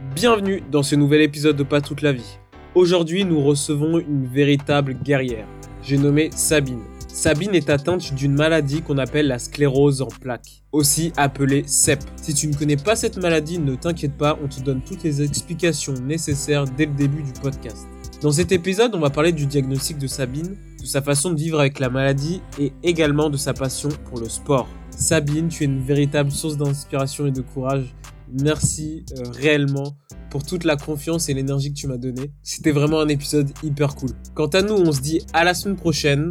Bienvenue 0.00 0.62
dans 0.70 0.84
ce 0.84 0.94
nouvel 0.94 1.22
épisode 1.22 1.56
de 1.56 1.64
Pas 1.64 1.80
toute 1.80 2.02
la 2.02 2.12
vie. 2.12 2.38
Aujourd'hui, 2.76 3.24
nous 3.24 3.42
recevons 3.42 3.98
une 3.98 4.28
véritable 4.28 4.94
guerrière. 4.94 5.48
J'ai 5.82 5.98
nommé 5.98 6.30
Sabine. 6.32 6.84
Sabine 7.08 7.52
est 7.52 7.68
atteinte 7.68 8.14
d'une 8.14 8.34
maladie 8.34 8.80
qu'on 8.80 8.98
appelle 8.98 9.26
la 9.26 9.40
sclérose 9.40 10.00
en 10.00 10.06
plaques, 10.06 10.62
aussi 10.70 11.12
appelée 11.16 11.64
CEP. 11.66 11.98
Si 12.14 12.32
tu 12.32 12.46
ne 12.46 12.54
connais 12.54 12.76
pas 12.76 12.94
cette 12.94 13.16
maladie, 13.16 13.58
ne 13.58 13.74
t'inquiète 13.74 14.16
pas, 14.16 14.38
on 14.40 14.46
te 14.46 14.60
donne 14.60 14.82
toutes 14.82 15.02
les 15.02 15.20
explications 15.20 15.94
nécessaires 15.94 16.66
dès 16.76 16.86
le 16.86 16.94
début 16.94 17.24
du 17.24 17.32
podcast. 17.32 17.88
Dans 18.22 18.30
cet 18.30 18.52
épisode, 18.52 18.94
on 18.94 19.00
va 19.00 19.10
parler 19.10 19.32
du 19.32 19.46
diagnostic 19.46 19.98
de 19.98 20.06
Sabine, 20.06 20.56
de 20.80 20.86
sa 20.86 21.02
façon 21.02 21.32
de 21.32 21.40
vivre 21.40 21.58
avec 21.58 21.80
la 21.80 21.90
maladie 21.90 22.40
et 22.60 22.72
également 22.84 23.30
de 23.30 23.36
sa 23.36 23.52
passion 23.52 23.88
pour 24.04 24.20
le 24.20 24.28
sport. 24.28 24.68
Sabine, 24.90 25.48
tu 25.48 25.64
es 25.64 25.66
une 25.66 25.82
véritable 25.82 26.30
source 26.30 26.56
d'inspiration 26.56 27.26
et 27.26 27.32
de 27.32 27.40
courage. 27.40 27.94
Merci 28.32 29.04
euh, 29.12 29.30
réellement 29.30 29.96
pour 30.30 30.44
toute 30.44 30.64
la 30.64 30.76
confiance 30.76 31.28
et 31.28 31.34
l'énergie 31.34 31.70
que 31.70 31.78
tu 31.78 31.86
m'as 31.86 31.96
donnée. 31.96 32.30
C'était 32.42 32.72
vraiment 32.72 33.00
un 33.00 33.08
épisode 33.08 33.48
hyper 33.62 33.94
cool. 33.94 34.10
Quant 34.34 34.48
à 34.48 34.62
nous, 34.62 34.74
on 34.74 34.92
se 34.92 35.00
dit 35.00 35.20
à 35.32 35.44
la 35.44 35.54
semaine 35.54 35.76
prochaine. 35.76 36.28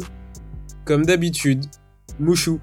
Comme 0.84 1.04
d'habitude, 1.04 1.64
Mouchou. 2.18 2.60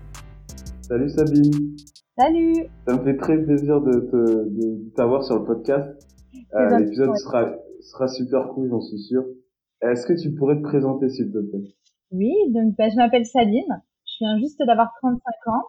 Salut 0.82 1.10
Sabine. 1.10 1.76
Salut. 2.18 2.56
Ça 2.88 2.98
me 2.98 3.04
fait 3.04 3.18
très 3.18 3.38
plaisir 3.38 3.82
de 3.82 4.92
t'avoir 4.96 5.24
sur 5.24 5.38
le 5.38 5.46
podcast. 5.46 5.92
Euh, 6.56 6.80
l'épisode 6.80 7.16
sera, 7.18 7.54
sera 7.82 8.08
super 8.08 8.48
cool, 8.50 8.70
j'en 8.70 8.82
suis 8.82 9.00
sûr. 9.00 9.26
Est-ce 9.82 10.08
que 10.08 10.14
tu 10.14 10.34
pourrais 10.34 10.56
te 10.56 10.62
présenter 10.62 11.10
s'il 11.10 11.32
te 11.32 11.40
plaît? 11.40 11.76
Oui, 12.12 12.34
donc 12.50 12.76
bah, 12.78 12.90
je 12.90 12.96
m'appelle 12.96 13.26
Sabine. 13.26 13.84
Je 14.06 14.26
viens 14.26 14.40
juste 14.40 14.60
d'avoir 14.66 14.92
35 15.02 15.20
ans. 15.48 15.64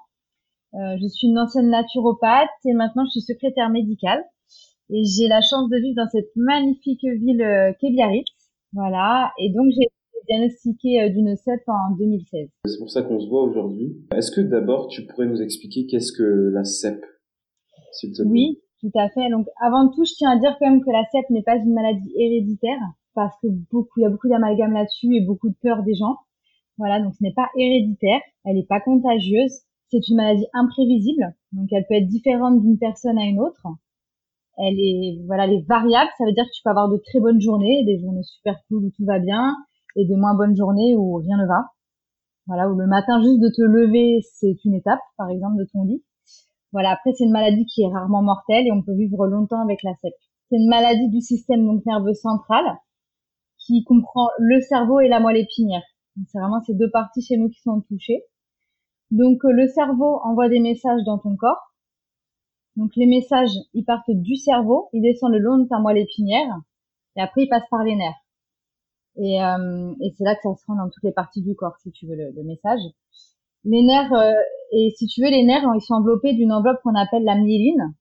Euh, 0.74 0.96
je 1.00 1.06
suis 1.08 1.28
une 1.28 1.38
ancienne 1.38 1.70
naturopathe 1.70 2.50
et 2.64 2.74
maintenant 2.74 3.04
je 3.06 3.10
suis 3.10 3.20
secrétaire 3.20 3.70
médicale. 3.70 4.22
Et 4.90 5.02
j'ai 5.04 5.26
la 5.26 5.40
chance 5.40 5.68
de 5.68 5.78
vivre 5.78 5.96
dans 5.96 6.08
cette 6.08 6.30
magnifique 6.36 7.04
ville 7.04 7.42
euh, 7.42 7.72
qu'est 7.80 7.90
Biarritz. 7.90 8.26
Voilà. 8.72 9.32
Et 9.38 9.50
donc 9.52 9.66
j'ai 9.70 9.84
été 9.84 9.92
diagnostiquée 10.28 11.02
euh, 11.02 11.08
d'une 11.08 11.34
CEP 11.36 11.62
en 11.66 11.96
2016. 11.96 12.48
C'est 12.64 12.78
pour 12.78 12.90
ça 12.90 13.02
qu'on 13.02 13.18
se 13.20 13.28
voit 13.28 13.42
aujourd'hui. 13.42 13.96
Est-ce 14.14 14.30
que 14.30 14.40
d'abord 14.40 14.88
tu 14.88 15.06
pourrais 15.06 15.26
nous 15.26 15.40
expliquer 15.40 15.86
qu'est-ce 15.86 16.12
que 16.12 16.50
la 16.52 16.64
CEP 16.64 17.04
Oui, 18.24 18.60
tout 18.80 18.92
à 18.94 19.08
fait. 19.08 19.30
Donc 19.30 19.46
avant 19.60 19.88
tout, 19.88 20.04
je 20.04 20.12
tiens 20.14 20.30
à 20.30 20.38
dire 20.38 20.56
quand 20.60 20.70
même 20.70 20.84
que 20.84 20.90
la 20.90 21.04
CEP 21.10 21.30
n'est 21.30 21.42
pas 21.42 21.56
une 21.56 21.72
maladie 21.72 22.12
héréditaire 22.16 22.78
parce 23.14 23.34
que 23.42 23.48
beaucoup, 23.72 23.98
il 23.98 24.02
y 24.02 24.06
a 24.06 24.10
beaucoup 24.10 24.28
d'amalgame 24.28 24.72
là-dessus 24.72 25.16
et 25.16 25.20
beaucoup 25.22 25.48
de 25.48 25.56
peur 25.62 25.82
des 25.82 25.94
gens. 25.94 26.16
Voilà, 26.78 27.00
donc 27.00 27.14
ce 27.14 27.24
n'est 27.24 27.32
pas 27.32 27.48
héréditaire, 27.56 28.20
elle 28.44 28.56
n'est 28.56 28.66
pas 28.66 28.80
contagieuse, 28.80 29.62
c'est 29.88 30.08
une 30.08 30.16
maladie 30.16 30.46
imprévisible, 30.52 31.34
donc 31.52 31.68
elle 31.72 31.86
peut 31.88 31.94
être 31.94 32.08
différente 32.08 32.60
d'une 32.60 32.78
personne 32.78 33.18
à 33.18 33.24
une 33.24 33.40
autre. 33.40 33.66
Elle 34.58 34.78
est, 34.78 35.22
voilà, 35.26 35.44
elle 35.44 35.52
est 35.52 35.66
variable, 35.68 36.10
ça 36.16 36.24
veut 36.24 36.32
dire 36.32 36.44
que 36.44 36.54
tu 36.54 36.62
peux 36.64 36.70
avoir 36.70 36.88
de 36.88 36.96
très 36.96 37.20
bonnes 37.20 37.40
journées, 37.40 37.84
des 37.84 37.98
journées 37.98 38.22
super 38.22 38.56
cool 38.68 38.86
où 38.86 38.90
tout 38.90 39.04
va 39.04 39.18
bien, 39.18 39.54
et 39.96 40.06
des 40.06 40.16
moins 40.16 40.34
bonnes 40.34 40.56
journées 40.56 40.96
où 40.96 41.14
rien 41.16 41.36
ne 41.36 41.46
va. 41.46 41.72
Voilà, 42.46 42.70
où 42.70 42.78
le 42.78 42.86
matin 42.86 43.20
juste 43.22 43.40
de 43.40 43.48
te 43.48 43.62
lever, 43.62 44.20
c'est 44.22 44.56
une 44.64 44.74
étape, 44.74 45.00
par 45.16 45.30
exemple, 45.30 45.58
de 45.58 45.68
ton 45.72 45.84
lit. 45.84 46.02
Voilà, 46.72 46.90
après 46.90 47.12
c'est 47.14 47.24
une 47.24 47.32
maladie 47.32 47.64
qui 47.66 47.82
est 47.82 47.88
rarement 47.88 48.22
mortelle 48.22 48.66
et 48.66 48.72
on 48.72 48.82
peut 48.82 48.94
vivre 48.94 49.26
longtemps 49.26 49.62
avec 49.62 49.82
la 49.82 49.94
CEP. 49.94 50.12
C'est 50.48 50.56
une 50.56 50.68
maladie 50.68 51.08
du 51.08 51.20
système 51.20 51.64
donc 51.64 51.84
nerveux 51.86 52.14
central 52.14 52.64
qui 53.58 53.82
comprend 53.84 54.28
le 54.38 54.60
cerveau 54.60 55.00
et 55.00 55.08
la 55.08 55.20
moelle 55.20 55.38
épinière. 55.38 55.82
C'est 56.26 56.38
vraiment 56.38 56.62
ces 56.64 56.74
deux 56.74 56.90
parties 56.90 57.22
chez 57.22 57.36
nous 57.36 57.48
qui 57.48 57.60
sont 57.60 57.80
touchées. 57.88 58.22
Donc 59.10 59.44
euh, 59.44 59.52
le 59.52 59.68
cerveau 59.68 60.20
envoie 60.24 60.48
des 60.48 60.60
messages 60.60 61.02
dans 61.04 61.18
ton 61.18 61.36
corps. 61.36 61.74
Donc 62.76 62.90
les 62.96 63.06
messages, 63.06 63.54
ils 63.72 63.84
partent 63.84 64.10
du 64.10 64.36
cerveau, 64.36 64.88
ils 64.92 65.02
descendent 65.02 65.32
le 65.32 65.38
long 65.38 65.58
de 65.58 65.68
ta 65.68 65.78
moelle 65.78 65.98
épinière, 65.98 66.60
et 67.16 67.22
après 67.22 67.44
ils 67.44 67.48
passent 67.48 67.68
par 67.70 67.84
les 67.84 67.96
nerfs. 67.96 68.22
Et, 69.18 69.42
euh, 69.42 69.94
et 70.02 70.12
c'est 70.16 70.24
là 70.24 70.34
que 70.34 70.42
ça 70.42 70.54
se 70.54 70.66
rend 70.66 70.76
dans 70.76 70.90
toutes 70.90 71.04
les 71.04 71.12
parties 71.12 71.40
du 71.40 71.54
corps, 71.54 71.76
si 71.82 71.90
tu 71.90 72.06
veux, 72.06 72.16
le, 72.16 72.42
message. 72.42 72.80
Les 73.64 73.82
nerfs, 73.82 74.12
euh, 74.12 74.32
et 74.72 74.92
si 74.96 75.06
tu 75.06 75.22
veux, 75.22 75.30
les 75.30 75.44
nerfs, 75.44 75.64
ils 75.74 75.80
sont 75.80 75.94
enveloppés 75.94 76.34
d'une 76.34 76.52
enveloppe 76.52 76.82
qu'on 76.82 76.94
appelle 76.94 77.24
la 77.24 77.36
myéline. 77.36 77.94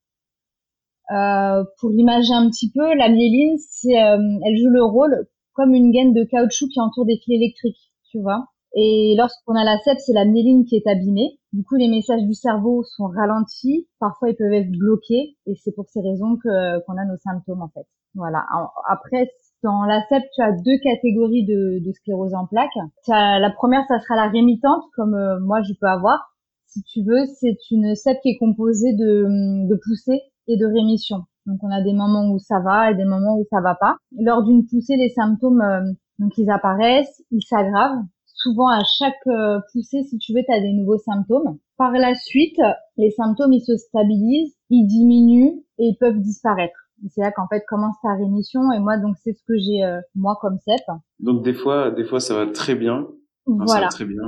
Euh, 1.12 1.64
pour 1.80 1.94
imager 1.94 2.34
un 2.34 2.50
petit 2.50 2.70
peu, 2.70 2.96
la 2.96 3.08
myéline, 3.08 3.58
c'est, 3.60 3.94
elle 3.94 4.58
joue 4.58 4.70
le 4.70 4.84
rôle 4.84 5.28
comme 5.54 5.74
une 5.74 5.92
gaine 5.92 6.14
de 6.14 6.26
caoutchouc 6.26 6.68
qui 6.68 6.82
entoure 6.82 7.06
des 7.06 7.18
fils 7.18 7.36
électriques, 7.36 7.94
tu 8.12 8.20
vois. 8.20 8.48
Et 8.76 9.16
lorsqu'on 9.18 9.56
a 9.56 9.64
la 9.64 9.78
CEP, 9.80 9.98
c'est 10.00 10.14
la 10.14 10.26
myéline 10.26 10.66
qui 10.66 10.76
est 10.76 10.88
abîmée. 10.88 11.40
Du 11.54 11.64
coup, 11.64 11.76
les 11.76 11.88
messages 11.88 12.24
du 12.24 12.34
cerveau 12.34 12.84
sont 12.84 13.08
ralentis. 13.08 13.88
Parfois, 14.00 14.30
ils 14.30 14.36
peuvent 14.36 14.52
être 14.52 14.70
bloqués. 14.70 15.38
Et 15.46 15.56
c'est 15.56 15.74
pour 15.74 15.86
ces 15.88 16.02
raisons 16.02 16.36
que 16.36 16.80
qu'on 16.86 16.98
a 16.98 17.06
nos 17.06 17.18
symptômes, 17.18 17.62
en 17.62 17.70
fait. 17.70 17.88
Voilà. 18.16 18.46
Après, 18.90 19.32
dans 19.64 19.86
la 19.86 20.02
CEP, 20.10 20.24
tu 20.36 20.42
as 20.42 20.52
deux 20.52 20.78
catégories 20.84 21.46
de, 21.46 21.80
de 21.86 21.92
sclérose 21.94 22.34
en 22.34 22.46
plaques. 22.48 22.76
la 23.08 23.50
première, 23.56 23.86
ça 23.88 24.00
sera 24.00 24.16
la 24.18 24.28
rémitante, 24.28 24.84
comme 24.96 25.16
euh, 25.16 25.40
moi, 25.40 25.62
je 25.62 25.74
peux 25.80 25.88
avoir. 25.88 26.36
Si 26.68 26.84
tu 26.84 27.02
veux, 27.04 27.26
c'est 27.40 27.58
une 27.72 27.96
CEP 27.96 28.20
qui 28.22 28.32
est 28.32 28.38
composée 28.38 28.94
de, 28.94 29.68
de 29.70 29.80
poussées 29.86 30.22
et 30.48 30.58
de 30.58 30.66
rémission. 30.66 31.24
Donc, 31.46 31.60
on 31.64 31.72
a 31.72 31.82
des 31.82 31.94
moments 31.94 32.30
où 32.30 32.40
ça 32.40 32.60
va 32.60 32.92
et 32.92 32.96
des 32.96 33.06
moments 33.06 33.38
où 33.38 33.46
ça 33.50 33.62
va 33.62 33.76
pas. 33.76 33.96
Lors 34.20 34.44
d'une 34.44 34.66
poussée, 34.66 34.98
les 34.98 35.10
symptômes, 35.10 35.62
euh, 35.62 35.94
donc, 36.20 36.38
ils 36.38 36.50
apparaissent, 36.50 37.24
ils 37.32 37.44
s'aggravent 37.44 38.04
souvent 38.46 38.70
à 38.70 38.84
chaque 39.00 39.28
euh, 39.28 39.60
poussée, 39.74 40.04
si 40.04 40.18
tu 40.20 40.34
veux, 40.34 40.42
tu 40.46 40.54
as 40.54 40.62
des 40.62 40.74
nouveaux 40.74 41.00
symptômes. 41.00 41.58
Par 41.78 41.92
la 41.92 42.14
suite, 42.14 42.58
les 42.98 43.10
symptômes, 43.10 43.54
ils 43.54 43.66
se 43.66 43.76
stabilisent, 43.76 44.56
ils 44.70 44.86
diminuent 44.86 45.64
et 45.80 45.88
ils 45.88 45.98
peuvent 46.00 46.20
disparaître. 46.20 46.78
C'est 47.10 47.22
là 47.22 47.32
qu'en 47.32 47.48
fait 47.48 47.64
commence 47.68 47.96
ta 48.02 48.14
rémission 48.14 48.72
et 48.72 48.80
moi 48.80 48.98
donc 48.98 49.18
c'est 49.22 49.34
ce 49.34 49.44
que 49.46 49.54
j'ai 49.58 49.84
euh, 49.84 50.00
moi 50.16 50.38
comme 50.40 50.58
CEP. 50.60 50.80
Donc 51.20 51.44
des 51.44 51.54
fois 51.54 51.92
des 51.92 52.06
fois 52.06 52.22
ça 52.22 52.34
va 52.34 52.52
très 52.52 52.74
bien. 52.74 53.08
voilà. 53.46 53.68
Ça 53.68 53.82
va 53.82 53.88
très 53.90 54.06
bien. 54.06 54.22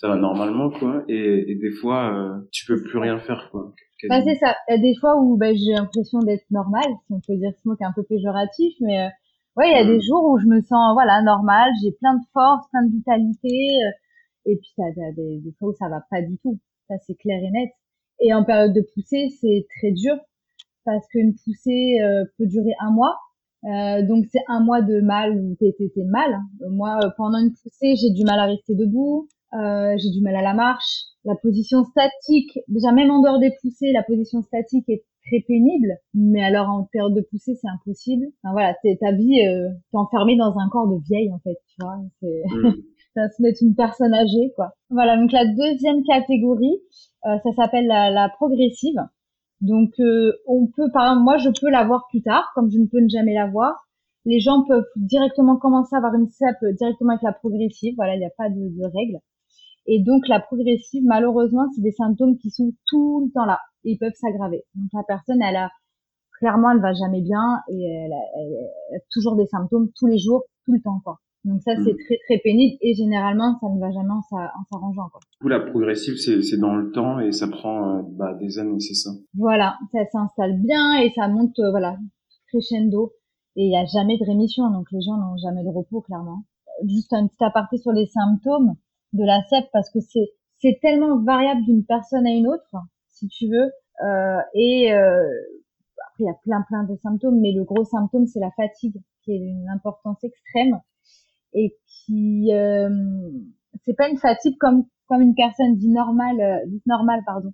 Ça 0.00 0.08
va 0.08 0.16
normalement 0.16 0.70
quoi 0.70 1.02
et, 1.08 1.50
et 1.50 1.56
des 1.56 1.72
fois 1.72 2.14
euh, 2.14 2.38
tu 2.52 2.66
peux 2.66 2.80
plus 2.82 2.98
rien 2.98 3.18
faire 3.18 3.48
quoi. 3.50 3.74
Bah, 4.08 4.22
c'est 4.24 4.36
ça. 4.36 4.54
Il 4.68 4.76
y 4.76 4.78
a 4.78 4.80
des 4.80 4.94
fois 5.00 5.16
où 5.20 5.36
bah, 5.36 5.52
j'ai 5.52 5.72
l'impression 5.72 6.20
d'être 6.20 6.48
normale, 6.52 6.92
si 7.06 7.12
on 7.12 7.20
peut 7.20 7.36
dire 7.36 7.50
ce 7.60 7.68
mot 7.68 7.74
qui 7.74 7.82
est 7.82 7.86
un 7.86 7.92
peu 7.92 8.04
péjoratif, 8.04 8.74
mais 8.80 9.00
euh, 9.00 9.08
ouais, 9.58 9.70
il 9.70 9.76
y 9.76 9.80
a 9.80 9.84
des 9.84 10.00
jours 10.00 10.24
où 10.24 10.38
je 10.38 10.46
me 10.46 10.60
sens 10.62 10.94
voilà 10.94 11.20
normale, 11.22 11.70
j'ai 11.82 11.92
plein 11.92 12.14
de 12.14 12.24
force, 12.32 12.66
plein 12.70 12.84
de 12.86 12.92
vitalité, 12.92 13.82
euh, 13.84 13.90
et 14.46 14.56
puis 14.56 14.70
ça, 14.76 14.84
des, 15.16 15.40
des 15.40 15.52
fois 15.58 15.70
où 15.70 15.74
ça 15.74 15.88
va 15.88 16.02
pas 16.10 16.22
du 16.22 16.38
tout. 16.38 16.58
Ça 16.88 16.94
c'est 17.06 17.16
clair 17.16 17.40
et 17.42 17.50
net. 17.50 17.70
Et 18.20 18.32
en 18.32 18.44
période 18.44 18.72
de 18.72 18.80
poussée, 18.94 19.28
c'est 19.40 19.66
très 19.78 19.92
dur 19.92 20.16
parce 20.84 21.06
qu'une 21.08 21.34
poussée 21.44 22.00
euh, 22.00 22.24
peut 22.38 22.46
durer 22.46 22.72
un 22.80 22.90
mois. 22.90 23.16
Euh, 23.64 24.06
donc 24.06 24.26
c'est 24.32 24.42
un 24.48 24.60
mois 24.60 24.80
de 24.80 25.00
mal 25.00 25.36
où 25.36 25.56
t'es 25.60 25.74
t'es 25.78 26.04
mal. 26.04 26.38
Moi, 26.70 26.98
euh, 27.04 27.10
pendant 27.16 27.38
une 27.38 27.52
poussée, 27.52 27.94
j'ai 27.96 28.10
du 28.10 28.24
mal 28.24 28.38
à 28.38 28.46
rester 28.46 28.74
debout, 28.74 29.28
j'ai 29.52 30.10
du 30.10 30.22
mal 30.22 30.36
à 30.36 30.42
la 30.42 30.54
marche. 30.54 31.02
La 31.24 31.34
position 31.34 31.84
statique, 31.84 32.58
déjà 32.68 32.92
même 32.92 33.10
en 33.10 33.20
dehors 33.20 33.38
des 33.38 33.52
poussées, 33.60 33.92
la 33.92 34.02
position 34.02 34.40
statique 34.42 34.88
est 34.88 35.04
très 35.28 35.40
pénible, 35.40 35.98
mais 36.14 36.42
alors 36.42 36.68
en 36.68 36.84
période 36.84 37.14
de 37.14 37.20
poussée, 37.20 37.54
c'est 37.54 37.68
impossible. 37.68 38.26
Enfin 38.42 38.52
voilà, 38.52 38.74
ta 39.00 39.12
vie, 39.12 39.46
euh, 39.46 39.68
t'es 39.90 39.98
enfermé 39.98 40.36
dans 40.36 40.56
un 40.58 40.68
corps 40.68 40.88
de 40.88 40.98
vieille 41.04 41.32
en 41.32 41.38
fait, 41.38 41.56
tu 41.68 41.76
vois. 41.80 41.98
C'est 42.20 42.42
mm. 42.50 42.74
ça 43.14 43.28
se 43.30 43.42
met 43.42 43.52
une 43.60 43.74
personne 43.74 44.14
âgée 44.14 44.52
quoi. 44.56 44.72
Voilà, 44.90 45.16
donc 45.16 45.32
la 45.32 45.44
deuxième 45.44 46.02
catégorie, 46.04 46.78
euh, 47.26 47.38
ça 47.42 47.52
s'appelle 47.54 47.86
la, 47.86 48.10
la, 48.10 48.28
progressive. 48.28 48.98
Donc 49.60 49.90
euh, 49.98 50.32
on 50.46 50.66
peut, 50.66 50.90
par 50.92 51.04
exemple, 51.04 51.24
moi 51.24 51.36
je 51.38 51.50
peux 51.60 51.70
l'avoir 51.70 52.06
plus 52.10 52.22
tard, 52.22 52.50
comme 52.54 52.70
je 52.70 52.78
ne 52.78 52.86
peux 52.86 53.00
ne 53.00 53.08
jamais 53.08 53.34
l'avoir. 53.34 53.72
Les 54.24 54.40
gens 54.40 54.64
peuvent 54.66 54.84
directement 54.96 55.56
commencer 55.56 55.94
à 55.94 55.98
avoir 55.98 56.14
une 56.14 56.28
CEP 56.28 56.76
directement 56.76 57.12
avec 57.12 57.22
la 57.22 57.32
progressive. 57.32 57.94
Voilà, 57.96 58.14
il 58.14 58.18
n'y 58.18 58.26
a 58.26 58.32
pas 58.36 58.50
de, 58.50 58.56
de 58.56 58.84
règles. 58.84 59.20
Et 59.86 60.02
donc 60.02 60.28
la 60.28 60.38
progressive, 60.38 61.02
malheureusement, 61.06 61.64
c'est 61.74 61.80
des 61.80 61.92
symptômes 61.92 62.36
qui 62.36 62.50
sont 62.50 62.72
tout 62.86 63.24
le 63.24 63.32
temps 63.32 63.46
là 63.46 63.58
et 63.84 63.92
ils 63.92 63.98
peuvent 63.98 64.14
s'aggraver. 64.14 64.64
Donc 64.74 64.88
la 64.92 65.02
personne, 65.06 65.42
elle 65.42 65.56
a 65.56 65.70
clairement, 66.38 66.70
elle 66.70 66.80
va 66.80 66.92
jamais 66.92 67.20
bien 67.20 67.60
et 67.68 67.82
elle 67.82 68.12
a, 68.12 68.98
toujours 69.10 69.36
des 69.36 69.46
symptômes 69.46 69.88
tous 69.96 70.06
les 70.06 70.18
jours, 70.18 70.44
tout 70.64 70.72
le 70.72 70.80
temps 70.80 71.00
quoi. 71.04 71.18
Donc 71.44 71.62
ça, 71.62 71.72
c'est 71.76 71.92
mm. 71.92 72.04
très 72.04 72.18
très 72.26 72.38
pénible 72.38 72.76
et 72.80 72.94
généralement, 72.94 73.58
ça 73.60 73.68
ne 73.68 73.80
va 73.80 73.90
jamais 73.90 74.12
en 74.12 74.22
s'arrangeant. 74.22 75.08
Quoi. 75.10 75.20
Du 75.32 75.38
coup, 75.38 75.48
la 75.48 75.60
progressive, 75.60 76.16
c'est 76.16 76.58
dans 76.58 76.74
le 76.74 76.90
temps 76.90 77.20
et 77.20 77.32
ça 77.32 77.48
prend 77.48 77.98
euh, 77.98 78.02
bah, 78.02 78.34
des 78.34 78.58
années, 78.58 78.80
c'est 78.80 78.94
ça? 78.94 79.10
Voilà, 79.34 79.78
ça 79.92 80.04
s'installe 80.10 80.60
bien 80.60 81.00
et 81.00 81.10
ça 81.14 81.28
monte, 81.28 81.58
euh, 81.60 81.70
voilà, 81.70 81.96
crescendo. 82.48 83.12
Et 83.56 83.64
il 83.64 83.70
n'y 83.70 83.76
a 83.76 83.86
jamais 83.86 84.18
de 84.18 84.24
rémission, 84.24 84.70
donc 84.70 84.86
les 84.92 85.00
gens 85.00 85.16
n'ont 85.16 85.36
jamais 85.36 85.64
de 85.64 85.70
repos, 85.70 86.00
clairement. 86.00 86.44
Juste 86.86 87.12
un 87.12 87.26
petit 87.26 87.42
aparté 87.42 87.78
sur 87.78 87.92
les 87.92 88.06
symptômes 88.06 88.74
de 89.12 89.24
la 89.24 89.40
CEP 89.48 89.64
parce 89.72 89.90
que 89.90 90.00
c'est 90.00 90.32
c'est 90.60 90.78
tellement 90.82 91.22
variable 91.22 91.62
d'une 91.64 91.84
personne 91.84 92.26
à 92.26 92.30
une 92.30 92.48
autre, 92.48 92.76
si 93.08 93.28
tu 93.28 93.46
veux. 93.48 93.70
Euh, 94.04 94.38
et 94.54 94.92
euh, 94.92 95.28
après, 96.06 96.24
il 96.24 96.26
y 96.26 96.30
a 96.30 96.34
plein 96.44 96.62
plein 96.68 96.84
de 96.84 96.96
symptômes, 96.96 97.40
mais 97.40 97.52
le 97.52 97.64
gros 97.64 97.84
symptôme 97.84 98.26
c'est 98.26 98.40
la 98.40 98.50
fatigue, 98.52 98.96
qui 99.24 99.32
est 99.34 99.38
d'une 99.38 99.68
importance 99.68 100.22
extrême 100.22 100.80
et 101.54 101.74
qui 101.86 102.50
euh, 102.52 102.90
c'est 103.84 103.96
pas 103.96 104.08
une 104.08 104.18
fatigue 104.18 104.56
comme 104.58 104.84
comme 105.08 105.22
une 105.22 105.34
personne 105.34 105.76
dit 105.76 105.90
normale, 105.90 106.62
dit 106.68 106.82
normale 106.86 107.22
pardon, 107.26 107.52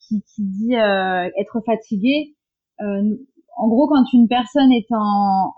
qui, 0.00 0.22
qui 0.22 0.42
dit 0.42 0.76
euh, 0.76 1.30
être 1.38 1.60
fatiguée. 1.64 2.36
Euh, 2.80 3.16
en 3.56 3.68
gros, 3.68 3.86
quand 3.88 4.04
une 4.12 4.28
personne 4.28 4.72
est 4.72 4.86
en 4.90 5.52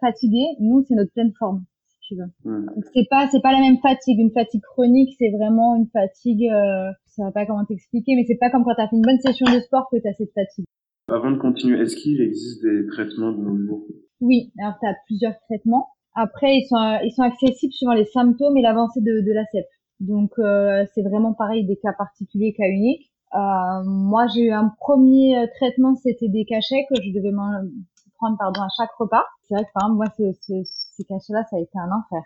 fatiguée, 0.00 0.56
nous, 0.60 0.84
c'est 0.86 0.94
notre 0.94 1.12
pleine 1.12 1.32
forme, 1.38 1.64
si 1.88 1.98
tu 2.00 2.16
veux. 2.16 2.32
Hmm. 2.44 2.66
C'est 2.94 3.06
pas, 3.10 3.28
c'est 3.28 3.40
pas 3.40 3.52
la 3.52 3.60
même 3.60 3.78
fatigue. 3.78 4.18
Une 4.18 4.32
fatigue 4.32 4.62
chronique, 4.62 5.14
c'est 5.18 5.30
vraiment 5.30 5.76
une 5.76 5.88
fatigue. 5.88 6.48
Euh, 6.48 6.90
sais 7.22 7.32
pas 7.32 7.46
comment 7.46 7.64
t'expliquer, 7.64 8.14
mais 8.16 8.24
c'est 8.26 8.38
pas 8.38 8.50
comme 8.50 8.64
quand 8.64 8.74
t'as 8.76 8.88
fait 8.88 8.96
une 8.96 9.02
bonne 9.02 9.20
session 9.20 9.46
de 9.46 9.60
sport 9.60 9.88
que 9.90 9.96
t'as 9.96 10.12
cette 10.16 10.32
fatigue. 10.32 10.64
Avant 11.08 11.30
de 11.30 11.38
continuer, 11.38 11.80
est-ce 11.80 11.96
qu'il 11.96 12.20
existe 12.20 12.62
des 12.62 12.86
traitements 12.86 13.32
de 13.32 13.38
nos 13.38 13.56
jours? 13.56 13.86
Oui, 14.20 14.52
alors 14.58 14.74
t'as 14.80 14.94
plusieurs 15.06 15.38
traitements. 15.48 15.88
Après, 16.14 16.56
ils 16.56 16.66
sont, 16.66 16.98
ils 17.04 17.12
sont 17.12 17.22
accessibles 17.22 17.72
suivant 17.72 17.92
les 17.92 18.06
symptômes 18.06 18.56
et 18.56 18.62
l'avancée 18.62 19.00
de, 19.00 19.20
de 19.20 19.32
la 19.32 19.44
CEP. 19.52 19.66
Donc, 20.00 20.32
euh, 20.38 20.84
c'est 20.94 21.02
vraiment 21.02 21.34
pareil, 21.34 21.66
des 21.66 21.76
cas 21.76 21.92
particuliers, 21.92 22.54
cas 22.54 22.68
uniques. 22.68 23.10
Euh, 23.34 23.84
moi, 23.84 24.26
j'ai 24.34 24.46
eu 24.46 24.52
un 24.52 24.72
premier 24.80 25.38
euh, 25.38 25.46
traitement, 25.56 25.94
c'était 25.94 26.28
des 26.28 26.44
cachets 26.44 26.86
que 26.88 27.00
je 27.02 27.12
devais 27.12 27.32
prendre 28.18 28.36
pardon 28.38 28.62
à 28.62 28.68
chaque 28.76 28.92
repas. 28.98 29.24
C'est 29.46 29.54
vrai 29.54 29.64
que 29.64 29.70
par 29.74 29.88
exemple, 29.88 29.96
moi, 29.96 30.06
ce, 30.16 30.32
ce, 30.40 30.54
ces 30.96 31.04
cachets-là, 31.04 31.44
ça 31.50 31.56
a 31.56 31.60
été 31.60 31.78
un 31.78 31.90
enfer. 31.92 32.22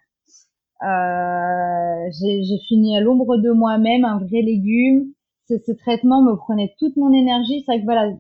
Euh, 0.83 2.11
j'ai 2.21 2.59
fini 2.69 2.97
à 2.97 3.01
l'ombre 3.01 3.37
de 3.37 3.51
moi-même, 3.51 4.05
un 4.05 4.19
vrai 4.19 4.43
légume. 4.43 5.13
Ce, 5.49 5.55
ce, 5.67 5.73
traitement 5.73 6.23
me 6.23 6.37
prenait 6.37 6.75
toute 6.79 6.97
mon 6.97 7.13
énergie. 7.13 7.63
C'est 7.65 7.73
vrai 7.73 7.81
que 7.81 7.85
voilà, 7.85 8.11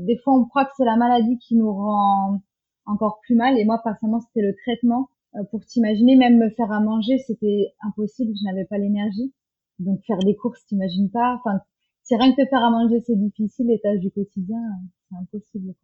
des 0.00 0.16
fois 0.18 0.34
on 0.34 0.44
croit 0.44 0.64
que 0.64 0.72
c'est 0.76 0.84
la 0.84 0.96
maladie 0.96 1.38
qui 1.38 1.56
nous 1.56 1.72
rend 1.72 2.40
encore 2.86 3.20
plus 3.22 3.34
mal. 3.36 3.58
Et 3.58 3.64
moi, 3.64 3.80
personnellement, 3.84 4.20
c'était 4.20 4.46
le 4.46 4.54
traitement. 4.54 5.08
Euh, 5.36 5.44
pour 5.50 5.64
t'imaginer, 5.64 6.16
même 6.16 6.38
me 6.38 6.50
faire 6.50 6.72
à 6.72 6.80
manger, 6.80 7.18
c'était 7.18 7.74
impossible. 7.82 8.32
Je 8.38 8.44
n'avais 8.44 8.64
pas 8.64 8.78
l'énergie. 8.78 9.32
Donc 9.78 10.00
faire 10.06 10.18
des 10.18 10.34
courses, 10.36 10.64
t'imagines 10.66 11.10
pas. 11.10 11.36
Enfin, 11.36 11.60
c'est 12.02 12.16
rien 12.16 12.32
que 12.32 12.42
te 12.42 12.48
faire 12.48 12.64
à 12.64 12.70
manger, 12.70 13.02
c'est 13.06 13.16
difficile. 13.16 13.66
Les 13.68 13.80
tâches 13.80 14.00
du 14.00 14.10
quotidien, 14.10 14.60
c'est 15.08 15.16
impossible. 15.16 15.74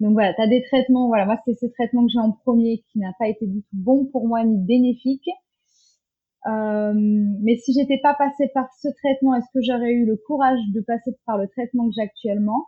Donc 0.00 0.12
voilà, 0.12 0.32
tu 0.34 0.48
des 0.48 0.62
traitements. 0.62 1.08
Voilà, 1.08 1.26
moi 1.26 1.38
c'est 1.44 1.54
ce 1.54 1.66
traitement 1.66 2.06
que 2.06 2.12
j'ai 2.12 2.18
en 2.18 2.32
premier 2.32 2.82
qui 2.90 2.98
n'a 2.98 3.12
pas 3.18 3.28
été 3.28 3.46
du 3.46 3.62
tout 3.62 3.76
bon 3.76 4.06
pour 4.06 4.26
moi 4.26 4.42
ni 4.44 4.56
bénéfique. 4.56 5.28
Euh, 6.46 6.94
mais 6.94 7.56
si 7.58 7.74
j'étais 7.74 8.00
pas 8.02 8.14
passée 8.14 8.50
par 8.54 8.66
ce 8.80 8.88
traitement, 8.88 9.34
est-ce 9.34 9.48
que 9.52 9.60
j'aurais 9.60 9.92
eu 9.92 10.06
le 10.06 10.16
courage 10.16 10.58
de 10.72 10.80
passer 10.80 11.14
par 11.26 11.36
le 11.36 11.48
traitement 11.48 11.86
que 11.88 11.94
j'ai 11.94 12.02
actuellement? 12.02 12.66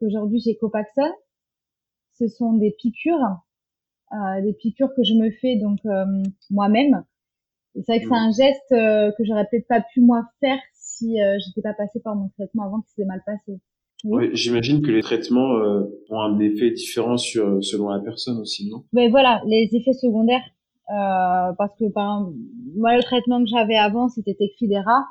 Aujourd'hui, 0.00 0.40
j'ai 0.40 0.56
Copaxone. 0.56 1.12
Ce 2.14 2.26
sont 2.26 2.54
des 2.54 2.74
piqûres, 2.78 3.42
euh, 4.12 4.40
des 4.42 4.54
piqûres 4.54 4.94
que 4.94 5.02
je 5.02 5.14
me 5.14 5.30
fais 5.30 5.56
donc 5.56 5.78
euh, 5.84 6.04
moi-même. 6.50 7.04
C'est 7.74 7.86
vrai 7.86 8.00
que 8.00 8.08
c'est 8.08 8.14
un 8.14 8.30
geste 8.32 8.68
que 8.70 9.24
j'aurais 9.24 9.46
peut-être 9.50 9.66
pas 9.66 9.80
pu 9.80 10.02
moi 10.02 10.26
faire 10.40 10.58
si 10.74 11.16
j'étais 11.16 11.62
pas 11.62 11.72
passée 11.72 12.00
par 12.00 12.14
mon 12.14 12.28
traitement 12.30 12.64
avant 12.64 12.80
que 12.82 12.88
c'était 12.90 13.06
mal 13.06 13.22
passé. 13.24 13.60
Oui, 14.04 14.30
j'imagine 14.32 14.82
que 14.82 14.90
les 14.90 15.02
traitements 15.02 15.56
euh, 15.56 15.84
ont 16.10 16.20
un 16.20 16.38
effet 16.40 16.70
différent 16.70 17.16
sur, 17.16 17.62
selon 17.62 17.88
la 17.88 18.00
personne 18.00 18.38
aussi, 18.38 18.68
non? 18.68 18.84
Mais 18.92 19.08
voilà, 19.08 19.40
les 19.46 19.68
effets 19.72 19.92
secondaires, 19.92 20.44
euh, 20.90 21.52
parce 21.56 21.76
que 21.78 21.90
par 21.92 22.18
exemple, 22.20 22.36
moi 22.76 22.96
le 22.96 23.02
traitement 23.02 23.40
que 23.42 23.48
j'avais 23.48 23.76
avant 23.76 24.08
c'était 24.08 24.34
Tecfidera. 24.34 25.04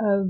Euh, 0.00 0.24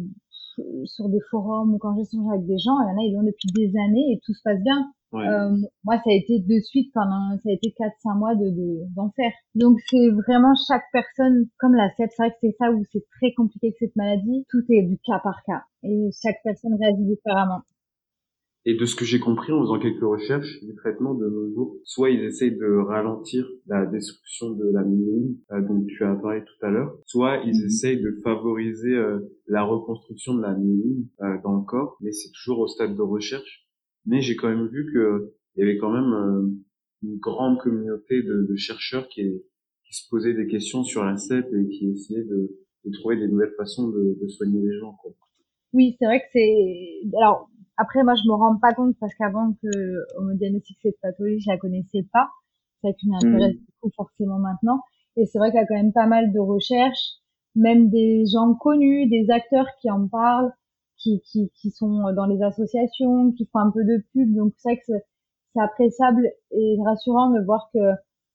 sur 0.86 1.08
des 1.08 1.20
forums 1.30 1.74
ou 1.74 1.78
quand 1.78 1.94
j'échange 1.96 2.26
avec 2.32 2.46
des 2.46 2.58
gens, 2.58 2.74
il 2.80 2.90
y 2.90 2.92
en 2.92 2.98
a 2.98 3.02
ils 3.06 3.14
l'ont 3.14 3.22
depuis 3.22 3.48
des 3.54 3.78
années 3.78 4.12
et 4.12 4.20
tout 4.24 4.34
se 4.34 4.42
passe 4.42 4.60
bien. 4.62 4.90
Euh, 5.14 5.56
moi, 5.84 5.96
ça 5.96 6.10
a 6.10 6.12
été 6.12 6.38
de 6.38 6.60
suite 6.60 6.92
pendant, 6.92 7.38
ça 7.42 7.48
a 7.48 7.52
été 7.52 7.74
4-5 7.78 8.18
mois 8.18 8.34
de, 8.34 8.50
d'enfer. 8.94 9.32
Donc, 9.54 9.78
c'est 9.88 10.10
vraiment 10.10 10.52
chaque 10.68 10.84
personne, 10.92 11.46
comme 11.58 11.74
la 11.74 11.88
CEP, 11.96 12.10
c'est 12.10 12.22
vrai 12.22 12.30
que 12.30 12.36
c'est 12.42 12.56
ça 12.58 12.70
où 12.70 12.84
c'est 12.92 13.04
très 13.18 13.32
compliqué 13.32 13.72
que 13.72 13.78
cette 13.78 13.96
maladie. 13.96 14.44
Tout 14.50 14.64
est 14.68 14.82
du 14.82 14.98
cas 14.98 15.18
par 15.22 15.42
cas. 15.46 15.62
Et 15.82 16.10
chaque 16.22 16.40
personne 16.44 16.74
réagit 16.78 17.04
différemment. 17.04 17.62
Et 18.64 18.74
de 18.74 18.84
ce 18.84 18.96
que 18.96 19.04
j'ai 19.04 19.20
compris 19.20 19.52
en 19.52 19.60
faisant 19.62 19.78
quelques 19.78 20.02
recherches, 20.02 20.58
les 20.62 20.74
traitements 20.74 21.14
de 21.14 21.26
nos 21.26 21.54
jours, 21.54 21.76
soit 21.84 22.10
ils 22.10 22.22
essayent 22.24 22.56
de 22.56 22.84
ralentir 22.86 23.48
la 23.66 23.86
destruction 23.86 24.50
de 24.50 24.70
la 24.72 24.82
myéline, 24.82 25.38
euh, 25.52 25.62
dont 25.62 25.84
tu 25.86 26.04
as 26.04 26.14
parlé 26.16 26.42
tout 26.42 26.66
à 26.66 26.70
l'heure, 26.70 26.98
soit 27.06 27.38
ils 27.44 27.58
mhm. 27.58 27.66
essayent 27.66 28.02
de 28.02 28.18
favoriser 28.22 28.94
euh, 28.94 29.20
la 29.46 29.62
reconstruction 29.62 30.34
de 30.34 30.42
la 30.42 30.54
myéline 30.54 31.08
euh, 31.22 31.36
dans 31.42 31.56
le 31.56 31.64
corps, 31.64 31.96
mais 32.00 32.12
c'est 32.12 32.30
toujours 32.32 32.58
au 32.58 32.66
stade 32.66 32.96
de 32.96 33.02
recherche. 33.02 33.66
Mais 34.06 34.20
j'ai 34.20 34.36
quand 34.36 34.48
même 34.48 34.68
vu 34.68 34.90
que 34.92 35.32
il 35.58 35.66
y 35.66 35.68
avait 35.68 35.78
quand 35.78 35.90
même 35.90 36.12
euh, 36.12 36.46
une 37.02 37.18
grande 37.18 37.58
communauté 37.58 38.22
de, 38.22 38.46
de 38.48 38.56
chercheurs 38.56 39.08
qui, 39.08 39.22
qui, 39.84 39.92
se 39.92 40.08
posaient 40.08 40.34
des 40.34 40.46
questions 40.46 40.84
sur 40.84 41.04
la 41.04 41.16
CEP 41.16 41.46
et 41.52 41.68
qui 41.68 41.90
essayaient 41.90 42.22
de, 42.22 42.56
de 42.84 42.90
trouver 42.92 43.16
des 43.16 43.26
nouvelles 43.26 43.54
façons 43.56 43.88
de, 43.88 44.16
de 44.22 44.28
soigner 44.28 44.60
les 44.60 44.78
gens. 44.78 44.94
Quoi. 45.02 45.12
Oui, 45.72 45.96
c'est 45.98 46.06
vrai 46.06 46.20
que 46.20 46.26
c'est 46.32 47.16
alors 47.20 47.50
après, 47.78 48.02
moi, 48.02 48.14
je 48.16 48.28
me 48.28 48.34
rends 48.34 48.58
pas 48.58 48.74
compte 48.74 48.96
parce 48.98 49.14
qu'avant 49.14 49.52
que 49.62 49.68
on 50.18 50.22
me 50.24 50.34
diagnostique 50.34 50.78
cette 50.82 51.00
pathologie, 51.00 51.40
je 51.40 51.50
la 51.50 51.58
connaissais 51.58 52.04
pas. 52.12 52.28
C'est 52.80 52.88
vrai 52.88 52.94
que 52.94 53.00
je 53.04 53.08
m'intéresse 53.08 53.54
mmh. 53.54 53.64
beaucoup 53.82 53.94
forcément 53.94 54.38
maintenant. 54.38 54.80
Et 55.16 55.26
c'est 55.26 55.38
vrai 55.38 55.50
qu'il 55.50 55.60
y 55.60 55.62
a 55.62 55.66
quand 55.66 55.76
même 55.76 55.92
pas 55.92 56.06
mal 56.06 56.32
de 56.32 56.40
recherches, 56.40 57.14
même 57.54 57.88
des 57.88 58.24
gens 58.26 58.54
connus, 58.54 59.08
des 59.08 59.30
acteurs 59.30 59.66
qui 59.80 59.90
en 59.90 60.08
parlent, 60.08 60.52
qui, 60.96 61.22
qui, 61.22 61.50
qui 61.54 61.70
sont 61.70 62.12
dans 62.14 62.26
les 62.26 62.42
associations, 62.42 63.30
qui 63.32 63.48
font 63.52 63.60
un 63.60 63.70
peu 63.70 63.84
de 63.84 64.04
pub. 64.12 64.34
Donc 64.34 64.54
c'est 64.56 64.70
vrai 64.70 64.78
que 64.78 64.92
c'est 65.54 65.62
appréciable 65.62 66.28
et 66.50 66.76
rassurant 66.84 67.30
de 67.30 67.44
voir 67.44 67.70
que 67.72 67.78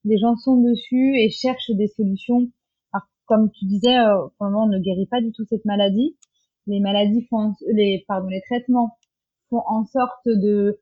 les 0.05 0.17
gens 0.17 0.35
sont 0.35 0.61
dessus 0.61 1.17
et 1.17 1.29
cherchent 1.29 1.71
des 1.71 1.87
solutions. 1.87 2.47
Alors, 2.93 3.07
comme 3.25 3.51
tu 3.51 3.65
disais, 3.65 3.97
euh, 3.97 4.27
pour 4.37 4.47
le 4.47 4.53
moment, 4.53 4.65
on 4.65 4.67
ne 4.67 4.79
guérit 4.79 5.07
pas 5.07 5.21
du 5.21 5.31
tout 5.33 5.45
cette 5.49 5.65
maladie. 5.65 6.17
Les 6.67 6.79
maladies 6.79 7.25
font, 7.29 7.53
les, 7.73 8.05
pardon, 8.07 8.27
les 8.27 8.41
traitements 8.41 8.95
en 9.55 9.85
sorte 9.85 10.25
de 10.25 10.79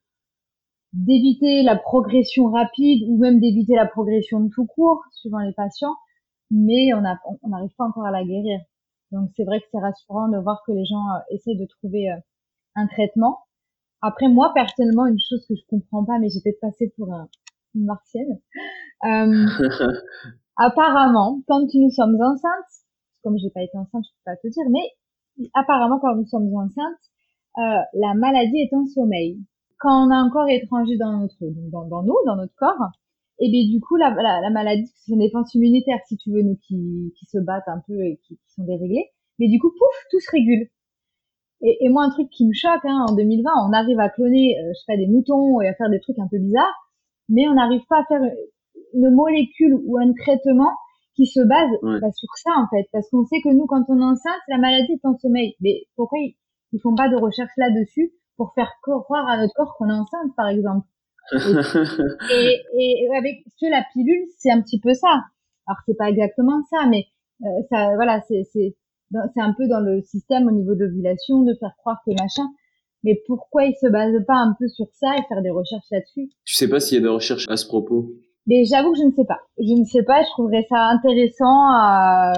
d'éviter 0.94 1.64
la 1.64 1.78
progression 1.78 2.52
rapide 2.52 3.04
ou 3.08 3.18
même 3.18 3.40
d'éviter 3.40 3.76
la 3.76 3.86
progression 3.86 4.42
de 4.42 4.50
tout 4.50 4.66
court 4.66 5.02
suivant 5.14 5.40
les 5.40 5.54
patients, 5.54 5.96
mais 6.50 6.94
on 6.94 7.02
n'arrive 7.02 7.74
pas 7.78 7.86
encore 7.86 8.06
à 8.06 8.12
la 8.12 8.24
guérir. 8.24 8.60
Donc 9.12 9.30
c'est 9.36 9.44
vrai 9.44 9.60
que 9.60 9.66
c'est 9.72 9.80
rassurant 9.80 10.30
de 10.30 10.38
voir 10.38 10.62
que 10.66 10.72
les 10.72 10.86
gens 10.86 11.06
euh, 11.16 11.20
essaient 11.36 11.56
de 11.56 11.66
trouver 11.66 12.12
euh, 12.12 12.18
un 12.76 12.88
traitement. 12.88 13.40
Après 14.02 14.30
moi 14.30 14.52
personnellement 14.54 15.06
une 15.06 15.20
chose 15.30 15.46
que 15.48 15.56
je 15.56 15.62
comprends 15.70 16.04
pas, 16.04 16.18
mais 16.20 16.30
j'ai 16.30 16.42
peut-être 16.42 16.60
passé 16.60 16.94
pour 16.98 17.08
une 17.76 17.86
martienne. 17.86 18.40
Euh, 19.06 19.46
apparemment, 20.58 21.42
quand 21.48 21.68
nous 21.74 21.90
sommes 21.92 22.16
enceintes, 22.22 22.86
comme 23.24 23.38
j'ai 23.38 23.50
pas 23.50 23.62
été 23.62 23.78
enceinte, 23.78 24.06
je 24.06 24.12
peux 24.12 24.32
pas 24.32 24.38
te 24.38 24.48
dire, 24.48 24.64
mais 24.70 25.50
apparemment 25.54 26.00
quand 26.00 26.16
nous 26.16 26.26
sommes 26.26 26.54
enceintes, 26.56 27.11
euh, 27.58 27.82
la 27.94 28.14
maladie 28.14 28.60
est 28.60 28.74
en 28.74 28.86
sommeil. 28.86 29.40
Quand 29.80 30.08
on 30.08 30.12
a 30.12 30.16
un 30.16 30.30
corps 30.30 30.50
étranger 30.50 30.98
dans 30.98 31.18
notre, 31.18 31.44
dans, 31.72 31.86
dans 31.88 32.04
nous, 32.04 32.16
dans 32.26 32.36
notre 32.36 32.54
corps, 32.56 32.92
et 33.40 33.50
bien 33.50 33.68
du 33.70 33.82
coup 33.82 33.96
la, 33.96 34.12
la, 34.12 34.42
la 34.42 34.50
maladie, 34.52 34.92
c'est 34.96 35.14
une 35.14 35.20
défense 35.20 35.54
immunitaire 35.56 35.98
si 36.08 36.16
tu 36.18 36.32
veux, 36.32 36.44
nous 36.44 36.58
qui, 36.68 37.14
qui 37.18 37.26
se 37.26 37.40
battent 37.40 37.68
un 37.68 37.82
peu 37.88 38.00
et 38.06 38.20
qui, 38.24 38.38
qui 38.38 38.54
sont 38.54 38.64
déréglés, 38.64 39.10
mais 39.40 39.48
du 39.48 39.60
coup 39.60 39.70
pouf, 39.70 40.06
tout 40.12 40.20
se 40.20 40.32
régule. 40.32 40.68
Et, 41.64 41.78
et, 41.82 41.90
moi 41.90 42.04
un 42.04 42.10
truc 42.10 42.30
qui 42.30 42.46
me 42.48 42.54
choque, 42.54 42.86
hein, 42.86 43.06
en 43.10 43.16
2020, 43.16 43.50
on 43.68 43.74
arrive 43.74 44.00
à 44.00 44.10
cloner, 44.10 44.58
euh, 44.58 44.70
je 44.74 44.80
sais 44.80 44.86
pas, 44.88 44.98
des 44.98 45.08
moutons 45.08 45.62
et 45.62 45.68
à 45.68 45.74
faire 45.74 45.90
des 45.90 46.00
trucs 46.00 46.20
un 46.20 46.28
peu 46.30 46.38
bizarres, 46.38 46.92
mais 47.30 47.48
on 47.48 47.54
n'arrive 47.54 47.86
pas 47.90 48.00
à 48.00 48.06
faire 48.06 48.22
une 48.94 49.10
molécule 49.12 49.80
ou 49.86 49.98
un 49.98 50.14
traitement 50.14 50.72
qui 51.16 51.26
se 51.26 51.42
base 51.42 51.70
bah, 51.82 52.12
sur 52.12 52.30
ça 52.44 52.52
en 52.58 52.68
fait, 52.70 52.88
parce 52.92 53.10
qu'on 53.10 53.26
sait 53.26 53.42
que 53.42 53.50
nous 53.50 53.66
quand 53.66 53.84
on 53.90 54.00
est 54.00 54.04
enceinte, 54.04 54.42
la 54.48 54.58
maladie 54.58 54.94
est 54.94 55.06
en 55.06 55.18
sommeil. 55.18 55.56
Mais 55.60 55.84
pourquoi 55.96 56.20
ils 56.72 56.80
font 56.82 56.96
pas 56.96 57.10
de 57.10 57.16
recherche 57.16 57.52
là-dessus 57.58 58.14
pour 58.38 58.54
faire 58.54 58.72
croire 58.82 59.28
à 59.28 59.38
notre 59.38 59.54
corps 59.54 59.76
qu'on 59.78 59.90
est 59.90 59.94
enceinte, 59.94 60.36
par 60.36 60.48
exemple. 60.48 60.88
et, 61.34 62.62
et, 62.78 63.10
avec 63.16 63.44
ce, 63.58 63.70
la 63.70 63.84
pilule, 63.94 64.26
c'est 64.38 64.52
un 64.52 64.62
petit 64.62 64.80
peu 64.80 64.94
ça. 64.94 65.24
Alors 65.68 65.78
c'est 65.86 65.96
pas 65.96 66.10
exactement 66.10 66.64
ça, 66.70 66.88
mais 66.90 67.06
euh, 67.44 67.62
ça, 67.70 67.94
voilà, 67.96 68.22
c'est 68.28 68.44
c'est 68.52 68.76
c'est 69.34 69.42
un 69.42 69.54
peu 69.54 69.68
dans 69.68 69.82
le 69.82 70.02
système 70.02 70.48
au 70.48 70.52
niveau 70.52 70.74
de 70.74 70.86
l'ovulation 70.86 71.44
de 71.44 71.54
faire 71.60 71.76
croire 71.78 72.02
que 72.06 72.12
machin. 72.12 72.50
Mais 73.04 73.22
pourquoi 73.28 73.66
ils 73.66 73.76
se 73.76 73.88
basent 73.88 74.24
pas 74.26 74.36
un 74.36 74.56
peu 74.58 74.68
sur 74.68 74.88
ça 74.94 75.16
et 75.18 75.24
faire 75.28 75.42
des 75.42 75.50
recherches 75.50 75.90
là-dessus? 75.92 76.30
Tu 76.46 76.56
sais 76.56 76.70
pas 76.70 76.80
s'il 76.80 76.98
y 76.98 77.00
a 77.00 77.04
des 77.04 77.14
recherches 77.14 77.48
à 77.50 77.58
ce 77.58 77.68
propos? 77.68 78.12
Mais 78.48 78.64
j'avoue 78.66 78.94
que 78.94 79.00
je 79.00 79.06
ne 79.06 79.12
sais 79.12 79.26
pas. 79.26 79.40
Je 79.58 79.74
ne 79.74 79.86
sais 79.86 80.04
pas. 80.04 80.24
Je 80.24 80.30
trouverais 80.30 80.66
ça 80.70 80.86
intéressant 80.86 81.70
à 81.74 82.34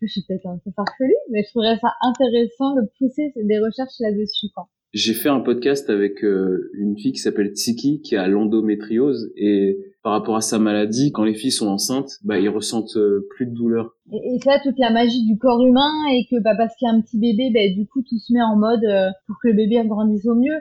je 0.00 0.06
suis 0.06 0.22
peut-être 0.26 0.46
un 0.46 0.58
peu 0.64 0.70
farfelu, 0.74 1.14
mais 1.30 1.42
je 1.42 1.50
trouverais 1.50 1.78
ça 1.78 1.92
intéressant 2.02 2.74
de 2.74 2.82
pousser 2.98 3.32
des 3.36 3.58
recherches 3.58 3.98
là-dessus. 4.00 4.48
J'ai 4.94 5.12
fait 5.12 5.28
un 5.28 5.40
podcast 5.40 5.90
avec 5.90 6.24
euh, 6.24 6.70
une 6.74 6.96
fille 6.96 7.12
qui 7.12 7.18
s'appelle 7.18 7.52
Tsiki, 7.54 8.00
qui 8.00 8.16
a 8.16 8.26
l'endométriose, 8.26 9.30
et 9.36 9.76
par 10.02 10.12
rapport 10.12 10.36
à 10.36 10.40
sa 10.40 10.58
maladie, 10.58 11.12
quand 11.12 11.24
les 11.24 11.34
filles 11.34 11.52
sont 11.52 11.68
enceintes, 11.68 12.12
bah, 12.24 12.38
ils 12.38 12.48
ressentent 12.48 12.96
euh, 12.96 13.26
plus 13.30 13.46
de 13.46 13.54
douleur. 13.54 13.94
Et, 14.10 14.16
et 14.16 14.40
ça, 14.42 14.58
toute 14.62 14.78
la 14.78 14.90
magie 14.90 15.26
du 15.26 15.36
corps 15.36 15.62
humain, 15.62 15.92
et 16.12 16.24
que 16.30 16.40
bah, 16.42 16.54
parce 16.56 16.74
qu'il 16.76 16.88
y 16.88 16.90
a 16.90 16.94
un 16.94 17.02
petit 17.02 17.18
bébé, 17.18 17.50
bah, 17.52 17.60
du 17.74 17.86
coup, 17.86 18.00
tout 18.00 18.18
se 18.18 18.32
met 18.32 18.42
en 18.42 18.56
mode 18.56 18.84
euh, 18.84 19.10
pour 19.26 19.36
que 19.42 19.48
le 19.48 19.54
bébé 19.54 19.82
grandisse 19.86 20.26
au 20.26 20.34
mieux. 20.34 20.58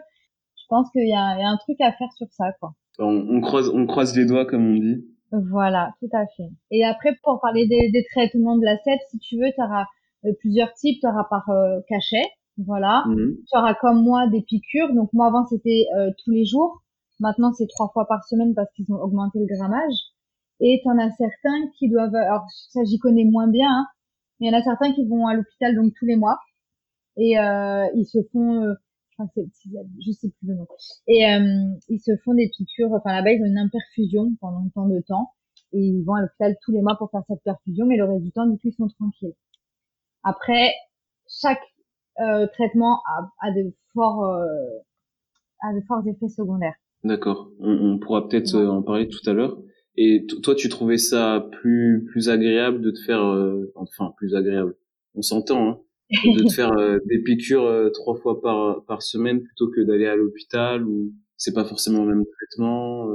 Je 0.57 0.63
pense 0.67 0.91
qu'il 0.91 1.05
y, 1.05 1.11
y, 1.11 1.13
a 1.13 1.49
un 1.49 1.57
truc 1.57 1.79
à 1.79 1.93
faire 1.93 2.11
sur 2.17 2.27
ça, 2.31 2.51
quoi. 2.59 2.73
On, 2.99 3.25
on, 3.29 3.39
croise, 3.39 3.69
on 3.69 3.85
croise 3.85 4.17
les 4.17 4.25
doigts, 4.25 4.45
comme 4.45 4.67
on 4.67 4.77
dit. 4.77 5.05
Voilà, 5.31 5.93
tout 5.99 6.09
à 6.13 6.25
fait. 6.37 6.49
Et 6.71 6.85
après, 6.85 7.15
pour 7.23 7.39
parler 7.41 7.67
des, 7.67 7.91
des 7.91 8.05
traitements 8.11 8.57
de 8.57 8.63
la 8.63 8.77
CEP, 8.77 8.99
si 9.09 9.19
tu 9.19 9.37
veux, 9.37 9.51
tu 9.53 9.61
auras 9.61 9.85
euh, 10.25 10.31
plusieurs 10.39 10.73
types. 10.73 10.99
Tu 11.01 11.07
auras 11.07 11.25
par 11.29 11.49
euh, 11.49 11.79
cachet, 11.87 12.23
voilà. 12.57 13.03
Mhm. 13.07 13.35
Tu 13.47 13.57
auras 13.57 13.73
comme 13.75 14.03
moi 14.03 14.27
des 14.27 14.41
piqûres. 14.41 14.93
Donc 14.93 15.11
moi 15.13 15.27
avant 15.27 15.45
c'était 15.45 15.85
euh, 15.97 16.11
tous 16.23 16.31
les 16.31 16.45
jours. 16.45 16.81
Maintenant, 17.19 17.51
c'est 17.53 17.67
trois 17.67 17.89
fois 17.89 18.07
par 18.07 18.23
semaine 18.25 18.53
parce 18.55 18.71
qu'ils 18.73 18.91
ont 18.93 19.01
augmenté 19.01 19.39
le 19.39 19.45
grammage. 19.45 19.95
Et 20.59 20.81
t'en 20.83 20.97
as 20.97 21.11
certains 21.11 21.67
qui 21.77 21.89
doivent, 21.89 22.15
alors 22.15 22.45
ça 22.71 22.83
j'y 22.83 22.97
connais 22.97 23.25
moins 23.25 23.47
bien, 23.47 23.69
hein, 23.69 23.85
mais 24.39 24.47
il 24.47 24.51
y 24.51 24.55
en 24.55 24.59
a 24.59 24.63
certains 24.63 24.91
qui 24.91 25.05
vont 25.07 25.27
à 25.27 25.35
l'hôpital 25.35 25.75
donc 25.75 25.93
tous 25.99 26.05
les 26.05 26.15
mois 26.15 26.39
et 27.15 27.37
euh, 27.39 27.85
ils 27.95 28.05
se 28.05 28.19
font, 28.31 28.75
euh, 29.19 29.43
je 30.05 30.11
sais 30.11 30.29
plus 30.29 30.47
le 30.47 30.55
nom, 30.55 30.67
et 31.07 31.25
euh, 31.25 31.75
ils 31.89 31.99
se 31.99 32.11
font 32.23 32.33
des 32.33 32.49
piqûres. 32.49 32.91
Enfin 32.93 33.13
là-bas 33.13 33.31
ils 33.31 33.41
ont 33.41 33.45
une 33.45 33.57
imperfusion 33.57 34.29
pendant 34.39 34.67
tant 34.73 34.87
de 34.87 34.99
temps 35.07 35.33
et 35.73 35.79
ils 35.79 36.03
vont 36.03 36.15
à 36.15 36.21
l'hôpital 36.21 36.55
tous 36.63 36.71
les 36.71 36.81
mois 36.81 36.95
pour 36.97 37.11
faire 37.11 37.23
cette 37.27 37.43
perfusion, 37.43 37.85
mais 37.85 37.97
le 37.97 38.05
reste 38.05 38.23
du 38.23 38.31
temps 38.31 38.47
du 38.47 38.57
coup 38.57 38.67
ils 38.67 38.73
sont 38.73 38.87
tranquilles. 38.87 39.33
Après 40.23 40.71
chaque 41.27 41.63
euh, 42.19 42.47
traitement 42.47 43.01
a, 43.05 43.29
a 43.41 43.51
de 43.51 43.73
forts 43.93 44.23
euh, 44.23 44.45
a 45.61 45.73
de 45.73 45.81
forts 45.87 46.07
effets 46.07 46.29
secondaires. 46.29 46.75
D'accord. 47.03 47.51
On, 47.59 47.71
on, 47.71 47.99
pourra 47.99 48.27
peut-être 48.27 48.55
en 48.55 48.81
parler 48.81 49.07
tout 49.07 49.27
à 49.29 49.33
l'heure. 49.33 49.57
Et 49.97 50.27
toi, 50.43 50.53
tu 50.53 50.69
trouvais 50.69 50.99
ça 50.99 51.47
plus 51.51 52.05
plus 52.11 52.29
agréable 52.29 52.81
de 52.81 52.91
te 52.91 52.99
faire, 52.99 53.23
euh, 53.23 53.71
enfin 53.75 54.13
plus 54.17 54.35
agréable. 54.35 54.75
On 55.15 55.23
s'entend, 55.23 55.69
hein, 55.69 55.79
de 56.09 56.47
te 56.47 56.53
faire 56.53 56.71
euh, 56.73 56.99
des 57.05 57.19
piqûres 57.19 57.65
euh, 57.65 57.89
trois 57.89 58.15
fois 58.15 58.41
par 58.41 58.83
par 58.85 59.01
semaine 59.01 59.41
plutôt 59.41 59.69
que 59.69 59.81
d'aller 59.81 60.07
à 60.07 60.15
l'hôpital 60.15 60.83
ou 60.83 61.13
c'est 61.35 61.53
pas 61.53 61.65
forcément 61.65 62.03
le 62.03 62.15
même 62.15 62.25
traitement. 62.25 63.07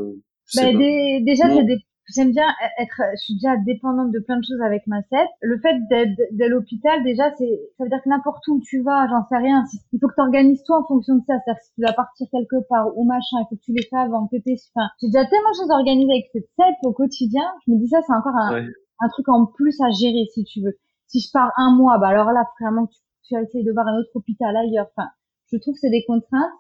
Bah, 0.55 0.73
déjà, 0.73 1.49
c'est 1.49 1.65
des 1.65 1.79
j'aime 2.15 2.33
bien 2.33 2.47
être, 2.79 3.01
je 3.15 3.23
suis 3.23 3.35
déjà 3.35 3.57
dépendante 3.65 4.11
de 4.11 4.19
plein 4.19 4.39
de 4.39 4.45
choses 4.45 4.61
avec 4.61 4.87
ma 4.87 5.03
CEP. 5.03 5.29
Le 5.41 5.59
fait 5.59 5.77
d'être 5.89 6.19
à 6.41 6.49
l'hôpital, 6.49 7.03
déjà, 7.05 7.33
c'est, 7.39 7.61
ça 7.79 7.85
veut 7.85 7.91
dire 7.91 8.03
que 8.03 8.09
n'importe 8.09 8.47
où 8.49 8.61
tu 8.61 8.83
vas, 8.83 9.07
j'en 9.09 9.25
sais 9.29 9.39
rien, 9.39 9.65
il 9.93 9.99
faut 10.01 10.09
que 10.09 10.15
tu 10.15 10.21
organises 10.21 10.63
toi 10.65 10.81
en 10.81 10.87
fonction 10.87 11.17
de 11.17 11.23
ça. 11.27 11.35
C'est-à-dire 11.45 11.59
que 11.59 11.65
si 11.65 11.75
tu 11.75 11.81
dois 11.81 11.93
partir 11.93 12.27
quelque 12.31 12.61
part 12.69 12.87
ou 12.97 13.05
machin, 13.05 13.39
il 13.41 13.47
faut 13.49 13.57
que 13.57 13.65
tu 13.65 13.73
les 13.73 13.87
fasses 13.89 14.07
avant 14.07 14.27
que 14.27 14.37
tu 14.37 14.53
enfin, 14.75 14.89
j'ai 15.01 15.09
déjà 15.09 15.25
tellement 15.27 15.51
de 15.51 15.57
choses 15.57 15.71
organisées 15.71 16.13
avec 16.13 16.29
cette 16.33 16.49
CEP 16.57 16.77
au 16.85 16.93
quotidien. 16.93 17.45
Je 17.67 17.73
me 17.73 17.79
dis 17.79 17.89
ça, 17.89 18.01
c'est 18.07 18.15
encore 18.15 18.37
un, 18.37 18.67
un 18.67 19.09
truc 19.09 19.29
en 19.29 19.47
plus 19.47 19.77
à 19.81 19.91
gérer, 19.91 20.27
si 20.35 20.45
tu 20.45 20.61
veux. 20.63 20.77
Si 21.13 21.21
je 21.21 21.31
pars 21.31 21.53
un 21.59 21.77
mois, 21.77 21.99
bah 21.99 22.09
alors 22.09 22.33
là, 22.33 22.49
vraiment, 22.59 22.87
tu, 22.87 22.99
tu 23.25 23.35
vas 23.35 23.43
essayer 23.43 23.65
de 23.65 23.73
voir 23.73 23.87
un 23.87 23.99
autre 23.99 24.11
hôpital 24.15 24.57
ailleurs. 24.57 24.87
Enfin, 24.97 25.09
je 25.53 25.59
trouve 25.59 25.75
que 25.75 25.81
c'est 25.81 25.91
des 25.91 26.05
contraintes. 26.07 26.51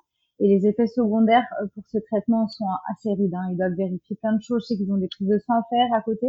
Et 0.40 0.48
les 0.48 0.66
effets 0.66 0.88
secondaires 0.88 1.46
euh, 1.62 1.66
pour 1.74 1.84
ce 1.88 1.98
traitement 2.10 2.48
sont 2.48 2.66
assez 2.90 3.14
rudes. 3.14 3.32
Hein. 3.32 3.48
Ils 3.52 3.56
doivent 3.56 3.76
vérifier 3.78 4.16
plein 4.16 4.34
de 4.34 4.42
choses. 4.42 4.62
Je 4.64 4.74
sais 4.74 4.76
qu'ils 4.76 4.92
ont 4.92 4.98
des 4.98 5.08
prises 5.08 5.28
de 5.28 5.38
sang 5.38 5.54
à 5.54 5.62
faire 5.70 5.94
à 5.94 6.02
côté 6.02 6.26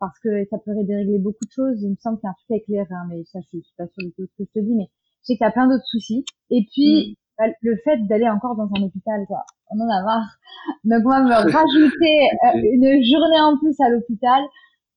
parce 0.00 0.18
que 0.20 0.44
ça 0.50 0.58
pourrait 0.58 0.84
dérégler 0.84 1.18
beaucoup 1.18 1.44
de 1.44 1.52
choses. 1.52 1.82
Il 1.82 1.90
me 1.90 1.96
semble 1.96 2.18
qu'il 2.18 2.26
y 2.26 2.28
a 2.28 2.30
un 2.30 2.34
truc 2.34 2.50
avec 2.50 2.64
les 2.68 2.82
reins, 2.82 3.06
mais 3.08 3.24
ça, 3.24 3.38
je 3.40 3.58
suis 3.60 3.74
pas 3.76 3.86
sûre 3.86 4.08
de 4.08 4.12
tout 4.16 4.26
ce 4.26 4.42
que 4.42 4.48
je 4.48 4.60
te 4.60 4.64
dis, 4.64 4.74
mais 4.74 4.88
je 5.22 5.32
sais 5.32 5.36
qu'il 5.36 5.44
y 5.44 5.48
a 5.48 5.52
plein 5.52 5.68
d'autres 5.68 5.86
soucis. 5.86 6.24
Et 6.50 6.66
puis, 6.72 7.12
mm. 7.12 7.14
bah, 7.38 7.52
le 7.60 7.76
fait 7.84 7.98
d'aller 8.06 8.28
encore 8.28 8.56
dans 8.56 8.68
un 8.76 8.82
hôpital, 8.82 9.24
quoi, 9.26 9.44
on 9.70 9.80
en 9.80 9.88
a 9.88 10.02
marre. 10.02 10.38
Donc 10.84 11.02
moi, 11.04 11.22
me 11.22 11.30
rajouter 11.30 12.16
euh, 12.46 12.60
une 12.72 13.02
journée 13.04 13.40
en 13.40 13.58
plus 13.58 13.78
à 13.80 13.88
l'hôpital, 13.88 14.42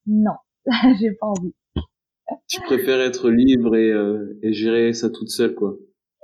non, 0.07 0.35
j'ai 0.99 1.11
pas 1.11 1.27
envie. 1.27 1.53
Tu 2.47 2.61
préfères 2.61 3.01
être 3.01 3.29
libre 3.29 3.75
et, 3.75 3.91
euh, 3.91 4.39
et 4.41 4.53
gérer 4.53 4.93
ça 4.93 5.09
toute 5.09 5.29
seule, 5.29 5.55
quoi. 5.55 5.75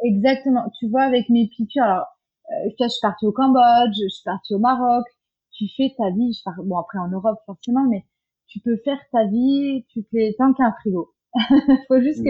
Exactement. 0.04 0.70
Tu 0.80 0.88
vois, 0.90 1.04
avec 1.04 1.30
mes 1.30 1.48
piqûres, 1.48 1.84
alors, 1.84 2.08
euh, 2.52 2.70
je 2.80 2.88
suis 2.88 3.02
partie 3.02 3.26
au 3.26 3.32
Cambodge, 3.32 3.96
je 3.96 4.10
suis 4.10 4.24
partie 4.24 4.54
au 4.54 4.60
Maroc. 4.60 5.06
Tu 5.52 5.66
fais 5.76 5.94
ta 5.98 6.10
vie. 6.12 6.34
Je 6.34 6.44
pars, 6.44 6.62
bon, 6.64 6.78
après 6.78 7.00
en 7.00 7.08
Europe 7.08 7.40
forcément, 7.46 7.88
mais 7.90 8.06
tu 8.48 8.60
peux 8.60 8.78
faire 8.84 9.00
ta 9.12 9.26
vie. 9.26 9.86
Tu 9.90 10.06
fais 10.12 10.36
tant 10.38 10.54
qu'un 10.54 10.74
frigo. 10.82 11.12
faut 11.88 12.00
juste 12.00 12.24
que 12.24 12.30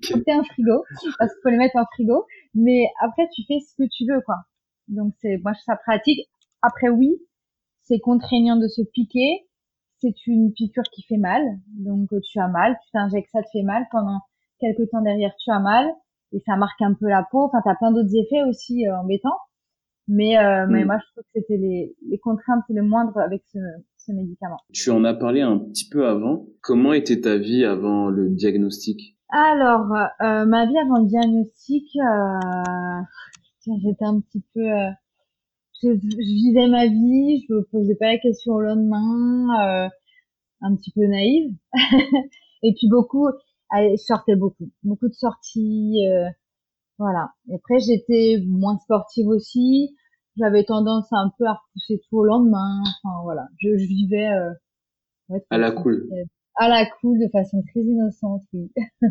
tu 0.00 0.14
aies 0.14 0.32
un 0.32 0.42
frigo 0.44 0.82
parce 1.18 1.32
qu'il 1.32 1.40
faut 1.42 1.50
les 1.50 1.58
mettre 1.58 1.76
en 1.76 1.84
frigo. 1.92 2.26
Mais 2.54 2.86
après, 3.00 3.28
tu 3.34 3.42
fais 3.46 3.60
ce 3.60 3.74
que 3.76 3.88
tu 3.90 4.06
veux, 4.10 4.20
quoi. 4.22 4.36
Donc 4.88 5.14
c'est, 5.20 5.38
moi, 5.38 5.52
je 5.54 5.60
ça 5.62 5.76
pratique. 5.76 6.28
Après, 6.62 6.88
oui, 6.88 7.16
c'est 7.82 7.98
contraignant 7.98 8.56
de 8.56 8.68
se 8.68 8.82
piquer. 8.82 9.46
C'est 10.00 10.26
une 10.26 10.52
piqûre 10.52 10.84
qui 10.92 11.02
fait 11.02 11.16
mal. 11.16 11.42
Donc 11.78 12.08
tu 12.22 12.38
as 12.38 12.48
mal, 12.48 12.76
tu 12.84 12.90
t'injectes, 12.92 13.30
ça 13.32 13.42
te 13.42 13.48
fait 13.52 13.62
mal. 13.62 13.86
Pendant 13.90 14.20
quelques 14.60 14.90
temps 14.90 15.00
derrière, 15.00 15.32
tu 15.38 15.50
as 15.50 15.60
mal 15.60 15.86
et 16.32 16.40
ça 16.46 16.56
marque 16.56 16.80
un 16.82 16.94
peu 16.94 17.08
la 17.08 17.26
peau. 17.30 17.44
Enfin, 17.44 17.60
t'as 17.64 17.74
plein 17.74 17.92
d'autres 17.92 18.14
effets 18.14 18.42
aussi 18.48 18.86
euh, 18.86 18.98
embêtants. 18.98 19.38
Mais, 20.08 20.38
euh, 20.38 20.66
mais 20.68 20.84
mm. 20.84 20.86
moi, 20.86 20.98
je 20.98 21.12
trouve 21.12 21.24
que 21.24 21.40
c'était 21.40 21.56
les, 21.56 21.96
les 22.08 22.18
contraintes 22.18 22.62
les 22.68 22.80
moindres 22.80 23.18
avec 23.18 23.42
ce, 23.52 23.58
ce 23.96 24.12
médicament. 24.12 24.58
Tu 24.72 24.90
en 24.90 25.02
as 25.04 25.14
parlé 25.14 25.40
un 25.40 25.58
petit 25.58 25.88
peu 25.88 26.06
avant. 26.06 26.46
Comment 26.60 26.92
était 26.92 27.20
ta 27.20 27.38
vie 27.38 27.64
avant 27.64 28.08
le 28.08 28.30
diagnostic? 28.30 29.16
Alors, 29.30 29.92
euh, 30.20 30.46
ma 30.46 30.66
vie 30.66 30.78
avant 30.78 31.00
le 31.00 31.06
diagnostic, 31.06 31.88
euh, 31.96 33.00
j'étais 33.82 34.04
un 34.04 34.20
petit 34.20 34.44
peu... 34.54 34.60
Euh, 35.84 35.94
je, 35.94 36.10
je, 36.10 36.16
vivais 36.16 36.68
ma 36.68 36.86
vie, 36.86 37.44
je 37.48 37.54
me 37.54 37.62
posais 37.70 37.94
pas 37.96 38.12
la 38.12 38.18
question 38.18 38.54
au 38.54 38.60
lendemain, 38.60 39.88
un 40.60 40.76
petit 40.76 40.90
peu 40.92 41.06
naïve. 41.06 41.52
et 42.62 42.72
puis 42.74 42.88
beaucoup, 42.88 43.28
je 43.72 43.96
sortais 43.96 44.36
beaucoup, 44.36 44.70
beaucoup 44.82 45.08
de 45.08 45.14
sorties, 45.14 46.06
euh, 46.08 46.28
voilà. 46.98 47.30
Et 47.48 47.54
après, 47.54 47.78
j'étais 47.80 48.42
moins 48.46 48.78
sportive 48.78 49.28
aussi. 49.28 49.96
J'avais 50.36 50.64
tendance 50.64 51.08
un 51.12 51.30
peu 51.38 51.46
à 51.46 51.54
repousser 51.54 52.00
tout 52.08 52.18
au 52.18 52.24
lendemain. 52.24 52.82
Enfin, 52.82 53.22
voilà. 53.24 53.46
Je, 53.58 53.76
je 53.76 53.86
vivais 53.86 54.28
euh, 54.28 54.52
à 55.50 55.58
la 55.58 55.72
cool. 55.72 56.08
À 56.56 56.68
la 56.68 56.86
cool, 57.00 57.18
de 57.18 57.28
façon 57.30 57.62
très 57.70 57.80
innocente, 57.80 58.42
oui. 58.52 58.70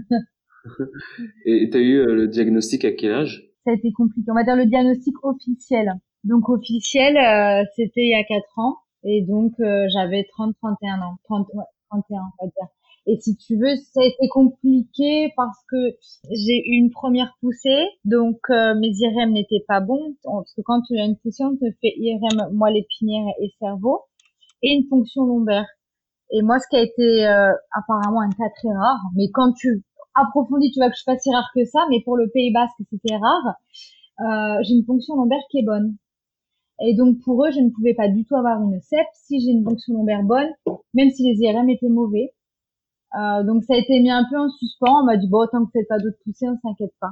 Et 1.45 1.69
t'as 1.69 1.79
eu 1.79 1.97
euh, 1.97 2.15
le 2.15 2.27
diagnostic 2.27 2.85
à 2.85 2.91
quel 2.91 3.11
âge? 3.11 3.51
Ça 3.65 3.71
a 3.71 3.73
été 3.75 3.91
compliqué. 3.91 4.29
On 4.31 4.35
va 4.35 4.43
dire 4.43 4.55
le 4.55 4.65
diagnostic 4.65 5.15
officiel. 5.23 5.93
Donc 6.25 6.49
officiel, 6.49 7.17
euh, 7.17 7.63
c'était 7.75 8.01
il 8.01 8.09
y 8.09 8.15
a 8.15 8.23
4 8.23 8.59
ans. 8.59 8.77
Et 9.03 9.21
donc 9.21 9.53
j'avais 9.59 10.27
30-31 10.37 11.01
ans. 11.03 11.17
30, 11.25 11.47
31, 11.89 12.21
on 12.39 12.45
va 12.45 12.51
dire. 12.51 12.67
Et 13.07 13.19
si 13.19 13.35
tu 13.37 13.55
veux, 13.55 13.75
ça 13.93 14.01
a 14.01 14.05
été 14.05 14.27
compliqué 14.29 15.31
parce 15.37 15.57
que 15.69 15.77
j'ai 16.31 16.57
eu 16.57 16.77
une 16.77 16.89
première 16.89 17.35
poussée, 17.39 17.85
donc 18.03 18.39
euh, 18.49 18.73
mes 18.75 18.89
IRM 18.89 19.31
n'étaient 19.31 19.63
pas 19.67 19.79
bons. 19.79 20.15
Parce 20.23 20.53
que 20.55 20.61
quand 20.61 20.81
tu 20.81 20.97
as 20.97 21.05
une 21.05 21.17
poussée, 21.17 21.43
on 21.43 21.55
te 21.55 21.65
fait 21.81 21.93
IRM 21.97 22.51
moelle 22.53 22.77
épinière 22.77 23.27
et 23.39 23.53
cerveau 23.59 24.01
et 24.63 24.73
une 24.73 24.87
fonction 24.87 25.23
lombaire. 25.25 25.67
Et 26.31 26.41
moi, 26.41 26.57
ce 26.57 26.67
qui 26.67 26.77
a 26.77 26.81
été 26.81 27.27
euh, 27.27 27.53
apparemment 27.73 28.21
un 28.21 28.29
cas 28.29 28.49
très 28.55 28.73
rare, 28.73 29.01
mais 29.15 29.29
quand 29.31 29.53
tu 29.53 29.83
approfondis, 30.15 30.71
tu 30.71 30.79
vois 30.79 30.89
que 30.89 30.95
je 30.95 31.01
suis 31.01 31.05
pas 31.05 31.19
si 31.19 31.31
rare 31.31 31.49
que 31.53 31.63
ça, 31.65 31.81
mais 31.91 32.01
pour 32.03 32.17
le 32.17 32.27
Pays 32.29 32.51
Basque, 32.51 32.73
c'était 32.89 33.17
rare. 33.17 33.55
Euh, 34.21 34.63
j'ai 34.63 34.73
une 34.73 34.85
fonction 34.85 35.15
lombaire 35.15 35.43
qui 35.51 35.59
est 35.59 35.65
bonne. 35.65 35.95
Et 36.81 36.93
donc 36.93 37.19
pour 37.23 37.45
eux, 37.45 37.51
je 37.51 37.59
ne 37.59 37.69
pouvais 37.69 37.93
pas 37.93 38.09
du 38.09 38.25
tout 38.25 38.35
avoir 38.35 38.61
une 38.61 38.79
CEP 38.81 39.05
si 39.13 39.39
j'ai 39.39 39.51
une 39.51 39.63
fonction 39.63 39.93
lombaire 39.93 40.23
bonne, 40.23 40.49
même 40.93 41.09
si 41.09 41.23
les 41.23 41.39
IRM 41.41 41.69
étaient 41.69 41.89
mauvais. 41.89 42.33
Euh, 43.17 43.43
donc 43.43 43.63
ça 43.63 43.75
a 43.75 43.77
été 43.77 43.99
mis 44.01 44.11
un 44.11 44.25
peu 44.29 44.37
en 44.37 44.49
suspens. 44.49 45.01
On 45.01 45.05
m'a 45.05 45.17
dit 45.17 45.29
bon 45.29 45.45
tant 45.51 45.59
que 45.59 45.65
vous 45.65 45.71
faites 45.71 45.87
pas 45.87 45.99
d'autres 45.99 46.17
poussées, 46.23 46.47
on 46.49 46.57
s'inquiète 46.57 46.93
pas. 46.99 47.11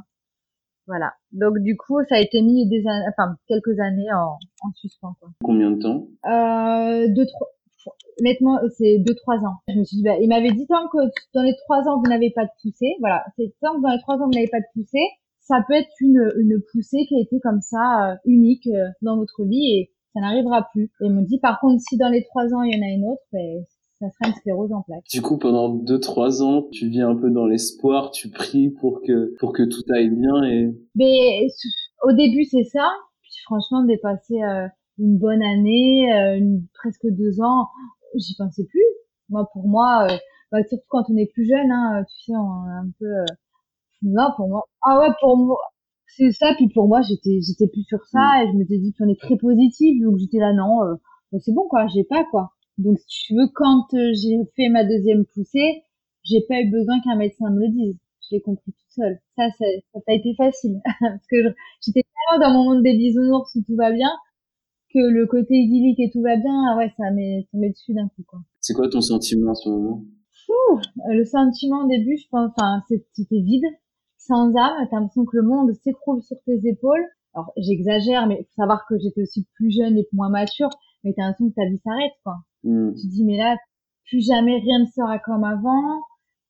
Voilà. 0.86 1.13
Donc 1.32 1.60
du 1.60 1.77
coup 1.77 2.00
ça 2.10 2.15
a 2.15 2.20
été 2.20 2.41
mis 2.41 2.67
des 2.67 2.86
années, 2.88 3.05
enfin 3.10 3.36
quelques 3.48 3.79
années 3.79 4.12
en, 4.13 4.38
en 4.67 4.72
suspens. 4.75 5.15
Quoi. 5.20 5.29
Combien 5.43 5.72
de 5.72 5.82
temps? 5.82 6.08
Euh, 6.25 7.08
Deux 7.13 7.25
trois. 7.25 7.48
Honnêtement, 8.22 8.60
c'est 8.77 9.00
deux 9.00 9.15
trois 9.15 9.38
ans. 9.39 9.55
Je 9.67 9.77
me 9.77 9.84
suis 9.84 9.98
dit, 9.98 10.03
bah, 10.03 10.15
il 10.22 10.29
m'avait 10.29 10.51
dit 10.51 10.65
tant 10.67 10.88
que 10.88 10.98
dans 11.34 11.41
les 11.41 11.55
trois 11.65 11.79
ans 11.89 11.98
vous 12.00 12.10
n'avez 12.10 12.32
pas 12.32 12.46
de 12.46 12.50
poussée, 12.62 12.96
voilà, 13.00 13.25
c'est 13.36 13.53
tant 13.62 13.75
que 13.75 13.82
dans 13.82 13.89
les 13.89 14.00
trois 14.00 14.15
ans 14.15 14.25
vous 14.25 14.32
n'avez 14.34 14.48
pas 14.48 14.60
de 14.60 14.65
poussée, 14.74 15.03
ça 15.44 15.64
peut 15.68 15.74
être 15.74 15.92
une 16.02 16.32
une 16.38 16.62
poussée 16.72 17.06
qui 17.08 17.16
a 17.16 17.22
été 17.22 17.40
comme 17.42 17.62
ça 17.62 18.12
euh, 18.12 18.16
unique 18.26 18.68
euh, 18.68 18.88
dans 19.02 19.18
votre 19.18 19.44
vie 19.44 19.78
et 19.78 19.92
ça 20.14 20.22
n'arrivera 20.22 20.68
plus. 20.72 20.92
Et 21.02 21.10
me 21.10 21.26
dit 21.26 21.40
par 21.40 21.60
contre 21.60 21.82
si 21.82 21.98
dans 21.98 22.10
les 22.10 22.24
trois 22.24 22.54
ans 22.54 22.62
il 22.64 22.76
y 22.76 22.80
en 22.80 22.86
a 22.86 22.92
une 22.92 23.06
autre, 23.06 23.24
ben, 23.32 23.64
ça 24.00 24.10
serait 24.10 24.32
une 24.32 24.36
sclérose 24.36 24.72
en 24.72 24.82
plaques. 24.82 25.06
Du 25.12 25.22
coup, 25.22 25.38
pendant 25.38 25.70
deux 25.70 26.00
trois 26.00 26.44
ans, 26.44 26.68
tu 26.72 26.88
vis 26.88 27.02
un 27.02 27.16
peu 27.16 27.30
dans 27.30 27.46
l'espoir, 27.46 28.12
tu 28.12 28.30
pries 28.30 28.70
pour 28.70 29.02
que 29.02 29.34
pour 29.40 29.54
que 29.54 29.64
tout 29.64 29.84
aille 29.94 30.10
bien 30.10 30.44
et. 30.44 30.74
Mais 30.96 31.48
au 32.04 32.12
début, 32.12 32.46
c'est 32.46 32.66
ça. 32.66 32.90
Puis 33.22 33.32
franchement, 33.46 33.84
dépasser 33.84 34.42
euh, 34.44 34.68
une 35.00 35.18
bonne 35.18 35.42
année, 35.42 36.14
euh, 36.14 36.60
presque 36.74 37.08
deux 37.08 37.42
ans, 37.42 37.70
j'y 38.16 38.36
pensais 38.36 38.66
plus. 38.66 38.82
Moi, 39.30 39.48
pour 39.54 39.68
moi, 39.68 40.08
euh, 40.10 40.16
bah, 40.52 40.60
surtout 40.68 40.86
quand 40.90 41.04
on 41.10 41.18
est 41.18 41.32
plus 41.34 41.48
jeune, 41.48 41.72
hein, 41.72 42.04
tu 42.10 42.26
sais, 42.26 42.36
on 42.36 42.68
est 42.68 42.78
un 42.78 42.90
peu. 43.00 43.34
Non, 44.03 44.29
pour 44.36 44.48
moi. 44.48 44.67
Ah 44.81 45.00
ouais, 45.00 45.13
pour 45.19 45.38
moi. 45.38 45.57
C'est 46.07 46.31
ça, 46.31 46.53
puis 46.55 46.69
pour 46.69 46.88
moi, 46.88 47.01
j'étais, 47.01 47.39
j'étais 47.41 47.67
plus 47.67 47.83
sur 47.83 48.03
ça, 48.05 48.19
mm. 48.19 48.41
et 48.41 48.51
je 48.51 48.57
me 48.57 48.65
suis 48.65 48.79
dit 48.79 48.93
qu'on 48.93 49.10
est 49.10 49.19
très 49.19 49.38
positif, 49.38 50.01
donc 50.03 50.17
j'étais 50.17 50.38
là, 50.38 50.53
non, 50.53 50.79
bah, 51.31 51.39
c'est 51.39 51.53
bon, 51.53 51.67
quoi, 51.67 51.88
j'ai 51.88 52.03
pas, 52.03 52.24
quoi. 52.25 52.51
Donc, 52.77 52.98
si 53.07 53.27
tu 53.27 53.36
veux, 53.36 53.48
quand 53.53 53.93
euh, 53.93 54.12
j'ai 54.13 54.38
fait 54.55 54.69
ma 54.69 54.83
deuxième 54.83 55.25
poussée, 55.25 55.83
j'ai 56.24 56.41
pas 56.48 56.62
eu 56.62 56.69
besoin 56.69 57.00
qu'un 57.01 57.15
médecin 57.15 57.50
me 57.51 57.60
le 57.60 57.69
dise. 57.69 57.95
Je 58.22 58.36
l'ai 58.36 58.41
compris 58.41 58.72
toute 58.72 58.91
seule. 58.91 59.19
Ça, 59.36 59.50
ça, 59.57 59.65
ça 59.93 60.00
a 60.07 60.13
été 60.13 60.33
facile. 60.36 60.79
Parce 61.00 61.27
que 61.29 61.38
j'étais 61.81 62.03
tellement 62.03 62.45
dans 62.45 62.53
mon 62.53 62.74
monde 62.74 62.83
des 62.83 62.95
bisounours 62.95 63.53
où 63.55 63.63
tout 63.63 63.75
va 63.75 63.91
bien, 63.91 64.10
que 64.93 65.00
le 65.00 65.27
côté 65.27 65.55
idyllique 65.55 66.00
et 66.00 66.10
tout 66.12 66.22
va 66.22 66.38
bien, 66.38 66.53
ah 66.69 66.77
ouais, 66.77 66.91
ça 66.98 67.12
m'est 67.12 67.48
tombé 67.51 67.69
dessus 67.69 67.93
d'un 67.93 68.07
coup, 68.10 68.24
quoi. 68.27 68.39
C'est 68.60 68.74
quoi 68.74 68.89
ton 68.89 69.01
sentiment 69.01 69.51
en 69.51 69.55
ce 69.55 69.69
moment? 69.69 70.03
Ouh, 70.50 70.79
le 71.10 71.25
sentiment 71.25 71.86
au 71.86 71.88
début, 71.88 72.17
je 72.17 72.27
pense, 72.29 72.51
enfin, 72.55 72.81
c'était 72.88 73.41
vide, 73.41 73.65
sans 74.25 74.56
âme, 74.56 74.88
t'as 74.89 75.00
l'impression 75.00 75.25
que 75.25 75.38
le 75.38 75.44
monde 75.44 75.74
s'écroule 75.84 76.22
sur 76.24 76.38
tes 76.46 76.60
épaules. 76.68 77.06
alors 77.34 77.51
j'exagère, 77.58 78.27
mais 78.27 78.38
faut 78.44 78.62
savoir 78.62 78.86
que 78.88 78.96
j'étais 79.00 79.22
aussi 79.22 79.46
plus 79.56 79.72
jeune 79.72 79.98
et 79.98 80.08
moins 80.13 80.30
mature, 80.30 80.70
mais 81.03 81.13
t'as 81.15 81.24
l'impression 81.24 81.50
que 81.50 81.56
ta 81.56 81.65
vie 81.65 81.80
s'arrête, 81.84 82.13
quoi. 82.24 82.38
Mm. 82.63 82.94
Tu 82.94 83.01
te 83.01 83.12
dis, 83.12 83.25
mais 83.25 83.38
là, 83.38 83.58
plus 84.06 84.25
jamais 84.25 84.60
rien 84.60 84.80
ne 84.80 84.86
sera 84.86 85.20
comme 85.20 85.44
avant, 85.44 86.01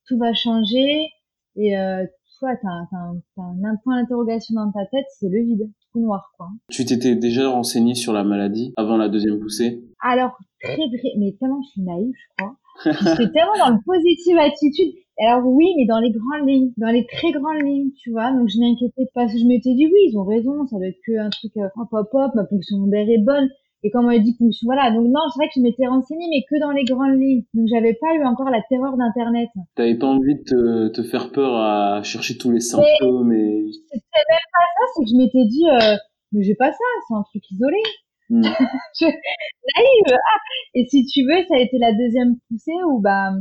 tout 0.08 0.18
va 0.18 0.34
changer, 0.34 1.10
et 1.56 1.78
euh, 1.78 2.06
toi, 2.40 2.50
t'as 2.62 2.98
un, 2.98 3.16
un, 3.38 3.76
point 3.84 4.02
d'interrogation 4.02 4.56
dans 4.56 4.72
ta 4.72 4.86
tête, 4.86 5.06
c'est 5.18 5.30
le 5.30 5.44
vide, 5.44 5.72
tout 5.92 6.00
noir, 6.00 6.32
quoi. 6.38 6.50
Tu 6.70 6.86
t'étais 6.86 7.16
déjà 7.16 7.50
renseigné 7.50 7.96
sur 7.96 8.14
la 8.14 8.24
maladie 8.24 8.74
avant 8.78 8.98
la 8.98 9.10
deuxième 9.10 9.40
poussée? 9.40 9.84
Alors, 10.02 10.38
très, 10.62 10.76
très, 10.76 11.10
mais 11.18 11.36
tellement 11.40 11.62
je 11.64 11.70
suis 11.70 11.82
naïve, 11.82 12.14
je 12.14 12.44
crois. 12.44 12.56
J'étais 12.86 13.32
tellement 13.32 13.58
dans 13.58 13.74
le 13.74 13.80
positive 13.86 14.38
attitude. 14.38 14.94
Alors 15.20 15.46
oui, 15.46 15.68
mais 15.78 15.86
dans 15.86 16.00
les 16.00 16.12
grandes 16.12 16.48
lignes, 16.48 16.72
dans 16.78 16.90
les 16.90 17.06
très 17.06 17.32
grandes 17.32 17.62
lignes, 17.64 17.92
tu 18.02 18.12
vois. 18.12 18.32
Donc 18.32 18.50
je 18.50 18.60
m'inquiétais 18.60 19.06
pas, 19.14 19.22
parce 19.22 19.34
que 19.34 19.40
je 19.40 19.46
m'étais 19.46 19.74
dit 19.74 19.86
oui, 19.86 20.10
ils 20.10 20.18
ont 20.18 20.26
raison, 20.26 20.66
ça 20.66 20.78
doit 20.78 20.88
être 20.88 21.02
que 21.06 21.18
un 21.18 21.30
truc 21.30 21.52
euh, 21.58 21.70
hop 21.78 21.90
hop 21.92 22.10
hop, 22.14 22.32
ma 22.36 22.46
fonction 22.48 22.88
d'air 22.88 23.08
est 23.08 23.24
bonne. 23.24 23.50
Et 23.86 23.92
comme 23.92 24.06
on 24.06 24.10
a 24.10 24.18
dit 24.18 24.34
fonction, 24.40 24.66
voilà. 24.66 24.92
Donc 24.92 25.06
non, 25.08 25.20
c'est 25.32 25.40
vrai 25.40 25.48
que 25.48 25.54
je 25.58 25.62
m'étais 25.62 25.86
renseignée, 25.86 26.26
mais 26.30 26.44
que 26.50 26.60
dans 26.60 26.72
les 26.72 26.86
grandes 26.86 27.20
lignes. 27.20 27.44
Donc 27.54 27.68
j'avais 27.68 27.94
pas 27.94 28.16
eu 28.16 28.24
encore 28.24 28.50
la 28.50 28.62
terreur 28.70 28.98
d'internet. 28.98 29.50
T'avais 29.76 29.98
pas 29.98 30.08
envie 30.08 30.36
de 30.36 30.44
te, 30.44 31.02
te, 31.02 31.04
faire 31.04 31.32
peur 31.32 31.56
à 31.58 32.02
chercher 32.02 32.38
tous 32.38 32.50
les 32.50 32.62
symptômes 32.62 33.34
et. 33.34 33.66
C'était 33.92 34.26
même 34.30 34.50
pas 34.52 34.66
ça, 34.78 34.92
c'est 34.96 35.04
que 35.04 35.10
je 35.12 35.18
m'étais 35.18 35.46
dit, 35.46 35.66
euh, 35.70 35.98
mais 36.32 36.44
j'ai 36.44 36.56
pas 36.56 36.72
ça, 36.72 36.86
c'est 37.08 37.14
un 37.14 37.24
truc 37.24 37.44
isolé. 37.52 37.78
Hmm. 38.30 38.42
Naïve. 39.02 40.12
Ah. 40.12 40.40
Et 40.76 40.88
si 40.88 41.06
tu 41.06 41.24
veux, 41.24 41.44
ça 41.48 41.56
a 41.56 41.60
été 41.60 41.78
la 41.78 41.92
deuxième 41.92 42.38
poussée 42.50 42.72
où 42.88 43.00
bah 43.00 43.34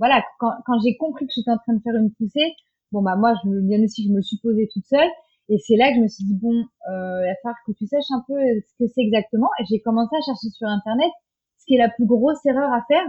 voilà, 0.00 0.24
quand, 0.38 0.80
j'ai 0.82 0.96
compris 0.96 1.26
que 1.26 1.32
j'étais 1.36 1.50
en 1.50 1.58
train 1.58 1.74
de 1.74 1.82
faire 1.82 1.94
une 1.94 2.10
poussée, 2.14 2.56
bon 2.90 3.02
bah 3.02 3.16
moi, 3.16 3.34
je 3.44 3.48
me, 3.48 3.60
bien 3.60 3.82
aussi, 3.84 4.02
je 4.08 4.12
me 4.12 4.22
suis 4.22 4.38
posée 4.38 4.68
toute 4.72 4.86
seule. 4.86 5.10
Et 5.50 5.58
c'est 5.58 5.76
là 5.76 5.90
que 5.90 5.96
je 5.96 6.00
me 6.00 6.08
suis 6.08 6.24
dit 6.24 6.38
bon, 6.40 6.54
euh, 6.54 7.20
il 7.22 7.28
va 7.28 7.34
falloir 7.42 7.58
que 7.66 7.72
tu 7.72 7.86
saches 7.86 8.10
un 8.10 8.24
peu 8.26 8.34
ce 8.34 8.72
que 8.78 8.90
c'est 8.94 9.02
exactement. 9.02 9.50
Et 9.60 9.64
j'ai 9.68 9.80
commencé 9.80 10.16
à 10.16 10.20
chercher 10.24 10.48
sur 10.48 10.66
internet 10.68 11.10
ce 11.58 11.66
qui 11.66 11.74
est 11.74 11.78
la 11.78 11.90
plus 11.90 12.06
grosse 12.06 12.44
erreur 12.46 12.72
à 12.72 12.82
faire. 12.88 13.06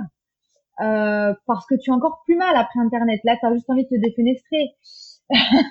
Euh, 0.81 1.33
parce 1.45 1.65
que 1.67 1.75
tu 1.75 1.91
as 1.91 1.93
encore 1.93 2.21
plus 2.25 2.35
mal 2.35 2.55
après 2.55 2.79
internet. 2.79 3.21
Là, 3.23 3.37
tu 3.39 3.45
as 3.45 3.53
juste 3.53 3.69
envie 3.69 3.83
de 3.83 3.89
te 3.89 4.01
défenestrer. 4.01 4.75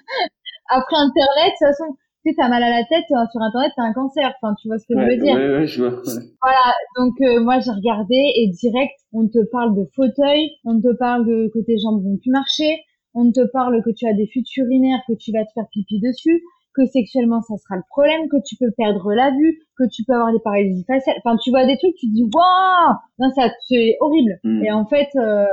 après 0.70 0.96
internet, 0.96 1.52
de 1.52 1.66
toute 1.66 1.76
façon, 1.76 1.96
tu 2.22 2.30
sais, 2.30 2.36
t'as 2.36 2.48
mal 2.48 2.62
à 2.62 2.68
la 2.68 2.84
tête, 2.84 3.04
euh, 3.12 3.24
sur 3.32 3.40
internet, 3.40 3.72
t'as 3.76 3.84
un 3.84 3.92
cancer. 3.94 4.32
Enfin, 4.42 4.54
tu 4.60 4.68
vois 4.68 4.78
ce 4.78 4.84
que 4.86 4.94
je 4.94 5.06
veux 5.06 5.16
dire. 5.16 5.34
Ouais, 5.36 5.58
ouais, 5.58 5.66
je 5.66 5.82
vois. 5.82 6.02
Voilà. 6.42 6.74
Donc, 6.98 7.14
euh, 7.22 7.40
moi, 7.40 7.60
j'ai 7.60 7.70
regardé 7.70 8.14
et 8.36 8.48
direct, 8.48 8.92
on 9.12 9.26
te 9.26 9.38
parle 9.50 9.74
de 9.74 9.88
fauteuil, 9.96 10.50
on 10.64 10.78
te 10.80 10.92
parle 10.98 11.26
de 11.26 11.50
que 11.54 11.64
tes 11.64 11.78
jambes 11.78 12.02
vont 12.04 12.18
plus 12.18 12.30
marcher, 12.30 12.84
on 13.14 13.32
te 13.32 13.40
parle 13.52 13.82
que 13.82 13.90
tu 13.90 14.06
as 14.06 14.12
des 14.12 14.26
fuites 14.26 14.54
urinaires, 14.56 15.00
que 15.08 15.14
tu 15.14 15.32
vas 15.32 15.44
te 15.44 15.52
faire 15.54 15.64
pipi 15.72 15.98
dessus, 16.00 16.42
que 16.74 16.84
sexuellement, 16.86 17.40
ça 17.40 17.56
sera 17.56 17.76
le 17.76 17.82
problème, 17.88 18.28
que 18.28 18.36
tu 18.46 18.56
peux 18.56 18.70
perdre 18.76 19.14
la 19.14 19.30
vue, 19.30 19.58
que 19.78 19.84
tu 19.90 20.04
peux 20.04 20.12
avoir 20.12 20.30
des 20.30 20.40
paralysies 20.40 20.84
faciales. 20.84 21.16
Enfin, 21.24 21.38
tu 21.42 21.50
vois 21.50 21.64
des 21.64 21.78
trucs, 21.78 21.94
tu 21.96 22.06
te 22.06 22.14
dis, 22.14 22.28
waouh! 22.34 22.96
Non, 23.18 23.30
ça, 23.34 23.50
c'est 23.66 23.96
horrible. 24.00 24.38
Mm. 24.44 24.64
Et 24.64 24.72
en 24.72 24.84
fait, 24.84 25.08
euh, 25.16 25.46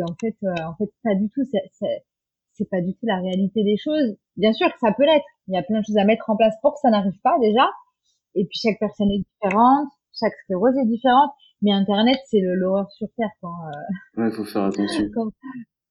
en 0.00 0.14
fait, 0.18 0.36
en 0.42 0.74
fait, 0.76 0.90
pas 1.04 1.14
du 1.14 1.28
tout. 1.28 1.42
C'est 2.54 2.68
pas 2.70 2.80
du 2.80 2.92
tout 2.92 3.06
la 3.06 3.20
réalité 3.20 3.64
des 3.64 3.76
choses. 3.76 4.16
Bien 4.36 4.52
sûr 4.52 4.68
que 4.68 4.78
ça 4.80 4.92
peut 4.92 5.04
l'être. 5.04 5.24
Il 5.50 5.54
y 5.54 5.58
a 5.58 5.62
plein 5.62 5.80
de 5.80 5.84
choses 5.84 5.98
à 5.98 6.04
mettre 6.04 6.30
en 6.30 6.36
place 6.36 6.54
pour 6.62 6.74
que 6.74 6.78
ça 6.80 6.90
n'arrive 6.90 7.18
pas 7.24 7.36
déjà. 7.40 7.68
Et 8.36 8.44
puis 8.44 8.58
chaque 8.62 8.78
personne 8.78 9.10
est 9.10 9.18
différente, 9.18 9.88
chaque 10.18 10.32
sclérose 10.44 10.76
est 10.78 10.86
différente. 10.86 11.30
Mais 11.62 11.72
Internet, 11.72 12.16
c'est 12.26 12.40
l'horreur 12.40 12.90
sur 12.92 13.08
terre. 13.16 13.30
Quand, 13.40 13.48
euh... 13.48 14.22
Ouais, 14.22 14.30
faut 14.30 14.44
faire 14.44 14.62
attention. 14.62 15.04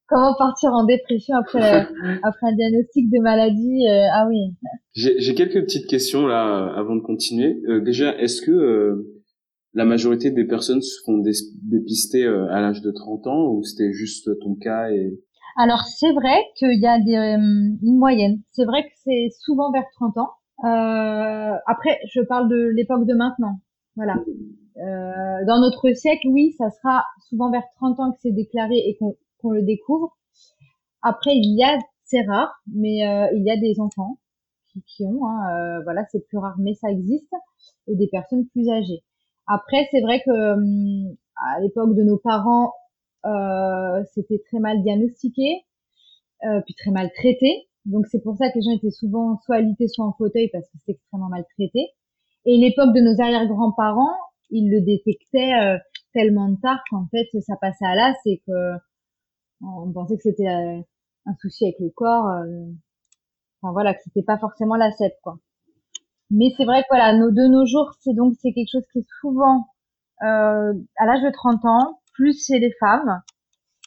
Comment, 0.08 0.34
partir 0.40 0.72
en 0.74 0.86
dépression 0.86 1.36
après 1.36 1.86
après 2.24 2.48
un 2.48 2.56
diagnostic 2.56 3.12
de 3.12 3.22
maladie 3.22 3.88
euh, 3.88 4.08
Ah 4.12 4.28
oui. 4.28 4.56
J'ai 4.94 5.36
quelques 5.36 5.62
petites 5.62 5.86
questions 5.88 6.26
là 6.26 6.74
avant 6.76 6.96
de 6.96 7.02
continuer. 7.02 7.62
Euh, 7.68 7.80
déjà, 7.80 8.18
est-ce 8.18 8.42
que 8.42 8.50
euh, 8.50 9.22
la 9.74 9.86
majorité 9.86 10.32
des 10.32 10.46
personnes 10.46 10.82
se 10.82 11.00
font 11.06 11.22
dépister 11.62 12.26
à 12.26 12.60
l'âge 12.62 12.82
de 12.82 12.90
30 12.90 13.28
ans 13.28 13.52
ou 13.52 13.64
c'était 13.64 13.94
juste 13.94 14.32
ton 14.40 14.56
cas 14.56 14.90
et 14.90 15.20
alors 15.58 15.84
c'est 15.84 16.12
vrai 16.14 16.38
qu'il 16.56 16.80
y 16.80 16.88
a 16.88 17.00
des, 17.00 17.16
euh, 17.16 17.38
une 17.38 17.98
moyenne. 17.98 18.42
C'est 18.52 18.66
vrai 18.66 18.84
que 18.84 18.92
c'est 19.04 19.30
souvent 19.40 19.72
vers 19.72 19.86
30 19.96 20.18
ans. 20.18 20.32
Euh, 20.66 21.56
après, 21.66 22.00
je 22.12 22.22
parle 22.22 22.50
de 22.50 22.72
l'époque 22.76 23.06
de 23.06 23.14
maintenant. 23.14 23.60
Voilà. 23.96 24.16
Euh, 24.78 25.46
dans 25.46 25.60
notre 25.60 25.92
siècle, 25.94 26.28
oui, 26.30 26.54
ça 26.58 26.70
sera 26.70 27.06
souvent 27.28 27.52
vers 27.52 27.64
30 27.76 28.00
ans 28.00 28.12
que 28.12 28.18
c'est 28.22 28.32
déclaré 28.32 28.76
et 28.76 28.98
qu'on 28.98 29.52
le 29.52 29.62
découvre. 29.62 30.18
Après, 31.02 31.32
il 31.34 31.58
y 31.58 31.64
a, 31.64 31.78
c'est 32.06 32.22
rare, 32.22 32.62
mais 32.74 33.06
euh, 33.06 33.28
il 33.36 33.44
y 33.44 33.52
a 33.52 33.58
des 33.58 33.80
enfants 33.80 34.20
qui, 34.72 34.84
qui 34.84 35.06
ont, 35.06 35.26
hein, 35.26 35.50
euh, 35.54 35.84
voilà, 35.84 36.06
c'est 36.12 36.26
plus 36.28 36.38
rare, 36.38 36.56
mais 36.60 36.76
ça 36.76 36.90
existe, 36.90 37.34
et 37.88 37.96
des 37.96 38.08
personnes 38.08 38.48
plus 38.48 38.70
âgées. 38.70 39.04
Après, 39.48 39.88
c'est 39.92 40.02
vrai 40.02 40.22
que 40.26 40.54
hum, 40.54 41.16
à 41.36 41.60
l'époque 41.62 41.96
de 41.96 42.04
nos 42.04 42.18
parents, 42.18 42.74
c'était 44.14 44.42
très 44.48 44.60
mal 44.60 44.82
diagnostiqué, 44.84 45.66
euh, 46.46 46.62
puis 46.66 46.74
très 46.76 46.92
mal 46.92 47.12
traité. 47.14 47.68
Donc 47.86 48.06
c'est 48.08 48.22
pour 48.22 48.36
ça 48.38 48.50
que 48.50 48.56
les 48.56 48.62
gens 48.62 48.72
étaient 48.72 48.92
souvent 48.92 49.40
soit 49.46 49.58
alités, 49.58 49.88
soit 49.88 50.06
en 50.06 50.14
fauteuil 50.14 50.50
parce 50.52 50.66
que 50.66 50.78
c'était 50.80 50.94
extrêmement 50.94 51.30
mal 51.30 51.44
traité. 51.58 51.88
Et 52.46 52.58
l'époque 52.58 52.94
de 52.94 53.02
nos 53.02 53.22
arrière-grands-parents, 53.22 54.16
ils 54.50 54.70
le 54.70 54.82
détectaient 54.82 55.54
euh, 55.54 55.78
tellement 56.14 56.56
tard 56.56 56.80
qu'en 56.90 57.08
fait 57.12 57.28
ça 57.42 57.56
passait 57.60 57.86
à 57.86 57.96
l'as 57.96 58.16
et 58.26 58.42
que 58.48 58.78
on 59.62 59.92
pensait 59.92 60.16
que 60.16 60.24
c'était 60.24 60.48
euh, 60.48 60.80
un 61.26 61.36
souci 61.42 61.66
avec 61.66 61.80
le 61.80 61.90
corps. 61.90 62.26
enfin 63.62 63.74
voilà, 63.74 63.94
que 63.94 64.02
c'était 64.04 64.24
pas 64.24 64.38
forcément 64.38 64.76
la 64.76 64.92
quoi. 65.24 65.40
Mais 66.32 66.54
c'est 66.56 66.66
vrai 66.66 66.82
que 66.84 66.88
voilà, 66.90 67.14
nos, 67.18 67.32
de 67.32 67.48
nos 67.48 67.66
jours, 67.66 67.92
c'est 68.00 68.14
donc 68.14 68.34
c'est 68.40 68.54
quelque 68.54 68.70
chose 68.72 68.86
qui 68.94 69.00
est 69.00 69.08
souvent 69.20 69.66
euh, 70.22 70.74
à 70.98 71.06
l'âge 71.06 71.24
de 71.24 71.32
30 71.32 71.66
ans, 71.66 72.00
plus 72.20 72.46
chez 72.46 72.60
les 72.60 72.72
femmes 72.80 73.22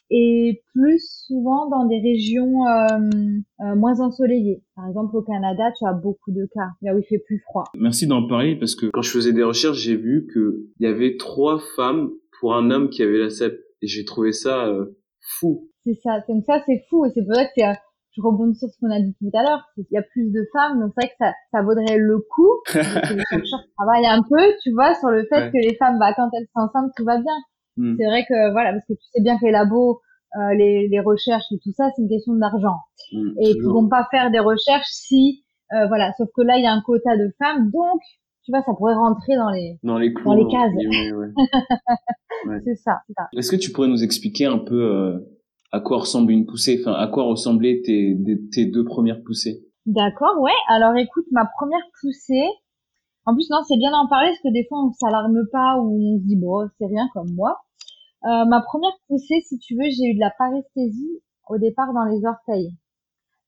et 0.09 0.61
plus 0.73 0.99
souvent 1.27 1.69
dans 1.69 1.85
des 1.85 1.99
régions 1.99 2.65
euh, 2.67 2.99
euh, 3.61 3.75
moins 3.75 3.99
ensoleillées. 3.99 4.63
Par 4.75 4.87
exemple, 4.87 5.15
au 5.15 5.21
Canada, 5.21 5.71
tu 5.77 5.85
as 5.87 5.93
beaucoup 5.93 6.31
de 6.31 6.47
cas, 6.53 6.69
là 6.81 6.95
où 6.95 6.99
il 6.99 7.05
fait 7.05 7.23
plus 7.25 7.39
froid. 7.39 7.63
Merci 7.75 8.07
d'en 8.07 8.27
parler 8.27 8.55
parce 8.55 8.75
que 8.75 8.87
quand 8.87 9.01
je 9.01 9.11
faisais 9.11 9.33
des 9.33 9.43
recherches, 9.43 9.77
j'ai 9.77 9.95
vu 9.95 10.27
qu'il 10.31 10.67
y 10.79 10.87
avait 10.87 11.15
trois 11.17 11.59
femmes 11.75 12.09
pour 12.39 12.55
un 12.55 12.71
homme 12.71 12.89
qui 12.89 13.03
avait 13.03 13.19
la 13.19 13.29
CEP. 13.29 13.59
Et 13.81 13.87
j'ai 13.87 14.05
trouvé 14.05 14.31
ça 14.31 14.67
euh, 14.67 14.97
fou. 15.19 15.69
C'est 15.85 15.99
ça, 16.01 16.23
donc 16.29 16.43
ça 16.45 16.63
c'est 16.65 16.81
fou 16.89 17.05
et 17.05 17.09
c'est 17.13 17.25
pour 17.25 17.35
ça 17.35 17.45
que 17.45 17.61
je 18.15 18.21
rebondis 18.21 18.57
sur 18.57 18.69
ce 18.69 18.79
qu'on 18.79 18.91
a 18.91 19.01
dit 19.01 19.13
tout 19.19 19.37
à 19.37 19.43
l'heure, 19.43 19.65
il 19.75 19.85
y 19.91 19.97
a 19.97 20.01
plus 20.01 20.31
de 20.31 20.47
femmes, 20.53 20.79
donc 20.79 20.93
c'est 20.95 21.05
vrai 21.05 21.09
que 21.09 21.15
ça, 21.19 21.33
ça 21.51 21.63
vaudrait 21.63 21.97
le 21.97 22.19
coup 22.19 22.51
que 22.67 23.13
les 23.13 23.23
chercheurs 23.29 23.65
travaillent 23.77 24.05
un 24.05 24.21
peu, 24.21 24.53
tu 24.63 24.71
vois, 24.71 24.93
sur 24.95 25.09
le 25.09 25.25
fait 25.25 25.51
que 25.51 25.57
les 25.57 25.75
femmes, 25.75 25.99
bah, 25.99 26.13
quand 26.15 26.29
elles 26.31 26.47
sont 26.55 26.61
enceintes, 26.61 26.91
tout 26.95 27.03
va 27.03 27.17
bien. 27.17 27.35
Hmm. 27.77 27.95
C'est 27.97 28.05
vrai 28.05 28.25
que 28.27 28.51
voilà, 28.51 28.71
parce 28.73 28.85
que 28.87 28.93
tu 28.93 29.05
sais 29.13 29.21
bien 29.21 29.37
que 29.37 29.45
les 29.45 29.51
labos, 29.51 30.01
euh, 30.35 30.53
les, 30.55 30.87
les, 30.87 30.99
recherches 30.99 31.45
et 31.51 31.59
tout 31.63 31.71
ça, 31.75 31.89
c'est 31.95 32.01
une 32.01 32.09
question 32.09 32.33
d'argent. 32.33 32.77
Hmm, 33.11 33.31
et 33.39 33.51
ils 33.51 33.63
vont 33.63 33.87
pas 33.87 34.07
faire 34.11 34.31
des 34.31 34.39
recherches 34.39 34.89
si, 34.89 35.43
euh, 35.73 35.87
voilà, 35.87 36.11
sauf 36.17 36.29
que 36.35 36.41
là 36.41 36.57
il 36.57 36.63
y 36.63 36.67
a 36.67 36.73
un 36.73 36.81
quota 36.81 37.17
de 37.17 37.33
femmes, 37.39 37.71
donc 37.71 38.01
tu 38.43 38.51
vois, 38.51 38.61
ça 38.61 38.73
pourrait 38.73 38.95
rentrer 38.95 39.35
dans 39.35 39.49
les 39.49 39.79
dans 39.83 39.97
les, 39.97 40.11
dans 40.11 40.33
les 40.33 40.47
cases. 40.47 40.73
ouais. 42.47 42.59
c'est 42.65 42.75
ça. 42.75 42.99
Est-ce 43.35 43.51
que 43.51 43.55
tu 43.55 43.71
pourrais 43.71 43.87
nous 43.87 44.03
expliquer 44.03 44.45
un 44.45 44.59
peu 44.59 44.83
euh, 44.83 45.19
à 45.71 45.79
quoi 45.79 45.99
ressemble 45.99 46.31
une 46.31 46.45
poussée, 46.45 46.79
enfin 46.81 46.93
à 46.93 47.07
quoi 47.07 47.23
ressemblaient 47.23 47.81
tes, 47.83 48.17
tes 48.51 48.65
deux 48.65 48.83
premières 48.83 49.23
poussées? 49.23 49.65
D'accord, 49.85 50.39
ouais. 50.39 50.51
Alors 50.67 50.95
écoute, 50.97 51.25
ma 51.31 51.45
première 51.57 51.83
poussée, 51.99 52.47
en 53.25 53.33
plus, 53.33 53.49
non, 53.49 53.61
c'est 53.67 53.77
bien 53.77 53.91
d'en 53.91 54.07
parler 54.07 54.29
parce 54.29 54.41
que 54.41 54.53
des 54.53 54.65
fois, 54.67 54.83
on 54.83 54.91
s'alarme 54.93 55.47
pas 55.51 55.77
ou 55.79 56.15
on 56.15 56.19
se 56.19 56.23
dit, 56.25 56.35
bon, 56.35 56.67
c'est 56.77 56.87
rien 56.87 57.07
comme 57.13 57.31
moi. 57.33 57.61
Euh, 58.25 58.45
ma 58.45 58.61
première 58.61 58.93
poussée, 59.07 59.41
si 59.47 59.57
tu 59.59 59.75
veux, 59.75 59.89
j'ai 59.89 60.11
eu 60.11 60.15
de 60.15 60.19
la 60.19 60.31
paresthésie 60.37 61.21
au 61.49 61.57
départ 61.57 61.93
dans 61.93 62.05
les 62.05 62.25
orteils. 62.25 62.75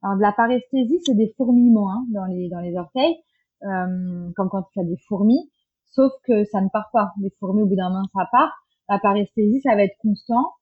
Alors, 0.01 0.17
de 0.17 0.21
la 0.21 0.31
paresthésie, 0.31 0.99
c'est 1.05 1.15
des 1.15 1.33
fourmillements 1.37 1.91
hein, 1.91 2.05
dans, 2.13 2.25
les, 2.25 2.49
dans 2.49 2.59
les 2.59 2.75
orteils, 2.75 3.15
euh, 3.63 4.31
comme 4.35 4.49
quand 4.49 4.63
tu 4.71 4.79
as 4.79 4.83
des 4.83 4.97
fourmis, 5.07 5.51
sauf 5.91 6.11
que 6.23 6.43
ça 6.45 6.61
ne 6.61 6.69
part 6.69 6.89
pas. 6.93 7.11
Les 7.21 7.31
fourmis, 7.39 7.63
au 7.63 7.67
bout 7.67 7.75
d'un 7.75 7.89
moment, 7.89 8.05
ça 8.13 8.27
part. 8.31 8.53
La 8.87 8.99
paresthésie, 8.99 9.61
ça 9.61 9.75
va 9.75 9.83
être 9.83 9.97
constant. 10.01 10.53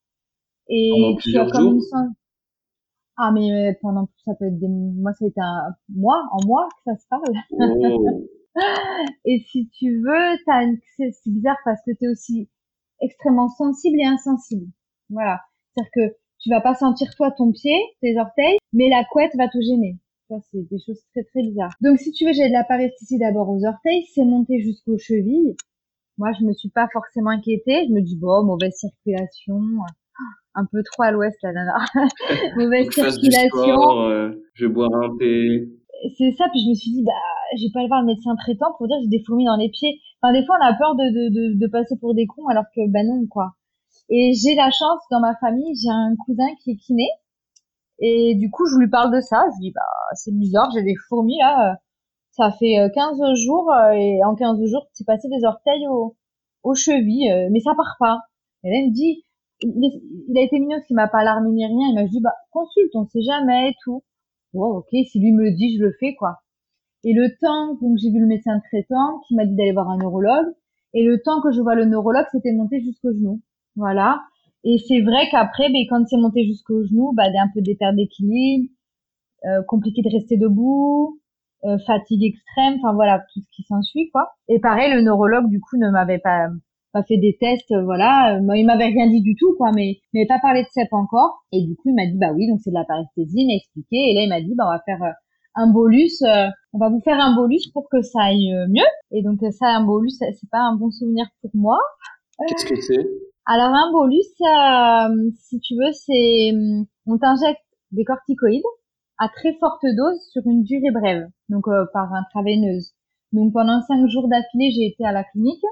Et 0.70 1.16
tu 1.20 1.38
as 1.38 1.50
comme 1.50 1.76
une 1.76 1.82
ah 3.16 3.32
mais 3.32 3.78
pendant 3.82 4.10
ça 4.26 4.32
peut 4.40 4.46
être 4.46 4.58
des 4.58 4.68
moi 4.68 5.14
ça 5.14 5.26
a 5.26 5.28
été 5.28 5.40
un 5.40 5.76
mois 5.90 6.24
en 6.32 6.48
mois 6.48 6.68
que 6.70 6.92
ça 6.92 6.98
se 6.98 7.08
parle 7.08 7.24
oh. 7.52 8.28
et 9.26 9.44
si 9.50 9.70
tu 9.70 10.02
veux, 10.02 10.38
c'est 10.88 11.32
bizarre 11.32 11.58
parce 11.66 11.80
que 11.86 11.92
tu 11.98 12.06
es 12.06 12.10
aussi 12.10 12.50
extrêmement 13.02 13.50
sensible 13.50 14.00
et 14.00 14.06
insensible. 14.06 14.68
Voilà. 15.10 15.42
C'est-à-dire 15.76 15.92
que 15.94 16.18
tu 16.40 16.50
vas 16.50 16.62
pas 16.62 16.76
sentir 16.76 17.14
toi 17.16 17.32
ton 17.32 17.52
pied, 17.52 17.78
tes 18.02 18.18
orteils, 18.20 18.58
mais 18.74 18.90
la 18.90 19.04
couette 19.12 19.36
va 19.38 19.48
te 19.48 19.60
gêner. 19.62 19.98
Ça, 20.30 20.36
c'est 20.52 20.68
des 20.70 20.80
choses 20.86 21.02
très 21.12 21.24
très 21.24 21.42
bizarres. 21.42 21.74
Donc 21.82 22.00
si 22.00 22.12
tu 22.12 22.26
veux, 22.26 22.34
j'ai 22.34 22.48
de 22.48 22.54
la 22.54 22.64
paresthésie 22.64 23.18
d'abord 23.18 23.50
aux 23.50 23.66
orteils, 23.66 24.06
c'est 24.14 24.26
monté 24.26 24.60
jusqu'aux 24.60 24.98
chevilles. 24.98 25.56
Moi, 26.18 26.32
je 26.40 26.46
me 26.46 26.54
suis 26.54 26.70
pas 26.70 26.88
forcément 26.94 27.32
inquiétée. 27.32 27.86
Je 27.88 27.94
me 27.94 28.02
dis, 28.02 28.18
bon, 28.18 28.44
mauvaise 28.44 28.74
circulation, 28.76 29.60
un 30.56 30.66
peu 30.66 30.84
trop 30.84 31.04
à 31.04 31.12
l'ouest, 31.12 31.38
là, 31.42 31.52
nana. 31.54 31.86
mauvaise 32.56 32.90
circulation. 32.92 34.10
Euh, 34.10 34.32
je 34.54 34.66
vais 34.66 34.74
boire 34.74 34.94
un 34.94 35.18
thé 35.18 35.68
c'est 36.18 36.32
ça. 36.38 36.46
Puis 36.52 36.62
je 36.64 36.70
me 36.70 36.76
suis 36.76 36.92
dit, 36.92 37.04
bah, 37.04 37.12
j'ai 37.56 37.70
pas 37.74 37.82
le 37.82 37.88
voir 37.88 38.02
le 38.02 38.08
médecin 38.08 38.36
traitant 38.36 38.74
pour 38.78 38.88
dire 38.88 38.98
j'ai 39.02 39.10
des 39.10 39.24
fourmis 39.26 39.46
dans 39.46 39.58
les 39.58 39.70
pieds. 39.70 40.00
Enfin, 40.22 40.34
des 40.34 40.46
fois, 40.46 40.58
on 40.62 40.66
a 40.66 40.74
peur 40.74 40.96
de, 40.96 41.04
de, 41.04 41.30
de, 41.30 41.60
de 41.60 41.68
passer 41.72 41.96
pour 42.00 42.14
des 42.16 42.26
cons, 42.28 42.48
alors 42.48 42.66
que, 42.76 42.82
bah 42.92 43.04
non, 43.04 43.26
quoi. 43.30 43.54
Et 44.10 44.34
j'ai 44.34 44.56
la 44.56 44.70
chance, 44.72 45.02
dans 45.12 45.20
ma 45.20 45.36
famille, 45.36 45.76
j'ai 45.76 45.90
un 45.90 46.16
cousin 46.26 46.48
qui 46.64 46.72
est 46.72 46.78
kiné. 46.78 47.08
Et 48.00 48.36
du 48.36 48.50
coup, 48.52 48.66
je 48.66 48.78
lui 48.78 48.90
parle 48.90 49.14
de 49.16 49.22
ça. 49.22 49.44
Je 49.52 49.56
lui 49.58 49.70
dis, 49.70 49.72
bah, 49.74 49.82
c'est 50.16 50.36
bizarre, 50.36 50.70
j'ai 50.74 50.84
des 50.84 50.96
fourmis, 51.08 51.38
là. 51.40 51.78
Ça 52.32 52.52
fait 52.52 52.76
15 52.94 53.22
euh, 53.22 53.36
jours, 53.36 53.72
euh, 53.72 53.92
et 53.92 54.24
en 54.24 54.36
15 54.36 54.58
jours, 54.66 54.88
c'est 54.94 55.06
passé 55.06 55.28
des 55.30 55.46
orteils 55.46 55.88
aux, 55.88 56.16
aux 56.64 56.74
chevilles, 56.74 57.32
euh, 57.32 57.50
mais 57.52 57.60
ça 57.60 57.74
part 57.76 57.96
pas. 58.00 58.20
Et 58.64 58.72
là, 58.72 58.78
il 58.78 58.90
me 58.90 58.94
dit, 58.94 59.24
il, 59.62 60.38
a 60.38 60.42
été 60.42 60.60
mignon 60.60 60.80
qu'il 60.88 60.96
m'a 60.96 61.08
pas 61.08 61.20
alarmé 61.20 61.52
ni 61.52 61.66
rien. 61.66 61.90
Il 61.90 61.96
m'a 61.96 62.06
dit, 62.06 62.22
bah, 62.22 62.34
consulte, 62.52 62.96
on 62.96 63.06
sait 63.06 63.22
jamais 63.22 63.70
et 63.70 63.76
tout. 63.84 64.04
Bon, 64.54 64.78
ok, 64.78 64.90
si 64.92 65.20
lui 65.20 65.32
me 65.32 65.44
le 65.44 65.52
dit, 65.52 65.78
je 65.78 65.84
le 65.84 65.92
fais, 66.00 66.16
quoi. 66.16 66.38
Et 67.04 67.14
le 67.14 67.30
temps, 67.42 67.76
donc 67.82 67.98
j'ai 67.98 68.12
vu 68.12 68.20
le 68.20 68.28
médecin 68.28 68.60
traitant 68.72 69.20
qui 69.28 69.36
m'a 69.36 69.46
dit 69.46 69.56
d'aller 69.56 69.74
voir 69.74 69.90
un 69.90 69.98
neurologue. 69.98 70.54
Et 70.94 71.04
le 71.04 71.22
temps 71.22 71.42
que 71.42 71.52
je 71.52 71.60
vois 71.62 71.76
le 71.76 71.86
neurologue, 71.86 72.26
c'était 72.32 72.54
monté 72.54 72.82
jusqu'au 72.82 73.12
genou. 73.12 73.42
Voilà. 73.76 74.22
Et 74.64 74.78
c'est 74.88 75.02
vrai 75.02 75.28
qu'après, 75.32 75.70
ben, 75.70 75.84
quand 75.90 76.06
c'est 76.08 76.18
monté 76.18 76.46
jusqu'au 76.46 76.84
genou, 76.86 77.14
bah, 77.14 77.24
un 77.26 77.50
peu 77.54 77.62
des 77.62 77.76
pertes 77.76 77.96
d'équilibre, 77.96 78.70
euh, 79.46 79.62
compliqué 79.68 80.02
de 80.02 80.10
rester 80.10 80.38
debout, 80.38 81.20
euh, 81.66 81.78
fatigue 81.86 82.24
extrême, 82.24 82.76
enfin 82.80 82.94
voilà, 82.94 83.20
tout 83.34 83.42
ce 83.42 83.48
qui 83.56 83.64
s'ensuit, 83.64 84.10
quoi. 84.12 84.30
Et 84.48 84.60
pareil, 84.60 84.94
le 84.94 85.02
neurologue, 85.02 85.50
du 85.50 85.60
coup, 85.60 85.78
ne 85.78 85.90
m'avait 85.90 86.20
pas 86.20 86.48
pas 86.94 87.04
fait 87.04 87.18
des 87.18 87.36
tests, 87.40 87.72
euh, 87.72 87.84
voilà. 87.84 88.38
Euh, 88.38 88.56
il 88.56 88.66
m'avait 88.66 88.86
rien 88.86 89.10
dit 89.10 89.22
du 89.22 89.36
tout, 89.36 89.56
quoi, 89.58 89.72
mais 89.76 90.00
il 90.14 90.20
m'avait 90.20 90.28
pas 90.28 90.40
parlé 90.40 90.62
de 90.62 90.68
CEP 90.72 90.94
encore. 90.94 91.44
Et 91.52 91.62
du 91.66 91.76
coup, 91.76 91.90
il 91.90 91.96
m'a 91.96 92.06
dit, 92.06 92.18
bah 92.18 92.32
oui, 92.34 92.48
donc 92.48 92.60
c'est 92.64 92.70
de 92.70 92.76
la 92.76 92.86
paresthésie, 92.86 93.42
il 93.42 93.48
m'a 93.48 93.56
expliqué. 93.56 93.98
Et 93.98 94.14
là, 94.14 94.22
il 94.22 94.30
m'a 94.30 94.42
dit, 94.42 94.54
bah 94.56 94.66
on 94.68 94.72
va 94.72 94.82
faire 94.86 95.04
euh, 95.04 95.12
un 95.56 95.72
bolus, 95.72 96.24
on 96.74 96.80
va 96.80 96.90
vous 96.90 97.02
faire 97.02 97.20
un 97.20 97.36
bolus 97.36 97.68
pour 97.74 97.90
que 97.90 98.02
ça 98.02 98.22
aille 98.24 98.52
mieux. 98.70 98.90
Et 99.12 99.22
donc 99.22 99.40
ça, 99.52 99.68
un 99.68 99.84
bolus, 99.84 100.18
c'est 100.20 100.50
pas 100.50 100.62
un 100.62 100.76
bon 100.76 100.90
souvenir 100.90 101.28
pour 101.42 101.52
moi. 101.54 101.78
Qu'est-ce 102.48 102.66
que 102.66 102.82
c'est? 102.82 103.08
Alors 103.46 103.72
un 103.72 103.92
bolus, 103.92 104.24
si 105.36 105.60
tu 105.60 105.76
veux, 105.76 105.92
c'est 105.92 106.54
on 107.06 107.18
t'injecte 107.20 107.62
des 107.92 108.04
corticoïdes 108.04 108.64
à 109.20 109.30
très 109.30 109.54
forte 109.60 109.86
dose 109.96 110.20
sur 110.32 110.42
une 110.48 110.64
durée 110.64 110.90
brève, 110.92 111.28
donc 111.50 111.66
par 111.94 112.12
intraveineuse. 112.12 112.96
Donc 113.32 113.54
pendant 113.54 113.80
cinq 113.82 114.08
jours 114.08 114.28
d'affilée, 114.28 114.72
j'ai 114.72 114.88
été 114.88 115.06
à 115.06 115.12
la 115.12 115.24
clinique 115.24 115.64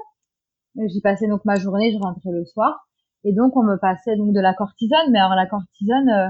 J'y 0.76 1.00
passais 1.00 1.28
donc 1.28 1.44
ma 1.44 1.56
journée, 1.56 1.92
je 1.92 1.98
rentrais 1.98 2.30
le 2.32 2.44
soir. 2.44 2.86
Et 3.24 3.32
donc, 3.32 3.56
on 3.56 3.62
me 3.62 3.76
passait 3.76 4.16
donc 4.16 4.32
de 4.32 4.40
la 4.40 4.54
cortisone. 4.54 5.10
Mais 5.10 5.18
alors, 5.18 5.34
la 5.36 5.46
cortisone, 5.46 6.08
euh, 6.08 6.28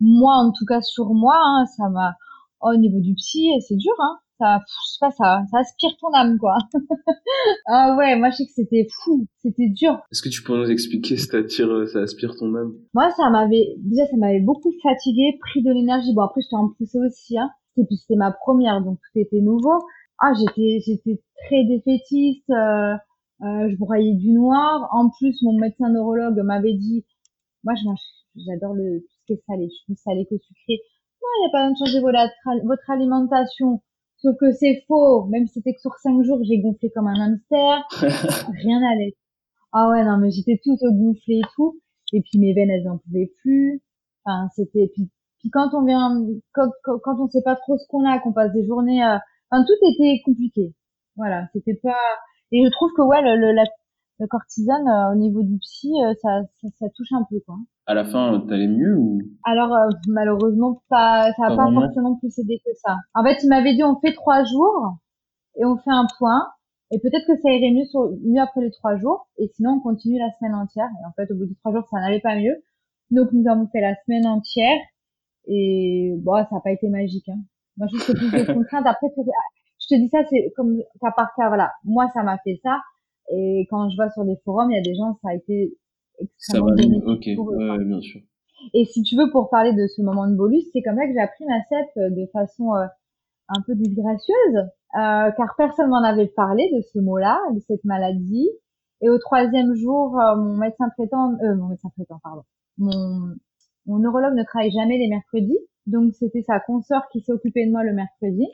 moi, 0.00 0.34
en 0.34 0.52
tout 0.52 0.64
cas, 0.66 0.80
sur 0.80 1.14
moi, 1.14 1.36
hein, 1.36 1.66
ça 1.76 1.88
m'a... 1.88 2.14
Oh, 2.60 2.70
au 2.74 2.76
niveau 2.76 3.00
du 3.00 3.14
psy, 3.14 3.50
c'est 3.60 3.76
dur, 3.76 3.94
hein. 4.00 4.18
Ça, 4.40 4.60
je 4.66 4.92
sais 4.92 4.98
pas, 5.00 5.10
ça, 5.10 5.42
ça 5.50 5.58
aspire 5.58 5.90
ton 6.00 6.12
âme, 6.12 6.38
quoi. 6.38 6.56
ah 7.66 7.96
ouais, 7.98 8.16
moi, 8.16 8.30
je 8.30 8.36
sais 8.36 8.46
que 8.46 8.52
c'était 8.54 8.86
fou. 9.02 9.26
C'était 9.38 9.68
dur. 9.68 10.00
Est-ce 10.12 10.22
que 10.22 10.28
tu 10.28 10.42
peux 10.42 10.56
nous 10.56 10.70
expliquer, 10.70 11.16
euh, 11.16 11.86
ça 11.86 12.00
aspire 12.00 12.36
ton 12.36 12.54
âme? 12.54 12.72
Moi, 12.94 13.10
ça 13.16 13.30
m'avait, 13.30 13.74
déjà, 13.78 14.06
ça 14.06 14.16
m'avait 14.16 14.40
beaucoup 14.40 14.72
fatigué, 14.82 15.38
pris 15.40 15.62
de 15.62 15.72
l'énergie. 15.72 16.14
Bon, 16.14 16.22
après, 16.22 16.40
j'étais 16.40 16.56
en 16.56 16.68
poussée 16.68 16.98
aussi, 16.98 17.36
hein. 17.38 17.50
Et 17.78 17.84
puis, 17.84 17.96
c'était 17.96 18.16
ma 18.16 18.32
première, 18.32 18.80
donc 18.80 18.98
tout 18.98 19.18
était 19.18 19.40
nouveau. 19.40 19.84
Ah, 20.20 20.32
j'étais, 20.34 20.80
j'étais 20.84 21.20
très 21.46 21.64
défaitiste, 21.64 22.50
euh, 22.50 22.94
euh, 22.94 22.96
je 23.40 23.76
broyais 23.76 24.14
du 24.14 24.32
noir. 24.32 24.88
En 24.92 25.10
plus, 25.10 25.40
mon 25.42 25.58
médecin 25.58 25.88
neurologue 25.90 26.40
m'avait 26.44 26.74
dit, 26.74 27.04
moi, 27.64 27.74
je 27.74 27.84
mange, 27.84 28.00
j'adore 28.36 28.74
le 28.74 29.00
tout 29.00 29.14
ce 29.20 29.26
qui 29.26 29.32
est 29.34 29.42
salé. 29.46 29.68
Je 29.68 29.74
suis 29.74 29.84
plus 29.86 29.96
salé 29.96 30.26
que 30.26 30.36
sucré. 30.38 30.80
Non, 31.20 31.28
il 31.36 31.40
n'y 31.40 31.46
a 31.46 31.52
pas 31.52 31.68
besoin 31.68 31.72
de 31.72 31.78
changer 31.78 32.00
votre, 32.00 32.66
votre 32.66 32.90
alimentation. 32.90 33.82
Sauf 34.18 34.36
que 34.38 34.52
c'est 34.52 34.84
faux. 34.86 35.26
Même 35.26 35.46
si 35.46 35.54
c'était 35.54 35.74
que 35.74 35.80
sur 35.80 35.94
cinq 36.02 36.22
jours, 36.22 36.40
j'ai 36.42 36.60
gonflé 36.60 36.90
comme 36.90 37.06
un 37.06 37.20
hamster. 37.20 37.86
Rien 38.62 38.80
n'allait. 38.80 39.16
Ah 39.72 39.90
ouais, 39.90 40.04
non, 40.04 40.18
mais 40.18 40.30
j'étais 40.30 40.60
toute 40.62 40.80
gonflée 40.80 41.40
et 41.40 41.48
tout. 41.54 41.80
Et 42.12 42.22
puis 42.22 42.38
mes 42.38 42.54
veines, 42.54 42.70
elles 42.70 42.88
en 42.88 42.98
pouvaient 42.98 43.32
plus. 43.42 43.82
Enfin, 44.24 44.48
c'était, 44.54 44.90
puis, 44.94 45.10
puis 45.38 45.50
quand 45.50 45.70
on 45.74 45.84
vient, 45.84 46.10
quand, 46.52 46.70
quand, 46.82 47.20
on 47.20 47.28
sait 47.28 47.42
pas 47.42 47.56
trop 47.56 47.76
ce 47.76 47.86
qu'on 47.88 48.04
a, 48.04 48.18
qu'on 48.18 48.32
passe 48.32 48.52
des 48.52 48.66
journées, 48.66 49.04
euh... 49.04 49.18
enfin, 49.50 49.64
tout 49.64 49.90
était 49.92 50.20
compliqué. 50.24 50.74
Voilà. 51.16 51.48
C'était 51.52 51.78
pas, 51.82 51.98
et 52.52 52.64
je 52.64 52.70
trouve 52.70 52.92
que 52.96 53.02
ouais, 53.02 53.22
le, 53.22 53.36
le, 53.36 53.52
la, 53.52 53.64
le 54.20 54.26
cortisone 54.26 54.88
euh, 54.88 55.12
au 55.12 55.16
niveau 55.16 55.42
du 55.42 55.58
psy, 55.58 55.90
euh, 56.02 56.14
ça, 56.22 56.42
ça, 56.60 56.68
ça, 56.78 56.86
touche 56.94 57.12
un 57.12 57.24
peu 57.28 57.40
quoi. 57.46 57.56
À 57.86 57.94
la 57.94 58.04
fin, 58.04 58.44
t'allais 58.48 58.66
mieux 58.66 58.96
ou? 58.96 59.20
Alors 59.44 59.72
euh, 59.72 59.88
malheureusement 60.08 60.82
pas, 60.88 61.30
ça 61.36 61.46
a 61.46 61.56
pas, 61.56 61.70
forcément 61.72 62.16
plus 62.16 62.36
aidé 62.38 62.60
que 62.64 62.70
ça. 62.84 62.96
En 63.14 63.22
fait, 63.22 63.38
il 63.42 63.48
m'avait 63.48 63.74
dit 63.74 63.84
on 63.84 63.98
fait 64.00 64.12
trois 64.12 64.44
jours 64.44 64.98
et 65.56 65.64
on 65.64 65.76
fait 65.76 65.90
un 65.90 66.06
point. 66.18 66.48
Et 66.90 66.98
peut-être 67.00 67.26
que 67.26 67.36
ça 67.36 67.50
irait 67.50 67.70
mieux, 67.70 67.84
sur, 67.84 68.10
mieux 68.24 68.40
après 68.40 68.62
les 68.62 68.70
trois 68.70 68.96
jours. 68.96 69.28
Et 69.36 69.48
sinon, 69.54 69.72
on 69.72 69.80
continue 69.80 70.18
la 70.18 70.30
semaine 70.38 70.54
entière. 70.54 70.88
Et 71.02 71.06
en 71.06 71.12
fait, 71.12 71.30
au 71.30 71.36
bout 71.36 71.44
de 71.44 71.54
trois 71.60 71.72
jours, 71.72 71.86
ça 71.90 72.00
n'allait 72.00 72.20
pas 72.20 72.34
mieux. 72.34 72.54
Donc, 73.10 73.28
nous 73.32 73.46
avons 73.46 73.68
fait 73.68 73.82
la 73.82 73.94
semaine 74.06 74.26
entière. 74.26 74.78
Et 75.46 76.14
bon, 76.18 76.36
ça 76.36 76.48
n'a 76.50 76.60
pas 76.60 76.70
été 76.70 76.88
magique. 76.88 77.28
Hein. 77.28 77.40
Moi, 77.76 77.88
je 77.92 77.98
trouve 77.98 78.14
que 78.14 78.18
plus 78.18 78.32
de 78.32 78.52
contraintes. 78.54 78.86
Après, 78.86 79.08
je 79.88 79.96
te 79.96 80.00
dis 80.00 80.08
ça, 80.08 80.20
c'est 80.28 80.52
comme 80.56 80.78
cas 81.00 81.12
par 81.16 81.34
cas. 81.36 81.48
Voilà, 81.48 81.72
moi, 81.84 82.08
ça 82.12 82.22
m'a 82.22 82.38
fait 82.38 82.60
ça. 82.62 82.80
Et 83.30 83.66
quand 83.70 83.90
je 83.90 83.96
vois 83.96 84.10
sur 84.10 84.24
des 84.24 84.36
forums, 84.44 84.70
il 84.70 84.74
y 84.74 84.78
a 84.78 84.82
des 84.82 84.94
gens, 84.94 85.18
ça 85.22 85.30
a 85.30 85.34
été 85.34 85.76
extrêmement 86.18 86.76
ça 86.76 86.82
va, 86.82 87.12
ok, 87.12 87.26
ouais, 87.26 87.84
bien 87.84 88.00
sûr. 88.00 88.20
Et 88.74 88.84
si 88.86 89.02
tu 89.02 89.16
veux, 89.16 89.30
pour 89.30 89.50
parler 89.50 89.72
de 89.72 89.86
ce 89.86 90.02
moment 90.02 90.28
de 90.28 90.34
bolus, 90.34 90.64
c'est 90.72 90.82
comme 90.82 90.96
ça 90.96 91.06
que 91.06 91.12
j'ai 91.12 91.20
appris 91.20 91.44
ma 91.46 91.62
CEP 91.68 92.12
de 92.14 92.26
façon 92.32 92.74
euh, 92.74 92.86
un 93.48 93.62
peu 93.62 93.74
disgracieuse, 93.74 94.56
euh, 94.56 95.30
car 95.36 95.54
personne 95.56 95.90
m'en 95.90 96.02
avait 96.02 96.26
parlé 96.26 96.70
de 96.74 96.82
ce 96.92 96.98
mot-là, 96.98 97.38
de 97.54 97.60
cette 97.60 97.84
maladie. 97.84 98.48
Et 99.00 99.08
au 99.08 99.18
troisième 99.18 99.74
jour, 99.74 100.18
euh, 100.18 100.36
mon 100.36 100.56
médecin 100.56 100.88
traitant, 100.96 101.34
euh, 101.42 101.54
mon 101.54 101.68
médecin 101.68 101.88
traitant, 101.96 102.18
pardon, 102.22 102.42
mon, 102.78 103.34
mon 103.86 103.98
neurologue 103.98 104.34
ne 104.34 104.42
travaille 104.42 104.72
jamais 104.72 104.98
les 104.98 105.08
mercredis, 105.08 105.58
donc 105.86 106.14
c'était 106.14 106.42
sa 106.42 106.58
consoeur 106.60 107.08
qui 107.12 107.20
s'est 107.20 107.32
occupée 107.32 107.64
de 107.66 107.70
moi 107.70 107.84
le 107.84 107.92
mercredi 107.92 108.46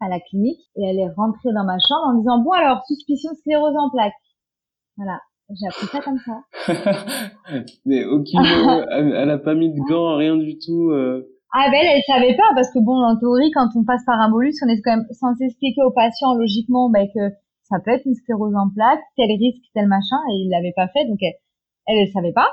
à 0.00 0.08
la 0.08 0.20
clinique 0.20 0.60
et 0.76 0.84
elle 0.84 0.98
est 0.98 1.10
rentrée 1.16 1.52
dans 1.54 1.64
ma 1.64 1.78
chambre 1.78 2.08
en 2.08 2.18
disant 2.18 2.38
bon 2.38 2.52
alors 2.52 2.84
suspicion 2.86 3.30
de 3.32 3.36
sclérose 3.36 3.76
en 3.76 3.90
plaques. 3.90 4.12
Voilà, 4.96 5.20
j'ai 5.50 5.66
appris 5.66 5.86
ça 5.86 6.00
comme 6.00 6.18
ça. 6.18 6.42
Mais 7.84 8.04
aucune, 8.04 8.40
elle, 8.90 9.30
a 9.30 9.38
pas 9.38 9.54
mis 9.54 9.72
de 9.72 9.80
gants, 9.88 10.16
rien 10.16 10.36
du 10.36 10.58
tout. 10.58 10.90
Euh... 10.90 11.26
Ah 11.52 11.70
ben 11.70 11.78
elle, 11.80 11.96
elle 11.96 12.14
savait 12.14 12.36
pas 12.36 12.50
parce 12.54 12.70
que 12.72 12.78
bon 12.80 12.96
en 13.02 13.16
théorie 13.16 13.50
quand 13.52 13.68
on 13.76 13.84
passe 13.84 14.04
par 14.04 14.20
un 14.20 14.30
bolus 14.30 14.54
on 14.62 14.68
est 14.68 14.80
quand 14.82 14.96
même 14.96 15.06
censé 15.12 15.44
expliquer 15.44 15.82
au 15.82 15.92
patient 15.92 16.34
logiquement 16.34 16.90
ben, 16.90 17.06
que 17.14 17.32
ça 17.62 17.78
peut 17.82 17.92
être 17.92 18.04
une 18.04 18.14
sclérose 18.14 18.54
en 18.54 18.68
plaques, 18.74 19.00
tel 19.16 19.30
risque, 19.30 19.64
tel 19.72 19.86
machin 19.86 20.18
et 20.30 20.34
il 20.44 20.50
l'avait 20.50 20.74
pas 20.76 20.88
fait 20.88 21.06
donc 21.06 21.18
elle, 21.22 21.34
elle, 21.86 21.98
elle 21.98 22.12
savait 22.12 22.32
pas. 22.32 22.48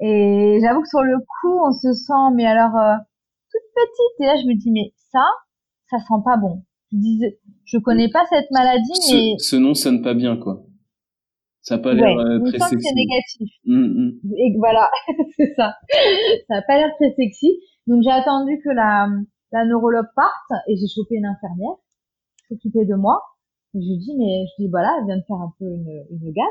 Et 0.00 0.58
j'avoue 0.60 0.82
que 0.82 0.88
sur 0.88 1.02
le 1.02 1.18
coup 1.18 1.58
on 1.66 1.72
se 1.72 1.92
sent 1.94 2.36
mais 2.36 2.46
alors 2.46 2.76
euh, 2.76 2.94
toute 3.50 3.68
petite 3.74 4.20
et 4.20 4.26
là 4.26 4.36
je 4.36 4.46
me 4.46 4.54
dis 4.54 4.70
mais 4.70 4.92
ça 5.10 5.24
ça 5.92 5.98
sent 5.98 6.22
pas 6.24 6.36
bon. 6.36 6.62
Je 6.90 6.96
disais, 6.96 7.40
je 7.64 7.78
connais 7.78 8.08
pas 8.10 8.24
cette 8.28 8.50
maladie, 8.50 8.92
mais 9.12 9.34
ce, 9.38 9.56
nom 9.56 9.74
sonne 9.74 10.02
pas 10.02 10.14
bien, 10.14 10.36
quoi. 10.36 10.64
Ça 11.60 11.76
a 11.76 11.78
pas 11.78 11.94
l'air 11.94 12.18
euh, 12.18 12.40
très 12.40 12.58
sexy. 12.58 12.76
c'est 12.80 12.94
négatif. 12.94 13.48
Mmh, 13.64 14.10
mmh. 14.24 14.34
Et 14.36 14.56
voilà, 14.58 14.90
c'est 15.36 15.54
ça. 15.54 15.74
Ça 16.48 16.56
a 16.56 16.62
pas 16.62 16.76
l'air 16.76 16.90
très 16.96 17.14
sexy. 17.14 17.60
Donc 17.86 18.02
j'ai 18.02 18.10
attendu 18.10 18.60
que 18.64 18.70
la, 18.70 19.08
la 19.52 19.64
neurologue 19.64 20.08
parte 20.16 20.62
et 20.68 20.76
j'ai 20.76 20.88
chopé 20.88 21.14
une 21.16 21.26
infirmière 21.26 21.76
s'occuper 22.48 22.84
de 22.84 22.94
moi. 22.94 23.22
je 23.74 23.78
lui 23.78 23.98
dis 23.98 24.16
mais 24.18 24.44
je 24.46 24.62
dis 24.62 24.68
voilà, 24.68 24.92
elle 24.98 25.06
vient 25.06 25.18
de 25.18 25.24
faire 25.26 25.36
un 25.36 25.52
peu 25.58 25.66
une, 25.66 26.04
une 26.10 26.32
gaffe. 26.32 26.46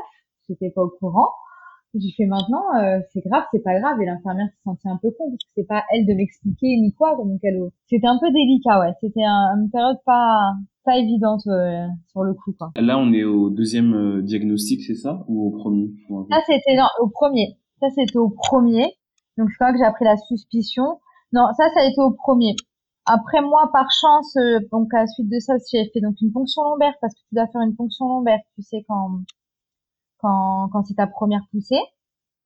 J'étais 0.48 0.70
pas 0.70 0.82
au 0.82 0.90
courant. 0.98 1.28
J'ai 1.94 2.10
fait 2.16 2.24
maintenant, 2.24 2.64
euh, 2.80 3.00
c'est 3.12 3.20
grave, 3.20 3.44
c'est 3.52 3.62
pas 3.62 3.78
grave. 3.78 4.00
Et 4.00 4.06
l'infirmière 4.06 4.48
se 4.48 4.62
sentait 4.64 4.88
un 4.88 4.96
peu 4.96 5.10
con 5.10 5.28
parce 5.30 5.44
que 5.44 5.50
c'est 5.56 5.66
pas 5.66 5.84
elle 5.90 6.06
de 6.06 6.14
m'expliquer 6.14 6.78
ni 6.78 6.94
quoi. 6.94 7.16
Donc 7.16 7.38
elle, 7.42 7.60
c'était 7.86 8.06
un 8.06 8.18
peu 8.18 8.30
délicat, 8.30 8.80
ouais. 8.80 8.92
C'était 9.00 9.24
une 9.24 9.68
période 9.70 9.98
pas 10.06 10.54
pas 10.84 10.96
évidente 10.96 11.42
euh, 11.46 11.86
sur 12.10 12.22
le 12.22 12.34
coup, 12.34 12.54
quoi. 12.58 12.72
Là, 12.76 12.98
on 12.98 13.12
est 13.12 13.24
au 13.24 13.50
deuxième 13.50 13.94
euh, 13.94 14.22
diagnostic, 14.22 14.82
c'est 14.82 14.94
ça, 14.94 15.22
ou 15.28 15.48
au 15.48 15.50
premier? 15.50 15.90
Ça, 16.30 16.40
c'était 16.46 16.78
au 17.00 17.08
premier. 17.08 17.58
Ça, 17.78 17.88
c'était 17.94 18.18
au 18.18 18.30
premier. 18.30 18.96
Donc 19.36 19.48
je 19.50 19.54
crois 19.56 19.72
que 19.72 19.78
j'ai 19.78 19.84
appris 19.84 20.04
la 20.04 20.16
suspicion. 20.16 20.98
Non, 21.32 21.46
ça, 21.56 21.64
ça 21.74 21.80
a 21.82 21.84
été 21.84 22.00
au 22.00 22.12
premier. 22.12 22.54
Après 23.04 23.42
moi, 23.42 23.68
par 23.72 23.86
chance, 24.00 24.34
donc 24.70 24.92
à 24.94 25.00
la 25.00 25.06
suite 25.08 25.28
de 25.28 25.38
ça 25.40 25.56
aussi, 25.56 25.76
j'ai 25.76 25.90
fait 25.92 26.00
donc 26.00 26.14
une 26.22 26.32
ponction 26.32 26.62
lombaire 26.62 26.94
parce 27.00 27.14
que 27.14 27.20
tu 27.28 27.34
dois 27.34 27.48
faire 27.48 27.62
une 27.62 27.74
ponction 27.74 28.06
lombaire, 28.06 28.38
tu 28.54 28.62
sais 28.62 28.84
quand 28.86 29.20
quand, 30.22 30.84
c'est 30.84 30.94
ta 30.94 31.06
première 31.06 31.46
poussée. 31.50 31.80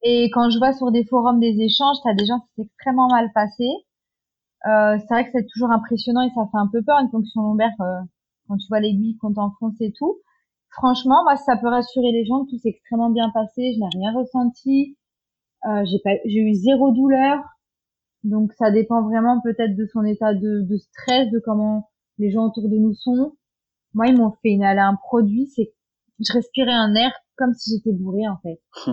Et 0.02 0.30
quand 0.30 0.50
je 0.50 0.58
vois 0.58 0.72
sur 0.72 0.90
des 0.92 1.04
forums 1.04 1.40
des 1.40 1.60
échanges, 1.60 1.96
tu 2.02 2.08
as 2.08 2.14
des 2.14 2.26
gens 2.26 2.40
qui 2.40 2.48
s'est 2.56 2.62
extrêmement 2.62 3.08
mal 3.08 3.30
passé. 3.34 3.64
Euh, 4.66 4.98
c'est 4.98 5.14
vrai 5.14 5.24
que 5.24 5.30
c'est 5.32 5.46
toujours 5.46 5.70
impressionnant 5.70 6.22
et 6.22 6.30
ça 6.34 6.46
fait 6.50 6.58
un 6.58 6.68
peu 6.68 6.82
peur 6.82 6.98
une 7.00 7.10
fonction 7.10 7.42
lombaire 7.42 7.72
euh, 7.80 8.00
quand 8.48 8.56
tu 8.56 8.66
vois 8.68 8.80
l'aiguille 8.80 9.16
qu'on 9.18 9.32
t'enfonce 9.32 9.80
et 9.80 9.92
tout. 9.92 10.16
Franchement, 10.70 11.22
moi, 11.24 11.36
ça 11.36 11.56
peut 11.56 11.68
rassurer 11.68 12.12
les 12.12 12.24
gens, 12.26 12.44
tout 12.46 12.58
s'est 12.58 12.70
extrêmement 12.70 13.10
bien 13.10 13.30
passé, 13.30 13.74
je 13.74 13.78
n'ai 13.80 13.88
rien 13.94 14.12
ressenti. 14.12 14.96
Euh, 15.66 15.84
j'ai 15.84 16.00
j'ai 16.24 16.40
eu 16.40 16.54
zéro 16.54 16.92
douleur, 16.92 17.42
Donc 18.24 18.52
ça 18.54 18.70
dépend 18.70 19.02
vraiment 19.02 19.40
peut-être 19.40 19.76
de 19.76 19.86
son 19.86 20.04
état 20.04 20.34
de, 20.34 20.62
de, 20.62 20.76
stress, 20.76 21.30
de 21.30 21.40
comment 21.44 21.88
les 22.18 22.30
gens 22.30 22.46
autour 22.46 22.68
de 22.68 22.76
nous 22.76 22.94
sont. 22.94 23.36
Moi, 23.94 24.08
ils 24.08 24.16
m'ont 24.16 24.32
fait 24.42 24.50
inhaler 24.50 24.80
un 24.80 24.96
produit, 24.96 25.46
c'est 25.46 25.72
je 26.20 26.32
respirais 26.32 26.72
un 26.72 26.94
air 26.94 27.12
comme 27.36 27.54
si 27.54 27.76
j'étais 27.76 27.96
bourrée 27.96 28.28
en 28.28 28.38
fait. 28.42 28.60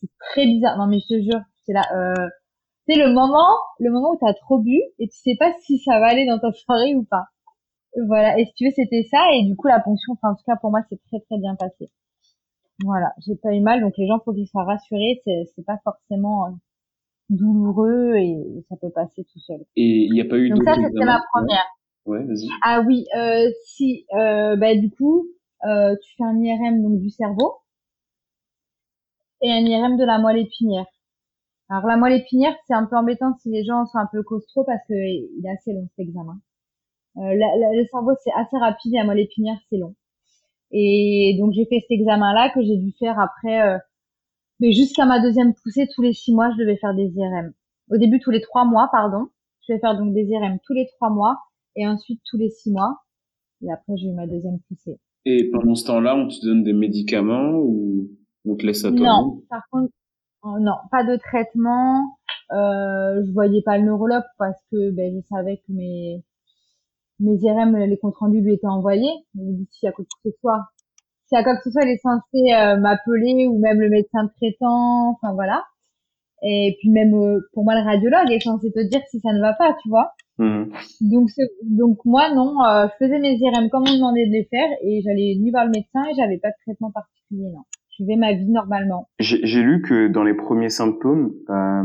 c'est 0.00 0.10
très 0.30 0.46
bizarre. 0.46 0.78
Non 0.78 0.86
mais 0.86 1.00
je 1.00 1.14
te 1.14 1.22
jure, 1.22 1.40
c'est 1.64 1.72
là. 1.72 1.82
Euh, 1.94 2.28
c'est 2.88 2.96
le 2.96 3.12
moment, 3.12 3.54
le 3.78 3.90
moment 3.90 4.12
où 4.12 4.18
t'as 4.18 4.32
trop 4.32 4.58
bu 4.58 4.80
et 4.98 5.08
tu 5.08 5.18
sais 5.18 5.36
pas 5.38 5.52
si 5.60 5.78
ça 5.78 6.00
va 6.00 6.06
aller 6.06 6.26
dans 6.26 6.38
ta 6.38 6.52
soirée 6.52 6.94
ou 6.94 7.04
pas. 7.04 7.26
Voilà. 8.06 8.38
Et 8.38 8.46
si 8.46 8.52
tu 8.54 8.64
veux, 8.64 8.72
c'était 8.74 9.06
ça. 9.10 9.18
Et 9.34 9.44
du 9.44 9.56
coup, 9.56 9.68
la 9.68 9.80
ponction, 9.80 10.14
enfin, 10.14 10.32
en 10.32 10.34
tout 10.34 10.44
cas, 10.46 10.56
pour 10.56 10.70
moi, 10.70 10.80
c'est 10.88 11.00
très, 11.08 11.20
très 11.20 11.38
bien 11.38 11.54
passé. 11.56 11.90
Voilà. 12.84 13.12
J'ai 13.26 13.36
pas 13.36 13.52
eu 13.52 13.60
mal. 13.60 13.80
Donc, 13.80 13.94
les 13.98 14.06
gens, 14.06 14.20
faut 14.24 14.32
qu'ils 14.32 14.48
soient 14.48 14.64
rassurés. 14.64 15.20
C'est, 15.24 15.50
c'est 15.54 15.64
pas 15.64 15.78
forcément 15.84 16.58
douloureux 17.28 18.14
et 18.16 18.64
ça 18.68 18.76
peut 18.80 18.90
passer 18.90 19.24
tout 19.24 19.40
seul. 19.40 19.60
Et 19.76 20.06
il 20.06 20.12
n'y 20.12 20.20
a 20.20 20.24
pas 20.24 20.38
eu 20.38 20.48
Donc 20.48 20.64
ça, 20.64 20.74
c'était 20.74 21.04
ma 21.04 21.20
première. 21.32 21.66
Ouais, 22.06 22.24
vas-y. 22.24 22.48
Ah 22.62 22.82
oui, 22.86 23.04
euh, 23.18 23.50
si, 23.66 24.06
euh, 24.14 24.56
bah, 24.56 24.74
du 24.74 24.90
coup, 24.90 25.26
euh, 25.64 25.96
tu 26.02 26.16
fais 26.16 26.24
un 26.24 26.36
IRM 26.36 26.82
donc 26.82 27.00
du 27.00 27.10
cerveau 27.10 27.58
et 29.42 29.50
un 29.50 29.60
IRM 29.60 29.96
de 29.96 30.04
la 30.04 30.18
moelle 30.18 30.38
épinière. 30.38 30.86
Alors 31.68 31.86
la 31.86 31.96
moelle 31.96 32.14
épinière, 32.14 32.54
c'est 32.66 32.74
un 32.74 32.86
peu 32.86 32.96
embêtant 32.96 33.34
si 33.42 33.50
les 33.50 33.64
gens 33.64 33.84
sont 33.86 33.98
un 33.98 34.08
peu 34.10 34.22
costauds 34.22 34.64
parce 34.64 34.82
que 34.88 34.94
il 34.94 35.42
est 35.44 35.50
assez 35.50 35.72
long 35.72 35.88
cet 35.96 36.06
examen. 36.06 36.38
Euh, 37.18 37.34
le 37.34 37.84
cerveau 37.90 38.12
c'est 38.22 38.32
assez 38.32 38.56
rapide 38.58 38.94
et 38.94 38.98
la 38.98 39.04
moelle 39.04 39.20
épinière 39.20 39.58
c'est 39.68 39.78
long. 39.78 39.94
Et 40.70 41.36
donc 41.38 41.52
j'ai 41.52 41.66
fait 41.66 41.80
cet 41.80 41.90
examen-là 41.90 42.50
que 42.50 42.62
j'ai 42.62 42.76
dû 42.76 42.92
faire 42.98 43.18
après, 43.18 43.62
euh, 43.62 43.78
mais 44.60 44.72
jusqu'à 44.72 45.06
ma 45.06 45.20
deuxième 45.20 45.54
poussée, 45.54 45.88
tous 45.94 46.02
les 46.02 46.12
six 46.12 46.32
mois, 46.34 46.50
je 46.52 46.58
devais 46.58 46.76
faire 46.76 46.94
des 46.94 47.08
IRM. 47.08 47.52
Au 47.90 47.96
début 47.96 48.20
tous 48.20 48.30
les 48.30 48.40
trois 48.40 48.64
mois, 48.64 48.88
pardon. 48.92 49.28
Je 49.66 49.74
vais 49.74 49.80
faire 49.80 49.96
donc 49.96 50.14
des 50.14 50.24
IRM 50.24 50.58
tous 50.64 50.72
les 50.74 50.86
trois 50.96 51.10
mois 51.10 51.38
et 51.76 51.86
ensuite 51.86 52.20
tous 52.24 52.38
les 52.38 52.50
six 52.50 52.70
mois. 52.70 52.98
Et 53.62 53.70
après 53.72 53.96
j'ai 53.96 54.08
eu 54.08 54.12
ma 54.14 54.26
deuxième 54.26 54.60
poussée. 54.68 54.98
Et 55.24 55.50
pendant 55.50 55.74
ce 55.74 55.86
temps-là, 55.86 56.16
on 56.16 56.28
te 56.28 56.44
donne 56.44 56.62
des 56.62 56.72
médicaments 56.72 57.52
ou 57.52 58.08
on 58.46 58.56
te 58.56 58.64
laisse 58.64 58.84
à 58.84 58.90
toi 58.90 59.06
Non, 59.06 59.42
par 59.50 59.62
contre, 59.70 59.92
euh, 60.44 60.58
non, 60.60 60.74
pas 60.90 61.04
de 61.04 61.16
traitement. 61.16 62.18
Euh, 62.52 63.22
je 63.26 63.32
voyais 63.32 63.62
pas 63.62 63.76
le 63.76 63.84
neurologue 63.84 64.24
parce 64.38 64.58
que 64.70 64.90
ben, 64.92 65.12
je 65.14 65.20
savais 65.28 65.58
que 65.58 65.72
mes 65.72 66.24
mes 67.20 67.36
IRM, 67.42 67.76
les 67.76 67.98
comptes 67.98 68.16
rendus 68.16 68.40
lui 68.40 68.54
étaient 68.54 68.66
envoyés. 68.66 69.10
Je 69.34 69.40
me 69.40 69.52
dis 69.52 69.68
si 69.70 69.86
à 69.86 69.92
quoi 69.92 70.04
que 70.04 70.30
ce 70.30 70.36
soit, 70.40 70.64
si 71.26 71.36
à 71.36 71.42
quoi 71.42 71.56
que 71.56 71.62
ce 71.64 71.70
soit, 71.70 71.82
il 71.84 71.90
est 71.90 72.00
censé 72.00 72.54
euh, 72.54 72.76
m'appeler 72.78 73.46
ou 73.48 73.58
même 73.58 73.80
le 73.80 73.88
médecin 73.88 74.28
traitant. 74.36 75.10
Enfin 75.10 75.34
voilà. 75.34 75.64
Et 76.42 76.76
puis 76.78 76.90
même 76.90 77.14
euh, 77.14 77.40
pour 77.52 77.64
moi 77.64 77.74
le 77.74 77.84
radiologue 77.84 78.30
est 78.30 78.40
censé 78.40 78.70
te 78.70 78.80
dire 78.88 79.00
si 79.10 79.18
ça 79.20 79.32
ne 79.32 79.40
va 79.40 79.54
pas, 79.54 79.76
tu 79.82 79.88
vois. 79.88 80.12
Mmh. 80.38 80.64
Donc 81.00 81.28
donc 81.62 81.98
moi 82.04 82.32
non, 82.34 82.54
je 82.62 83.04
faisais 83.04 83.18
mes 83.18 83.36
IRM 83.36 83.70
comme 83.70 83.84
on 83.88 83.94
demandait 83.94 84.26
de 84.26 84.32
les 84.32 84.44
faire 84.44 84.68
et 84.82 85.02
j'allais 85.02 85.36
ni 85.40 85.50
voir 85.50 85.64
le 85.64 85.70
médecin 85.70 86.04
et 86.10 86.14
j'avais 86.14 86.38
pas 86.38 86.50
de 86.50 86.54
traitement 86.64 86.90
particulier 86.92 87.50
non 87.52 87.64
je 87.98 88.18
ma 88.18 88.32
vie 88.32 88.50
normalement. 88.50 89.08
J'ai 89.18 89.62
lu 89.62 89.82
que 89.82 90.08
dans 90.08 90.22
les 90.22 90.34
premiers 90.34 90.68
symptômes, 90.68 91.32
euh, 91.50 91.82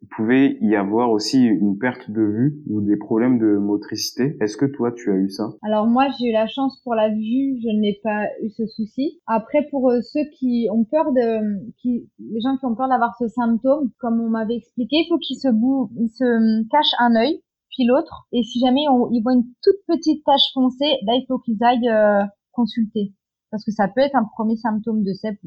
il 0.00 0.08
pouvait 0.08 0.58
y 0.60 0.74
avoir 0.74 1.10
aussi 1.10 1.44
une 1.44 1.78
perte 1.78 2.10
de 2.10 2.22
vue 2.22 2.62
ou 2.68 2.80
des 2.80 2.96
problèmes 2.96 3.38
de 3.38 3.56
motricité. 3.58 4.36
Est-ce 4.40 4.56
que 4.56 4.66
toi, 4.66 4.90
tu 4.92 5.12
as 5.12 5.16
eu 5.16 5.30
ça? 5.30 5.50
Alors 5.62 5.86
moi, 5.86 6.06
j'ai 6.18 6.30
eu 6.30 6.32
la 6.32 6.46
chance 6.46 6.80
pour 6.82 6.94
la 6.94 7.08
vue, 7.10 7.60
je 7.62 7.80
n'ai 7.80 8.00
pas 8.02 8.24
eu 8.42 8.50
ce 8.50 8.66
souci. 8.66 9.20
Après, 9.26 9.66
pour 9.70 9.90
euh, 9.90 10.00
ceux 10.00 10.24
qui 10.38 10.68
ont 10.72 10.84
peur 10.84 11.12
de, 11.12 11.70
qui, 11.80 12.08
les 12.18 12.40
gens 12.40 12.56
qui 12.56 12.66
ont 12.66 12.74
peur 12.74 12.88
d'avoir 12.88 13.14
ce 13.18 13.28
symptôme, 13.28 13.90
comme 13.98 14.20
on 14.20 14.30
m'avait 14.30 14.56
expliqué, 14.56 14.96
il 14.96 15.06
faut 15.08 15.18
qu'ils 15.18 15.38
se, 15.38 15.48
bou 15.48 15.90
se 16.08 16.68
cachent 16.68 16.96
un 16.98 17.14
œil 17.14 17.40
puis 17.72 17.84
l'autre. 17.86 18.26
Et 18.32 18.42
si 18.42 18.60
jamais 18.60 18.88
on, 18.88 19.10
ils 19.10 19.22
voient 19.22 19.34
une 19.34 19.46
toute 19.62 19.80
petite 19.88 20.24
tache 20.24 20.52
foncée, 20.54 20.98
là, 21.06 21.14
il 21.14 21.24
faut 21.26 21.38
qu'ils 21.38 21.62
aillent 21.62 21.88
euh, 21.88 22.24
consulter 22.52 23.12
parce 23.52 23.64
que 23.64 23.70
ça 23.70 23.86
peut 23.86 24.00
être 24.00 24.16
un 24.16 24.24
premier 24.24 24.56
symptôme 24.56 25.04
de 25.04 25.12
CEP. 25.12 25.38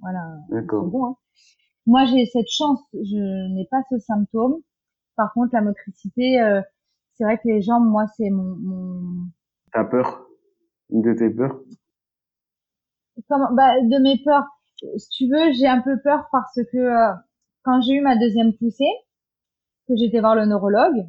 Voilà. 0.00 0.20
D'accord. 0.50 0.86
Bon, 0.86 1.06
hein. 1.06 1.16
Moi, 1.86 2.04
j'ai 2.06 2.26
cette 2.26 2.48
chance, 2.48 2.80
je 2.92 3.54
n'ai 3.54 3.66
pas 3.70 3.82
ce 3.90 3.98
symptôme. 3.98 4.56
Par 5.16 5.32
contre, 5.32 5.50
la 5.52 5.60
motricité, 5.60 6.40
euh, 6.40 6.60
c'est 7.12 7.24
vrai 7.24 7.38
que 7.38 7.46
les 7.46 7.62
jambes, 7.62 7.86
moi, 7.86 8.06
c'est 8.16 8.30
mon, 8.30 8.56
mon... 8.56 9.28
T'as 9.72 9.84
peur 9.84 10.26
Une 10.90 11.02
de 11.02 11.12
tes 11.12 11.30
peurs? 11.30 11.60
Comment 13.28 13.52
bah, 13.52 13.80
De 13.80 14.02
mes 14.02 14.20
peurs. 14.24 14.44
Si 14.96 15.08
tu 15.10 15.28
veux, 15.30 15.52
j'ai 15.52 15.68
un 15.68 15.80
peu 15.80 16.00
peur 16.02 16.26
parce 16.32 16.58
que 16.72 16.78
euh, 16.78 17.14
quand 17.62 17.80
j'ai 17.82 17.94
eu 17.94 18.00
ma 18.00 18.16
deuxième 18.16 18.52
poussée, 18.54 18.90
que 19.86 19.94
j'étais 19.94 20.20
voir 20.20 20.34
le 20.34 20.46
neurologue, 20.46 21.06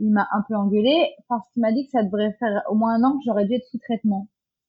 il 0.00 0.10
m'a 0.10 0.26
un 0.32 0.42
peu 0.48 0.54
engueulé 0.56 1.14
parce 1.28 1.48
qu'il 1.52 1.62
m'a 1.62 1.72
dit 1.72 1.84
que 1.84 1.90
ça 1.90 2.02
devrait 2.02 2.34
faire 2.38 2.62
au 2.70 2.74
moins 2.74 2.94
un 2.94 3.04
an 3.04 3.12
que 3.18 3.24
j'aurais 3.26 3.46
dû 3.46 3.54
être 3.54 3.66
sous 3.70 3.78
traitement 3.78 4.28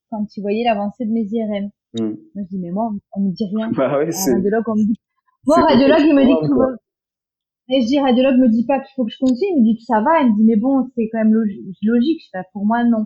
quand 0.09 0.25
tu 0.25 0.41
voyais 0.41 0.63
l'avancée 0.63 1.05
de 1.05 1.11
mes 1.11 1.25
IRM. 1.31 1.71
Hmm. 1.97 2.15
Moi, 2.35 2.43
je 2.43 2.49
dis, 2.49 2.59
mais 2.59 2.71
moi, 2.71 2.91
on, 3.15 3.21
me 3.21 3.31
dit 3.31 3.45
rien. 3.45 3.71
Bah 3.71 3.97
ouais, 3.97 4.11
c'est... 4.11 4.33
Radiologue, 4.33 4.63
on 4.67 4.75
me 4.75 4.85
dit... 4.85 4.99
Moi, 5.47 5.57
radiologue, 5.57 6.05
il 6.05 6.15
me 6.15 6.25
dit 6.25 6.35
que 6.41 6.47
tout 6.47 6.57
va. 6.57 6.67
Et 7.69 7.81
je 7.81 7.87
dis, 7.87 7.99
radiologue 7.99 8.37
me 8.37 8.49
dit 8.49 8.65
pas 8.65 8.79
qu'il 8.79 8.93
faut 8.95 9.05
que 9.05 9.11
je 9.11 9.19
continue, 9.19 9.51
il 9.55 9.61
me 9.61 9.65
dit 9.65 9.77
que 9.77 9.83
ça 9.83 10.01
va, 10.01 10.21
il 10.21 10.31
me 10.31 10.35
dit, 10.35 10.43
mais 10.43 10.57
bon, 10.57 10.85
c'est 10.95 11.09
quand 11.09 11.19
même 11.19 11.33
logique. 11.33 12.21
Je 12.25 12.29
fais, 12.31 12.43
pour 12.51 12.65
moi, 12.65 12.83
non. 12.83 13.05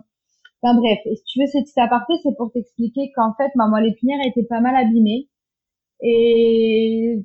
Enfin 0.62 0.76
bref, 0.76 0.98
et 1.04 1.16
si 1.16 1.24
tu 1.24 1.40
veux, 1.40 1.46
cette 1.46 1.64
petite 1.64 1.78
aparté, 1.78 2.14
c'est 2.22 2.34
pour 2.36 2.50
t'expliquer 2.50 3.12
qu'en 3.14 3.34
fait, 3.34 3.50
ma 3.54 3.68
moelle 3.68 3.86
épinière 3.86 4.18
était 4.26 4.44
pas 4.44 4.60
mal 4.60 4.74
abîmée. 4.74 5.28
Et 6.00 7.24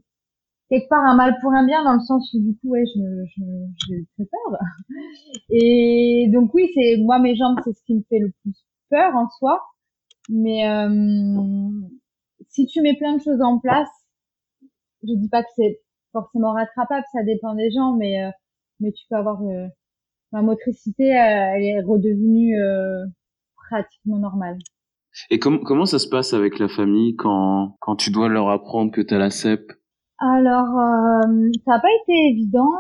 quelque 0.72 0.88
part 0.88 1.04
un 1.06 1.16
mal 1.16 1.36
pour 1.42 1.52
un 1.52 1.66
bien 1.66 1.84
dans 1.84 1.94
le 1.94 2.00
sens 2.00 2.34
où 2.34 2.40
du 2.40 2.58
coup 2.58 2.70
ouais 2.70 2.86
je 2.96 3.02
je 3.36 3.44
j'ai 3.88 4.08
très 4.16 4.26
peur. 4.26 4.60
Et 5.50 6.30
donc 6.34 6.54
oui 6.54 6.72
c'est 6.74 6.98
moi 6.98 7.20
mes 7.20 7.36
jambes 7.36 7.58
c'est 7.64 7.74
ce 7.74 7.84
qui 7.86 7.96
me 7.96 8.04
fait 8.10 8.20
le 8.20 8.32
plus 8.42 8.56
peur 8.90 9.14
en 9.16 9.28
soi. 9.30 9.62
Mais 10.30 10.68
euh, 10.70 11.70
si 12.48 12.66
tu 12.68 12.82
mets 12.82 12.96
plein 12.96 13.18
de 13.18 13.22
choses 13.22 13.42
en 13.42 13.60
place, 13.60 13.90
je 15.04 15.14
dis 15.14 15.30
pas 15.30 15.44
que 15.44 15.50
c'est 15.56 15.82
forcément 16.14 16.54
rattrapable, 16.54 17.04
ça 17.12 17.24
dépend 17.24 17.54
des 17.56 17.70
gens, 17.72 17.96
mais 17.98 18.24
euh, 18.24 18.30
mais 18.80 18.92
tu 18.94 19.04
peux 19.10 19.18
avoir 19.18 19.42
euh, 19.42 19.68
ma 20.32 20.42
motricité, 20.42 21.04
elle 21.04 21.64
est 21.64 21.82
redevenue 21.82 22.56
pratiquement 23.70 24.18
normale. 24.20 24.58
Et 25.30 25.40
comment 25.40 25.60
comment 25.60 25.86
ça 25.86 26.00
se 26.00 26.08
passe 26.08 26.34
avec 26.34 26.60
la 26.60 26.70
famille 26.70 27.18
quand 27.18 27.76
quand 27.82 27.98
tu 27.98 28.12
dois 28.12 28.30
leur 28.30 28.50
apprendre 28.50 28.92
que 28.92 29.02
tu 29.02 29.14
as 29.14 29.18
la 29.18 29.30
CEP 29.30 29.74
Alors 30.22 30.68
ça 31.66 31.72
n'a 31.72 31.80
pas 31.80 31.90
été 32.04 32.14
évident. 32.30 32.72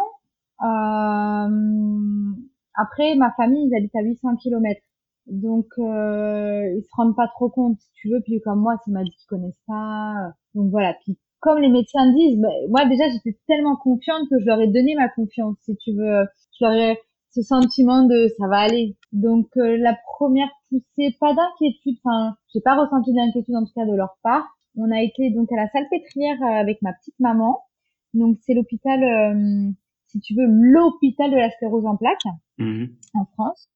après 2.75 3.15
ma 3.15 3.31
famille 3.31 3.67
ils 3.67 3.75
habitent 3.75 3.95
à 3.95 4.03
800 4.03 4.37
km 4.37 4.79
donc 5.27 5.67
euh, 5.77 6.73
ils 6.75 6.83
se 6.83 6.89
rendent 6.95 7.15
pas 7.15 7.27
trop 7.35 7.49
compte 7.49 7.79
si 7.79 7.89
tu 7.93 8.09
veux. 8.09 8.21
Puis 8.21 8.41
comme 8.41 8.59
moi 8.59 8.75
c'est 8.83 8.91
m'a 8.91 9.03
dit 9.03 9.11
qu'ils 9.11 9.27
connaissent 9.27 9.63
pas. 9.67 10.13
Donc 10.55 10.69
voilà. 10.71 10.95
Puis 11.05 11.17
comme 11.39 11.59
les 11.59 11.69
médecins 11.69 12.11
disent 12.13 12.39
bah, 12.39 12.49
moi 12.69 12.85
déjà 12.85 13.05
j'étais 13.09 13.37
tellement 13.47 13.75
confiante 13.75 14.27
que 14.29 14.39
je 14.39 14.45
leur 14.45 14.59
ai 14.61 14.67
donné 14.67 14.95
ma 14.95 15.09
confiance 15.09 15.57
si 15.61 15.75
tu 15.77 15.93
veux. 15.93 16.25
Je 16.59 16.65
leur 16.65 16.73
ai 16.73 16.99
ce 17.31 17.41
sentiment 17.41 18.03
de 18.03 18.27
ça 18.37 18.47
va 18.47 18.59
aller 18.59 18.97
donc 19.13 19.47
euh, 19.57 19.77
la 19.77 19.95
première 20.17 20.49
poussée 20.69 21.15
pas 21.19 21.33
d'inquiétude. 21.33 21.97
Enfin 22.03 22.35
j'ai 22.53 22.61
pas 22.61 22.75
ressenti 22.75 23.13
d'inquiétude 23.13 23.55
en 23.55 23.65
tout 23.65 23.73
cas 23.75 23.85
de 23.85 23.95
leur 23.95 24.17
part 24.23 24.45
on 24.77 24.91
a 24.91 25.01
été 25.01 25.29
donc 25.31 25.51
à 25.51 25.55
la 25.55 25.69
salle 25.69 25.87
pétrière 25.89 26.41
euh, 26.41 26.61
avec 26.61 26.81
ma 26.81 26.93
petite 26.93 27.19
maman 27.19 27.59
donc 28.13 28.37
c'est 28.41 28.53
l'hôpital 28.53 29.03
euh, 29.03 29.71
si 30.07 30.19
tu 30.19 30.35
veux 30.35 30.47
l'hôpital 30.47 31.31
de 31.31 31.37
la 31.37 31.49
sclérose 31.51 31.85
en 31.85 31.97
plaques 31.97 32.19
mmh 32.57 32.85
en 33.13 33.25
France 33.33 33.69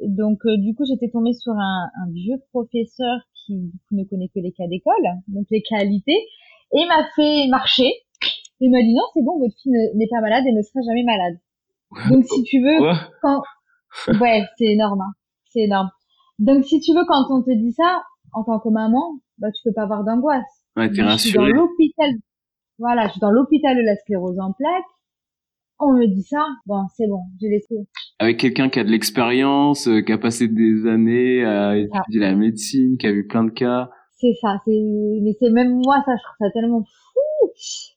donc 0.00 0.44
euh, 0.46 0.56
du 0.56 0.74
coup, 0.74 0.84
j'étais 0.84 1.10
tombée 1.10 1.32
sur 1.32 1.52
un, 1.52 1.90
un, 2.02 2.10
vieux 2.12 2.36
professeur 2.52 3.20
qui 3.34 3.72
ne 3.90 4.04
connaît 4.04 4.28
que 4.28 4.40
les 4.40 4.52
cas 4.52 4.66
d'école, 4.66 4.94
donc 5.28 5.46
les 5.50 5.62
qualités, 5.62 6.18
et 6.72 6.86
m'a 6.86 7.04
fait 7.16 7.48
marcher. 7.48 7.90
Il 8.60 8.70
m'a 8.70 8.82
dit 8.82 8.94
non, 8.94 9.02
c'est 9.14 9.22
bon, 9.22 9.38
votre 9.38 9.54
fille 9.62 9.72
n'est 9.94 10.08
pas 10.08 10.20
malade 10.20 10.44
et 10.46 10.52
ne 10.52 10.62
sera 10.62 10.80
jamais 10.86 11.04
malade. 11.04 11.38
Donc 12.10 12.24
si 12.24 12.42
tu 12.44 12.60
veux, 12.60 12.78
quand 13.22 13.42
ouais, 14.20 14.44
c'est 14.56 14.66
énorme, 14.66 15.00
hein. 15.00 15.12
c'est 15.50 15.60
énorme. 15.60 15.90
Donc 16.38 16.64
si 16.64 16.80
tu 16.80 16.92
veux, 16.94 17.04
quand 17.06 17.24
on 17.30 17.42
te 17.42 17.50
dit 17.50 17.72
ça, 17.72 18.02
en 18.32 18.44
tant 18.44 18.60
que 18.60 18.68
maman, 18.68 19.20
bah 19.38 19.48
tu 19.52 19.62
peux 19.64 19.74
pas 19.74 19.82
avoir 19.82 20.04
d'angoisse. 20.04 20.64
Ouais, 20.76 20.90
t'es 20.90 21.02
rassurée. 21.02 21.16
Je 21.16 21.28
suis 21.28 21.32
dans 21.32 21.46
l'hôpital. 21.46 22.10
Voilà, 22.78 23.06
je 23.06 23.12
suis 23.12 23.20
dans 23.20 23.30
l'hôpital 23.30 23.76
de 23.76 23.82
la 23.82 23.96
sclérose 23.96 24.38
en 24.38 24.52
plaques 24.52 24.84
on 25.80 25.92
me 25.92 26.06
dit 26.06 26.22
ça, 26.22 26.44
bon, 26.66 26.86
c'est 26.96 27.06
bon, 27.06 27.20
j'ai 27.40 27.48
laissé. 27.48 27.76
Avec 28.18 28.38
quelqu'un 28.38 28.68
qui 28.68 28.80
a 28.80 28.84
de 28.84 28.90
l'expérience, 28.90 29.86
euh, 29.86 30.00
qui 30.00 30.12
a 30.12 30.18
passé 30.18 30.48
des 30.48 30.86
années 30.86 31.44
à 31.44 31.76
étudier 31.76 32.20
la 32.20 32.34
médecine, 32.34 32.96
qui 32.98 33.06
a 33.06 33.12
vu 33.12 33.26
plein 33.26 33.44
de 33.44 33.50
cas. 33.50 33.90
C'est 34.20 34.34
ça, 34.40 34.60
c'est, 34.64 34.72
mais 35.22 35.36
c'est 35.38 35.50
même 35.50 35.80
moi, 35.84 36.02
ça, 36.04 36.12
je 36.16 36.22
trouve 36.22 36.36
ça 36.40 36.50
tellement 36.52 36.82
fou. 36.82 37.50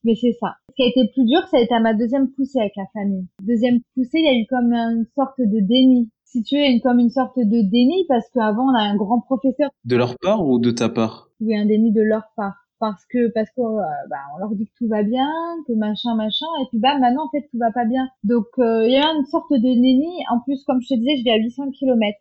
Mais 0.04 0.14
c'est 0.16 0.34
ça. 0.40 0.56
Ce 0.70 0.76
qui 0.76 0.84
a 0.84 0.88
été 0.88 1.12
plus 1.14 1.26
dur, 1.26 1.42
ça 1.50 1.58
a 1.58 1.62
été 1.62 1.74
à 1.74 1.80
ma 1.80 1.94
deuxième 1.94 2.30
poussée 2.32 2.60
avec 2.60 2.74
la 2.78 2.86
famille. 2.94 3.28
Deuxième 3.42 3.80
poussée, 3.96 4.20
il 4.20 4.26
y 4.26 4.28
a 4.28 4.40
eu 4.40 4.46
comme 4.48 4.74
une 4.74 5.06
sorte 5.16 5.40
de 5.40 5.60
déni. 5.60 6.12
Si 6.32 6.44
tu 6.44 6.56
es 6.56 6.80
comme 6.80 7.00
une 7.00 7.10
sorte 7.10 7.38
de 7.38 7.62
déni, 7.70 8.06
parce 8.08 8.30
qu'avant, 8.30 8.72
on 8.72 8.74
a 8.74 8.84
un 8.84 8.96
grand 8.96 9.20
professeur. 9.20 9.70
De 9.84 9.98
leur 9.98 10.18
part 10.18 10.48
ou 10.48 10.60
de 10.60 10.72
ta 10.72 10.88
part? 10.88 11.30
Oui, 11.42 11.58
un 11.58 11.66
déni 11.66 11.92
de 11.92 12.02
leur 12.02 12.24
part 12.38 12.56
parce 12.80 13.06
que 13.08 13.32
parce 13.34 13.50
qu'on 13.52 13.78
euh, 13.78 13.84
bah, 14.10 14.18
on 14.34 14.40
leur 14.40 14.56
dit 14.56 14.66
que 14.66 14.72
tout 14.78 14.88
va 14.88 15.04
bien, 15.04 15.30
que 15.68 15.74
machin 15.74 16.16
machin, 16.16 16.48
et 16.62 16.66
puis 16.70 16.80
bah 16.80 16.98
maintenant 16.98 17.26
en 17.26 17.30
fait 17.30 17.48
tout 17.52 17.60
va 17.60 17.72
pas 17.72 17.84
bien. 17.86 18.08
Donc 18.24 18.48
euh, 18.60 18.88
il 18.88 18.94
y 18.94 18.98
a 18.98 19.12
une 19.14 19.26
sorte 19.26 19.52
de 19.52 19.58
néni. 19.58 20.10
En 20.32 20.40
plus, 20.40 20.64
comme 20.64 20.82
je 20.82 20.88
te 20.88 20.94
disais, 20.98 21.18
je 21.18 21.24
vais 21.26 21.32
à 21.32 21.38
800 21.38 21.70
km. 21.78 22.18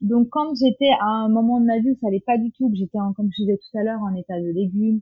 Donc 0.00 0.28
quand 0.30 0.54
j'étais 0.54 0.88
à 1.00 1.06
un 1.06 1.28
moment 1.28 1.60
de 1.60 1.66
ma 1.66 1.80
vie 1.80 1.90
où 1.90 1.96
ça 2.00 2.06
allait 2.06 2.22
pas 2.24 2.38
du 2.38 2.52
tout, 2.52 2.70
que 2.70 2.76
j'étais 2.76 2.98
comme 3.16 3.30
je 3.36 3.42
disais 3.42 3.58
tout 3.58 3.78
à 3.78 3.82
l'heure 3.82 4.00
en 4.00 4.14
état 4.14 4.40
de 4.40 4.46
légumes, 4.46 5.00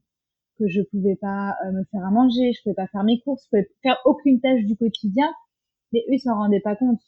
que 0.58 0.66
je 0.66 0.80
pouvais 0.90 1.16
pas 1.16 1.54
euh, 1.66 1.72
me 1.72 1.84
faire 1.92 2.04
à 2.04 2.11
manger, 2.11 2.52
je 2.54 2.62
pouvais 2.62 2.74
pas 2.74 2.87
faire 2.88 3.04
mes 3.04 3.20
courses, 3.20 3.44
je 3.44 3.50
pouvais 3.50 3.68
faire 3.82 3.98
aucune 4.06 4.40
tâche 4.40 4.64
du 4.64 4.74
quotidien, 4.74 5.30
mais 5.92 6.00
eux 6.08 6.14
ils 6.14 6.20
s'en 6.20 6.34
rendaient 6.34 6.61
pas 6.61 6.76
compte. 6.76 7.00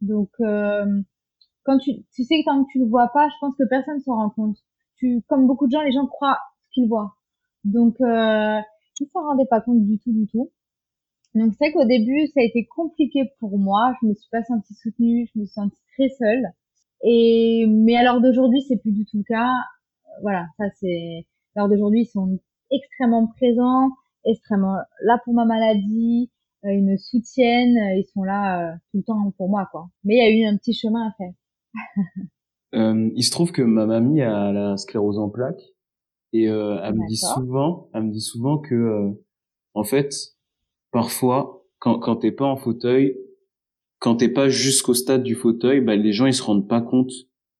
Donc 0.00 0.30
quand 0.38 1.78
tu 1.78 1.92
tu 2.14 2.24
sais 2.24 2.40
que 2.40 2.44
tant 2.44 2.64
que 2.64 2.70
tu 2.70 2.78
le 2.78 2.86
vois 2.86 3.08
pas, 3.08 3.28
je 3.28 3.34
pense 3.40 3.54
que 3.56 3.64
personne 3.68 4.00
s'en 4.00 4.16
rend 4.16 4.30
compte. 4.30 4.56
Tu 4.96 5.22
comme 5.28 5.46
beaucoup 5.46 5.66
de 5.66 5.72
gens, 5.72 5.82
les 5.82 5.92
gens 5.92 6.06
croient 6.06 6.40
qu'ils 6.72 6.88
voient. 6.88 7.16
Donc, 7.66 8.00
euh, 8.00 8.60
ils 9.00 9.08
s'en 9.12 9.22
rendaient 9.24 9.48
pas 9.50 9.60
compte 9.60 9.84
du 9.84 9.98
tout, 9.98 10.12
du 10.12 10.26
tout. 10.28 10.52
Donc, 11.34 11.52
c'est 11.58 11.72
qu'au 11.72 11.84
début, 11.84 12.28
ça 12.28 12.40
a 12.40 12.44
été 12.44 12.64
compliqué 12.64 13.30
pour 13.40 13.58
moi. 13.58 13.92
Je 14.00 14.06
me 14.06 14.14
suis 14.14 14.28
pas 14.30 14.42
sentie 14.44 14.74
soutenue, 14.74 15.28
je 15.34 15.40
me 15.40 15.44
suis 15.44 15.52
sentie 15.52 15.82
très 15.94 16.08
seule. 16.08 16.44
Et, 17.02 17.66
mais 17.68 18.02
l'heure 18.02 18.20
d'aujourd'hui, 18.20 18.62
c'est 18.68 18.76
plus 18.76 18.92
du 18.92 19.04
tout 19.04 19.18
le 19.18 19.24
cas. 19.24 19.52
Voilà, 20.22 20.46
ça 20.58 20.64
c'est, 20.80 21.26
l'heure 21.56 21.68
d'aujourd'hui, 21.68 22.02
ils 22.02 22.06
sont 22.06 22.38
extrêmement 22.70 23.26
présents, 23.26 23.90
extrêmement 24.24 24.76
là 25.02 25.20
pour 25.24 25.34
ma 25.34 25.44
maladie, 25.44 26.30
euh, 26.30 26.35
ils 26.72 26.84
me 26.84 26.96
soutiennent, 26.96 27.76
ils 27.96 28.06
sont 28.12 28.22
là 28.22 28.60
euh, 28.60 28.76
tout 28.90 28.98
le 28.98 29.02
temps 29.04 29.32
pour 29.36 29.48
moi, 29.48 29.68
quoi. 29.70 29.88
Mais 30.04 30.16
il 30.16 30.18
y 30.18 30.20
a 30.20 30.30
eu 30.30 30.52
un 30.52 30.56
petit 30.56 30.74
chemin 30.74 31.08
à 31.08 31.12
faire. 31.16 31.32
euh, 32.74 33.10
il 33.14 33.22
se 33.22 33.30
trouve 33.30 33.52
que 33.52 33.62
ma 33.62 33.86
mamie 33.86 34.22
a 34.22 34.52
la 34.52 34.76
sclérose 34.76 35.18
en 35.18 35.28
plaques 35.28 35.74
et 36.32 36.48
euh, 36.48 36.78
elle 36.82 36.94
me 36.94 37.08
dit 37.08 37.16
souvent, 37.16 37.88
elle 37.94 38.04
me 38.04 38.12
dit 38.12 38.20
souvent 38.20 38.58
que, 38.58 38.74
euh, 38.74 39.10
en 39.74 39.84
fait, 39.84 40.12
parfois, 40.92 41.64
quand 41.78 41.98
quand 41.98 42.16
t'es 42.16 42.32
pas 42.32 42.44
en 42.44 42.56
fauteuil, 42.56 43.16
quand 44.00 44.16
t'es 44.16 44.28
pas 44.28 44.48
jusqu'au 44.48 44.94
stade 44.94 45.22
du 45.22 45.34
fauteuil, 45.34 45.80
bah 45.80 45.96
les 45.96 46.12
gens 46.12 46.26
ils 46.26 46.34
se 46.34 46.42
rendent 46.42 46.68
pas 46.68 46.82
compte 46.82 47.12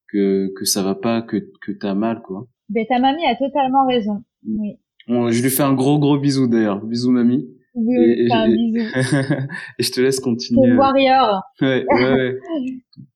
que 0.08 0.52
que 0.56 0.64
ça 0.64 0.82
va 0.82 0.94
pas, 0.94 1.22
que 1.22 1.50
que 1.62 1.72
t'as 1.72 1.94
mal 1.94 2.22
quoi. 2.22 2.46
Ben 2.68 2.84
ta 2.86 2.98
mamie 2.98 3.24
a 3.26 3.36
totalement 3.36 3.86
raison. 3.86 4.22
Oui. 4.46 4.78
je 5.08 5.42
lui 5.42 5.50
fais 5.50 5.62
un 5.62 5.74
gros 5.74 5.98
gros 5.98 6.18
bisou 6.18 6.46
d'ailleurs, 6.46 6.84
bisou 6.84 7.10
mamie. 7.10 7.48
Oui, 7.76 7.94
et, 7.96 8.32
un 8.32 8.48
bisou. 8.48 8.78
et 9.78 9.82
je 9.82 9.92
te 9.92 10.00
laisse 10.00 10.18
continuer. 10.20 10.70
C'est 10.70 10.76
warrior. 10.76 11.42
Ouais, 11.60 11.84
ouais, 11.88 12.12
ouais. 12.12 12.38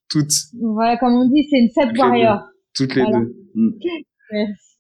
Toutes. 0.09 0.33
Voilà, 0.61 0.96
comme 0.99 1.14
on 1.14 1.29
dit, 1.29 1.46
c'est 1.51 1.59
une 1.59 1.70
set 1.70 1.96
warrior. 1.96 2.40
Toutes 2.75 2.94
les 2.94 3.05
deux. 3.05 3.35
Mm. 3.55 3.70
Merci. 4.33 4.70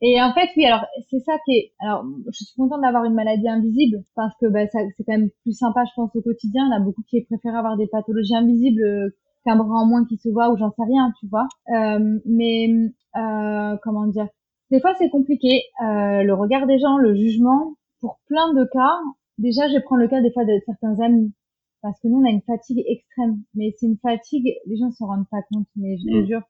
Et 0.00 0.22
en 0.22 0.32
fait, 0.32 0.48
oui, 0.56 0.64
alors 0.64 0.84
c'est 1.10 1.18
ça 1.20 1.32
qui 1.44 1.56
est. 1.56 1.72
Alors, 1.80 2.04
je 2.26 2.44
suis 2.44 2.54
contente 2.56 2.82
d'avoir 2.82 3.04
une 3.04 3.14
maladie 3.14 3.48
invisible 3.48 4.04
parce 4.14 4.32
que 4.40 4.46
bah, 4.46 4.66
ça, 4.68 4.78
c'est 4.96 5.04
quand 5.04 5.12
même 5.12 5.30
plus 5.42 5.52
sympa, 5.52 5.82
je 5.84 5.90
pense, 5.96 6.14
au 6.14 6.22
quotidien. 6.22 6.64
Il 6.66 6.70
y 6.70 6.74
en 6.74 6.82
a 6.82 6.84
beaucoup 6.84 7.02
qui 7.08 7.20
préfèrent 7.22 7.56
avoir 7.56 7.76
des 7.76 7.88
pathologies 7.88 8.36
invisibles 8.36 8.82
euh, 8.82 9.08
qu'un 9.44 9.56
bras 9.56 9.74
en 9.74 9.86
moins 9.86 10.04
qui 10.04 10.16
se 10.16 10.28
voit 10.28 10.50
ou 10.50 10.56
j'en 10.56 10.70
sais 10.70 10.84
rien, 10.84 11.12
tu 11.18 11.26
vois. 11.26 11.48
Euh, 11.74 12.18
mais 12.26 12.68
euh, 13.16 13.76
comment 13.82 14.06
dire? 14.06 14.28
Des 14.70 14.80
fois, 14.80 14.94
c'est 14.98 15.10
compliqué. 15.10 15.62
Euh, 15.82 16.22
le 16.22 16.34
regard 16.34 16.66
des 16.66 16.78
gens, 16.78 16.96
le 16.98 17.14
jugement. 17.14 17.74
Pour 18.00 18.20
plein 18.28 18.54
de 18.54 18.64
cas, 18.72 18.94
déjà, 19.38 19.68
je 19.68 19.78
prends 19.78 19.96
le 19.96 20.08
cas 20.08 20.20
des 20.20 20.32
fois 20.32 20.44
de 20.44 20.60
certains 20.66 20.98
amis 21.00 21.32
parce 21.80 21.98
que 22.00 22.08
nous, 22.08 22.18
on 22.18 22.26
a 22.26 22.30
une 22.30 22.42
fatigue 22.42 22.82
extrême. 22.86 23.42
Mais 23.54 23.74
c'est 23.78 23.86
une 23.86 23.98
fatigue, 23.98 24.54
les 24.66 24.76
gens 24.76 24.90
s'en 24.90 25.06
rendent 25.06 25.28
pas 25.30 25.42
compte. 25.52 25.66
Mais 25.76 25.96
je 25.98 26.04
te 26.04 26.22
mmh. 26.22 26.26
jure, 26.26 26.42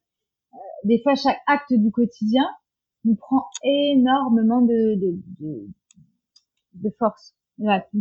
euh, 0.55 0.57
des 0.85 1.01
fois, 1.03 1.14
chaque 1.14 1.40
acte 1.46 1.72
du 1.72 1.90
quotidien 1.90 2.48
nous 3.05 3.16
prend 3.16 3.44
énormément 3.62 4.62
de, 4.62 4.94
de, 4.96 5.20
de, 5.40 5.68
de 6.74 6.90
force. 6.98 7.35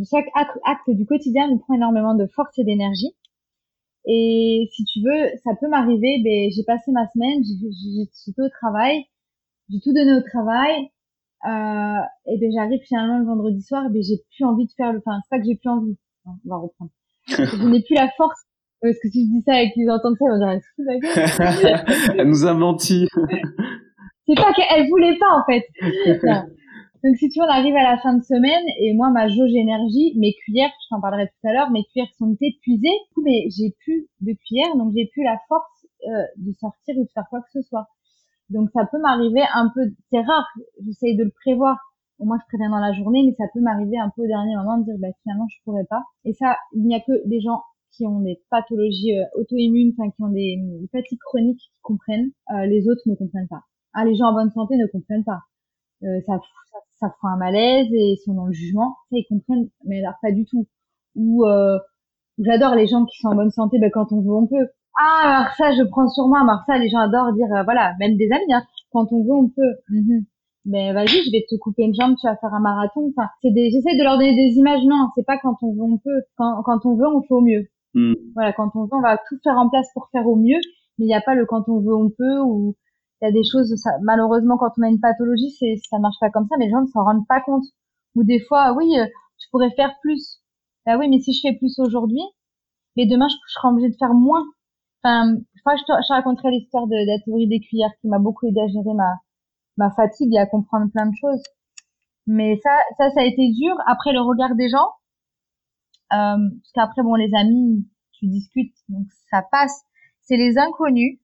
Chaque 0.09 0.27
acte, 0.35 0.89
du 0.89 1.05
quotidien 1.05 1.49
nous 1.49 1.57
prend 1.57 1.73
énormément 1.73 2.13
de 2.13 2.27
force 2.27 2.57
et 2.59 2.63
d'énergie. 2.63 3.15
Et 4.05 4.69
si 4.71 4.85
tu 4.85 5.01
veux, 5.01 5.31
ça 5.43 5.51
peut 5.59 5.67
m'arriver, 5.67 6.21
ben, 6.23 6.49
j'ai 6.51 6.63
passé 6.63 6.91
ma 6.91 7.07
semaine, 7.09 7.43
j'ai 7.43 8.33
tout 8.33 8.41
au 8.41 8.49
travail, 8.49 9.03
j'ai 9.69 9.79
tout 9.81 9.93
donné 9.93 10.13
au 10.13 10.21
travail, 10.21 10.89
euh, 11.45 12.01
et 12.25 12.37
ben 12.39 12.51
j'arrive 12.51 12.81
finalement 12.87 13.19
le 13.19 13.25
vendredi 13.25 13.61
soir, 13.61 13.85
et 13.85 13.89
ben 13.89 14.01
j'ai 14.01 14.17
plus 14.35 14.45
envie 14.45 14.65
de 14.65 14.71
faire 14.75 14.91
le, 14.91 14.99
enfin 14.99 15.19
c'est 15.23 15.29
pas 15.29 15.39
que 15.39 15.45
j'ai 15.45 15.55
plus 15.55 15.69
envie, 15.69 15.97
on 16.25 16.49
va 16.49 16.57
reprendre. 16.57 16.91
je 17.27 17.67
n'ai 17.67 17.83
plus 17.83 17.95
la 17.95 18.09
force, 18.17 18.39
parce 18.81 18.95
que 19.01 19.09
si 19.09 19.25
je 19.25 19.31
dis 19.37 19.43
ça 19.45 19.61
et 19.61 19.71
qu'ils 19.71 19.89
entendent 19.89 20.17
ça, 20.17 20.25
ils 20.25 20.31
vont 20.31 20.39
dire, 20.39 22.15
Elle 22.17 22.27
nous 22.27 22.45
a 22.45 22.53
menti. 22.53 23.07
C'est 24.27 24.35
pas 24.35 24.51
qu'elle 24.53 24.89
voulait 24.89 25.17
pas 25.17 25.31
en 25.31 25.45
fait. 25.45 25.63
Donc 27.03 27.15
si 27.17 27.29
tu 27.29 27.39
vois, 27.39 27.47
on 27.47 27.51
arrive 27.51 27.75
à 27.75 27.83
la 27.83 27.97
fin 27.99 28.15
de 28.15 28.23
semaine 28.23 28.63
et 28.79 28.93
moi 28.93 29.09
ma 29.11 29.27
jauge 29.27 29.53
énergie, 29.53 30.13
mes 30.17 30.33
cuillères, 30.33 30.71
je 30.83 30.95
t'en 30.95 30.99
parlerai 30.99 31.27
tout 31.27 31.47
à 31.47 31.53
l'heure, 31.53 31.69
mes 31.69 31.83
cuillères 31.85 32.11
sont 32.17 32.35
épuisées, 32.41 32.97
mais 33.23 33.47
j'ai 33.55 33.75
plus 33.85 34.07
de 34.21 34.33
cuillères, 34.33 34.75
donc 34.75 34.93
j'ai 34.95 35.05
plus 35.13 35.23
la 35.23 35.37
force 35.47 35.85
euh, 36.07 36.23
de 36.37 36.51
sortir 36.53 36.97
ou 36.97 37.03
de 37.03 37.09
faire 37.13 37.25
quoi 37.29 37.41
que 37.41 37.51
ce 37.51 37.61
soit. 37.61 37.87
Donc 38.49 38.69
ça 38.73 38.85
peut 38.85 38.99
m'arriver 38.99 39.43
un 39.53 39.69
peu, 39.73 39.81
c'est 40.11 40.21
rare, 40.21 40.45
j'essaye 40.85 41.15
de 41.17 41.23
le 41.23 41.31
prévoir. 41.31 41.77
Au 42.19 42.25
moins 42.25 42.37
je 42.41 42.47
préviens 42.47 42.71
dans 42.71 42.79
la 42.79 42.93
journée, 42.93 43.23
mais 43.25 43.35
ça 43.37 43.45
peut 43.53 43.61
m'arriver 43.61 43.97
un 43.99 44.11
peu 44.15 44.23
au 44.23 44.27
dernier 44.27 44.55
moment 44.55 44.79
de 44.79 44.85
dire 44.85 44.95
bah 44.99 45.09
finalement 45.21 45.47
je 45.49 45.63
pourrais 45.63 45.85
pas. 45.85 46.03
Et 46.25 46.33
ça, 46.33 46.57
il 46.73 46.83
n'y 46.83 46.95
a 46.95 46.99
que 46.99 47.27
des 47.27 47.41
gens 47.41 47.61
qui 47.91 48.05
ont 48.07 48.21
des 48.21 48.41
pathologies 48.49 49.17
euh, 49.17 49.25
auto-immunes, 49.35 49.93
enfin 49.97 50.09
qui 50.11 50.23
ont 50.23 50.29
des, 50.29 50.57
des 50.57 50.87
fatigues 50.91 51.19
chroniques 51.19 51.59
qui 51.59 51.81
comprennent. 51.81 52.31
Euh, 52.51 52.65
les 52.65 52.87
autres 52.89 53.01
ne 53.05 53.15
comprennent 53.15 53.47
pas 53.47 53.63
ah, 53.97 54.05
les 54.05 54.15
gens 54.15 54.27
en 54.27 54.33
bonne 54.33 54.51
santé 54.51 54.77
ne 54.77 54.85
comprennent 54.85 55.23
pas. 55.23 55.39
Euh, 56.03 56.21
ça, 56.27 56.39
ça, 56.99 57.07
ça 57.09 57.15
un 57.23 57.37
malaise 57.37 57.87
et 57.91 58.13
ils 58.13 58.21
sont 58.23 58.35
dans 58.35 58.45
le 58.45 58.53
jugement. 58.53 58.95
Ça, 59.09 59.17
ils 59.17 59.25
comprennent, 59.27 59.69
mais 59.85 59.99
alors 59.99 60.13
pas 60.21 60.31
du 60.31 60.45
tout. 60.45 60.67
Ou 61.15 61.45
euh, 61.47 61.79
j'adore 62.37 62.75
les 62.75 62.85
gens 62.85 63.05
qui 63.05 63.17
sont 63.17 63.29
en 63.29 63.35
bonne 63.35 63.49
santé, 63.49 63.79
ben, 63.79 63.89
quand 63.91 64.11
on 64.11 64.21
veut, 64.21 64.33
on 64.33 64.45
peut. 64.45 64.67
Ah, 64.97 65.41
alors 65.41 65.55
ça, 65.55 65.71
je 65.73 65.83
prends 65.83 66.07
sur 66.09 66.27
moi. 66.27 66.41
Alors 66.41 66.63
ça, 66.65 66.77
les 66.77 66.89
gens 66.89 66.99
adorent 66.99 67.33
dire, 67.33 67.47
euh, 67.53 67.63
voilà, 67.63 67.93
même 67.99 68.17
des 68.17 68.29
amis, 68.31 68.53
hein, 68.53 68.63
quand 68.91 69.11
on 69.11 69.23
veut, 69.23 69.33
on 69.33 69.49
peut. 69.49 69.75
Mhm. 69.89 70.25
Mais 70.65 70.91
vas-y, 70.93 71.23
je 71.25 71.31
vais 71.31 71.45
te 71.49 71.55
couper 71.55 71.83
une 71.83 71.95
jambe, 71.95 72.15
tu 72.19 72.27
vas 72.27 72.35
faire 72.35 72.53
un 72.53 72.59
marathon. 72.59 73.09
Enfin, 73.15 73.29
c'est 73.41 73.51
des, 73.51 73.69
j'essaie 73.71 73.97
de 73.97 74.03
leur 74.03 74.17
donner 74.17 74.35
des 74.35 74.57
images. 74.57 74.83
Non, 74.83 75.09
c'est 75.15 75.25
pas 75.25 75.37
quand 75.37 75.55
on 75.61 75.73
veut, 75.73 75.83
on 75.83 75.97
peut. 75.97 76.21
Quand, 76.37 76.61
quand 76.63 76.85
on 76.85 76.95
veut, 76.95 77.07
on 77.07 77.21
fait 77.21 77.33
au 77.33 77.41
mieux. 77.41 77.67
Mm. 77.93 78.13
Voilà, 78.35 78.53
quand 78.53 78.71
on 78.75 78.83
veut, 78.83 78.93
on 78.93 79.01
va 79.01 79.17
tout 79.17 79.37
faire 79.43 79.57
en 79.57 79.69
place 79.69 79.87
pour 79.93 80.09
faire 80.11 80.27
au 80.27 80.35
mieux. 80.35 80.59
Mais 80.97 81.05
il 81.05 81.07
n'y 81.07 81.15
a 81.15 81.21
pas 81.21 81.35
le 81.35 81.45
quand 81.45 81.69
on 81.69 81.79
veut, 81.79 81.95
on 81.95 82.09
peut 82.09 82.39
ou 82.41 82.75
il 83.21 83.25
y 83.25 83.27
a 83.27 83.31
des 83.31 83.43
choses, 83.43 83.73
ça, 83.77 83.91
malheureusement, 84.03 84.57
quand 84.57 84.71
on 84.77 84.83
a 84.83 84.89
une 84.89 84.99
pathologie, 84.99 85.51
c'est, 85.57 85.75
ça 85.89 85.97
marche 85.97 86.17
pas 86.19 86.29
comme 86.29 86.47
ça, 86.49 86.55
mais 86.59 86.65
les 86.65 86.71
gens 86.71 86.81
ne 86.81 86.87
s'en 86.87 87.03
rendent 87.03 87.27
pas 87.27 87.41
compte. 87.41 87.63
Ou 88.15 88.23
des 88.23 88.39
fois, 88.39 88.73
oui, 88.73 88.91
je 88.95 89.01
euh, 89.01 89.07
pourrais 89.51 89.71
faire 89.71 89.93
plus. 90.01 90.39
Bah 90.85 90.97
oui, 90.97 91.09
mais 91.09 91.19
si 91.19 91.33
je 91.33 91.41
fais 91.41 91.55
plus 91.57 91.79
aujourd'hui, 91.79 92.21
mais 92.95 93.05
demain, 93.05 93.27
je, 93.29 93.35
serai 93.53 93.69
obligée 93.69 93.89
de 93.89 93.95
faire 93.97 94.13
moins. 94.13 94.45
Enfin, 95.09 95.77
je 95.77 95.83
te, 95.83 95.91
je 96.07 96.13
raconterai 96.13 96.51
l'histoire 96.51 96.87
de, 96.87 96.95
la 96.95 97.19
théorie 97.23 97.47
des 97.47 97.59
cuillères 97.59 97.91
qui 98.01 98.07
m'a 98.07 98.19
beaucoup 98.19 98.47
aidé 98.47 98.59
à 98.61 98.67
gérer 98.67 98.93
ma, 98.95 99.15
ma 99.77 99.91
fatigue 99.91 100.33
et 100.33 100.39
à 100.39 100.45
comprendre 100.45 100.91
plein 100.91 101.07
de 101.07 101.15
choses. 101.15 101.43
Mais 102.25 102.59
ça, 102.63 102.71
ça, 102.97 103.09
ça 103.11 103.21
a 103.21 103.23
été 103.23 103.51
dur. 103.51 103.75
Après, 103.85 104.11
le 104.11 104.21
regard 104.21 104.55
des 104.55 104.69
gens, 104.69 104.89
euh, 106.13 106.37
parce 106.37 106.71
qu'après, 106.73 107.03
bon, 107.03 107.15
les 107.15 107.31
amis, 107.35 107.87
tu 108.13 108.27
discutes, 108.27 108.75
donc 108.89 109.07
ça 109.29 109.43
passe. 109.51 109.81
C'est 110.21 110.37
les 110.37 110.57
inconnus 110.57 111.19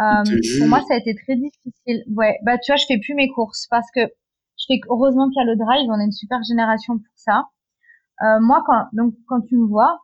euh, 0.00 0.24
pour 0.58 0.68
moi, 0.68 0.80
ça 0.88 0.94
a 0.94 0.96
été 0.96 1.14
très 1.14 1.36
difficile. 1.36 2.02
Ouais, 2.16 2.38
bah 2.42 2.58
tu 2.58 2.72
vois, 2.72 2.76
je 2.76 2.86
fais 2.86 2.98
plus 2.98 3.14
mes 3.14 3.28
courses 3.28 3.66
parce 3.70 3.88
que 3.94 4.00
je 4.00 4.64
fais 4.66 4.80
heureusement 4.88 5.28
qu'il 5.28 5.38
y 5.38 5.42
a 5.42 5.44
le 5.44 5.56
drive, 5.56 5.88
on 5.90 6.00
est 6.00 6.04
une 6.04 6.12
super 6.12 6.42
génération 6.42 6.98
pour 6.98 7.14
ça. 7.14 7.48
Euh, 8.22 8.40
moi, 8.40 8.62
quand 8.66 8.86
donc 8.92 9.14
quand 9.28 9.40
tu 9.42 9.56
me 9.56 9.66
vois, 9.66 10.00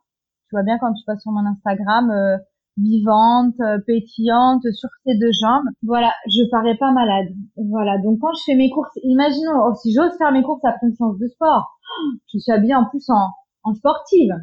tu 0.47 0.55
vois 0.55 0.63
bien 0.63 0.77
quand 0.79 0.93
tu 0.93 1.03
passes 1.05 1.21
sur 1.21 1.31
mon 1.31 1.45
Instagram, 1.45 2.09
euh, 2.09 2.37
vivante, 2.77 3.55
euh, 3.61 3.79
pétillante, 3.85 4.63
sur 4.71 4.89
tes 5.05 5.17
deux 5.17 5.31
jambes. 5.41 5.65
Voilà, 5.83 6.13
je 6.27 6.49
parais 6.49 6.77
pas 6.77 6.91
malade. 6.91 7.27
Voilà, 7.57 7.97
donc 7.99 8.19
quand 8.19 8.33
je 8.33 8.43
fais 8.45 8.55
mes 8.55 8.69
courses, 8.69 8.97
imaginons, 9.03 9.65
oh, 9.67 9.73
si 9.75 9.93
j'ose 9.93 10.17
faire 10.17 10.31
mes 10.31 10.43
courses 10.43 10.63
après 10.63 10.87
une 10.87 10.95
séance 10.95 11.17
de 11.17 11.27
sport, 11.27 11.77
je 12.33 12.39
suis 12.39 12.51
habillée 12.51 12.75
en 12.75 12.85
plus 12.85 13.09
en, 13.09 13.27
en 13.63 13.73
sportive. 13.73 14.33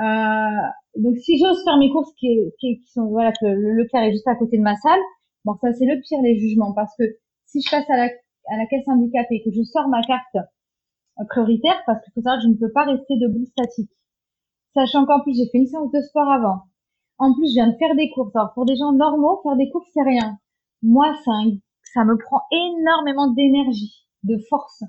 Euh, 0.00 0.68
donc 0.96 1.16
si 1.18 1.38
j'ose 1.38 1.62
faire 1.64 1.76
mes 1.76 1.90
courses 1.90 2.12
qui, 2.18 2.28
qui, 2.58 2.80
qui 2.80 2.92
sont 2.92 3.06
voilà 3.08 3.30
que 3.32 3.44
le, 3.44 3.74
le 3.74 3.86
est 3.92 4.12
juste 4.12 4.26
à 4.26 4.34
côté 4.34 4.56
de 4.56 4.62
ma 4.62 4.74
salle, 4.76 5.00
bon 5.44 5.54
ça 5.60 5.72
c'est 5.72 5.84
le 5.84 6.00
pire 6.00 6.18
les 6.22 6.38
jugements 6.38 6.72
parce 6.72 6.94
que 6.98 7.04
si 7.46 7.60
je 7.60 7.70
passe 7.70 7.88
à 7.90 7.96
la, 7.96 8.04
à 8.04 8.56
la 8.56 8.66
caisse 8.70 8.88
handicapée 8.88 9.36
et 9.36 9.42
que 9.42 9.54
je 9.54 9.62
sors 9.62 9.88
ma 9.88 10.00
carte 10.02 10.36
euh, 10.36 11.24
prioritaire 11.28 11.76
parce 11.86 12.02
qu'il 12.02 12.12
faut 12.14 12.22
savoir 12.22 12.38
que 12.38 12.44
je 12.44 12.48
ne 12.48 12.56
peux 12.56 12.72
pas 12.72 12.84
rester 12.84 13.18
debout 13.18 13.44
statique. 13.44 13.90
Sachant 14.74 15.04
qu'en 15.04 15.20
plus 15.20 15.36
j'ai 15.36 15.48
fait 15.50 15.58
une 15.58 15.66
séance 15.66 15.92
de 15.92 16.00
sport 16.00 16.30
avant. 16.30 16.62
En 17.18 17.34
plus 17.34 17.48
je 17.48 17.54
viens 17.54 17.68
de 17.68 17.76
faire 17.76 17.94
des 17.96 18.10
courses. 18.10 18.34
Alors 18.34 18.52
pour 18.54 18.64
des 18.64 18.76
gens 18.76 18.92
normaux 18.92 19.40
faire 19.42 19.56
des 19.56 19.70
courses 19.70 19.88
c'est 19.94 20.02
rien. 20.02 20.38
Moi 20.82 21.12
ça 21.24 21.32
ça 21.94 22.04
me 22.04 22.16
prend 22.16 22.42
énormément 22.50 23.30
d'énergie, 23.32 24.06
de 24.22 24.38
force. 24.48 24.82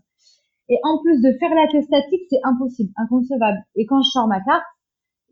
Et 0.70 0.78
en 0.84 1.00
plus 1.02 1.22
de 1.22 1.38
faire 1.40 1.54
la 1.54 1.68
statique 1.82 2.24
c'est 2.30 2.40
impossible, 2.44 2.92
inconcevable. 2.98 3.64
Et 3.76 3.86
quand 3.86 4.02
je 4.02 4.10
sors 4.10 4.28
ma 4.28 4.42
carte 4.42 4.64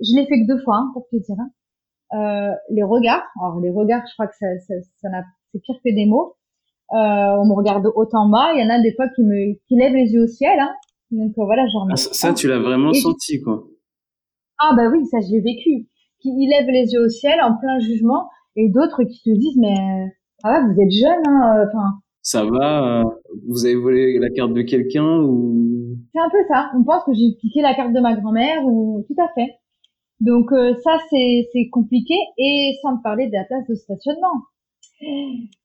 je 0.02 0.16
l'ai 0.16 0.26
fait 0.26 0.42
que 0.42 0.48
deux 0.48 0.62
fois, 0.64 0.78
hein, 0.78 0.90
pour 0.94 1.08
te 1.10 1.16
dire. 1.16 1.36
Hein. 1.40 1.50
Euh, 2.14 2.56
les 2.70 2.84
regards, 2.84 3.24
alors 3.42 3.60
les 3.60 3.70
regards, 3.70 4.04
je 4.08 4.14
crois 4.14 4.28
que 4.28 4.36
ça, 4.38 4.48
ça, 4.68 4.74
ça 5.02 5.10
c'est 5.52 5.62
pire 5.62 5.76
que 5.84 5.96
des 5.96 6.06
mots. 6.06 6.36
Euh, 6.92 6.98
on 7.40 7.46
me 7.46 7.54
regarde 7.54 7.86
haut 7.96 8.10
en 8.14 8.30
bas. 8.30 8.52
Il 8.54 8.62
y 8.62 8.66
en 8.66 8.70
a 8.70 8.82
des 8.82 8.94
fois 8.96 9.08
qui 9.16 9.24
me 9.24 9.54
qui 9.68 9.76
lèvent 9.76 9.94
les 9.94 10.12
yeux 10.12 10.24
au 10.24 10.28
ciel. 10.28 10.60
Hein. 10.60 10.74
Donc 11.12 11.32
euh, 11.38 11.46
voilà, 11.46 11.66
genre. 11.68 11.88
Ah, 11.90 11.96
ça, 11.96 12.34
tu 12.34 12.48
l'as 12.48 12.60
vraiment 12.60 12.94
senti, 12.94 13.40
quoi. 13.42 13.64
Ah 14.60 14.74
bah 14.76 14.90
oui, 14.92 15.06
ça 15.06 15.20
je 15.22 15.32
l'ai 15.32 15.42
vécu. 15.42 15.88
Qui 16.22 16.30
lèvent 16.48 16.70
les 16.70 16.94
yeux 16.94 17.04
au 17.06 17.10
ciel 17.10 17.42
en 17.42 17.58
plein 17.58 17.80
jugement, 17.80 18.30
et 18.56 18.70
d'autres 18.70 19.04
qui 19.04 19.22
te 19.24 19.30
disent 19.30 19.58
mais 19.58 20.12
ah 20.44 20.52
ouais, 20.52 20.74
vous 20.74 20.82
êtes 20.82 20.92
jeune, 20.92 21.24
hein. 21.28 21.66
Enfin. 21.68 22.00
Ça 22.24 22.46
va. 22.46 23.04
vous 23.48 23.66
avez 23.66 23.76
volé 23.76 24.20
la 24.20 24.30
carte 24.30 24.54
de 24.54 24.62
quelqu'un 24.62 25.22
ou? 25.24 25.98
C'est 26.14 26.22
un 26.22 26.30
peu 26.30 26.38
ça. 26.48 26.72
On 26.78 26.84
pense 26.84 27.04
que 27.06 27.14
j'ai 27.14 27.36
piqué 27.40 27.62
la 27.62 27.74
carte 27.74 27.94
de 27.94 28.00
ma 28.00 28.16
grand-mère 28.16 28.64
ou 28.66 29.04
tout 29.08 29.20
à 29.20 29.28
fait. 29.34 29.56
Donc 30.20 30.52
euh, 30.52 30.76
ça 30.84 30.98
c'est 31.10 31.50
c'est 31.52 31.70
compliqué 31.70 32.14
et 32.38 32.74
sans 32.84 32.98
parler 32.98 33.28
de 33.28 33.34
la 33.34 33.44
place 33.46 33.66
de 33.68 33.74
stationnement. 33.74 34.44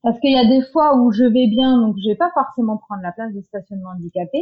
Parce 0.02 0.18
qu'il 0.20 0.32
y 0.32 0.38
a 0.38 0.46
des 0.46 0.62
fois 0.72 0.96
où 0.96 1.12
je 1.12 1.24
vais 1.24 1.46
bien, 1.48 1.78
donc 1.78 1.96
je 2.02 2.08
vais 2.08 2.16
pas 2.16 2.30
forcément 2.32 2.78
prendre 2.78 3.02
la 3.02 3.12
place 3.12 3.34
de 3.34 3.42
stationnement 3.42 3.90
handicapé, 3.94 4.38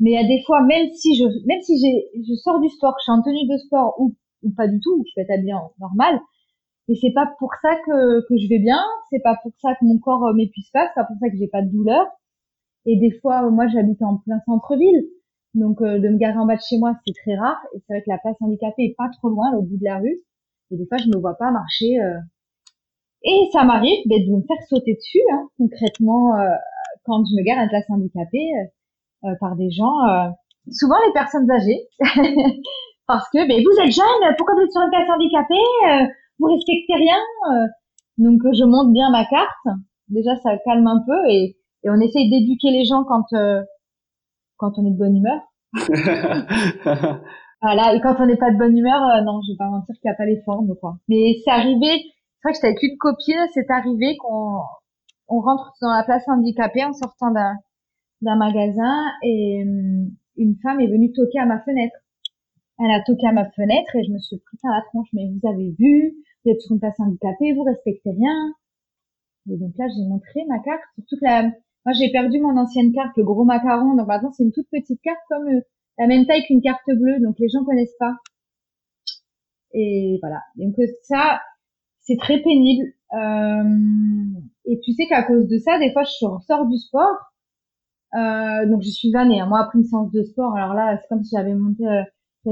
mais 0.00 0.10
il 0.10 0.14
y 0.14 0.16
a 0.16 0.26
des 0.26 0.42
fois, 0.46 0.62
même 0.62 0.90
si 0.92 1.16
je, 1.16 1.24
même 1.46 1.60
si 1.62 1.78
j'ai, 1.78 2.22
je 2.22 2.34
sors 2.34 2.60
du 2.60 2.68
sport, 2.68 2.94
que 2.94 3.00
je 3.00 3.10
suis 3.10 3.12
en 3.12 3.22
tenue 3.22 3.48
de 3.48 3.56
sport 3.58 3.94
ou, 3.98 4.14
ou 4.42 4.50
pas 4.50 4.68
du 4.68 4.80
tout, 4.80 5.04
je 5.06 5.12
vais 5.16 5.22
être 5.22 5.30
habillée 5.30 5.54
en 5.54 5.72
normal, 5.80 6.20
mais 6.88 6.94
c'est 7.00 7.12
pas 7.12 7.30
pour 7.38 7.52
ça 7.60 7.76
que, 7.86 8.24
je 8.30 8.48
vais 8.48 8.58
bien, 8.58 8.82
c'est 9.10 9.20
pas 9.20 9.36
pour 9.42 9.52
ça 9.60 9.74
que 9.74 9.84
mon 9.84 9.98
corps 9.98 10.24
euh, 10.26 10.32
m'épuise 10.32 10.70
pas, 10.70 10.88
c'est 10.88 11.00
pas 11.00 11.04
pour 11.04 11.16
ça 11.20 11.28
que 11.28 11.36
j'ai 11.36 11.48
pas 11.48 11.60
de 11.62 11.70
douleur. 11.70 12.06
Et 12.86 12.96
des 12.96 13.12
fois, 13.20 13.50
moi, 13.50 13.68
j'habite 13.68 14.00
en 14.02 14.16
plein 14.16 14.40
centre-ville, 14.46 15.06
donc 15.54 15.82
euh, 15.82 15.98
de 15.98 16.08
me 16.08 16.16
garer 16.16 16.38
en 16.38 16.46
bas 16.46 16.56
de 16.56 16.62
chez 16.62 16.78
moi, 16.78 16.94
c'est 17.06 17.12
très 17.22 17.36
rare. 17.36 17.60
Et 17.74 17.80
c'est 17.80 17.92
vrai 17.92 18.02
que 18.02 18.10
la 18.10 18.18
place 18.18 18.36
handicapée 18.40 18.84
est 18.84 18.94
pas 18.96 19.10
trop 19.18 19.28
loin, 19.28 19.52
au 19.54 19.62
bout 19.62 19.76
de 19.76 19.84
la 19.84 19.98
rue. 19.98 20.22
Et 20.70 20.76
des 20.76 20.86
fois, 20.86 20.96
je 20.96 21.08
me 21.08 21.20
vois 21.20 21.34
pas 21.34 21.50
marcher. 21.50 22.00
Euh. 22.00 22.18
Et 23.24 23.48
ça 23.52 23.64
m'arrive 23.64 23.98
ben, 24.06 24.24
de 24.24 24.32
me 24.32 24.42
faire 24.42 24.62
sauter 24.68 24.94
dessus, 24.94 25.20
hein, 25.32 25.48
concrètement, 25.58 26.38
euh, 26.38 26.54
quand 27.04 27.22
je 27.26 27.36
me 27.36 27.44
gare 27.44 27.58
à 27.58 27.64
une 27.64 27.68
place 27.68 27.84
handicapée 27.90 28.50
par 29.40 29.56
des 29.56 29.70
gens, 29.70 29.96
souvent 30.70 30.94
les 31.06 31.12
personnes 31.12 31.50
âgées, 31.50 31.88
parce 33.08 33.28
que 33.30 33.48
ben, 33.48 33.60
vous 33.62 33.82
êtes 33.82 33.92
jeune, 33.92 34.34
pourquoi 34.36 34.54
vous 34.54 34.62
êtes 34.62 34.72
sur 34.72 34.82
une 34.82 34.90
place 34.90 35.10
handicapée 35.10 36.12
Vous 36.38 36.46
respectez 36.46 36.94
rien 36.94 37.16
Donc 38.18 38.40
je 38.52 38.64
monte 38.64 38.92
bien 38.92 39.10
ma 39.10 39.24
carte. 39.24 39.66
Déjà, 40.08 40.36
ça 40.36 40.56
calme 40.64 40.86
un 40.86 41.02
peu 41.04 41.28
et, 41.28 41.56
et 41.84 41.90
on 41.90 42.00
essaye 42.00 42.30
d'éduquer 42.30 42.70
les 42.70 42.84
gens 42.84 43.04
quand 43.04 43.24
quand 44.58 44.72
on 44.76 44.86
est 44.86 44.90
de 44.90 44.98
bonne 44.98 45.16
humeur. 45.16 45.40
voilà, 47.62 47.94
et 47.94 48.00
quand 48.00 48.16
on 48.18 48.26
n'est 48.26 48.36
pas 48.36 48.50
de 48.50 48.58
bonne 48.58 48.76
humeur, 48.76 49.02
euh, 49.02 49.22
non, 49.22 49.40
je 49.46 49.52
vais 49.52 49.56
pas 49.56 49.70
mentir 49.70 49.94
qu'il 49.94 50.10
n'y 50.10 50.12
a 50.12 50.16
pas 50.16 50.26
les 50.26 50.42
formes, 50.44 50.74
quoi. 50.80 50.98
Mais 51.08 51.36
c'est 51.44 51.50
arrivé, 51.50 51.86
c'est 51.86 52.48
vrai 52.48 52.52
que 52.52 52.56
j'étais 52.56 52.66
avec 52.68 52.82
une 52.82 52.98
copine, 52.98 53.46
c'est 53.54 53.70
arrivé 53.70 54.16
qu'on 54.18 54.60
on 55.28 55.40
rentre 55.40 55.72
dans 55.80 55.92
la 55.92 56.02
place 56.04 56.24
handicapée 56.28 56.84
en 56.84 56.92
sortant 56.92 57.30
d'un 57.30 57.56
d'un 58.20 58.34
magasin 58.34 58.96
et 59.22 59.62
hum, 59.64 60.10
une 60.36 60.56
femme 60.62 60.80
est 60.80 60.88
venue 60.88 61.12
toquer 61.12 61.38
à 61.38 61.46
ma 61.46 61.60
fenêtre. 61.60 61.96
Elle 62.78 62.90
a 62.90 63.02
toqué 63.04 63.26
à 63.26 63.32
ma 63.32 63.50
fenêtre 63.50 63.96
et 63.96 64.04
je 64.04 64.12
me 64.12 64.18
suis 64.18 64.38
pris 64.38 64.58
à 64.64 64.76
la 64.76 64.82
tronche. 64.88 65.08
Mais 65.12 65.28
vous 65.28 65.48
avez 65.48 65.74
vu, 65.78 66.14
vous 66.44 66.52
êtes 66.52 66.60
sur 66.60 66.72
une 66.72 66.80
place 66.80 66.98
handicapée, 66.98 67.52
vous 67.54 67.64
respectez 67.64 68.10
rien. 68.10 68.54
Et 69.50 69.56
donc 69.56 69.72
là, 69.78 69.86
j'ai 69.88 70.04
montré 70.04 70.44
ma 70.46 70.58
carte, 70.58 70.82
surtout 70.94 71.16
que 71.16 71.24
la, 71.24 71.50
moi, 71.88 71.94
j'ai 71.98 72.10
perdu 72.10 72.38
mon 72.38 72.54
ancienne 72.58 72.92
carte, 72.92 73.16
le 73.16 73.24
gros 73.24 73.44
macaron. 73.44 73.94
Donc 73.94 74.06
maintenant, 74.08 74.30
c'est 74.32 74.42
une 74.42 74.52
toute 74.52 74.68
petite 74.70 75.00
carte 75.02 75.20
comme 75.30 75.48
euh, 75.48 75.60
la 75.98 76.06
même 76.06 76.26
taille 76.26 76.44
qu'une 76.44 76.60
carte 76.60 76.86
bleue. 76.86 77.18
Donc 77.20 77.36
les 77.38 77.48
gens 77.48 77.64
connaissent 77.64 77.96
pas. 77.98 78.14
Et 79.72 80.18
voilà. 80.20 80.42
Donc 80.56 80.74
ça, 81.02 81.40
c'est 82.02 82.18
très 82.18 82.42
pénible. 82.42 82.92
Euh, 83.14 84.40
et 84.66 84.78
tu 84.80 84.92
sais 84.92 85.06
qu'à 85.06 85.22
cause 85.22 85.48
de 85.48 85.56
ça, 85.56 85.78
des 85.78 85.90
fois, 85.92 86.02
je 86.02 86.26
ressors 86.26 86.66
du 86.66 86.76
sport. 86.76 87.16
Euh, 88.14 88.66
donc 88.66 88.82
je 88.82 88.90
suis 88.90 89.10
vannée. 89.10 89.40
Hein. 89.40 89.46
Moi, 89.46 89.60
après 89.60 89.78
une 89.78 89.84
séance 89.84 90.12
de 90.12 90.22
sport, 90.24 90.54
alors 90.56 90.74
là, 90.74 90.98
c'est 91.00 91.08
comme 91.08 91.24
si 91.24 91.36
j'avais 91.36 91.54
monté, 91.54 91.84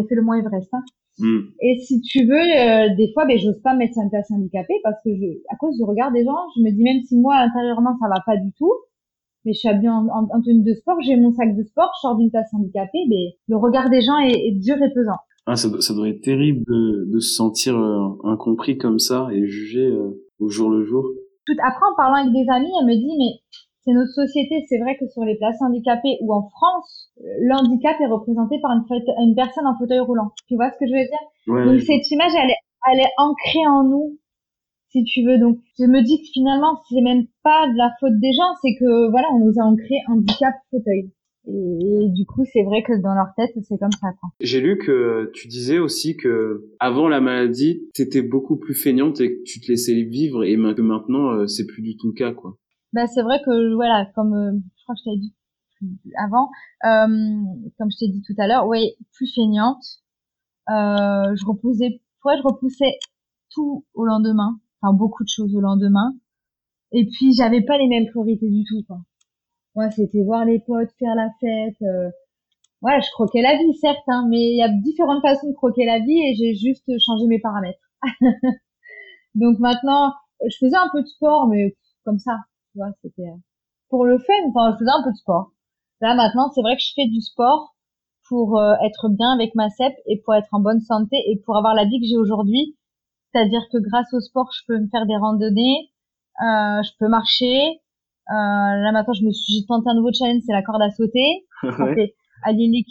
fait 0.04 0.14
le 0.14 0.22
Mont 0.22 0.34
Everest. 0.34 0.68
Hein. 0.72 0.82
Mm. 1.18 1.38
Et 1.62 1.78
si 1.78 2.00
tu 2.00 2.24
veux, 2.24 2.96
des 2.96 3.10
fois, 3.14 3.24
ben, 3.26 3.38
j'ose 3.38 3.60
pas 3.62 3.74
mettre 3.74 3.94
place 4.10 4.30
handicapée 4.30 4.74
parce 4.82 4.96
que 5.04 5.10
je, 5.14 5.26
à 5.50 5.56
cause 5.56 5.76
du 5.76 5.84
regard 5.84 6.12
des 6.12 6.24
gens, 6.24 6.36
je 6.56 6.62
me 6.62 6.70
dis 6.70 6.82
même 6.82 7.02
si 7.02 7.16
moi 7.16 7.36
intérieurement 7.36 7.96
ça 8.00 8.08
va 8.08 8.20
pas 8.24 8.36
du 8.36 8.52
tout, 8.58 8.72
mais 9.46 9.52
je 9.52 9.60
suis 9.60 9.68
habillée 9.68 9.88
en, 9.88 10.08
en, 10.08 10.42
tenue 10.42 10.62
de 10.62 10.74
sport, 10.74 11.00
j'ai 11.00 11.16
mon 11.16 11.32
sac 11.32 11.56
de 11.56 11.62
sport, 11.62 11.90
je 11.96 12.00
sors 12.00 12.16
d'une 12.16 12.30
place 12.30 12.52
handicapée, 12.52 13.06
mais 13.08 13.36
le 13.48 13.56
regard 13.56 13.88
des 13.88 14.02
gens 14.02 14.18
est, 14.18 14.58
dur 14.58 14.76
et 14.82 14.92
pesant. 14.92 15.18
Ah, 15.46 15.54
ça, 15.54 15.68
ça 15.80 15.94
doit 15.94 16.08
être 16.08 16.20
terrible 16.20 16.64
de, 16.66 17.04
de 17.12 17.20
se 17.20 17.34
sentir 17.34 17.76
euh, 17.78 18.08
incompris 18.24 18.76
comme 18.76 18.98
ça 18.98 19.28
et 19.32 19.46
jugé 19.46 19.86
euh, 19.86 20.20
au 20.40 20.48
jour 20.48 20.68
le 20.68 20.84
jour. 20.84 21.04
Tout, 21.46 21.54
après, 21.64 21.86
en 21.88 21.94
parlant 21.96 22.16
avec 22.22 22.32
des 22.32 22.50
amis, 22.50 22.72
elle 22.80 22.86
me 22.86 22.94
dit, 22.94 23.16
mais 23.16 23.40
c'est 23.86 23.94
notre 23.94 24.12
société, 24.12 24.66
c'est 24.68 24.78
vrai 24.78 24.96
que 24.98 25.06
sur 25.08 25.22
les 25.22 25.36
places 25.36 25.62
handicapées 25.62 26.18
ou 26.20 26.34
en 26.34 26.48
France, 26.50 27.12
l'handicap 27.40 27.96
est 28.00 28.06
représenté 28.06 28.58
par 28.60 28.72
une, 28.72 28.84
une, 29.22 29.34
personne 29.36 29.66
en 29.66 29.78
fauteuil 29.78 30.00
roulant. 30.00 30.32
Tu 30.48 30.56
vois 30.56 30.70
ce 30.70 30.78
que 30.78 30.86
je 30.86 30.92
veux 30.92 31.06
dire? 31.06 31.64
Donc 31.64 31.80
cette 31.80 32.10
image, 32.10 32.32
elle 32.36 32.50
est, 32.50 32.60
elle 32.92 33.00
est 33.00 33.12
ancrée 33.16 33.66
en 33.66 33.84
nous 33.84 34.18
si 34.90 35.04
tu 35.04 35.24
veux. 35.24 35.38
Donc, 35.38 35.58
je 35.78 35.84
me 35.84 36.02
dis 36.02 36.18
que 36.18 36.28
finalement, 36.32 36.80
c'est 36.88 37.00
même 37.00 37.26
pas 37.42 37.68
de 37.68 37.76
la 37.76 37.92
faute 38.00 38.18
des 38.20 38.32
gens, 38.32 38.54
c'est 38.62 38.74
que 38.78 39.10
voilà, 39.10 39.28
on 39.32 39.44
nous 39.44 39.54
a 39.60 39.64
ancré 39.64 39.96
handicap 40.08 40.54
fauteuil. 40.70 41.10
Et, 41.48 42.08
du 42.10 42.26
coup, 42.26 42.44
c'est 42.52 42.64
vrai 42.64 42.82
que 42.82 43.00
dans 43.00 43.14
leur 43.14 43.28
tête, 43.36 43.52
c'est 43.62 43.78
comme 43.78 43.92
ça. 43.92 44.08
J'ai 44.40 44.60
lu 44.60 44.78
que 44.78 45.30
tu 45.32 45.46
disais 45.46 45.78
aussi 45.78 46.16
que 46.16 46.72
avant 46.80 47.08
la 47.08 47.20
maladie, 47.20 47.88
t'étais 47.94 48.22
beaucoup 48.22 48.56
plus 48.56 48.74
feignante 48.74 49.20
et 49.20 49.36
que 49.36 49.42
tu 49.44 49.60
te 49.60 49.70
laissais 49.70 50.02
vivre, 50.02 50.44
et 50.44 50.56
que 50.56 50.82
maintenant, 50.82 51.30
euh, 51.30 51.46
c'est 51.46 51.66
plus 51.66 51.82
du 51.82 51.96
tout 51.96 52.08
le 52.08 52.14
cas, 52.14 52.32
quoi. 52.32 52.56
Bah, 52.92 53.06
c'est 53.06 53.22
vrai 53.22 53.40
que 53.44 53.74
voilà, 53.74 54.06
comme 54.14 54.34
euh, 54.34 54.52
je 54.78 54.82
crois 54.84 54.94
que 54.94 55.00
je 55.00 55.04
t'avais 55.04 55.18
dit 55.18 55.34
avant, 56.18 56.50
euh, 56.84 57.06
comme 57.78 57.90
je 57.90 57.98
t'ai 57.98 58.08
dit 58.08 58.22
tout 58.22 58.34
à 58.38 58.46
l'heure, 58.46 58.66
oui, 58.66 58.94
plus 59.12 59.32
feignante. 59.34 59.84
je 60.68 61.46
reposais, 61.46 62.00
ouais, 62.24 62.36
je 62.38 62.42
repoussais 62.42 62.98
tout 63.50 63.84
au 63.94 64.04
lendemain 64.04 64.58
enfin 64.86 64.94
beaucoup 64.94 65.24
de 65.24 65.28
choses 65.28 65.54
au 65.54 65.60
lendemain. 65.60 66.14
Et 66.92 67.06
puis 67.06 67.32
j'avais 67.34 67.62
pas 67.62 67.78
les 67.78 67.88
mêmes 67.88 68.06
priorités 68.06 68.48
du 68.48 68.64
tout 68.64 68.82
quoi. 68.86 68.98
Moi 69.74 69.90
c'était 69.90 70.22
voir 70.22 70.44
les 70.44 70.60
potes, 70.60 70.90
faire 70.98 71.14
la 71.14 71.30
fête. 71.40 71.80
Euh... 71.82 72.10
Ouais, 72.82 73.00
je 73.00 73.10
croquais 73.12 73.42
la 73.42 73.56
vie 73.56 73.74
certes, 73.80 73.98
hein, 74.08 74.26
mais 74.28 74.38
il 74.38 74.56
y 74.56 74.62
a 74.62 74.68
différentes 74.68 75.22
façons 75.22 75.48
de 75.48 75.54
croquer 75.54 75.86
la 75.86 75.98
vie 75.98 76.18
et 76.20 76.34
j'ai 76.34 76.54
juste 76.54 76.84
changé 77.04 77.26
mes 77.26 77.40
paramètres. 77.40 77.80
Donc 79.34 79.58
maintenant, 79.58 80.12
je 80.46 80.56
faisais 80.58 80.76
un 80.76 80.88
peu 80.92 81.02
de 81.02 81.06
sport, 81.06 81.48
mais 81.48 81.74
comme 82.04 82.18
ça, 82.18 82.36
tu 82.76 82.82
vois, 82.82 82.92
c'était 83.02 83.22
euh, 83.22 83.36
pour 83.88 84.04
le 84.04 84.18
fun. 84.18 84.32
Enfin, 84.48 84.72
je 84.72 84.78
faisais 84.78 84.90
un 84.90 85.02
peu 85.02 85.10
de 85.10 85.16
sport. 85.16 85.52
Là 86.02 86.14
maintenant, 86.14 86.50
c'est 86.54 86.60
vrai 86.60 86.76
que 86.76 86.82
je 86.82 86.92
fais 86.94 87.06
du 87.06 87.20
sport 87.22 87.74
pour 88.28 88.58
euh, 88.58 88.74
être 88.84 89.08
bien 89.08 89.32
avec 89.32 89.54
ma 89.54 89.70
CEP 89.70 89.94
et 90.06 90.20
pour 90.24 90.34
être 90.34 90.48
en 90.52 90.60
bonne 90.60 90.80
santé 90.80 91.16
et 91.28 91.40
pour 91.44 91.56
avoir 91.56 91.74
la 91.74 91.84
vie 91.84 92.00
que 92.00 92.06
j'ai 92.06 92.18
aujourd'hui 92.18 92.76
c'est-à-dire 93.36 93.62
que 93.70 93.78
grâce 93.78 94.12
au 94.14 94.20
sport, 94.20 94.48
je 94.52 94.62
peux 94.66 94.78
me 94.78 94.88
faire 94.88 95.06
des 95.06 95.16
randonnées, 95.16 95.90
euh, 96.40 96.82
je 96.82 96.90
peux 96.98 97.08
marcher. 97.08 97.80
Euh, 98.30 98.32
là 98.32 98.90
maintenant, 98.92 99.12
je 99.12 99.24
me 99.24 99.32
suis 99.32 99.54
j'ai 99.54 99.66
tenté 99.66 99.88
un 99.90 99.94
nouveau 99.94 100.12
challenge, 100.12 100.42
c'est 100.46 100.52
la 100.52 100.62
corde 100.62 100.82
à 100.82 100.90
sauter. 100.90 101.46
Ça 101.62 101.94
fait 101.94 102.14
allier 102.44 102.84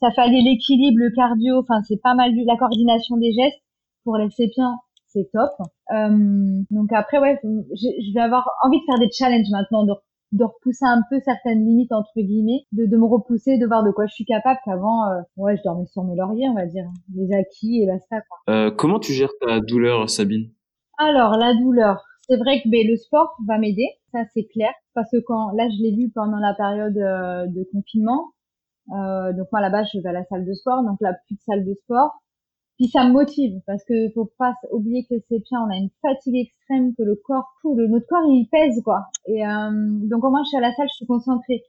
ça 0.00 0.10
fait 0.12 0.20
allier 0.20 0.42
l'équilibre, 0.42 0.98
le 0.98 1.10
cardio. 1.10 1.58
Enfin, 1.58 1.82
c'est 1.82 2.00
pas 2.00 2.14
mal 2.14 2.32
la 2.34 2.56
coordination 2.56 3.16
des 3.16 3.32
gestes 3.32 3.60
pour 4.04 4.16
les 4.16 4.30
sépiens, 4.30 4.78
c'est 5.18 5.30
top. 5.32 5.50
Euh, 5.92 6.62
donc 6.70 6.92
après, 6.92 7.18
ouais, 7.18 7.38
je 7.42 8.14
vais 8.14 8.20
avoir 8.20 8.48
envie 8.62 8.78
de 8.78 8.84
faire 8.84 8.98
des 8.98 9.10
challenges 9.10 9.50
maintenant, 9.50 9.84
de 9.84 9.92
de 10.32 10.44
repousser 10.44 10.84
un 10.84 11.00
peu 11.10 11.18
certaines 11.24 11.64
limites 11.64 11.92
entre 11.92 12.12
guillemets, 12.16 12.66
de, 12.72 12.86
de 12.86 12.96
me 12.96 13.06
repousser, 13.06 13.58
de 13.58 13.66
voir 13.66 13.84
de 13.84 13.90
quoi 13.90 14.06
je 14.06 14.14
suis 14.14 14.24
capable 14.24 14.58
qu'avant, 14.64 15.08
euh, 15.10 15.20
ouais, 15.36 15.56
je 15.56 15.62
dormais 15.62 15.86
sur 15.86 16.04
mes 16.04 16.16
lauriers, 16.16 16.48
on 16.48 16.54
va 16.54 16.66
dire, 16.66 16.84
les 17.14 17.34
acquis 17.34 17.82
et 17.82 17.86
basta. 17.86 18.20
Quoi. 18.20 18.54
Euh, 18.54 18.70
comment 18.70 18.98
tu 18.98 19.12
gères 19.12 19.32
ta 19.40 19.60
douleur, 19.60 20.08
Sabine? 20.10 20.50
Alors 20.98 21.36
la 21.36 21.54
douleur, 21.54 22.04
c'est 22.28 22.36
vrai 22.36 22.60
que 22.60 22.68
ben, 22.68 22.86
le 22.86 22.96
sport 22.96 23.36
va 23.46 23.58
m'aider, 23.58 23.86
ça 24.12 24.20
c'est 24.34 24.46
clair, 24.46 24.72
parce 24.94 25.10
que 25.10 25.18
quand 25.26 25.52
là 25.52 25.68
je 25.70 25.82
l'ai 25.82 25.96
vu 25.96 26.10
pendant 26.14 26.38
la 26.38 26.54
période 26.54 26.98
euh, 26.98 27.46
de 27.46 27.66
confinement, 27.72 28.32
donc 28.90 29.46
moi 29.52 29.60
là-bas 29.60 29.84
je 29.84 30.00
vais 30.00 30.08
à 30.08 30.12
la 30.12 30.24
salle 30.24 30.46
de 30.46 30.52
sport, 30.54 30.82
donc 30.82 30.96
là 31.00 31.14
plus 31.26 31.36
de 31.36 31.40
salle 31.42 31.64
de 31.64 31.74
sport, 31.74 32.20
puis 32.78 32.88
ça 32.88 33.04
me 33.04 33.12
motive 33.12 33.60
parce 33.66 33.82
que 33.84 34.08
faut 34.14 34.30
pas 34.38 34.54
oublier 34.70 35.04
que 35.04 35.16
c'est 35.28 35.40
bien, 35.40 35.60
on 35.66 35.70
a 35.70 35.76
une 35.76 35.90
fatigue 36.00 36.36
extrême, 36.36 36.94
que 36.94 37.02
le 37.02 37.16
corps, 37.16 37.48
tout, 37.60 37.74
le, 37.74 37.88
notre 37.88 38.06
corps 38.06 38.22
il 38.28 38.48
pèse 38.50 38.80
quoi. 38.84 39.06
Et 39.26 39.44
euh, 39.44 39.70
donc 40.08 40.24
au 40.24 40.30
moins 40.30 40.44
je 40.44 40.48
suis 40.48 40.56
à 40.56 40.60
la 40.60 40.72
salle, 40.72 40.86
je 40.88 40.96
suis 40.96 41.06
concentrée. 41.06 41.64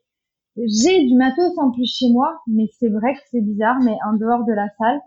J'ai 0.56 1.06
du 1.06 1.16
matos 1.16 1.58
en 1.58 1.72
plus 1.72 1.86
chez 1.86 2.10
moi, 2.10 2.40
mais 2.46 2.68
c'est 2.78 2.88
vrai 2.88 3.14
que 3.14 3.20
c'est 3.30 3.40
bizarre, 3.40 3.78
mais 3.84 3.96
en 4.08 4.16
dehors 4.16 4.44
de 4.44 4.52
la 4.52 4.68
salle, 4.78 5.00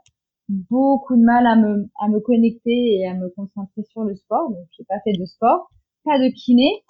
beaucoup 0.49 1.15
de 1.15 1.23
mal 1.23 1.47
à 1.47 1.55
me 1.55 1.89
à 2.01 2.09
me 2.09 2.19
connecter 2.19 2.97
et 2.99 3.07
à 3.07 3.13
me 3.13 3.29
concentrer 3.29 3.83
sur 3.83 4.03
le 4.03 4.15
sport. 4.15 4.49
Donc 4.49 4.67
j'ai 4.77 4.83
pas 4.83 4.99
fait 5.05 5.13
de 5.13 5.25
sport, 5.25 5.69
pas 6.03 6.19
de 6.19 6.27
kiné. 6.33 6.83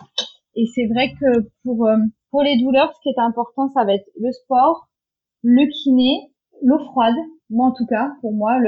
Et 0.56 0.66
c'est 0.74 0.88
vrai 0.88 1.14
que 1.20 1.50
pour 1.64 1.86
euh, 1.86 1.98
pour 2.32 2.42
les 2.42 2.60
douleurs, 2.60 2.92
ce 2.96 3.00
qui 3.04 3.10
est 3.10 3.20
important, 3.20 3.70
ça 3.70 3.86
va 3.86 3.94
être 3.94 4.10
le 4.20 4.32
sport, 4.32 4.88
le 5.44 5.68
kiné, 5.68 6.32
l'eau 6.64 6.80
froide 6.80 7.16
moi 7.54 7.68
en 7.68 7.72
tout 7.72 7.86
cas, 7.86 8.12
pour 8.22 8.34
moi, 8.34 8.60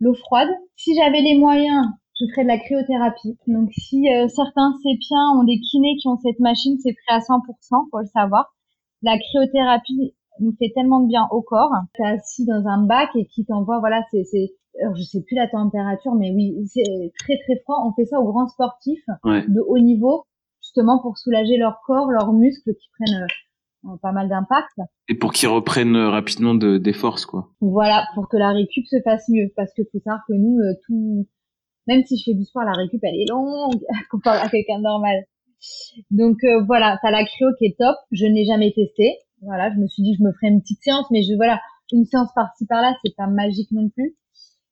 l'eau 0.00 0.14
froide. 0.14 0.48
Si 0.76 0.94
j'avais 0.94 1.20
les 1.20 1.38
moyens, 1.38 1.86
je 2.20 2.26
ferai 2.30 2.42
de 2.42 2.48
la 2.48 2.58
cryothérapie. 2.58 3.36
Donc 3.46 3.70
si 3.72 4.08
euh, 4.12 4.28
certains 4.28 4.74
sépiens 4.82 5.30
ont 5.36 5.44
des 5.44 5.60
kinés 5.60 5.96
qui 6.00 6.08
ont 6.08 6.18
cette 6.18 6.40
machine, 6.40 6.76
c'est 6.82 6.94
prêt 7.06 7.16
à 7.16 7.20
100%, 7.20 7.90
faut 7.90 7.98
le 7.98 8.06
savoir. 8.06 8.54
La 9.02 9.18
cryothérapie 9.18 10.14
nous 10.40 10.54
fait 10.58 10.72
tellement 10.74 11.00
de 11.00 11.08
bien 11.08 11.28
au 11.30 11.42
corps. 11.42 11.72
T'es 11.94 12.04
assis 12.04 12.44
dans 12.44 12.66
un 12.66 12.84
bac 12.86 13.10
et 13.14 13.26
qui 13.26 13.44
t'envoie, 13.44 13.78
voilà, 13.78 14.02
c'est, 14.10 14.24
c'est, 14.24 14.52
je 14.94 15.02
sais 15.02 15.22
plus 15.22 15.36
la 15.36 15.48
température, 15.48 16.14
mais 16.14 16.32
oui, 16.32 16.56
c'est 16.66 17.12
très 17.18 17.38
très 17.44 17.60
froid. 17.62 17.82
On 17.84 17.92
fait 17.92 18.06
ça 18.06 18.20
aux 18.20 18.30
grands 18.30 18.48
sportifs 18.48 19.04
de 19.24 19.60
haut 19.60 19.78
niveau, 19.78 20.24
justement 20.62 21.00
pour 21.00 21.18
soulager 21.18 21.56
leur 21.56 21.80
corps, 21.86 22.10
leurs 22.10 22.32
muscles 22.32 22.74
qui 22.74 22.88
prennent 22.98 23.22
euh, 23.22 23.26
pas 23.96 24.12
mal 24.12 24.28
d'impact. 24.28 24.78
Et 25.08 25.14
pour 25.14 25.32
qu'ils 25.32 25.48
reprennent 25.48 25.96
euh, 25.96 26.10
rapidement 26.10 26.54
de, 26.54 26.78
des 26.78 26.92
forces, 26.92 27.26
quoi. 27.26 27.48
Voilà, 27.60 28.06
pour 28.14 28.28
que 28.28 28.36
la 28.36 28.50
récup 28.50 28.86
se 28.86 29.00
fasse 29.02 29.28
mieux, 29.28 29.50
parce 29.56 29.72
que 29.74 29.82
faut 29.90 29.98
savoir 30.00 30.20
que 30.28 30.34
nous, 30.34 30.58
euh, 30.58 30.74
tout, 30.86 31.26
même 31.86 32.04
si 32.04 32.18
je 32.18 32.24
fais 32.24 32.34
du 32.34 32.44
sport, 32.44 32.64
la 32.64 32.72
récup 32.72 33.00
elle 33.02 33.20
est 33.20 33.28
longue 33.28 33.80
comparé 34.10 34.38
à 34.38 34.48
quelqu'un 34.48 34.78
de 34.78 34.84
normal. 34.84 35.24
Donc 36.12 36.36
voilà, 36.66 36.98
t'as 37.02 37.10
la 37.10 37.24
cryo 37.24 37.48
qui 37.58 37.64
est 37.64 37.76
top. 37.76 37.96
Je 38.12 38.26
n'ai 38.26 38.44
jamais 38.44 38.72
testé. 38.72 39.16
Voilà, 39.42 39.72
je 39.74 39.80
me 39.80 39.88
suis 39.88 40.04
dit 40.04 40.14
je 40.16 40.22
me 40.22 40.32
ferai 40.32 40.52
une 40.52 40.60
petite 40.60 40.82
séance, 40.82 41.06
mais 41.10 41.22
je 41.22 41.34
voilà, 41.34 41.60
une 41.92 42.04
séance 42.04 42.28
par-ci 42.32 42.64
par-là, 42.66 42.94
c'est 43.04 43.16
pas 43.16 43.26
magique 43.26 43.72
non 43.72 43.88
plus 43.88 44.14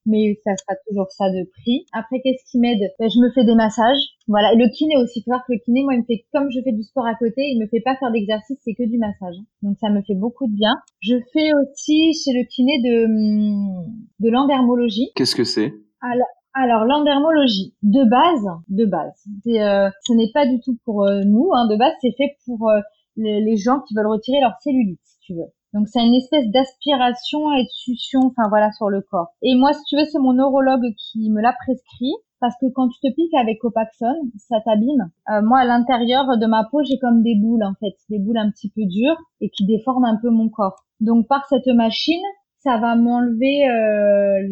mais 0.06 0.38
ça 0.44 0.52
sera 0.56 0.76
toujours 0.88 1.10
ça 1.10 1.28
de 1.30 1.44
prix. 1.50 1.86
Après, 1.92 2.20
qu'est-ce 2.22 2.50
qui 2.50 2.58
m'aide? 2.58 2.80
Ben, 2.98 3.08
Je 3.10 3.18
me 3.20 3.30
fais 3.32 3.44
des 3.44 3.54
massages. 3.54 3.98
Voilà, 4.28 4.52
et 4.52 4.56
le 4.56 4.68
kiné 4.68 4.96
aussi. 4.96 5.20
Il 5.20 5.22
faut 5.22 5.30
voir 5.30 5.44
que 5.46 5.52
le 5.52 5.58
kiné, 5.64 5.82
moi, 5.82 5.94
il 5.94 6.00
me 6.00 6.04
fait 6.04 6.24
comme 6.32 6.50
je 6.50 6.60
fais 6.62 6.72
du 6.72 6.82
sport 6.82 7.06
à 7.06 7.14
côté, 7.14 7.42
il 7.42 7.60
me 7.60 7.66
fait 7.66 7.80
pas 7.80 7.96
faire 7.96 8.10
d'exercice, 8.12 8.58
c'est 8.64 8.74
que 8.74 8.84
du 8.88 8.98
massage. 8.98 9.36
Donc 9.62 9.76
ça 9.80 9.90
me 9.90 10.02
fait 10.02 10.14
beaucoup 10.14 10.46
de 10.46 10.54
bien. 10.54 10.74
Je 11.00 11.16
fais 11.32 11.50
aussi 11.54 12.14
chez 12.14 12.32
le 12.32 12.44
kiné 12.44 12.80
de 12.82 13.04
hum, 13.06 13.86
de 14.20 14.30
l'endermologie. 14.30 15.10
Qu'est-ce 15.14 15.36
que 15.36 15.44
c'est? 15.44 15.72
Alors, 16.00 16.28
alors 16.54 16.84
l'endermologie, 16.84 17.74
de 17.82 18.08
base, 18.08 18.46
de 18.68 18.84
base, 18.86 19.12
euh, 19.46 19.90
ce 20.06 20.12
n'est 20.14 20.30
pas 20.32 20.46
du 20.46 20.60
tout 20.60 20.76
pour 20.84 21.04
euh, 21.04 21.22
nous. 21.24 21.50
Hein, 21.52 21.68
de 21.68 21.76
base, 21.76 21.92
c'est 22.00 22.14
fait 22.16 22.36
pour 22.46 22.68
euh, 22.70 22.80
les, 23.16 23.40
les 23.40 23.56
gens 23.56 23.80
qui 23.86 23.94
veulent 23.94 24.06
retirer 24.06 24.40
leur 24.40 24.54
cellulite, 24.62 25.00
si 25.04 25.18
tu 25.20 25.34
veux. 25.34 25.50
Donc 25.74 25.88
c'est 25.88 26.04
une 26.04 26.14
espèce 26.14 26.48
d'aspiration 26.50 27.52
et 27.52 27.64
de 27.64 27.68
succion, 27.70 28.20
enfin 28.24 28.48
voilà, 28.48 28.72
sur 28.72 28.88
le 28.88 29.00
corps. 29.02 29.28
Et 29.42 29.54
moi, 29.54 29.72
si 29.72 29.82
tu 29.84 29.96
veux, 29.96 30.04
c'est 30.04 30.18
mon 30.18 30.32
neurologue 30.32 30.94
qui 30.96 31.30
me 31.30 31.40
l'a 31.40 31.52
prescrit. 31.52 32.12
Parce 32.38 32.54
que 32.60 32.66
quand 32.74 32.88
tu 32.88 33.00
te 33.00 33.14
piques 33.14 33.34
avec 33.34 33.58
Copaxone, 33.60 34.30
ça 34.36 34.56
t'abîme. 34.62 35.10
Euh, 35.30 35.40
moi, 35.42 35.60
à 35.60 35.64
l'intérieur 35.64 36.36
de 36.36 36.46
ma 36.46 36.64
peau, 36.70 36.82
j'ai 36.82 36.98
comme 36.98 37.22
des 37.22 37.34
boules, 37.34 37.64
en 37.64 37.72
fait. 37.80 37.94
Des 38.10 38.18
boules 38.18 38.36
un 38.36 38.50
petit 38.50 38.68
peu 38.68 38.82
dures 38.84 39.16
et 39.40 39.48
qui 39.48 39.64
déforment 39.64 40.04
un 40.04 40.18
peu 40.20 40.28
mon 40.28 40.50
corps. 40.50 40.84
Donc, 41.00 41.26
par 41.28 41.46
cette 41.48 41.66
machine, 41.66 42.22
ça 42.58 42.78
va 42.78 42.94
m'enlever 42.94 43.68
euh, 43.68 44.48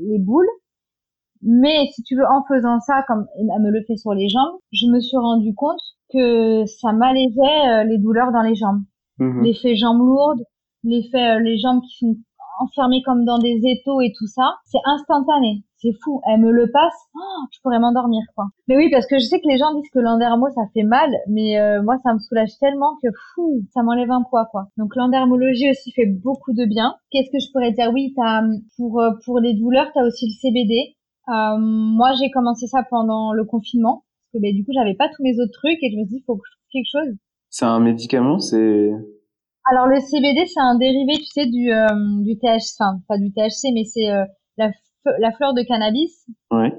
les 0.00 0.18
boules. 0.18 0.48
Mais 1.42 1.88
si 1.94 2.02
tu 2.02 2.16
veux, 2.16 2.24
en 2.24 2.42
faisant 2.48 2.80
ça, 2.80 3.04
comme 3.06 3.26
elle 3.38 3.46
me 3.62 3.70
le 3.70 3.84
fait 3.86 3.96
sur 3.96 4.12
les 4.12 4.28
jambes, 4.28 4.58
je 4.72 4.86
me 4.88 4.98
suis 4.98 5.16
rendu 5.16 5.54
compte 5.54 5.80
que 6.12 6.64
ça 6.66 6.92
m'allégeait 6.92 7.68
euh, 7.70 7.84
les 7.84 7.98
douleurs 7.98 8.32
dans 8.32 8.42
les 8.42 8.56
jambes. 8.56 8.82
Mhm. 9.18 9.42
l'effet 9.42 9.76
jambes 9.76 10.00
lourdes, 10.00 10.42
l'effet 10.84 11.36
euh, 11.36 11.40
les 11.40 11.58
jambes 11.58 11.80
qui 11.82 11.96
sont 11.98 12.16
enfermées 12.60 13.02
comme 13.04 13.24
dans 13.24 13.38
des 13.38 13.60
étaux 13.64 14.00
et 14.00 14.12
tout 14.16 14.26
ça, 14.26 14.56
c'est 14.64 14.78
instantané. 14.84 15.62
C'est 15.76 15.92
fou. 16.02 16.20
Elle 16.26 16.40
me 16.40 16.50
le 16.50 16.70
passe, 16.72 16.94
oh, 17.14 17.44
je 17.52 17.60
pourrais 17.62 17.78
m'endormir 17.78 18.22
quoi. 18.34 18.46
Mais 18.66 18.76
oui, 18.76 18.90
parce 18.90 19.06
que 19.06 19.18
je 19.18 19.24
sais 19.24 19.40
que 19.40 19.48
les 19.48 19.58
gens 19.58 19.72
disent 19.74 19.90
que 19.90 20.00
l'endermo 20.00 20.48
ça 20.50 20.62
fait 20.74 20.82
mal, 20.82 21.10
mais 21.28 21.60
euh, 21.60 21.82
moi 21.82 21.96
ça 22.02 22.12
me 22.14 22.18
soulage 22.18 22.50
tellement 22.58 22.96
que 23.02 23.08
fou, 23.34 23.62
ça 23.72 23.82
m'enlève 23.82 24.10
un 24.10 24.22
poids 24.28 24.46
quoi. 24.50 24.66
Donc 24.76 24.96
l'endermologie 24.96 25.70
aussi 25.70 25.92
fait 25.92 26.06
beaucoup 26.06 26.52
de 26.52 26.64
bien. 26.64 26.94
Qu'est-ce 27.10 27.30
que 27.30 27.38
je 27.38 27.50
pourrais 27.52 27.72
dire? 27.72 27.90
Oui, 27.92 28.12
t'as 28.16 28.42
pour 28.76 29.00
euh, 29.00 29.10
pour 29.24 29.38
les 29.38 29.54
douleurs, 29.54 29.90
t'as 29.94 30.04
aussi 30.04 30.26
le 30.26 30.32
CBD. 30.40 30.96
Euh, 31.28 31.58
moi 31.58 32.10
j'ai 32.20 32.30
commencé 32.30 32.66
ça 32.66 32.82
pendant 32.90 33.32
le 33.32 33.44
confinement 33.44 34.02
parce 34.32 34.42
que 34.42 34.42
ben, 34.42 34.54
du 34.54 34.64
coup 34.64 34.72
j'avais 34.74 34.94
pas 34.94 35.08
tous 35.08 35.22
mes 35.22 35.38
autres 35.38 35.52
trucs 35.52 35.78
et 35.82 35.92
je 35.92 35.96
me 35.96 36.06
suis 36.06 36.16
dit 36.16 36.22
faut 36.26 36.36
que 36.36 36.42
je 36.44 36.56
trouve 36.56 36.70
quelque 36.72 36.90
chose 36.90 37.16
c'est 37.58 37.64
un 37.64 37.80
médicament, 37.80 38.38
c'est. 38.38 38.92
Alors 39.64 39.86
le 39.86 39.98
CBD, 40.00 40.46
c'est 40.46 40.60
un 40.60 40.78
dérivé, 40.78 41.14
tu 41.14 41.26
sais, 41.26 41.46
du 41.46 41.72
euh, 41.72 42.22
du 42.22 42.38
THC, 42.38 42.76
enfin 42.78 43.00
pas 43.08 43.18
du 43.18 43.32
THC, 43.32 43.74
mais 43.74 43.84
c'est 43.84 44.10
euh, 44.10 44.24
la, 44.56 44.70
la 45.18 45.32
fleur 45.32 45.54
de 45.54 45.62
cannabis, 45.62 46.24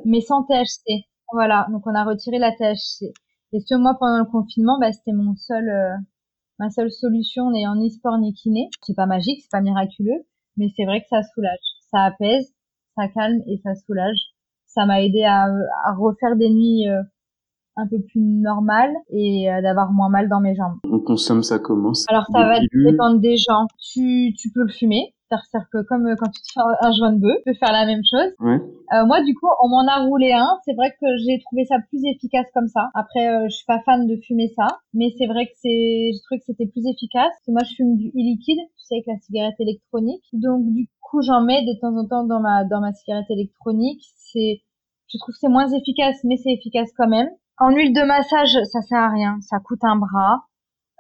mais 0.06 0.22
sans 0.22 0.44
THC. 0.44 1.04
Voilà, 1.34 1.68
donc 1.72 1.86
on 1.86 1.94
a 1.94 2.06
retiré 2.06 2.40
la 2.40 2.52
THC. 2.52 3.12
Et 3.52 3.60
ce 3.60 3.76
moi 3.76 3.98
pendant 4.00 4.20
le 4.20 4.32
confinement, 4.32 4.80
bah, 4.80 4.94
c'était 4.94 5.12
mon 5.12 5.36
seul, 5.36 5.68
euh, 5.68 5.96
ma 6.60 6.70
seule 6.70 6.92
solution 6.92 7.52
n'ayant 7.52 7.76
ni 7.76 7.92
sport 7.92 8.18
ni 8.18 8.34
kiné. 8.34 8.70
C'est 8.82 8.96
pas 8.96 9.06
magique, 9.06 9.42
c'est 9.42 9.52
pas 9.52 9.62
miraculeux, 9.62 10.26
mais 10.56 10.70
c'est 10.78 10.86
vrai 10.86 11.02
que 11.02 11.08
ça 11.10 11.22
soulage, 11.36 11.60
ça 11.92 12.06
apaise, 12.06 12.54
ça 12.96 13.10
calme 13.10 13.42
et 13.48 13.60
ça 13.64 13.76
soulage. 13.76 14.20
Ça 14.66 14.86
m'a 14.86 15.02
aidé 15.02 15.24
à, 15.24 15.44
à 15.44 15.94
refaire 15.94 16.38
des 16.38 16.50
nuits 16.50 16.86
un 17.80 17.88
peu 17.88 18.02
plus 18.02 18.22
normal 18.22 18.92
et 19.10 19.52
euh, 19.52 19.62
d'avoir 19.62 19.92
moins 19.92 20.10
mal 20.10 20.30
dans 20.30 20.42
mes 20.42 20.56
jambes. 20.56 20.78
On 20.84 21.00
consomme 21.00 21.44
ça 21.44 21.60
comment 21.60 21.92
Alors 22.08 22.26
ça 22.32 22.40
va 22.40 22.60
dépendre 22.86 23.20
des 23.20 23.38
gens. 23.38 23.68
Tu, 23.80 24.34
tu 24.38 24.52
peux 24.52 24.64
le 24.64 24.72
fumer. 24.72 25.14
C'est-à-dire 25.30 25.70
que 25.72 25.82
comme 25.88 26.08
euh, 26.08 26.16
quand 26.18 26.30
tu 26.32 26.42
te 26.42 26.52
fais 26.54 26.62
un 26.82 26.92
joint 26.92 27.12
de 27.14 27.20
bœuf, 27.20 27.38
tu 27.46 27.52
peux 27.52 27.58
faire 27.58 27.72
la 27.72 27.86
même 27.86 28.02
chose. 28.10 28.34
Ouais. 28.40 28.60
Euh, 28.94 29.06
moi, 29.06 29.22
du 29.22 29.36
coup, 29.36 29.48
on 29.64 29.70
m'en 29.70 29.86
a 29.88 30.04
roulé 30.06 30.32
un. 30.32 30.58
C'est 30.66 30.74
vrai 30.74 30.90
que 31.00 31.06
j'ai 31.26 31.40
trouvé 31.46 31.66
ça 31.66 31.76
plus 31.90 32.02
efficace 32.06 32.48
comme 32.54 32.68
ça. 32.68 32.90
Après, 32.96 33.28
euh, 33.30 33.46
je 33.46 33.56
suis 33.56 33.66
pas 33.66 33.80
fan 33.86 34.08
de 34.08 34.16
fumer 34.26 34.52
ça, 34.56 34.68
mais 34.94 35.14
c'est 35.18 35.28
vrai 35.28 35.46
que 35.46 35.54
c'est, 35.62 36.12
je 36.14 36.24
trouvé 36.24 36.40
que 36.40 36.46
c'était 36.46 36.66
plus 36.66 36.86
efficace. 36.88 37.30
Parce 37.30 37.46
que 37.46 37.52
moi, 37.52 37.62
je 37.64 37.76
fume 37.76 37.96
du 37.96 38.10
e-liquide, 38.10 38.60
tu 38.78 38.86
sais, 38.86 38.96
avec 38.96 39.08
la 39.08 39.20
cigarette 39.22 39.60
électronique. 39.60 40.26
Donc, 40.34 40.66
du 40.74 40.90
coup, 41.02 41.22
j'en 41.22 41.42
mets 41.42 41.64
de 41.64 41.80
temps 41.80 41.96
en 41.96 42.08
temps 42.08 42.26
dans 42.26 42.40
ma 42.40 42.64
dans 42.64 42.82
ma 42.82 42.94
cigarette 42.94 43.30
électronique. 43.30 44.02
C'est, 44.18 44.62
je 45.08 45.18
trouve 45.20 45.34
que 45.34 45.40
c'est 45.40 45.50
moins 45.50 45.70
efficace, 45.70 46.18
mais 46.24 46.38
c'est 46.38 46.52
efficace 46.52 46.90
quand 46.98 47.08
même. 47.08 47.30
En 47.60 47.72
huile 47.72 47.94
de 47.94 48.02
massage, 48.04 48.58
ça 48.72 48.82
sert 48.82 49.00
à 49.00 49.10
rien, 49.10 49.38
ça 49.42 49.60
coûte 49.60 49.84
un 49.84 49.98
bras. 49.98 50.46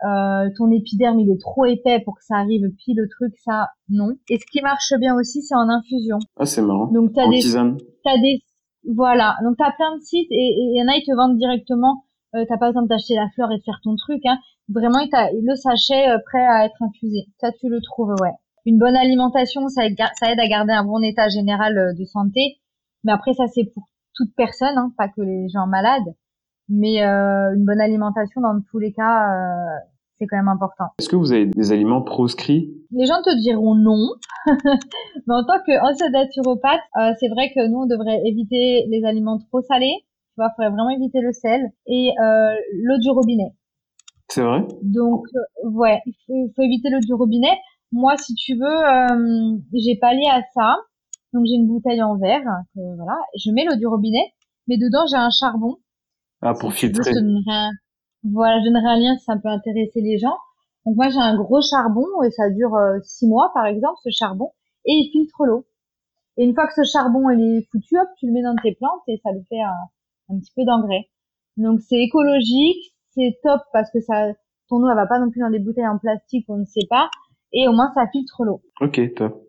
Euh, 0.06 0.50
ton 0.58 0.72
épiderme 0.72 1.20
il 1.20 1.30
est 1.30 1.42
trop 1.42 1.66
épais 1.66 2.00
pour 2.06 2.16
que 2.16 2.24
ça 2.24 2.36
arrive 2.36 2.64
pile 2.78 2.98
le 2.98 3.08
truc, 3.10 3.34
ça 3.44 3.70
non. 3.90 4.10
Et 4.30 4.38
ce 4.38 4.46
qui 4.52 4.62
marche 4.62 4.94
bien 5.00 5.16
aussi, 5.16 5.42
c'est 5.42 5.56
en 5.56 5.70
infusion. 5.70 6.20
Ah 6.38 6.46
c'est 6.46 6.62
marrant. 6.62 6.88
Donc 6.88 7.14
t'as 7.14 7.30
des, 7.30 7.42
t'as 8.04 8.18
des, 8.18 8.42
voilà. 8.94 9.36
Donc 9.44 9.56
t'as 9.58 9.72
plein 9.72 9.96
de 9.96 10.02
sites 10.02 10.32
et 10.32 10.56
il 10.58 10.78
y 10.78 10.82
en 10.82 10.92
a 10.92 10.98
ils 10.98 11.06
te 11.06 11.16
vendent 11.16 11.38
directement. 11.38 12.04
Euh, 12.36 12.46
t'as 12.48 12.58
pas 12.58 12.68
besoin 12.68 12.84
d'acheter 12.84 13.16
la 13.16 13.30
fleur 13.36 13.52
et 13.52 13.58
de 13.58 13.64
faire 13.64 13.80
ton 13.84 13.96
truc. 13.96 14.22
Hein. 14.26 14.38
Vraiment, 14.70 15.00
il 15.00 15.10
le 15.44 15.56
sachet 15.56 16.10
euh, 16.10 16.20
prêt 16.26 16.46
à 16.46 16.66
être 16.66 16.82
infusé. 16.82 17.28
Ça 17.40 17.52
tu 17.54 17.70
le 17.70 17.82
trouves, 17.82 18.14
ouais. 18.22 18.34
Une 18.66 18.78
bonne 18.78 18.96
alimentation, 18.96 19.68
ça, 19.70 19.84
ça 20.20 20.32
aide 20.32 20.40
à 20.40 20.48
garder 20.48 20.74
un 20.74 20.84
bon 20.84 21.02
état 21.02 21.28
général 21.30 21.78
euh, 21.78 21.94
de 21.98 22.04
santé. 22.06 22.60
Mais 23.04 23.14
après 23.14 23.34
ça 23.34 23.48
c'est 23.48 23.66
pour 23.74 23.84
toute 24.14 24.34
personne, 24.36 24.78
hein, 24.78 24.92
pas 24.98 25.08
que 25.08 25.22
les 25.22 25.48
gens 25.50 25.68
malades 25.68 26.14
mais 26.70 27.04
euh, 27.04 27.56
une 27.56 27.66
bonne 27.66 27.82
alimentation 27.82 28.42
dans 28.42 28.60
tous 28.72 28.80
les 28.80 28.94
cas 28.94 29.34
euh, 29.34 29.80
c'est 30.20 30.28
quand 30.28 30.38
même 30.38 30.50
important. 30.50 30.86
Est-ce 31.00 31.10
que 31.10 31.16
vous 31.16 31.32
avez 31.32 31.46
des 31.46 31.72
aliments 31.72 32.02
proscrits? 32.02 32.70
Les 32.92 33.06
gens 33.06 33.22
te 33.24 33.36
diront 33.42 33.76
non, 33.76 34.10
mais 34.46 35.34
en 35.34 35.44
tant 35.46 35.60
qu'ancien 35.66 36.10
naturopathe, 36.10 36.82
euh, 36.98 37.12
c'est 37.20 37.30
vrai 37.30 37.52
que 37.56 37.68
nous 37.68 37.80
on 37.80 37.86
devrait 37.86 38.22
éviter 38.26 38.86
les 38.90 39.06
aliments 39.06 39.40
trop 39.40 39.62
salés. 39.62 39.96
Tu 40.02 40.42
vois, 40.42 40.50
faudrait 40.56 40.72
vraiment 40.72 40.90
éviter 40.90 41.22
le 41.22 41.32
sel 41.32 41.62
et 41.88 42.12
euh, 42.22 42.54
l'eau 42.84 42.98
du 43.00 43.10
robinet. 43.10 43.54
C'est 44.28 44.44
vrai? 44.44 44.62
Donc 44.84 45.26
euh, 45.36 45.70
ouais, 45.70 46.02
il 46.06 46.14
faut, 46.28 46.52
faut, 46.56 46.62
éviter 46.62 46.90
l'eau 46.90 47.00
du 47.00 47.14
robinet. 47.14 47.58
Moi, 47.92 48.16
si 48.18 48.36
tu 48.36 48.54
veux, 48.56 49.58
j'ai 49.74 49.96
pallié 49.96 50.28
à 50.30 50.42
ça. 50.54 50.76
Donc 51.34 51.46
j'ai 51.46 51.56
une 51.56 51.68
bouteille 51.68 52.02
en 52.02 52.18
verre, 52.18 52.42
voilà, 52.76 53.18
je 53.38 53.52
mets 53.52 53.64
l'eau 53.64 53.76
du 53.76 53.86
robinet, 53.86 54.34
mais 54.68 54.78
dedans 54.78 55.06
j'ai 55.08 55.16
un 55.16 55.30
charbon 55.30 55.78
ah, 56.42 56.54
pour 56.54 56.74
filtrer. 56.74 57.12
voilà, 58.24 58.60
je 58.60 58.66
donnerai 58.66 58.88
un 58.88 59.00
lien 59.00 59.18
si 59.18 59.26
ça 59.26 59.36
peut 59.38 59.50
intéresser 59.50 60.02
les 60.02 60.18
gens. 60.18 60.38
Donc 60.86 60.96
moi 60.96 61.10
j'ai 61.10 61.20
un 61.20 61.36
gros 61.36 61.62
charbon 61.62 62.06
et 62.26 62.32
ça 62.32 62.50
dure 62.50 62.74
euh, 62.76 63.00
six 63.04 63.28
mois 63.28 63.52
par 63.54 63.66
exemple 63.66 63.98
ce 64.04 64.10
charbon 64.12 64.52
et 64.86 64.94
il 64.94 65.12
filtre 65.12 65.46
l'eau. 65.46 65.66
Et 66.38 66.46
une 66.46 66.54
fois 66.54 66.68
que 66.68 66.74
ce 66.74 66.90
charbon 66.90 67.30
il 67.30 67.58
est 67.58 67.68
foutu, 67.70 67.98
hop, 68.00 68.08
tu 68.18 68.28
le 68.28 68.34
mets 68.34 68.44
dans 68.44 68.56
tes 68.56 68.74
plantes 68.76 69.02
et 69.08 69.20
ça 69.24 69.32
le 69.32 69.42
fait 69.50 69.62
un, 69.62 70.34
un 70.34 70.40
petit 70.40 70.52
peu 70.56 70.64
d'engrais. 70.64 71.10
Donc 71.58 71.82
c'est 71.82 72.02
écologique, 72.02 72.96
c'est 73.14 73.38
top 73.44 73.62
parce 73.74 73.92
que 73.92 74.00
ça, 74.00 74.32
ton 74.70 74.78
eau 74.78 74.90
elle 74.90 74.96
va 74.96 75.08
pas 75.08 75.20
non 75.20 75.30
plus 75.30 75.42
dans 75.42 75.50
des 75.50 75.60
bouteilles 75.60 75.88
en 75.88 75.98
plastique 75.98 76.46
on 76.48 76.58
ne 76.58 76.66
sait 76.66 76.88
pas 76.90 77.10
et 77.52 77.68
au 77.68 77.74
moins 77.74 77.92
ça 77.94 78.08
filtre 78.12 78.46
l'eau. 78.46 78.62
Ok, 78.80 79.02
top. 79.16 79.46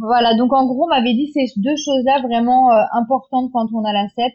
Voilà, 0.00 0.36
donc 0.36 0.52
en 0.52 0.66
gros 0.66 0.84
on 0.84 0.88
m'avait 0.88 1.14
dit 1.14 1.30
ces 1.32 1.46
deux 1.56 1.76
choses 1.76 2.04
là 2.04 2.20
vraiment 2.20 2.70
euh, 2.72 2.82
importantes 2.92 3.50
quand 3.52 3.68
on 3.72 3.84
a 3.84 3.92
la 3.92 4.08
CEP 4.08 4.34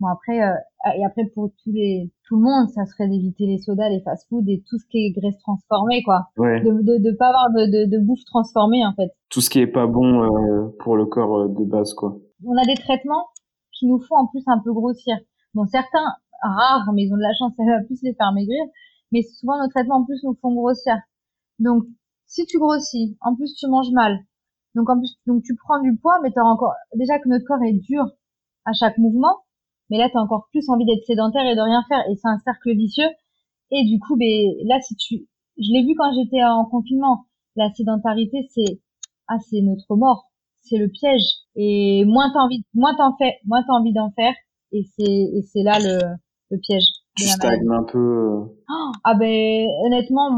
Bon 0.00 0.08
après 0.08 0.42
euh, 0.42 0.54
et 0.96 1.04
après 1.04 1.24
pour 1.34 1.50
tous 1.62 1.70
les 1.72 2.12
tout 2.26 2.36
le 2.36 2.42
monde, 2.42 2.68
ça 2.70 2.84
serait 2.84 3.06
d'éviter 3.08 3.46
les 3.46 3.58
sodas, 3.58 3.88
les 3.88 4.00
fast-food 4.00 4.48
et 4.48 4.62
tout 4.68 4.76
ce 4.78 4.86
qui 4.90 5.06
est 5.06 5.12
graisse 5.12 5.38
transformée 5.38 6.02
quoi. 6.02 6.30
Ouais. 6.36 6.60
De, 6.62 6.70
de 6.70 6.98
de 6.98 7.16
pas 7.16 7.28
avoir 7.28 7.50
de, 7.52 7.66
de, 7.66 7.90
de 7.90 8.04
bouffe 8.04 8.24
transformée 8.24 8.84
en 8.84 8.92
fait. 8.94 9.12
Tout 9.30 9.40
ce 9.40 9.50
qui 9.50 9.60
est 9.60 9.68
pas 9.68 9.86
bon 9.86 10.24
euh, 10.24 10.76
pour 10.80 10.96
le 10.96 11.06
corps 11.06 11.38
euh, 11.38 11.48
de 11.48 11.64
base 11.64 11.94
quoi. 11.94 12.18
On 12.44 12.56
a 12.56 12.64
des 12.66 12.74
traitements 12.74 13.28
qui 13.72 13.86
nous 13.86 14.00
font 14.00 14.16
en 14.16 14.26
plus 14.26 14.42
un 14.48 14.58
peu 14.58 14.72
grossir. 14.72 15.16
Bon 15.54 15.64
certains 15.66 16.14
rares 16.42 16.92
mais 16.92 17.04
ils 17.04 17.12
ont 17.12 17.16
de 17.16 17.22
la 17.22 17.34
chance, 17.38 17.52
ça 17.56 17.64
va 17.64 17.84
plus 17.84 18.02
les 18.02 18.14
faire 18.14 18.32
maigrir, 18.32 18.64
mais 19.12 19.22
souvent 19.22 19.62
nos 19.62 19.68
traitements 19.68 19.98
en 19.98 20.04
plus 20.04 20.24
nous 20.24 20.36
font 20.42 20.52
grossir. 20.54 20.96
Donc 21.60 21.84
si 22.26 22.46
tu 22.46 22.58
grossis, 22.58 23.16
en 23.20 23.36
plus 23.36 23.54
tu 23.54 23.68
manges 23.68 23.92
mal. 23.92 24.18
Donc 24.74 24.90
en 24.90 24.98
plus 24.98 25.16
donc 25.28 25.44
tu 25.44 25.54
prends 25.54 25.80
du 25.80 25.96
poids 25.96 26.18
mais 26.20 26.32
tu 26.32 26.40
encore 26.40 26.74
déjà 26.96 27.20
que 27.20 27.28
notre 27.28 27.44
corps 27.44 27.62
est 27.62 27.78
dur 27.78 28.06
à 28.64 28.72
chaque 28.72 28.98
mouvement. 28.98 29.43
Mais 29.90 29.98
là, 29.98 30.08
tu 30.10 30.16
as 30.16 30.20
encore 30.20 30.48
plus 30.50 30.68
envie 30.68 30.84
d'être 30.86 31.04
sédentaire 31.04 31.46
et 31.46 31.54
de 31.54 31.60
rien 31.60 31.82
faire. 31.88 32.02
Et 32.10 32.16
c'est 32.16 32.28
un 32.28 32.38
cercle 32.38 32.74
vicieux. 32.74 33.08
Et 33.70 33.84
du 33.84 33.98
coup, 33.98 34.16
ben, 34.16 34.52
là, 34.66 34.80
si 34.80 34.96
tu, 34.96 35.26
je 35.58 35.72
l'ai 35.72 35.84
vu 35.84 35.94
quand 35.96 36.12
j'étais 36.14 36.42
en 36.42 36.64
confinement, 36.64 37.26
la 37.56 37.72
sédentarité, 37.72 38.48
c'est, 38.54 38.80
ah, 39.28 39.38
c'est 39.50 39.60
notre 39.60 39.96
mort. 39.96 40.30
C'est 40.62 40.78
le 40.78 40.88
piège. 40.88 41.24
Et 41.56 42.04
moins 42.06 42.30
t'as 42.32 42.40
envie, 42.40 42.64
moins 42.74 42.94
t'en 42.96 43.16
fais, 43.16 43.34
moins 43.46 43.62
t'as 43.66 43.74
envie 43.74 43.92
d'en 43.92 44.10
faire. 44.12 44.34
Et 44.72 44.84
c'est, 44.96 45.04
et 45.04 45.42
c'est 45.52 45.62
là 45.62 45.78
le, 45.78 45.98
le 46.50 46.58
piège. 46.58 46.84
Tu 47.16 47.24
stagnes 47.24 47.70
un 47.70 47.84
peu. 47.84 47.98
Euh. 47.98 48.40
Oh, 48.70 48.92
ah 49.04 49.14
ben, 49.14 49.66
honnêtement, 49.84 50.30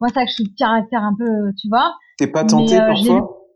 moi, 0.00 0.08
ça 0.14 0.24
que 0.24 0.30
je 0.30 0.34
suis 0.34 0.44
de 0.44 0.54
caractère 0.56 1.02
un 1.02 1.14
peu, 1.18 1.52
tu 1.60 1.68
vois. 1.68 1.92
T'es 2.18 2.28
pas 2.28 2.44
tenté 2.44 2.76
euh, 2.76 2.86
parfois? 2.86 3.47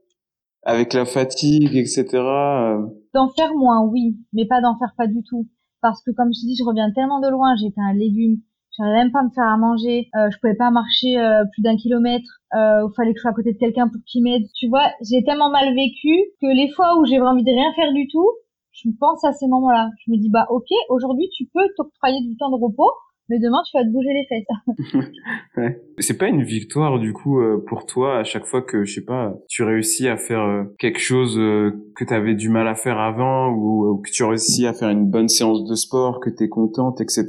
Avec 0.65 0.93
la 0.93 1.05
fatigue, 1.05 1.75
etc. 1.75 2.07
Euh. 2.15 2.87
D'en 3.15 3.29
faire 3.29 3.53
moins, 3.55 3.83
oui, 3.85 4.17
mais 4.33 4.47
pas 4.47 4.61
d'en 4.61 4.79
faire 4.79 4.95
pas 4.97 5.07
du 5.07 5.23
tout. 5.29 5.49
Parce 5.81 6.03
que 6.03 6.13
comme 6.13 6.33
je 6.33 6.41
te 6.41 6.47
dis, 6.47 6.57
je 6.57 6.65
reviens 6.65 6.91
tellement 6.93 7.21
de 7.21 7.29
loin, 7.29 7.57
j'étais 7.57 7.81
un 7.81 7.93
légume, 7.93 8.39
j'arrivais 8.77 8.99
même 8.99 9.13
pas 9.13 9.21
à 9.21 9.25
me 9.25 9.31
faire 9.31 9.47
à 9.47 9.57
manger, 9.57 10.09
euh, 10.15 10.31
je 10.31 10.39
pouvais 10.39 10.55
pas 10.55 10.71
marcher 10.71 11.19
euh, 11.19 11.45
plus 11.53 11.63
d'un 11.63 11.77
kilomètre, 11.77 12.41
euh, 12.55 12.87
il 12.89 12.95
fallait 12.95 13.13
que 13.13 13.19
je 13.19 13.23
sois 13.23 13.33
à 13.33 13.35
côté 13.35 13.53
de 13.53 13.59
quelqu'un 13.59 13.89
pour 13.89 14.01
qu'il 14.07 14.23
m'aide. 14.23 14.45
Tu 14.55 14.69
vois, 14.69 14.91
j'ai 15.03 15.25
tellement 15.25 15.51
mal 15.51 15.75
vécu 15.75 16.15
que 16.41 16.47
les 16.47 16.71
fois 16.71 16.97
où 16.99 17.05
j'ai 17.05 17.21
envie 17.21 17.45
de 17.45 17.51
rien 17.51 17.73
faire 17.75 17.93
du 17.93 18.07
tout, 18.09 18.31
je 18.71 18.89
pense 18.99 19.25
à 19.25 19.33
ces 19.33 19.49
moments-là. 19.49 19.91
Je 20.07 20.13
me 20.13 20.17
dis 20.17 20.31
bah 20.31 20.47
ok, 20.51 20.69
aujourd'hui 20.89 21.29
tu 21.37 21.47
peux 21.53 21.67
t'octroyer 21.77 22.21
du 22.23 22.37
temps 22.37 22.51
de 22.51 22.63
repos, 22.63 22.91
mais 23.29 23.39
demain 23.39 23.59
tu 23.69 23.77
vas 23.77 23.85
te 23.85 23.91
bouger 23.91 24.11
les 24.13 24.27
fesses. 24.27 25.05
ouais. 25.57 25.83
C'est 25.99 26.19
pas 26.19 26.29
une 26.29 26.43
victoire 26.43 26.99
du 26.99 27.13
coup 27.13 27.41
euh, 27.41 27.65
pour 27.67 27.87
toi 27.87 28.19
à 28.19 28.25
chaque 28.25 28.45
fois 28.45 28.63
que 28.63 28.85
je 28.85 28.95
sais 28.95 29.05
pas, 29.05 29.35
tu 29.49 29.63
réussis 29.63 30.09
à 30.09 30.17
faire 30.17 30.41
euh, 30.41 30.65
quelque 30.79 30.99
chose 30.99 31.39
euh, 31.39 31.73
que 31.97 32.05
tu 32.05 32.15
avais 32.15 32.35
du 32.35 32.49
mal 32.49 32.69
à 32.69 32.75
faire 32.75 32.99
avant 32.99 33.51
ou, 33.51 34.01
que 34.05 34.11
tu 34.11 34.25
réussis 34.25 34.67
à 34.67 34.73
faire 34.73 34.91
une 34.91 35.09
bonne 35.11 35.29
séance 35.29 35.65
de 35.65 35.75
sport, 35.75 36.21
que 36.21 36.31
tu 36.31 36.45
es 36.45 36.49
contente, 36.49 37.01
etc. 37.01 37.27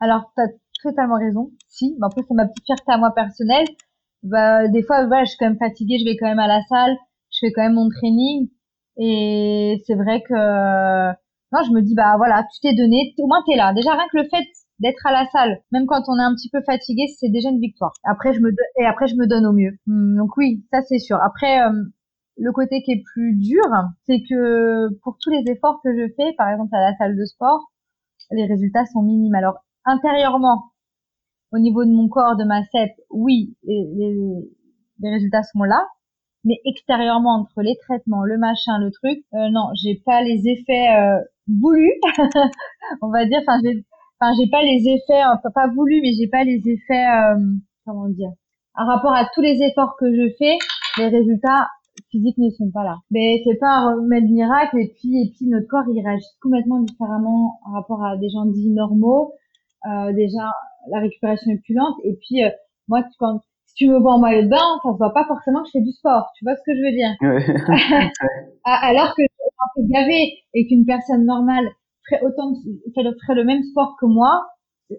Alors 0.00 0.32
tu 0.36 0.42
as 0.42 0.48
totalement 0.82 1.18
raison. 1.18 1.50
Si, 1.68 1.96
mais 1.98 2.06
après 2.06 2.22
c'est 2.26 2.34
ma 2.34 2.46
petite 2.46 2.64
fierté 2.66 2.92
à 2.92 2.98
moi 2.98 3.12
personnelle. 3.14 3.66
Bah 4.22 4.68
des 4.68 4.82
fois 4.82 5.06
voilà, 5.06 5.24
je 5.24 5.30
suis 5.30 5.38
quand 5.38 5.48
même 5.48 5.58
fatiguée, 5.58 5.98
je 5.98 6.04
vais 6.04 6.16
quand 6.16 6.28
même 6.28 6.38
à 6.38 6.46
la 6.46 6.60
salle, 6.68 6.96
je 7.30 7.38
fais 7.40 7.52
quand 7.52 7.62
même 7.62 7.74
mon 7.74 7.88
training 7.88 8.48
et 8.98 9.82
c'est 9.86 9.94
vrai 9.94 10.22
que 10.22 11.12
non, 11.52 11.60
je 11.66 11.72
me 11.72 11.82
dis 11.82 11.94
bah 11.94 12.14
voilà, 12.16 12.44
tu 12.52 12.60
t'es 12.60 12.74
donné, 12.74 13.14
au 13.18 13.26
moins 13.26 13.42
t'es 13.46 13.56
là. 13.56 13.72
Déjà 13.74 13.92
rien 13.92 14.06
que 14.10 14.18
le 14.18 14.24
fait 14.24 14.44
d'être 14.82 15.06
à 15.06 15.12
la 15.12 15.26
salle, 15.30 15.60
même 15.70 15.86
quand 15.86 16.02
on 16.08 16.18
est 16.18 16.22
un 16.22 16.34
petit 16.34 16.50
peu 16.50 16.60
fatigué, 16.62 17.04
c'est 17.18 17.30
déjà 17.30 17.48
une 17.50 17.60
victoire. 17.60 17.92
Après, 18.04 18.32
je 18.32 18.40
me 18.40 18.50
et 18.80 18.84
après 18.84 19.06
je 19.06 19.14
me 19.14 19.26
donne 19.26 19.46
au 19.46 19.52
mieux. 19.52 19.78
Hmm, 19.86 20.16
donc 20.16 20.36
oui, 20.36 20.64
ça 20.72 20.82
c'est 20.82 20.98
sûr. 20.98 21.18
Après, 21.22 21.62
euh, 21.62 21.84
le 22.36 22.52
côté 22.52 22.82
qui 22.82 22.92
est 22.92 23.02
plus 23.14 23.34
dur, 23.36 23.64
c'est 24.06 24.22
que 24.28 24.88
pour 25.02 25.16
tous 25.20 25.30
les 25.30 25.44
efforts 25.46 25.80
que 25.84 25.90
je 25.96 26.12
fais, 26.16 26.34
par 26.36 26.50
exemple 26.50 26.74
à 26.74 26.80
la 26.80 26.96
salle 26.96 27.16
de 27.16 27.24
sport, 27.24 27.70
les 28.32 28.46
résultats 28.46 28.84
sont 28.86 29.02
minimes. 29.02 29.34
Alors 29.36 29.58
intérieurement, 29.84 30.72
au 31.52 31.58
niveau 31.58 31.84
de 31.84 31.90
mon 31.90 32.08
corps, 32.08 32.36
de 32.36 32.44
ma 32.44 32.62
CEP, 32.64 32.90
oui, 33.10 33.54
les, 33.62 33.86
les, 35.00 35.10
résultats 35.10 35.42
sont 35.44 35.62
là. 35.62 35.86
Mais 36.44 36.58
extérieurement, 36.64 37.36
entre 37.40 37.62
les 37.62 37.76
traitements, 37.86 38.24
le 38.24 38.36
machin, 38.36 38.78
le 38.80 38.90
truc, 38.90 39.24
euh, 39.34 39.48
non, 39.50 39.68
j'ai 39.80 40.02
pas 40.04 40.22
les 40.22 40.48
effets 40.48 40.88
euh, 40.96 41.20
voulus, 41.46 41.92
on 43.02 43.10
va 43.10 43.24
dire. 43.26 43.38
Enfin, 43.42 43.60
j'ai 43.62 43.84
enfin 44.22 44.32
j'ai 44.38 44.48
pas 44.48 44.62
les 44.62 44.88
effets 44.88 45.22
euh, 45.22 45.50
pas 45.54 45.68
voulu 45.68 46.00
mais 46.02 46.12
j'ai 46.12 46.28
pas 46.28 46.44
les 46.44 46.62
effets 46.64 47.06
euh, 47.06 47.40
comment 47.84 48.08
dire 48.08 48.30
en 48.74 48.86
rapport 48.86 49.14
à 49.14 49.26
tous 49.34 49.40
les 49.40 49.62
efforts 49.62 49.96
que 49.98 50.06
je 50.14 50.34
fais 50.38 50.56
les 50.98 51.08
résultats 51.08 51.68
physiques 52.10 52.38
ne 52.38 52.50
sont 52.50 52.70
pas 52.70 52.84
là. 52.84 52.98
Mais 53.10 53.42
c'est 53.44 53.58
pas 53.58 53.68
un 53.68 53.94
remède 53.96 54.24
miracle 54.24 54.78
et 54.78 54.94
puis 54.96 55.22
et 55.22 55.32
puis 55.34 55.46
notre 55.46 55.66
corps 55.66 55.84
il 55.92 56.02
réagit 56.02 56.24
complètement 56.40 56.80
différemment 56.80 57.58
en 57.66 57.72
rapport 57.72 58.04
à 58.04 58.16
des 58.16 58.28
gens 58.28 58.46
dits 58.46 58.70
normaux. 58.70 59.34
Euh, 59.86 60.12
déjà 60.12 60.52
la 60.90 61.00
récupération 61.00 61.50
est 61.50 61.62
plus 61.64 61.74
lente 61.74 61.96
et 62.04 62.14
puis 62.14 62.44
euh, 62.44 62.50
moi 62.88 63.02
quand 63.18 63.40
si 63.66 63.74
tu 63.74 63.88
me 63.88 63.98
vois 63.98 64.14
en 64.14 64.18
maillot 64.18 64.42
de 64.42 64.48
bain 64.48 64.78
ça 64.82 64.92
se 64.92 64.96
voit 64.96 65.12
pas 65.12 65.24
forcément 65.26 65.62
que 65.62 65.68
je 65.68 65.78
fais 65.78 65.84
du 65.84 65.90
sport 65.90 66.30
tu 66.36 66.44
vois 66.44 66.54
ce 66.54 66.62
que 66.64 66.76
je 66.76 66.82
veux 66.82 66.92
dire? 66.92 67.10
Ouais. 67.20 68.10
alors 68.64 69.14
que 69.16 69.22
je 69.22 69.82
suis 69.82 69.92
gavé 69.92 70.38
et 70.54 70.66
qu'une 70.68 70.84
personne 70.86 71.24
normale 71.24 71.66
ferait 72.08 72.22
autant 72.24 72.54
ferait 72.94 73.34
le 73.34 73.44
même 73.44 73.62
sport 73.62 73.96
que 74.00 74.06
moi, 74.06 74.46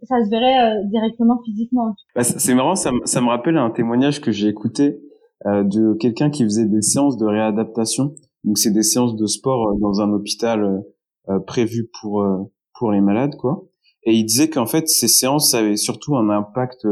ça 0.03 0.23
se 0.23 0.29
verrait 0.29 0.59
euh, 0.59 0.83
directement 0.89 1.39
physiquement. 1.43 1.95
Bah, 2.15 2.23
c'est 2.23 2.55
marrant, 2.55 2.75
ça, 2.75 2.91
ça, 3.05 3.21
me 3.21 3.27
rappelle 3.27 3.57
un 3.57 3.69
témoignage 3.69 4.21
que 4.21 4.31
j'ai 4.31 4.47
écouté 4.47 4.99
euh, 5.45 5.63
de 5.63 5.93
quelqu'un 5.95 6.29
qui 6.29 6.43
faisait 6.43 6.65
des 6.65 6.81
séances 6.81 7.17
de 7.17 7.25
réadaptation. 7.25 8.15
Donc 8.45 8.57
c'est 8.57 8.71
des 8.71 8.83
séances 8.83 9.17
de 9.17 9.25
sport 9.25 9.67
euh, 9.67 9.79
dans 9.81 9.99
un 9.99 10.13
hôpital 10.13 10.83
euh, 11.29 11.39
prévu 11.39 11.89
pour 11.99 12.25
pour 12.77 12.91
les 12.91 13.01
malades, 13.01 13.35
quoi. 13.35 13.65
Et 14.03 14.13
il 14.13 14.25
disait 14.25 14.49
qu'en 14.49 14.65
fait 14.65 14.87
ces 14.87 15.09
séances 15.09 15.53
avaient 15.53 15.75
surtout 15.75 16.15
un 16.15 16.29
impact 16.29 16.87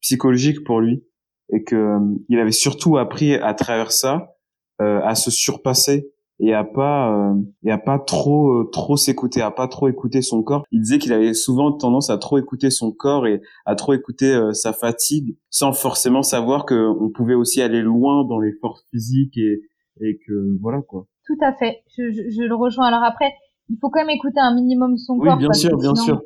psychologique 0.00 0.64
pour 0.64 0.80
lui 0.80 1.04
et 1.52 1.64
que 1.64 1.98
il 2.28 2.38
avait 2.38 2.52
surtout 2.52 2.96
appris 2.96 3.34
à 3.34 3.54
travers 3.54 3.92
ça 3.92 4.36
à 4.78 5.14
se 5.14 5.30
surpasser 5.30 6.12
et 6.38 6.52
à 6.52 6.64
pas 6.64 7.12
euh, 7.12 7.34
et 7.64 7.70
à 7.70 7.78
pas 7.78 7.98
trop 7.98 8.50
euh, 8.50 8.70
trop 8.70 8.96
s'écouter, 8.96 9.40
à 9.40 9.50
pas 9.50 9.68
trop 9.68 9.88
écouter 9.88 10.22
son 10.22 10.42
corps. 10.42 10.64
Il 10.70 10.82
disait 10.82 10.98
qu'il 10.98 11.12
avait 11.12 11.34
souvent 11.34 11.72
tendance 11.72 12.10
à 12.10 12.18
trop 12.18 12.38
écouter 12.38 12.70
son 12.70 12.92
corps 12.92 13.26
et 13.26 13.40
à 13.64 13.74
trop 13.74 13.94
écouter 13.94 14.32
euh, 14.34 14.52
sa 14.52 14.72
fatigue, 14.72 15.36
sans 15.50 15.72
forcément 15.72 16.22
savoir 16.22 16.66
que 16.66 16.88
on 17.00 17.10
pouvait 17.10 17.34
aussi 17.34 17.62
aller 17.62 17.80
loin 17.80 18.24
dans 18.24 18.38
les 18.38 18.52
forces 18.60 18.84
physiques 18.90 19.36
et 19.38 19.62
et 20.02 20.18
que 20.26 20.58
voilà 20.60 20.82
quoi. 20.82 21.06
Tout 21.26 21.38
à 21.42 21.54
fait, 21.54 21.82
je, 21.96 22.10
je, 22.12 22.30
je 22.30 22.42
le 22.42 22.54
rejoins. 22.54 22.86
Alors 22.86 23.02
après, 23.02 23.32
il 23.68 23.78
faut 23.80 23.90
quand 23.90 24.00
même 24.00 24.14
écouter 24.14 24.38
un 24.38 24.54
minimum 24.54 24.96
son 24.96 25.18
corps. 25.18 25.34
Oui, 25.34 25.38
bien 25.38 25.52
sûr, 25.52 25.76
bien 25.78 25.94
sûr. 25.94 26.20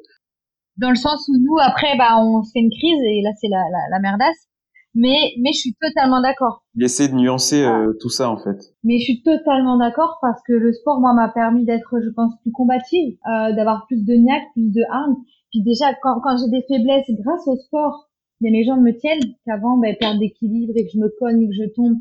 Dans 0.77 0.91
le 0.91 0.97
sens 0.97 1.29
où 1.29 1.37
nous 1.39 1.57
après, 1.63 1.97
bah, 1.97 2.19
on 2.21 2.43
fait 2.43 2.61
une 2.61 2.71
crise 2.71 3.01
et 3.05 3.23
là 3.23 3.31
c'est 3.41 3.49
la, 3.49 3.59
la, 3.59 3.97
la 3.97 4.01
merdasse 4.01 4.50
mais 4.95 5.33
mais 5.41 5.53
je 5.53 5.59
suis 5.59 5.75
totalement 5.81 6.21
d'accord. 6.21 6.65
Il 6.75 6.85
essaie 6.85 7.09
de 7.09 7.15
nuancer 7.15 7.63
euh, 7.63 7.93
tout 8.01 8.09
ça 8.09 8.31
en 8.31 8.37
fait. 8.37 8.75
Mais 8.85 8.99
je 8.99 9.05
suis 9.05 9.23
totalement 9.23 9.77
d'accord 9.77 10.19
parce 10.21 10.41
que 10.47 10.53
le 10.53 10.73
sport 10.73 11.01
moi 11.01 11.13
m'a 11.13 11.29
permis 11.29 11.65
d'être 11.65 12.01
je 12.03 12.11
pense 12.11 12.35
plus 12.43 12.53
combative, 12.53 13.17
euh, 13.27 13.53
d'avoir 13.55 13.87
plus 13.87 14.05
de 14.05 14.15
niaque, 14.15 14.45
plus 14.55 14.71
de 14.71 14.83
hargne. 14.91 15.15
Puis 15.51 15.63
déjà 15.63 15.95
quand 16.03 16.21
quand 16.21 16.37
j'ai 16.39 16.51
des 16.51 16.65
faiblesses 16.67 17.11
grâce 17.11 17.47
au 17.47 17.57
sport, 17.57 18.09
mais 18.41 18.51
mes 18.51 18.65
jambes 18.65 18.83
me 18.83 18.97
tiennent 18.97 19.35
qu'avant 19.47 19.77
ben 19.79 19.95
perdre 19.99 20.21
d'équilibre 20.21 20.73
et 20.77 20.85
que 20.85 20.91
je 20.93 20.99
me 20.99 21.09
cogne 21.19 21.43
et 21.43 21.49
que 21.49 21.55
je 21.55 21.69
tombe 21.75 21.99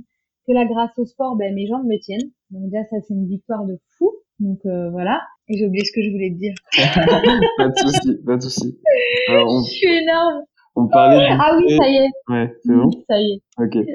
que 0.48 0.54
là 0.54 0.66
grâce 0.66 0.98
au 0.98 1.06
sport 1.06 1.36
ben 1.36 1.54
mes 1.54 1.68
jambes 1.68 1.86
me 1.86 2.00
tiennent. 2.00 2.32
Donc 2.50 2.70
déjà 2.70 2.84
ça 2.86 2.98
c'est 3.08 3.14
une 3.14 3.28
victoire 3.28 3.66
de 3.66 3.78
fou. 3.98 4.12
Donc 4.40 4.60
euh, 4.66 4.90
voilà. 4.90 5.22
Et 5.48 5.58
j'ai 5.58 5.66
oublié 5.66 5.84
ce 5.84 5.92
que 5.92 6.02
je 6.02 6.12
voulais 6.12 6.30
te 6.30 6.38
dire. 6.38 6.54
pas 7.58 7.68
de 7.68 7.78
souci, 7.78 8.18
pas 8.26 8.36
de 8.38 8.42
souci. 8.42 8.80
Je 9.30 9.64
suis 9.64 9.88
énorme. 9.88 10.44
On 10.80 10.88
parlait 10.88 11.28
ah 11.32 11.58
oui, 11.58 11.78
ça 11.78 11.90
y 11.90 11.96
est. 11.98 12.10
Ouais, 12.30 12.56
c'est 12.64 12.74
bon. 12.74 12.90
Ça 13.10 13.20
y 13.20 13.34
est. 13.34 13.42
Ok. 13.58 13.86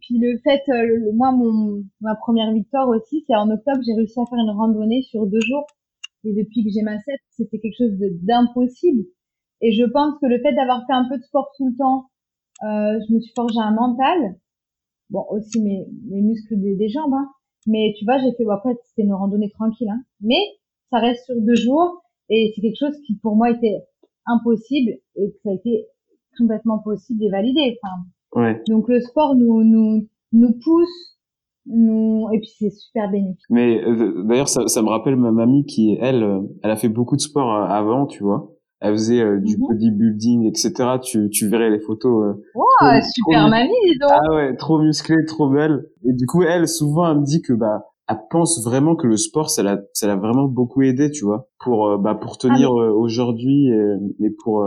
Puis 0.00 0.18
le 0.18 0.38
fait, 0.38 0.62
euh, 0.68 1.12
moi, 1.14 1.32
mon 1.32 1.82
ma 2.00 2.14
première 2.14 2.52
victoire 2.52 2.88
aussi, 2.88 3.24
c'est 3.26 3.34
en 3.34 3.50
octobre, 3.50 3.80
j'ai 3.84 3.94
réussi 3.94 4.20
à 4.20 4.24
faire 4.26 4.38
une 4.38 4.50
randonnée 4.50 5.02
sur 5.02 5.26
deux 5.26 5.40
jours. 5.40 5.66
Et 6.24 6.32
depuis 6.32 6.64
que 6.64 6.70
j'ai 6.70 6.82
ma 6.82 6.98
CEP, 6.98 7.18
c'était 7.30 7.58
quelque 7.58 7.76
chose 7.76 7.98
d'impossible. 8.22 9.02
Et 9.60 9.72
je 9.72 9.84
pense 9.84 10.14
que 10.20 10.26
le 10.26 10.38
fait 10.40 10.52
d'avoir 10.52 10.86
fait 10.86 10.92
un 10.92 11.08
peu 11.08 11.18
de 11.18 11.22
sport 11.22 11.50
tout 11.56 11.68
le 11.68 11.76
temps, 11.76 12.06
euh, 12.62 13.00
je 13.08 13.14
me 13.14 13.20
suis 13.20 13.32
forgé 13.34 13.58
un 13.58 13.72
mental. 13.72 14.36
Bon, 15.10 15.24
aussi 15.30 15.60
mes, 15.60 15.86
mes 16.08 16.20
muscles 16.20 16.54
des, 16.56 16.88
jambes, 16.88 17.14
hein. 17.14 17.28
Mais 17.66 17.94
tu 17.98 18.04
vois, 18.04 18.18
j'ai 18.18 18.32
fait, 18.32 18.44
bon, 18.44 18.52
après, 18.52 18.74
c'était 18.84 19.02
une 19.02 19.14
randonnée 19.14 19.50
tranquille, 19.50 19.88
hein. 19.90 20.02
Mais 20.20 20.40
ça 20.90 20.98
reste 20.98 21.24
sur 21.24 21.40
deux 21.40 21.56
jours. 21.56 22.02
Et 22.28 22.52
c'est 22.54 22.60
quelque 22.60 22.78
chose 22.78 22.96
qui, 23.04 23.16
pour 23.16 23.34
moi, 23.34 23.50
était 23.50 23.82
impossible 24.26 24.92
et 25.16 25.32
que 25.32 25.38
ça 25.42 25.50
a 25.50 25.54
été 25.54 25.86
complètement 26.36 26.78
possible 26.78 27.22
et 27.24 27.30
validé. 27.30 27.78
Enfin, 27.82 28.42
ouais. 28.42 28.62
Donc 28.68 28.88
le 28.88 29.00
sport 29.00 29.34
nous 29.34 29.62
nous 29.64 30.06
nous 30.32 30.52
pousse, 30.64 31.18
nous 31.66 32.28
et 32.32 32.38
puis 32.38 32.50
c'est 32.58 32.70
super 32.70 33.10
bénéfique. 33.10 33.44
Mais 33.50 33.82
euh, 33.84 34.24
d'ailleurs 34.24 34.48
ça, 34.48 34.66
ça 34.68 34.82
me 34.82 34.88
rappelle 34.88 35.16
ma 35.16 35.32
mamie 35.32 35.64
qui 35.64 35.96
elle 36.00 36.22
euh, 36.22 36.40
elle 36.62 36.70
a 36.70 36.76
fait 36.76 36.88
beaucoup 36.88 37.16
de 37.16 37.20
sport 37.20 37.54
euh, 37.54 37.64
avant, 37.64 38.06
tu 38.06 38.22
vois. 38.22 38.50
Elle 38.84 38.94
faisait 38.94 39.22
du 39.38 39.56
mm-hmm. 39.56 39.68
bodybuilding, 39.68 40.46
etc. 40.48 40.72
Tu, 41.00 41.30
tu 41.30 41.46
verrais 41.48 41.70
les 41.70 41.78
photos. 41.78 42.34
oh, 42.56 42.86
super 43.14 43.48
mamie, 43.48 43.70
dis 43.84 43.96
donc. 43.96 44.10
Ah 44.10 44.34
ouais, 44.34 44.56
trop 44.56 44.80
musclée, 44.80 45.24
trop 45.24 45.48
belle. 45.48 45.84
Et 46.04 46.12
du 46.12 46.26
coup, 46.26 46.42
elle, 46.42 46.66
souvent, 46.66 47.08
elle 47.08 47.20
me 47.20 47.24
dit 47.24 47.42
que 47.42 47.52
bah, 47.52 47.84
elle 48.08 48.18
pense 48.28 48.60
vraiment 48.64 48.96
que 48.96 49.06
le 49.06 49.16
sport, 49.16 49.50
ça 49.50 49.62
l'a, 49.62 49.78
ça 49.92 50.08
l'a 50.08 50.16
vraiment 50.16 50.48
beaucoup 50.48 50.82
aidé, 50.82 51.12
tu 51.12 51.24
vois, 51.24 51.46
pour 51.60 51.96
bah 51.98 52.16
pour 52.16 52.32
ah, 52.32 52.38
tenir 52.40 52.72
aujourd'hui 52.72 53.68
et, 53.68 54.26
et, 54.26 54.30
pour 54.42 54.66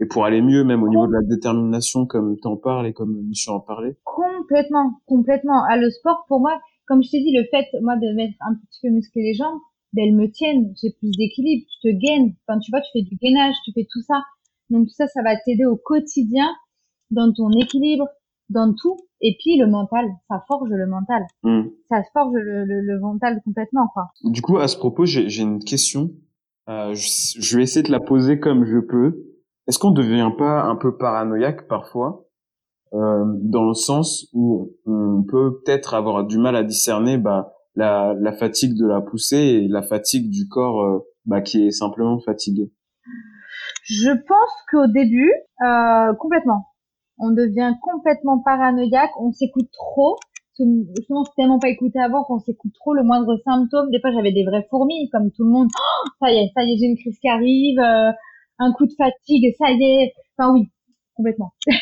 et 0.00 0.06
pour 0.06 0.24
aller 0.24 0.40
mieux 0.40 0.64
même 0.64 0.82
au 0.82 0.88
niveau 0.88 1.06
de 1.06 1.12
la 1.12 1.22
détermination 1.22 2.06
comme 2.06 2.38
t'en 2.40 2.56
parles 2.56 2.86
et 2.86 2.92
comme 2.92 3.22
Monsieur 3.28 3.52
en 3.52 3.60
parlait 3.60 3.96
Complètement, 4.04 5.00
complètement. 5.06 5.62
Ah, 5.68 5.76
le 5.76 5.90
sport 5.90 6.24
pour 6.26 6.40
moi, 6.40 6.58
comme 6.86 7.02
je 7.02 7.10
t'ai 7.10 7.20
dit, 7.20 7.32
le 7.36 7.44
fait 7.50 7.66
moi 7.82 7.96
de 7.96 8.14
mettre 8.14 8.34
un 8.40 8.54
petit 8.54 8.80
peu 8.82 8.88
muscler 8.88 9.22
les 9.22 9.34
jambes, 9.34 9.58
ben, 9.92 10.04
elles 10.06 10.16
me 10.16 10.30
tiennent, 10.30 10.72
j'ai 10.80 10.90
plus 10.98 11.10
d'équilibre, 11.10 11.66
tu 11.68 11.88
te 11.88 11.94
gaines, 11.94 12.34
enfin 12.46 12.58
tu 12.60 12.70
vois, 12.70 12.80
tu 12.80 12.90
fais 12.92 13.02
du 13.02 13.16
gainage, 13.16 13.54
tu 13.64 13.72
fais 13.74 13.86
tout 13.90 14.02
ça. 14.02 14.22
Donc 14.70 14.86
tout 14.86 14.94
ça, 14.94 15.06
ça 15.08 15.22
va 15.22 15.36
t'aider 15.44 15.66
au 15.66 15.76
quotidien 15.76 16.48
dans 17.10 17.32
ton 17.32 17.50
équilibre, 17.50 18.08
dans 18.48 18.72
tout. 18.72 18.96
Et 19.20 19.36
puis 19.38 19.58
le 19.58 19.66
mental, 19.66 20.06
ça 20.28 20.42
forge 20.48 20.70
le 20.70 20.86
mental. 20.86 21.22
Hmm. 21.42 21.68
Ça 21.90 22.02
forge 22.14 22.34
le, 22.34 22.64
le, 22.64 22.80
le, 22.80 23.00
mental 23.00 23.40
complètement, 23.44 23.88
quoi. 23.92 24.12
Du 24.24 24.40
coup, 24.40 24.56
à 24.56 24.68
ce 24.68 24.78
propos, 24.78 25.04
j'ai 25.04 25.42
une 25.42 25.62
question. 25.62 26.10
Euh, 26.68 26.94
je, 26.94 27.40
je, 27.40 27.56
vais 27.56 27.64
essayer 27.64 27.82
de 27.82 27.90
la 27.90 28.00
poser 28.00 28.38
comme 28.38 28.64
je 28.64 28.78
peux. 28.78 29.26
Est-ce 29.70 29.78
qu'on 29.78 29.92
devient 29.92 30.32
pas 30.36 30.64
un 30.64 30.74
peu 30.74 30.96
paranoïaque 30.96 31.68
parfois, 31.68 32.26
euh, 32.92 33.24
dans 33.40 33.66
le 33.66 33.74
sens 33.74 34.26
où 34.32 34.72
on 34.84 35.22
peut 35.22 35.60
peut-être 35.64 35.94
avoir 35.94 36.24
du 36.24 36.38
mal 36.38 36.56
à 36.56 36.64
discerner 36.64 37.18
bah, 37.18 37.52
la, 37.76 38.14
la 38.18 38.32
fatigue 38.32 38.76
de 38.76 38.84
la 38.84 39.00
poussée 39.00 39.36
et 39.36 39.68
la 39.68 39.82
fatigue 39.82 40.28
du 40.28 40.48
corps 40.48 40.82
euh, 40.82 41.06
bah, 41.24 41.40
qui 41.40 41.68
est 41.68 41.70
simplement 41.70 42.18
fatigué 42.18 42.72
Je 43.84 44.10
pense 44.10 44.50
qu'au 44.72 44.88
début, 44.88 45.32
euh, 45.64 46.14
complètement 46.14 46.64
on 47.20 47.30
devient 47.30 47.74
complètement 47.80 48.40
paranoïaque, 48.40 49.12
on 49.20 49.30
s'écoute 49.30 49.68
trop. 49.72 50.16
Justement, 50.58 51.24
c'est 51.24 51.36
tellement 51.36 51.58
pas 51.58 51.68
écouté 51.68 51.98
avant 52.00 52.24
qu'on 52.24 52.38
s'écoute 52.38 52.72
trop 52.74 52.92
le 52.92 53.02
moindre 53.02 53.38
symptôme. 53.44 53.90
Des 53.90 54.00
fois, 54.00 54.10
j'avais 54.10 54.32
des 54.32 54.44
vraies 54.44 54.66
fourmis, 54.68 55.08
comme 55.10 55.30
tout 55.30 55.44
le 55.44 55.50
monde. 55.50 55.68
Oh, 55.72 56.08
ça 56.20 56.30
y 56.32 56.36
est, 56.36 56.50
ça 56.54 56.64
y 56.64 56.72
est, 56.72 56.76
j'ai 56.76 56.86
une 56.86 56.96
crise 56.96 57.18
qui 57.18 57.28
arrive, 57.28 57.78
euh, 57.78 58.10
un 58.60 58.72
coup 58.72 58.86
de 58.86 58.92
fatigue, 58.92 59.52
ça 59.58 59.70
y 59.72 59.82
est. 59.82 60.12
Enfin 60.38 60.52
oui, 60.52 60.70
complètement. 61.14 61.52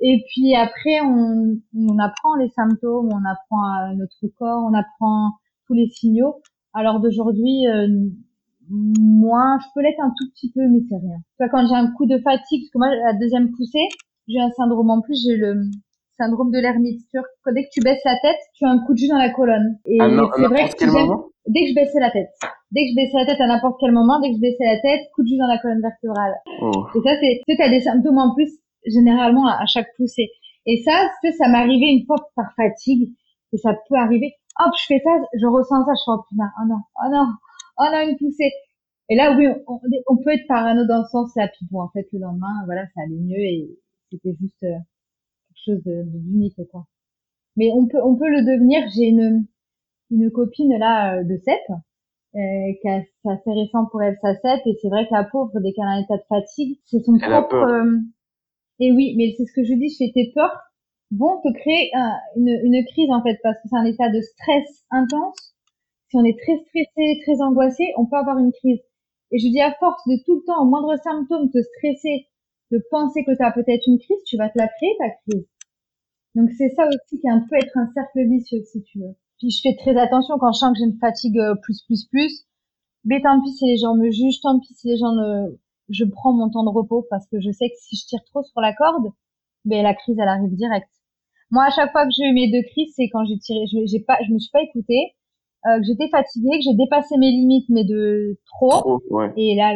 Et 0.00 0.22
puis 0.28 0.54
après, 0.54 1.00
on, 1.02 1.58
on 1.76 1.98
apprend 1.98 2.36
les 2.36 2.48
symptômes, 2.50 3.08
on 3.12 3.24
apprend 3.24 3.94
notre 3.96 4.28
corps, 4.38 4.62
on 4.64 4.74
apprend 4.74 5.32
tous 5.66 5.74
les 5.74 5.88
signaux. 5.88 6.40
Alors 6.72 7.00
d'aujourd'hui, 7.00 7.66
euh, 7.66 7.88
moi, 8.70 9.58
je 9.60 9.66
peux 9.74 9.82
l'être 9.82 10.00
un 10.00 10.12
tout 10.16 10.30
petit 10.34 10.52
peu, 10.52 10.60
mais 10.68 10.80
c'est 10.88 10.96
rien. 10.96 11.18
Vois, 11.38 11.48
quand 11.48 11.66
j'ai 11.66 11.74
un 11.74 11.90
coup 11.90 12.06
de 12.06 12.18
fatigue, 12.18 12.62
parce 12.62 12.70
que 12.70 12.78
moi, 12.78 12.88
la 13.06 13.18
deuxième 13.18 13.50
poussée, 13.52 13.88
j'ai 14.28 14.38
un 14.38 14.50
syndrome 14.52 14.90
en 14.90 15.00
plus, 15.00 15.20
j'ai 15.26 15.36
le 15.36 15.62
syndrome 16.18 16.50
de 16.50 16.58
l'ermite 16.58 17.00
Dès 17.54 17.64
que 17.64 17.70
tu 17.72 17.80
baisses 17.80 18.04
la 18.04 18.18
tête, 18.20 18.38
tu 18.54 18.64
as 18.66 18.68
un 18.68 18.84
coup 18.84 18.92
de 18.92 18.98
jus 18.98 19.08
dans 19.08 19.18
la 19.18 19.30
colonne. 19.30 19.78
Et 19.86 19.98
ah 20.00 20.08
c'est 20.36 20.46
vrai 20.46 20.68
que 20.68 20.84
dès 21.46 21.60
que 21.62 21.70
je 21.70 21.74
baissais 21.74 22.00
la 22.00 22.10
tête, 22.10 22.28
dès 22.72 22.84
que 22.84 22.90
je 22.90 22.96
baissais 22.96 23.18
la 23.18 23.26
tête 23.26 23.40
à 23.40 23.46
n'importe 23.46 23.76
quel 23.80 23.92
moment, 23.92 24.20
dès 24.20 24.30
que 24.30 24.36
je 24.36 24.40
baissais 24.40 24.64
la 24.64 24.80
tête, 24.80 25.08
coup 25.14 25.22
de 25.22 25.28
jus 25.28 25.38
dans 25.38 25.46
la 25.46 25.58
colonne 25.58 25.80
vertébrale. 25.80 26.34
Oh. 26.60 26.86
Et 26.94 27.00
ça, 27.00 27.16
c'est, 27.20 27.40
tu 27.46 27.62
as 27.62 27.70
des 27.70 27.80
symptômes 27.80 28.18
en 28.18 28.34
plus 28.34 28.50
généralement 28.84 29.46
à, 29.46 29.64
chaque 29.66 29.88
poussée. 29.96 30.30
Et 30.66 30.82
ça, 30.84 31.08
ça 31.22 31.48
m'est 31.48 31.58
arrivé 31.58 31.86
une 31.86 32.04
fois 32.04 32.16
par 32.36 32.52
fatigue, 32.56 33.14
et 33.52 33.56
ça 33.56 33.74
peut 33.88 33.96
arriver. 33.96 34.34
Hop, 34.60 34.72
je 34.78 34.86
fais 34.86 35.00
ça, 35.02 35.10
je 35.32 35.46
ressens 35.46 35.86
ça, 35.86 35.92
je 35.94 36.04
fais 36.04 36.18
oh 36.18 36.22
putain, 36.28 36.50
oh 36.60 36.66
non, 36.68 36.80
oh 37.02 37.08
non, 37.10 37.26
oh 37.78 37.84
non, 37.92 38.08
une 38.08 38.16
poussée. 38.16 38.52
Et 39.08 39.16
là, 39.16 39.34
oui, 39.36 39.46
on, 39.66 39.80
on 40.08 40.16
peut 40.18 40.34
être 40.34 40.46
parano 40.46 40.84
dans 40.84 41.04
ce 41.04 41.10
sens-là, 41.10 41.48
puis 41.48 41.66
bon, 41.70 41.80
en 41.80 41.88
fait, 41.88 42.06
le 42.12 42.18
lendemain, 42.20 42.62
voilà, 42.66 42.82
ça 42.94 43.02
allait 43.02 43.16
mieux 43.16 43.40
et 43.40 43.78
c'était 44.10 44.36
juste 44.38 44.62
euh, 44.64 44.76
chose 45.72 45.82
d'unique 45.84 46.60
quoi. 46.70 46.86
Mais 47.56 47.70
on 47.72 47.86
peut 47.86 48.00
on 48.02 48.16
peut 48.16 48.28
le 48.28 48.42
devenir. 48.42 48.88
J'ai 48.94 49.08
une 49.08 49.46
une 50.10 50.30
copine 50.30 50.76
là 50.78 51.18
euh, 51.18 51.24
de 51.24 51.36
CEP 51.44 51.60
euh, 51.70 52.72
qui 52.80 52.88
a, 52.88 53.02
c'est 53.22 53.30
assez 53.30 53.52
récent 53.52 53.86
pour 53.90 54.02
elle 54.02 54.16
sa 54.22 54.34
CEP 54.34 54.66
et 54.66 54.78
c'est 54.80 54.88
vrai 54.88 55.06
que 55.06 55.14
la 55.14 55.24
pauvre 55.24 55.52
dès 55.60 55.72
qu'elle 55.72 55.84
a 55.84 55.90
un 55.90 56.02
état 56.02 56.16
de 56.16 56.24
fatigue, 56.28 56.78
c'est 56.84 57.00
son 57.00 57.18
propre. 57.18 57.54
Euh, 57.54 57.98
et 58.80 58.92
oui, 58.92 59.14
mais 59.16 59.34
c'est 59.36 59.44
ce 59.44 59.52
que 59.52 59.64
je 59.64 59.74
dis, 59.74 59.94
fais 59.96 60.10
tes 60.14 60.32
peurs 60.34 60.56
vont 61.10 61.40
te 61.40 61.50
créer 61.52 61.90
une, 62.36 62.48
une 62.48 62.84
crise 62.84 63.10
en 63.10 63.22
fait 63.22 63.38
parce 63.42 63.56
que 63.56 63.68
c'est 63.68 63.76
un 63.76 63.84
état 63.84 64.10
de 64.10 64.20
stress 64.20 64.84
intense. 64.90 65.54
Si 66.10 66.16
on 66.16 66.24
est 66.24 66.38
très 66.38 66.56
stressé, 66.66 67.20
très 67.22 67.42
angoissé, 67.42 67.84
on 67.96 68.06
peut 68.06 68.16
avoir 68.16 68.38
une 68.38 68.52
crise. 68.52 68.80
Et 69.30 69.38
je 69.38 69.48
dis 69.48 69.60
à 69.60 69.74
force 69.74 70.06
de 70.06 70.16
tout 70.24 70.36
le 70.36 70.42
temps, 70.46 70.62
au 70.62 70.66
moindre 70.66 70.96
symptôme, 71.02 71.50
te 71.50 71.60
stresser, 71.60 72.26
de 72.70 72.82
penser 72.90 73.24
que 73.24 73.36
tu 73.36 73.42
as 73.42 73.52
peut-être 73.52 73.86
une 73.86 73.98
crise, 73.98 74.22
tu 74.26 74.36
vas 74.36 74.48
te 74.48 74.58
la 74.58 74.68
créer 74.68 74.96
ta 74.98 75.10
crise. 75.10 75.46
Donc 76.34 76.50
c'est 76.56 76.68
ça 76.70 76.86
aussi 76.86 77.20
qui 77.20 77.26
est 77.26 77.30
un 77.30 77.44
peu 77.48 77.56
être 77.56 77.76
un 77.76 77.90
cercle 77.94 78.28
vicieux 78.28 78.62
si 78.64 78.82
tu 78.82 79.00
veux. 79.00 79.14
Puis 79.38 79.50
je 79.50 79.60
fais 79.62 79.76
très 79.76 79.96
attention 79.96 80.36
quand 80.38 80.52
je 80.52 80.58
sens 80.58 80.72
que 80.72 80.78
j'ai 80.78 80.84
une 80.84 80.98
fatigue 80.98 81.38
euh, 81.38 81.54
plus 81.62 81.82
plus 81.82 82.06
plus. 82.06 82.46
Mais 83.04 83.20
tant 83.22 83.40
pis 83.42 83.52
si 83.52 83.66
les 83.66 83.76
gens 83.76 83.94
me 83.94 84.10
jugent, 84.10 84.40
tant 84.42 84.58
pis 84.58 84.74
si 84.74 84.88
les 84.88 84.96
gens 84.96 85.12
ne, 85.12 85.56
je 85.88 86.04
prends 86.04 86.32
mon 86.32 86.50
temps 86.50 86.64
de 86.64 86.70
repos 86.70 87.06
parce 87.10 87.26
que 87.28 87.40
je 87.40 87.50
sais 87.50 87.68
que 87.68 87.76
si 87.78 87.96
je 87.96 88.06
tire 88.06 88.24
trop 88.24 88.42
sur 88.42 88.60
la 88.60 88.74
corde, 88.74 89.08
ben 89.64 89.82
la 89.82 89.94
crise 89.94 90.16
elle 90.20 90.28
arrive 90.28 90.54
direct. 90.54 90.88
Moi 91.50 91.64
à 91.64 91.70
chaque 91.70 91.92
fois 91.92 92.04
que 92.04 92.10
j'ai 92.16 92.28
eu 92.28 92.34
mes 92.34 92.50
deux 92.50 92.66
crises, 92.68 92.92
c'est 92.94 93.08
quand 93.10 93.24
j'ai 93.24 93.38
tiré, 93.38 93.60
je, 93.72 93.78
j'ai 93.86 94.00
pas, 94.00 94.18
je 94.26 94.32
me 94.32 94.38
suis 94.38 94.50
pas 94.50 94.62
écoutée, 94.62 95.14
euh, 95.66 95.78
que 95.78 95.84
j'étais 95.84 96.08
fatiguée, 96.08 96.58
que 96.58 96.64
j'ai 96.64 96.74
dépassé 96.74 97.16
mes 97.16 97.30
limites 97.30 97.68
mais 97.70 97.84
de 97.84 98.38
trop. 98.46 99.00
ouais. 99.10 99.32
Et 99.36 99.54
là 99.56 99.74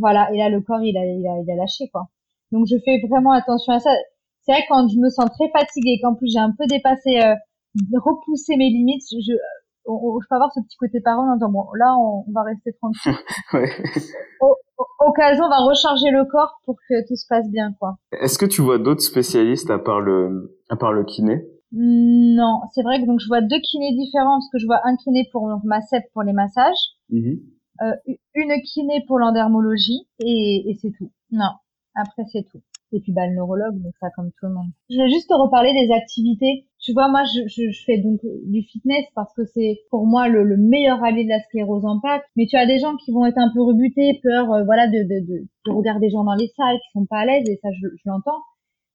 voilà, 0.00 0.30
et 0.32 0.38
là 0.38 0.48
le 0.48 0.60
corps 0.60 0.82
il 0.82 0.96
a, 0.96 1.04
il 1.04 1.26
a, 1.26 1.40
il 1.42 1.50
a 1.50 1.56
lâché 1.56 1.88
quoi. 1.88 2.08
Donc 2.52 2.66
je 2.66 2.76
fais 2.84 3.00
vraiment 3.08 3.32
attention 3.32 3.72
à 3.72 3.80
ça. 3.80 3.90
C'est 4.44 4.52
vrai 4.52 4.62
quand 4.68 4.88
je 4.88 4.98
me 4.98 5.08
sens 5.08 5.30
très 5.30 5.48
fatiguée, 5.50 5.98
qu'en 6.02 6.14
plus 6.14 6.28
j'ai 6.32 6.38
un 6.38 6.52
peu 6.56 6.66
dépassé, 6.66 7.20
euh, 7.20 7.34
repoussé 7.94 8.56
mes 8.56 8.68
limites, 8.68 9.02
je, 9.10 9.18
je, 9.20 9.32
je 9.32 10.28
peux 10.28 10.34
avoir 10.34 10.52
ce 10.52 10.60
petit 10.60 10.76
côté 10.76 11.00
parent 11.00 11.30
en 11.30 11.34
disant 11.34 11.50
bon 11.50 11.66
là 11.78 11.96
on, 11.98 12.24
va 12.32 12.42
rester 12.42 12.72
tranquille. 12.74 13.12
ouais. 13.54 13.70
Au, 14.40 14.54
au, 15.06 15.12
cas 15.12 15.34
où 15.34 15.42
on 15.42 15.48
va 15.48 15.60
recharger 15.60 16.10
le 16.10 16.24
corps 16.26 16.60
pour 16.64 16.76
que 16.88 17.06
tout 17.08 17.16
se 17.16 17.26
passe 17.28 17.48
bien 17.50 17.72
quoi. 17.78 17.96
Est-ce 18.20 18.38
que 18.38 18.46
tu 18.46 18.60
vois 18.60 18.78
d'autres 18.78 19.02
spécialistes 19.02 19.70
à 19.70 19.78
part 19.78 20.00
le 20.00 20.58
à 20.68 20.76
part 20.76 20.92
le 20.92 21.04
kiné? 21.04 21.46
Non, 21.72 22.60
c'est 22.72 22.82
vrai 22.82 23.00
que 23.00 23.06
donc 23.06 23.20
je 23.20 23.26
vois 23.26 23.40
deux 23.40 23.60
kinés 23.60 23.96
différents 23.96 24.38
parce 24.38 24.50
que 24.52 24.58
je 24.58 24.66
vois 24.66 24.80
un 24.84 24.94
kiné 24.96 25.28
pour 25.32 25.48
ma 25.64 25.80
CEP 25.80 26.04
pour 26.12 26.22
les 26.22 26.32
massages. 26.32 26.76
Mm-hmm. 27.10 27.40
Euh, 27.82 28.12
une 28.34 28.62
kiné 28.62 29.04
pour 29.08 29.18
l'endermologie 29.18 30.06
et, 30.20 30.70
et 30.70 30.78
c'est 30.80 30.92
tout. 30.96 31.10
Non, 31.32 31.50
après, 31.94 32.24
c'est 32.32 32.46
tout. 32.50 32.60
Et 32.94 33.00
puis, 33.00 33.12
bah, 33.12 33.26
le 33.26 33.34
neurologue, 33.34 33.82
donc 33.82 33.92
ça, 33.98 34.06
comme 34.14 34.30
tout 34.38 34.46
le 34.46 34.54
monde. 34.54 34.70
Je 34.88 34.96
vais 34.96 35.10
juste 35.10 35.28
te 35.28 35.34
reparler 35.34 35.72
des 35.74 35.92
activités. 35.92 36.66
Tu 36.78 36.92
vois, 36.92 37.08
moi, 37.08 37.22
je, 37.24 37.48
je, 37.48 37.70
je 37.70 37.84
fais 37.84 37.98
donc 37.98 38.20
du 38.46 38.62
fitness 38.62 39.04
parce 39.16 39.34
que 39.34 39.44
c'est 39.46 39.80
pour 39.90 40.06
moi 40.06 40.28
le, 40.28 40.44
le, 40.44 40.56
meilleur 40.56 41.02
allié 41.02 41.24
de 41.24 41.28
la 41.28 41.40
sclérose 41.40 41.84
en 41.84 41.98
plaques. 41.98 42.24
Mais 42.36 42.46
tu 42.46 42.56
as 42.56 42.66
des 42.66 42.78
gens 42.78 42.94
qui 42.96 43.10
vont 43.10 43.26
être 43.26 43.38
un 43.38 43.50
peu 43.52 43.62
rebutés, 43.62 44.20
peur, 44.22 44.52
euh, 44.52 44.64
voilà, 44.64 44.86
de, 44.86 45.02
de, 45.02 45.26
de, 45.26 45.48
de, 45.66 45.72
regarder 45.72 46.06
des 46.06 46.12
gens 46.12 46.22
dans 46.22 46.34
les 46.34 46.52
salles 46.56 46.78
qui 46.84 46.90
sont 46.92 47.06
pas 47.06 47.18
à 47.18 47.26
l'aise, 47.26 47.48
et 47.48 47.58
ça, 47.62 47.68
je, 47.72 47.88
je 47.88 48.02
l'entends 48.08 48.40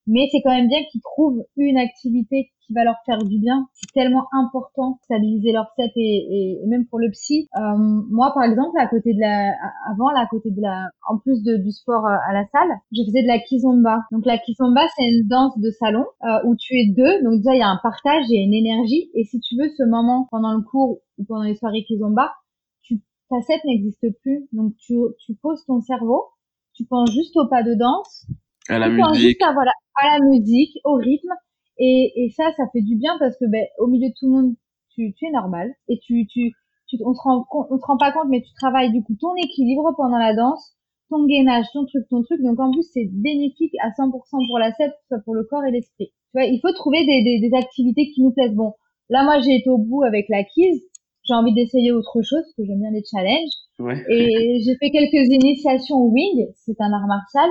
mais 0.10 0.28
c'est 0.32 0.42
quand 0.42 0.54
même 0.54 0.68
bien 0.68 0.80
qu'ils 0.92 1.02
trouvent 1.02 1.44
une 1.56 1.78
activité 1.78 2.50
qui 2.66 2.74
va 2.74 2.84
leur 2.84 2.98
faire 3.06 3.20
du 3.20 3.40
bien. 3.40 3.68
C'est 3.74 3.92
tellement 3.94 4.28
important 4.32 5.00
stabiliser 5.04 5.52
leur 5.52 5.68
set 5.76 5.92
et, 5.96 6.62
et, 6.62 6.68
même 6.68 6.86
pour 6.88 7.00
le 7.00 7.10
psy. 7.12 7.48
Euh, 7.58 7.78
moi, 7.78 8.32
par 8.34 8.44
exemple, 8.44 8.78
à 8.80 8.88
côté 8.88 9.14
de 9.14 9.20
la, 9.20 9.54
avant, 9.90 10.10
là, 10.12 10.22
à 10.22 10.28
côté 10.28 10.52
de 10.52 10.62
la, 10.62 10.90
en 11.08 11.18
plus 11.18 11.44
de, 11.44 11.58
du 11.58 11.72
sport 11.72 12.06
euh, 12.06 12.30
à 12.30 12.34
la 12.34 12.46
salle, 12.52 12.70
je 12.92 13.04
faisais 13.04 13.22
de 13.22 13.28
la 13.28 13.40
kizomba. 13.40 14.02
Donc 14.12 14.26
la 14.26 14.38
kizomba, 14.38 14.82
c'est 14.96 15.08
une 15.08 15.28
danse 15.28 15.58
de 15.60 15.70
salon 15.72 16.06
euh, 16.24 16.40
où 16.46 16.56
tu 16.56 16.74
es 16.76 16.94
deux. 16.94 17.24
Donc 17.24 17.42
déjà, 17.42 17.54
il 17.54 17.60
y 17.60 17.64
a 17.64 17.70
un 17.70 17.80
partage, 17.82 18.26
il 18.30 18.36
y 18.36 18.42
a 18.42 18.46
une 18.46 18.54
énergie. 18.54 19.10
Et 19.14 19.24
si 19.26 19.40
tu 19.40 19.56
veux, 19.58 19.70
ce 19.70 19.84
moment 19.84 20.28
pendant 20.32 20.54
le 20.54 20.62
cours 20.62 21.02
ou 21.18 21.26
pendant 21.26 21.44
les 21.44 21.56
soirées 21.56 21.84
kizomba, 21.84 22.34
tu, 22.82 23.02
ta 23.30 23.42
set 23.42 23.62
n'existe 23.66 24.08
plus. 24.22 24.48
Donc 24.54 24.74
tu, 24.78 24.96
tu 25.20 25.36
poses 25.36 25.64
ton 25.66 25.82
cerveau, 25.82 26.26
tu 26.74 26.86
penses 26.86 27.12
juste 27.12 27.38
au 27.38 27.48
pas 27.48 27.62
de 27.62 27.76
danse. 27.76 28.28
À 28.70 28.80
la 28.80 28.90
musique. 28.90 29.40
Juste 29.40 29.54
voilà, 29.54 29.72
à 29.96 30.18
la 30.18 30.26
musique, 30.26 30.78
au 30.86 30.94
rythme. 30.94 31.34
Et, 31.78 32.12
et 32.16 32.30
ça, 32.32 32.52
ça 32.58 32.64
fait 32.74 32.82
du 32.82 32.96
bien 32.96 33.18
parce 33.20 33.38
que 33.38 33.46
ben, 33.46 33.66
au 33.80 33.88
milieu 33.88 34.10
de 34.10 34.14
tout 34.20 34.28
le 34.28 34.32
monde, 34.32 34.56
tu, 34.94 35.14
tu 35.14 35.26
es 35.26 35.32
normal 35.32 35.72
et 35.88 36.00
tu, 36.00 36.28
tu, 36.28 36.52
tu, 36.88 36.98
on 37.06 37.14
se 37.14 37.22
rend, 37.22 37.46
on 37.52 37.78
se 37.78 37.86
rend 37.86 37.98
pas 37.98 38.12
compte, 38.12 38.28
mais 38.30 38.42
tu 38.42 38.54
travailles 38.54 38.92
du 38.92 39.02
coup 39.04 39.16
ton 39.20 39.34
équilibre 39.36 39.94
pendant 39.96 40.18
la 40.18 40.36
danse, 40.36 40.76
ton 41.10 41.26
gainage, 41.26 41.66
ton 41.74 41.86
truc, 41.86 42.04
ton 42.10 42.22
truc. 42.24 42.42
Donc 42.42 42.60
en 42.60 42.72
plus, 42.72 42.84
c'est 42.94 43.10
bénéfique 43.12 43.74
à 43.82 43.90
100% 43.90 44.12
pour 44.48 44.60
la 44.60 44.74
soit 44.74 45.20
pour 45.24 45.36
le 45.36 45.44
corps 45.44 45.64
et 45.66 45.72
l'esprit. 45.72 46.08
Tu 46.08 46.34
vois, 46.34 46.44
il 46.44 46.60
faut 46.62 46.72
trouver 46.74 47.06
des, 47.06 47.24
des, 47.24 47.40
des, 47.40 47.56
activités 47.56 48.12
qui 48.12 48.22
nous 48.22 48.32
plaisent. 48.32 48.54
Bon, 48.54 48.74
là, 49.10 49.24
moi, 49.24 49.40
j'ai 49.40 49.56
été 49.56 49.70
au 49.70 49.78
bout 49.78 50.04
avec 50.04 50.28
la 50.30 50.44
Kiz. 50.44 50.84
J'ai 51.24 51.34
envie 51.34 51.54
d'essayer 51.54 51.92
autre 51.92 52.22
chose 52.22 52.42
parce 52.42 52.54
que 52.58 52.66
j'aime 52.66 52.80
bien 52.80 52.92
les 52.92 53.04
challenges. 53.04 53.56
Ouais. 53.80 54.04
Et 54.10 54.60
j'ai 54.66 54.76
fait 54.78 54.92
quelques 54.92 55.28
initiations 55.32 55.98
au 55.98 56.10
wing. 56.10 56.48
C'est 56.56 56.80
un 56.80 56.92
art 56.92 57.08
martial. 57.08 57.50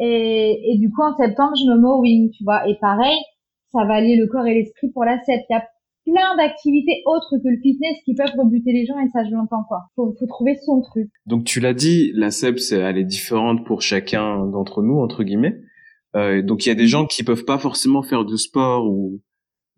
Et, 0.00 0.72
et 0.72 0.78
du 0.78 0.90
coup, 0.90 1.02
en 1.02 1.14
septembre, 1.16 1.52
je 1.56 1.70
me 1.70 1.80
mets 1.80 1.88
au 1.88 2.00
wing, 2.00 2.30
tu 2.30 2.42
vois. 2.42 2.66
Et 2.68 2.74
pareil, 2.80 3.18
ça 3.72 3.84
va 3.84 4.00
lier 4.00 4.16
le 4.16 4.26
corps 4.26 4.46
et 4.46 4.54
l'esprit 4.54 4.90
pour 4.90 5.04
la 5.04 5.22
CEP. 5.24 5.42
Il 5.48 5.52
y 5.52 5.56
a 5.56 5.64
plein 6.06 6.36
d'activités 6.36 7.02
autres 7.06 7.36
que 7.36 7.48
le 7.48 7.58
fitness 7.62 7.96
qui 8.04 8.14
peuvent 8.14 8.32
rebuter 8.36 8.72
les 8.72 8.86
gens 8.86 8.98
et 8.98 9.08
ça, 9.10 9.24
je 9.24 9.30
l'entends 9.30 9.64
quoi. 9.68 9.82
Faut, 9.94 10.14
faut 10.18 10.26
trouver 10.26 10.56
son 10.64 10.80
truc. 10.80 11.08
Donc, 11.26 11.44
tu 11.44 11.60
l'as 11.60 11.74
dit, 11.74 12.12
la 12.14 12.30
CEP, 12.30 12.58
elle 12.72 12.98
est 12.98 13.04
différente 13.04 13.64
pour 13.66 13.82
chacun 13.82 14.46
d'entre 14.46 14.82
nous, 14.82 14.98
entre 14.98 15.22
guillemets. 15.22 15.60
Euh, 16.16 16.42
donc, 16.42 16.64
il 16.64 16.70
y 16.70 16.72
a 16.72 16.76
des 16.76 16.88
gens 16.88 17.06
qui 17.06 17.22
peuvent 17.22 17.44
pas 17.44 17.58
forcément 17.58 18.02
faire 18.02 18.24
de 18.24 18.36
sport 18.36 18.90
ou, 18.90 19.20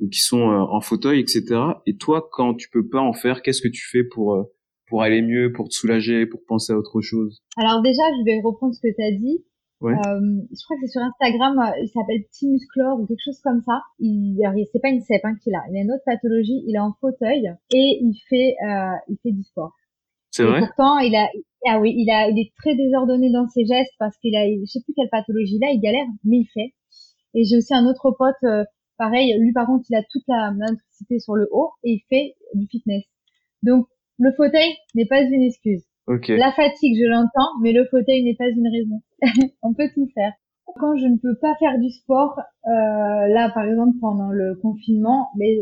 ou 0.01 0.09
qui 0.09 0.21
sont 0.21 0.51
euh, 0.51 0.61
en 0.71 0.81
fauteuil, 0.81 1.21
etc. 1.21 1.43
Et 1.87 1.97
toi, 1.97 2.29
quand 2.33 2.55
tu 2.55 2.71
peux 2.71 2.89
pas 2.89 3.01
en 3.01 3.13
faire, 3.13 3.43
qu'est-ce 3.43 3.61
que 3.61 3.69
tu 3.69 3.87
fais 3.91 4.05
pour 4.05 4.35
euh, 4.35 4.45
pour 4.89 5.01
aller 5.01 5.23
mieux, 5.23 5.53
pour 5.53 5.71
te 5.71 5.75
soulager, 5.75 6.27
pour 6.27 6.41
penser 6.47 6.75
à 6.75 6.77
autre 6.77 7.01
chose? 7.01 7.43
Alors 7.57 7.81
déjà, 7.81 8.03
je 8.19 8.25
vais 8.27 8.41
reprendre 8.45 8.75
ce 8.75 8.81
que 8.81 8.95
tu 8.95 9.03
as 9.03 9.11
dit. 9.11 9.43
Ouais. 9.83 9.95
Euh, 9.95 10.21
je 10.51 10.65
crois 10.65 10.77
que 10.77 10.87
c'est 10.87 10.93
sur 10.93 11.01
Instagram, 11.01 11.59
euh, 11.59 11.83
il 11.83 11.89
s'appelle 11.89 12.23
Petit 12.31 12.49
Musclore 12.49 13.01
ou 13.01 13.07
quelque 13.07 13.25
chose 13.25 13.41
comme 13.43 13.61
ça. 13.63 13.83
Il, 13.99 14.39
c'est 14.73 14.81
pas 14.81 14.91
une 14.91 15.01
CEP 15.01 15.25
hein, 15.25 15.35
qu'il 15.43 15.55
a, 15.55 15.63
il 15.71 15.77
a 15.77 15.83
une 15.83 15.91
autre 15.91 16.05
pathologie, 16.07 16.63
il 16.67 16.77
est 16.77 16.81
en 16.81 16.95
fauteuil 17.01 17.53
et 17.75 17.99
il 18.01 18.15
fait, 18.29 18.55
euh, 18.65 18.95
il 19.09 19.19
fait 19.23 19.33
du 19.33 19.43
sport. 19.43 19.73
C'est 20.31 20.45
vrai. 20.45 20.61
Pourtant, 20.61 20.99
il 20.99 21.17
a, 21.17 21.29
ah 21.67 21.81
oui, 21.81 21.93
il 21.97 22.09
a, 22.11 22.29
il 22.29 22.39
est 22.39 22.53
très 22.57 22.77
désordonné 22.77 23.31
dans 23.33 23.49
ses 23.49 23.67
gestes 23.67 23.93
parce 23.99 24.17
qu'il 24.19 24.37
a, 24.37 24.47
je 24.47 24.71
sais 24.71 24.81
plus 24.85 24.95
quelle 24.95 25.11
pathologie 25.11 25.59
là, 25.59 25.69
il 25.73 25.81
galère, 25.81 26.07
mais 26.25 26.39
il 26.39 26.49
fait. 26.55 26.73
Et 27.35 27.45
j'ai 27.45 27.57
aussi 27.57 27.75
un 27.75 27.85
autre 27.87 28.15
pote, 28.17 28.37
euh, 28.45 28.65
Pareil, 28.99 29.37
lui 29.41 29.53
par 29.53 29.67
contre, 29.67 29.85
il 29.91 29.97
a 29.97 30.03
toute 30.09 30.23
la 30.29 30.53
motricité 30.53 31.19
sur 31.19 31.35
le 31.35 31.49
haut 31.51 31.71
et 31.83 31.95
il 31.95 32.03
fait 32.09 32.37
du 32.55 32.69
fitness. 32.69 33.03
Donc 33.65 33.87
le 34.19 34.31
fauteuil 34.37 34.77
n'est 34.95 35.07
pas 35.07 35.23
une 35.23 35.43
excuse. 35.43 35.83
La 36.37 36.53
fatigue, 36.53 36.97
je 36.99 37.09
l'entends, 37.09 37.61
mais 37.63 37.73
le 37.73 37.85
fauteuil 37.87 38.23
n'est 38.23 38.35
pas 38.35 38.49
une 38.49 38.69
raison. 38.69 39.03
On 39.63 39.75
peut 39.75 39.89
tout 39.95 40.09
faire. 40.15 40.33
Quand 40.77 40.97
je 40.97 41.07
ne 41.07 41.17
peux 41.17 41.37
pas 41.41 41.55
faire 41.57 41.79
du 41.79 41.91
sport, 41.91 42.39
euh, 42.67 43.29
là 43.29 43.51
par 43.53 43.65
exemple 43.65 43.99
pendant 44.01 44.31
le 44.31 44.55
confinement, 44.63 45.29
mais 45.37 45.59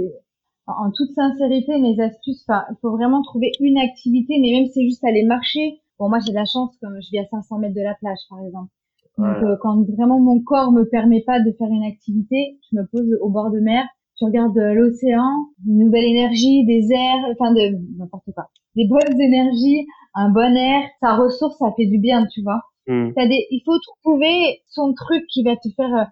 en 0.66 0.90
toute 0.90 1.12
sincérité, 1.14 1.78
mes 1.78 2.00
astuces, 2.00 2.44
il 2.48 2.76
faut 2.80 2.92
vraiment 2.92 3.22
trouver 3.22 3.50
une 3.60 3.78
activité, 3.78 4.38
mais 4.40 4.52
même 4.52 4.68
c'est 4.72 4.84
juste 4.84 5.04
aller 5.04 5.24
marcher. 5.24 5.80
Bon, 5.98 6.08
moi 6.08 6.18
j'ai 6.24 6.32
de 6.32 6.36
la 6.36 6.44
chance, 6.44 6.76
comme 6.80 6.96
je 7.00 7.10
vis 7.10 7.18
à 7.18 7.26
500 7.26 7.58
mètres 7.58 7.74
de 7.74 7.82
la 7.82 7.94
plage 7.94 8.18
par 8.28 8.40
exemple. 8.40 8.70
Donc 9.18 9.42
euh, 9.42 9.56
quand 9.60 9.82
vraiment 9.90 10.20
mon 10.20 10.40
corps 10.40 10.72
me 10.72 10.84
permet 10.84 11.22
pas 11.22 11.40
de 11.40 11.52
faire 11.52 11.68
une 11.68 11.84
activité, 11.84 12.58
je 12.70 12.78
me 12.78 12.86
pose 12.86 13.18
au 13.20 13.30
bord 13.30 13.50
de 13.50 13.60
mer, 13.60 13.84
je 14.20 14.26
regarde 14.26 14.56
l'océan, 14.56 15.46
une 15.66 15.84
nouvelle 15.84 16.04
énergie, 16.04 16.64
des 16.66 16.92
airs, 16.92 17.24
enfin 17.32 17.52
de 17.52 17.78
n'importe 17.98 18.26
quoi, 18.34 18.48
des 18.76 18.86
bonnes 18.86 19.20
énergies, 19.20 19.86
un 20.14 20.30
bon 20.30 20.54
air, 20.56 20.82
ça 21.00 21.16
ressource, 21.16 21.56
ça 21.58 21.72
fait 21.76 21.86
du 21.86 21.98
bien, 21.98 22.26
tu 22.26 22.42
vois. 22.42 22.60
Hmm. 22.86 23.10
Des, 23.16 23.46
il 23.50 23.62
faut 23.64 23.78
trouver 24.02 24.62
son 24.66 24.92
truc 24.94 25.24
qui 25.28 25.44
va 25.44 25.56
te 25.56 25.68
faire 25.76 25.94
euh, 25.94 26.04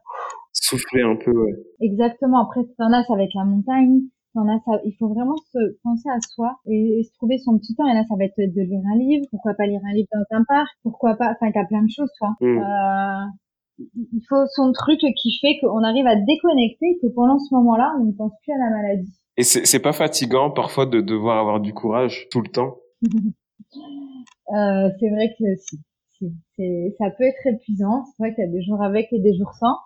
souffler 0.53 1.03
un 1.03 1.17
peu. 1.17 1.33
Ouais. 1.33 1.55
Exactement. 1.81 2.45
Après, 2.45 2.61
t'en 2.77 2.93
as, 2.93 3.05
ça 3.05 3.17
va 3.17 3.25
être 3.25 3.35
la 3.35 3.45
montagne. 3.45 4.01
T'en 4.35 4.47
as, 4.49 4.61
ça, 4.65 4.81
il 4.85 4.95
faut 4.99 5.09
vraiment 5.09 5.37
se 5.53 5.59
penser 5.83 6.09
à 6.09 6.21
soi 6.21 6.57
et, 6.67 7.03
se 7.03 7.13
trouver 7.15 7.39
son 7.39 7.59
petit 7.59 7.75
temps. 7.75 7.87
Et 7.87 7.95
là, 7.95 8.05
ça 8.09 8.15
va 8.17 8.25
être 8.25 8.37
de 8.39 8.61
lire 8.61 8.83
un 8.93 8.99
livre. 8.99 9.27
Pourquoi 9.31 9.55
pas 9.55 9.67
lire 9.67 9.81
un 9.85 9.95
livre 9.95 10.09
dans 10.13 10.37
un 10.37 10.45
parc? 10.45 10.69
Pourquoi 10.83 11.15
pas? 11.17 11.33
Enfin, 11.33 11.51
t'as 11.53 11.65
plein 11.65 11.83
de 11.83 11.91
choses, 11.91 12.11
toi. 12.19 12.37
Hmm. 12.41 12.59
Euh, 12.59 13.25
il 13.79 14.23
faut 14.29 14.45
son 14.55 14.73
truc 14.73 15.01
qui 15.01 15.39
fait 15.41 15.59
qu'on 15.61 15.83
arrive 15.85 16.07
à 16.07 16.17
déconnecter, 16.17 16.99
que 17.01 17.07
pendant 17.09 17.39
ce 17.39 17.55
moment-là, 17.55 17.93
on 18.01 18.05
ne 18.05 18.13
pense 18.13 18.33
plus 18.43 18.53
à 18.53 18.59
la 18.59 18.71
maladie. 18.71 19.13
Et 19.37 19.45
c'est 19.45 19.79
pas 19.79 19.93
fatigant 19.93 20.51
parfois 20.51 20.85
de 20.85 21.01
devoir 21.01 21.39
avoir 21.39 21.61
du 21.61 21.73
courage 21.73 22.27
tout 22.31 22.41
le 22.41 22.49
temps? 22.49 22.77
Euh, 24.51 24.89
C'est 24.99 25.11
vrai 25.11 25.29
que 25.39 25.45
si 25.61 25.79
c'est, 26.57 26.95
ça 26.99 27.11
peut 27.11 27.25
être 27.25 27.47
épuisant. 27.47 28.05
C'est 28.07 28.23
vrai 28.23 28.35
qu'il 28.35 28.45
y 28.45 28.49
a 28.49 28.51
des 28.51 28.63
jours 28.63 28.83
avec 28.83 29.13
et 29.13 29.21
des 29.21 29.37
jours 29.37 29.53
sans. 29.61 29.77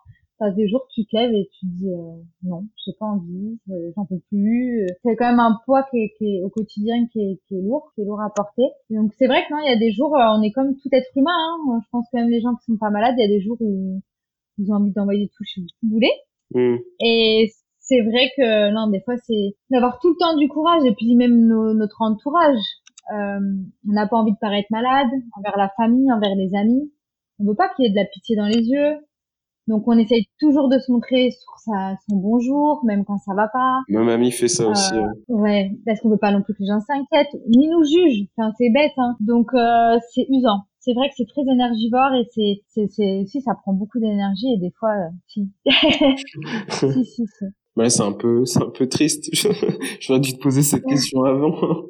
T'as 0.42 0.50
des 0.50 0.66
jours 0.66 0.88
tu 0.92 1.04
te 1.04 1.16
lèves 1.16 1.32
et 1.32 1.48
tu 1.52 1.66
te 1.66 1.72
dis 1.72 1.88
euh, 1.88 2.16
non, 2.42 2.64
j'ai 2.84 2.92
pas 2.98 3.06
envie, 3.06 3.60
euh, 3.70 3.92
j'en 3.94 4.04
peux 4.04 4.18
plus. 4.28 4.88
C'est 5.04 5.14
quand 5.14 5.30
même 5.30 5.38
un 5.38 5.56
poids 5.64 5.84
qui 5.84 5.98
est, 5.98 6.12
qui 6.18 6.34
est 6.34 6.42
au 6.42 6.48
quotidien 6.48 7.06
qui 7.12 7.20
est, 7.20 7.38
qui 7.46 7.54
est, 7.54 7.62
lourd, 7.62 7.92
qui 7.94 8.00
est 8.00 8.04
lourd 8.04 8.20
à 8.20 8.28
porter. 8.34 8.64
Donc 8.90 9.12
c'est 9.16 9.28
vrai 9.28 9.44
que 9.46 9.54
non, 9.54 9.60
il 9.62 9.70
y 9.70 9.72
a 9.72 9.78
des 9.78 9.92
jours, 9.92 10.16
euh, 10.16 10.34
on 10.36 10.42
est 10.42 10.50
comme 10.50 10.74
tout 10.74 10.88
être 10.90 11.06
humain. 11.14 11.30
Hein. 11.30 11.78
Je 11.80 11.88
pense 11.92 12.06
que 12.12 12.16
même 12.16 12.28
les 12.28 12.40
gens 12.40 12.56
qui 12.56 12.72
sont 12.72 12.76
pas 12.76 12.90
malades, 12.90 13.14
il 13.18 13.22
y 13.22 13.24
a 13.24 13.28
des 13.28 13.40
jours 13.40 13.56
où 13.60 14.02
ils 14.58 14.72
ont 14.72 14.74
envie 14.74 14.90
d'envoyer 14.90 15.26
des 15.26 15.30
touches 15.36 15.60
bouler. 15.84 16.10
Mmh. 16.52 16.78
Et 17.04 17.52
c'est 17.78 18.00
vrai 18.00 18.32
que 18.36 18.72
non, 18.74 18.90
des 18.90 19.00
fois 19.00 19.14
c'est 19.18 19.54
d'avoir 19.70 20.00
tout 20.00 20.08
le 20.08 20.16
temps 20.18 20.36
du 20.36 20.48
courage 20.48 20.82
et 20.84 20.92
puis 20.92 21.14
même 21.14 21.46
notre 21.46 22.02
entourage. 22.02 22.58
Euh, 23.12 23.38
on 23.88 23.92
n'a 23.92 24.08
pas 24.08 24.16
envie 24.16 24.32
de 24.32 24.38
paraître 24.40 24.68
malade 24.70 25.10
envers 25.36 25.56
la 25.56 25.68
famille, 25.76 26.12
envers 26.12 26.34
les 26.34 26.52
amis. 26.56 26.92
On 27.38 27.44
veut 27.44 27.54
pas 27.54 27.68
qu'il 27.68 27.84
y 27.84 27.88
ait 27.88 27.92
de 27.92 27.96
la 27.96 28.06
pitié 28.06 28.34
dans 28.34 28.46
les 28.46 28.60
yeux. 28.60 28.96
Donc 29.68 29.84
on 29.86 29.96
essaye 29.96 30.26
toujours 30.40 30.68
de 30.68 30.78
se 30.78 30.90
montrer 30.90 31.30
sur 31.30 31.52
sa, 31.64 31.94
son 32.08 32.16
bonjour, 32.16 32.80
même 32.84 33.04
quand 33.04 33.18
ça 33.18 33.32
va 33.34 33.48
pas. 33.48 33.80
Ma 33.88 34.02
mamie 34.02 34.32
fait 34.32 34.48
ça 34.48 34.66
aussi. 34.68 34.94
Euh, 34.94 35.06
ouais, 35.28 35.70
parce 35.86 36.00
qu'on 36.00 36.10
veut 36.10 36.18
pas 36.18 36.32
non 36.32 36.42
plus 36.42 36.54
que 36.54 36.60
les 36.60 36.66
gens 36.66 36.80
s'inquiètent, 36.80 37.40
ni 37.48 37.68
nous 37.68 37.84
jugent. 37.84 38.26
Enfin, 38.36 38.52
c'est 38.58 38.70
bête, 38.70 38.92
hein. 38.96 39.16
Donc 39.20 39.54
euh, 39.54 39.98
c'est 40.12 40.26
usant. 40.30 40.66
C'est 40.80 40.94
vrai 40.94 41.08
que 41.08 41.14
c'est 41.16 41.28
très 41.28 41.42
énergivore 41.42 42.12
et 42.14 42.26
c'est, 42.34 42.62
c'est, 42.66 42.88
c'est, 42.90 43.24
si 43.26 43.40
ça 43.40 43.54
prend 43.54 43.72
beaucoup 43.72 44.00
d'énergie 44.00 44.52
et 44.52 44.58
des 44.58 44.72
fois, 44.78 44.90
euh, 44.90 45.10
si. 45.28 45.48
si, 46.70 47.04
si, 47.04 47.26
si. 47.26 47.44
Ouais, 47.76 47.88
c'est 47.88 48.02
un 48.02 48.12
peu, 48.12 48.44
c'est 48.44 48.62
un 48.62 48.70
peu 48.70 48.88
triste. 48.88 49.30
J'aurais 50.00 50.20
dû 50.20 50.34
te 50.34 50.42
poser 50.42 50.62
cette 50.62 50.84
question 50.84 51.24
avant. 51.24 51.54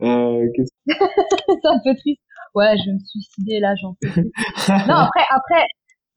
Euh, 0.00 0.44
c'est 0.84 1.68
un 1.68 1.78
peu 1.84 1.94
triste. 1.94 2.20
Ouais, 2.56 2.74
je 2.76 2.90
vais 2.90 2.94
me 2.94 2.98
suicider 2.98 3.60
là, 3.60 3.72
j'en 3.80 3.94
peux 4.00 4.08
plus. 4.08 4.32
non, 4.68 4.96
après, 4.96 5.22
après, 5.30 5.64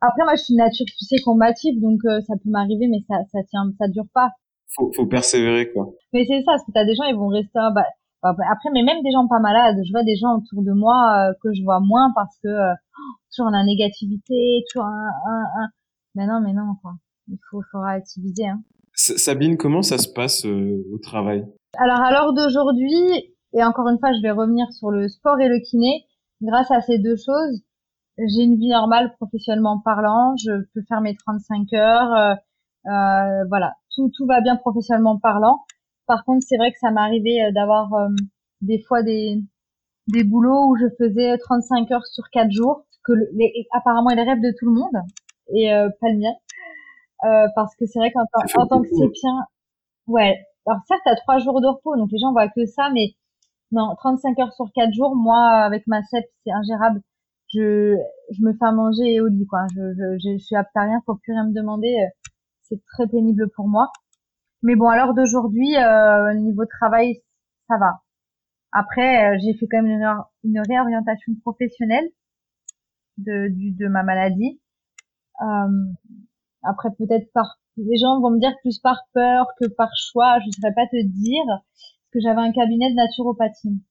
après, 0.01 0.23
moi, 0.23 0.35
je 0.35 0.43
suis 0.43 0.53
une 0.53 0.59
nature, 0.59 0.85
tu 0.85 1.05
sais, 1.05 1.17
combative, 1.23 1.79
donc 1.81 1.99
euh, 2.05 2.21
ça 2.21 2.33
peut 2.35 2.49
m'arriver, 2.49 2.87
mais 2.87 2.99
ça, 3.07 3.17
ça 3.31 3.43
tient, 3.49 3.63
ça 3.79 3.87
dure 3.87 4.07
pas. 4.13 4.31
Faut, 4.75 4.91
faut 4.95 5.05
persévérer, 5.05 5.71
quoi. 5.71 5.89
Mais 6.13 6.25
c'est 6.27 6.39
ça, 6.39 6.53
parce 6.53 6.65
que 6.65 6.71
t'as 6.73 6.85
des 6.85 6.95
gens, 6.95 7.05
ils 7.05 7.15
vont 7.15 7.27
rester, 7.27 7.59
bah, 7.73 7.85
bah, 8.21 8.33
après, 8.51 8.69
mais 8.73 8.83
même 8.83 9.01
des 9.03 9.11
gens 9.11 9.27
pas 9.27 9.39
malades, 9.39 9.77
je 9.85 9.91
vois 9.91 10.03
des 10.03 10.15
gens 10.15 10.37
autour 10.37 10.63
de 10.63 10.73
moi 10.73 11.29
euh, 11.29 11.33
que 11.41 11.53
je 11.53 11.63
vois 11.63 11.79
moins 11.79 12.11
parce 12.15 12.37
que 12.43 12.49
euh, 12.49 12.73
toujours 13.35 13.51
la 13.51 13.63
négativité, 13.63 14.63
toujours 14.71 14.87
un, 14.87 15.11
un, 15.27 15.43
un, 15.63 15.69
mais 16.15 16.27
non, 16.27 16.41
mais 16.41 16.53
non, 16.53 16.75
quoi. 16.81 16.93
Il 17.27 17.37
faut, 17.49 17.61
faut 17.71 17.79
relativiser, 17.79 18.47
hein. 18.47 18.61
Sabine, 18.93 19.57
comment 19.57 19.81
ça 19.81 19.97
se 19.97 20.07
passe 20.07 20.45
au 20.45 20.97
travail? 20.99 21.45
Alors, 21.77 21.99
à 21.99 22.11
l'heure 22.11 22.33
d'aujourd'hui, 22.33 23.33
et 23.53 23.63
encore 23.63 23.89
une 23.89 23.99
fois, 23.99 24.13
je 24.13 24.21
vais 24.21 24.31
revenir 24.31 24.71
sur 24.71 24.89
le 24.89 25.09
sport 25.09 25.39
et 25.41 25.49
le 25.49 25.59
kiné. 25.59 26.05
Grâce 26.41 26.69
à 26.69 26.81
ces 26.81 26.99
deux 26.99 27.15
choses, 27.15 27.63
j'ai 28.17 28.43
une 28.43 28.57
vie 28.57 28.69
normale 28.69 29.13
professionnellement 29.15 29.79
parlant. 29.79 30.35
Je 30.37 30.51
peux 30.73 30.81
faire 30.87 31.01
mes 31.01 31.15
35 31.15 31.73
heures. 31.73 32.13
Euh, 32.13 32.35
euh, 32.87 33.45
voilà, 33.49 33.75
tout, 33.95 34.11
tout 34.15 34.25
va 34.25 34.41
bien 34.41 34.55
professionnellement 34.55 35.17
parlant. 35.17 35.63
Par 36.07 36.23
contre, 36.23 36.45
c'est 36.47 36.57
vrai 36.57 36.71
que 36.71 36.77
ça 36.79 36.91
m'est 36.91 37.01
arrivé 37.01 37.43
euh, 37.43 37.51
d'avoir 37.51 37.93
euh, 37.93 38.09
des 38.61 38.81
fois 38.81 39.01
des, 39.01 39.41
des 40.07 40.23
boulots 40.23 40.69
où 40.69 40.75
je 40.77 40.85
faisais 40.97 41.37
35 41.37 41.91
heures 41.91 42.05
sur 42.05 42.29
4 42.31 42.51
jours, 42.51 42.85
que 43.03 43.13
les, 43.33 43.67
apparemment 43.73 44.11
est 44.11 44.15
le 44.15 44.23
rêve 44.23 44.41
de 44.41 44.53
tout 44.57 44.65
le 44.67 44.73
monde 44.73 44.97
et 45.53 45.69
pas 46.01 46.09
le 46.09 46.17
mien. 46.17 47.45
parce 47.53 47.75
que 47.75 47.85
c'est 47.85 47.99
vrai 47.99 48.11
qu'en 48.11 48.23
en 48.23 48.65
tant 48.65 48.81
que 48.81 48.87
sépien, 48.87 49.45
ouais. 50.07 50.39
Alors 50.65 50.81
certes, 50.87 51.01
t'as 51.05 51.15
trois 51.15 51.37
jours 51.37 51.61
de 51.61 51.67
repos, 51.67 51.95
donc 51.97 52.09
les 52.11 52.17
gens 52.17 52.31
voient 52.31 52.49
que 52.49 52.65
ça, 52.65 52.89
mais 52.91 53.13
non, 53.71 53.93
35 53.95 54.39
heures 54.39 54.53
sur 54.53 54.71
4 54.73 54.91
jours, 54.91 55.15
moi, 55.15 55.37
avec 55.37 55.85
ma 55.85 56.01
CEP, 56.01 56.25
c'est 56.43 56.51
ingérable. 56.51 57.01
Je, 57.53 57.95
je 58.31 58.43
me 58.43 58.53
fais 58.53 58.65
à 58.65 58.71
manger 58.71 59.21
au 59.21 59.27
lit, 59.27 59.45
quoi. 59.47 59.65
Je, 59.75 59.81
je, 59.93 60.17
je 60.17 60.37
suis 60.37 60.55
apte 60.55 60.75
à 60.75 60.81
rien, 60.81 61.01
faut 61.05 61.15
plus 61.15 61.33
rien 61.33 61.47
me 61.47 61.53
demander. 61.53 61.95
Euh, 62.01 62.29
c'est 62.63 62.83
très 62.85 63.07
pénible 63.07 63.49
pour 63.55 63.67
moi. 63.67 63.91
Mais 64.63 64.75
bon, 64.75 64.87
à 64.87 64.95
l'heure 64.95 65.13
d'aujourd'hui, 65.13 65.75
euh, 65.77 66.33
niveau 66.33 66.65
travail, 66.65 67.21
ça 67.67 67.77
va. 67.77 68.01
Après, 68.71 69.35
euh, 69.35 69.37
j'ai 69.41 69.53
fait 69.53 69.67
quand 69.67 69.81
même 69.81 70.25
une, 70.43 70.59
réorientation 70.67 71.33
professionnelle 71.41 72.09
de, 73.17 73.47
du, 73.49 73.71
de 73.71 73.87
ma 73.87 74.03
maladie. 74.03 74.59
Euh, 75.41 75.93
après, 76.63 76.89
peut-être 76.97 77.31
par, 77.33 77.59
les 77.77 77.97
gens 77.97 78.19
vont 78.19 78.31
me 78.31 78.39
dire 78.39 78.55
plus 78.61 78.79
par 78.79 79.07
peur 79.13 79.47
que 79.59 79.67
par 79.67 79.89
choix, 79.95 80.39
je 80.39 80.47
ne 80.47 80.51
saurais 80.51 80.73
pas 80.73 80.87
te 80.87 81.01
dire 81.05 81.45
que 82.11 82.19
j'avais 82.19 82.41
un 82.41 82.51
cabinet 82.51 82.89
de 82.89 82.95
naturopathie. 82.95 83.81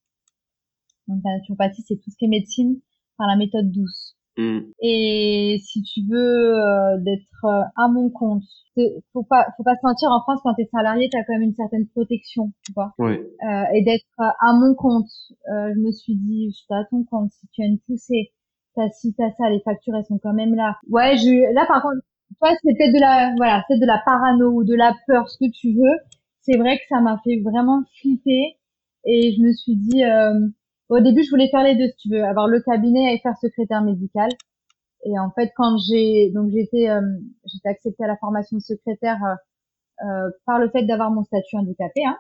Donc 1.07 1.21
la 1.25 1.37
naturopathie, 1.37 1.83
c'est 1.87 1.97
tout 1.97 2.11
ce 2.11 2.17
qui 2.17 2.25
est 2.25 2.29
médecine 2.29 2.81
par 3.17 3.27
la 3.27 3.37
méthode 3.37 3.71
douce. 3.71 4.17
Hmm. 4.37 4.61
Et 4.81 5.61
si 5.65 5.83
tu 5.83 6.01
veux 6.11 6.55
euh, 6.55 6.99
d'être 6.99 7.45
euh, 7.45 7.63
à 7.77 7.89
mon 7.89 8.11
compte, 8.11 8.43
faut 9.13 9.23
pas, 9.23 9.47
faut 9.57 9.63
pas 9.63 9.77
se 9.77 9.87
mentir. 9.87 10.11
En 10.11 10.21
France, 10.23 10.41
quand 10.43 10.55
t'es 10.55 10.69
salarié, 10.73 11.09
t'as 11.11 11.23
quand 11.25 11.35
même 11.35 11.43
une 11.43 11.55
certaine 11.55 11.87
protection, 11.87 12.53
tu 12.65 12.73
vois. 12.73 12.93
Oui. 12.99 13.13
Euh, 13.13 13.65
et 13.73 13.83
d'être 13.83 14.19
à 14.19 14.53
mon 14.55 14.75
compte, 14.75 15.11
je 15.47 15.79
me 15.79 15.93
suis 15.93 16.17
dit, 16.17 16.51
je 16.51 16.57
suis 16.57 16.75
à 16.75 16.85
ton 16.91 17.05
compte. 17.05 17.31
Si 17.31 17.47
tu 17.53 17.63
as 17.63 17.67
une 17.67 17.79
poussée, 17.79 18.33
t'as 18.75 18.91
si 18.91 19.15
t'as 19.15 19.31
ça, 19.39 19.49
les 19.51 19.61
factures 19.61 19.95
elles 19.95 20.05
sont 20.07 20.19
quand 20.19 20.35
même 20.35 20.55
là. 20.57 20.79
Ouais, 20.91 21.17
je, 21.17 21.55
là 21.55 21.65
par 21.67 21.83
contre, 21.83 22.03
toi 22.41 22.49
c'est 22.61 22.75
peut-être 22.77 22.93
de 22.93 23.01
la, 23.01 23.33
voilà, 23.37 23.63
c'est 23.69 23.79
de 23.79 23.87
la 23.87 24.03
parano 24.05 24.51
ou 24.51 24.65
de 24.65 24.75
la 24.75 24.97
peur, 25.07 25.29
ce 25.29 25.39
que 25.39 25.51
tu 25.53 25.75
veux 25.75 25.99
c'est 26.45 26.57
vrai 26.59 26.77
que 26.77 26.85
ça 26.89 27.01
m'a 27.01 27.19
fait 27.25 27.41
vraiment 27.41 27.83
flipper 28.01 28.59
et 29.07 29.35
je 29.37 29.43
me 29.43 29.53
suis 29.53 29.77
dit 29.77 30.05
euh, 30.05 30.49
au 30.95 31.01
début 31.01 31.23
je 31.25 31.31
voulais 31.31 31.49
faire 31.49 31.63
les 31.63 31.77
deux 31.77 31.89
si 31.89 31.97
tu 31.97 32.09
veux 32.11 32.25
avoir 32.25 32.49
le 32.49 32.61
cabinet 32.61 33.15
et 33.15 33.19
faire 33.19 33.37
secrétaire 33.39 33.83
médical. 33.83 34.31
Et 35.05 35.19
en 35.19 35.31
fait 35.31 35.53
quand 35.57 35.77
j'ai 35.79 36.31
donc 36.33 36.51
j'étais 36.51 36.89
euh, 36.89 37.03
j'étais 37.47 37.69
acceptée 37.69 38.05
à 38.05 38.09
la 38.09 38.17
formation 38.17 38.57
de 38.57 38.63
secrétaire 38.63 39.19
euh, 39.25 40.07
euh 40.07 40.31
par 40.47 40.59
le 40.59 40.71
fait 40.71 40.85
d'avoir 40.85 41.11
mon 41.11 41.25
statut 41.25 41.57
handicapé 41.57 42.05
hein, 42.07 42.17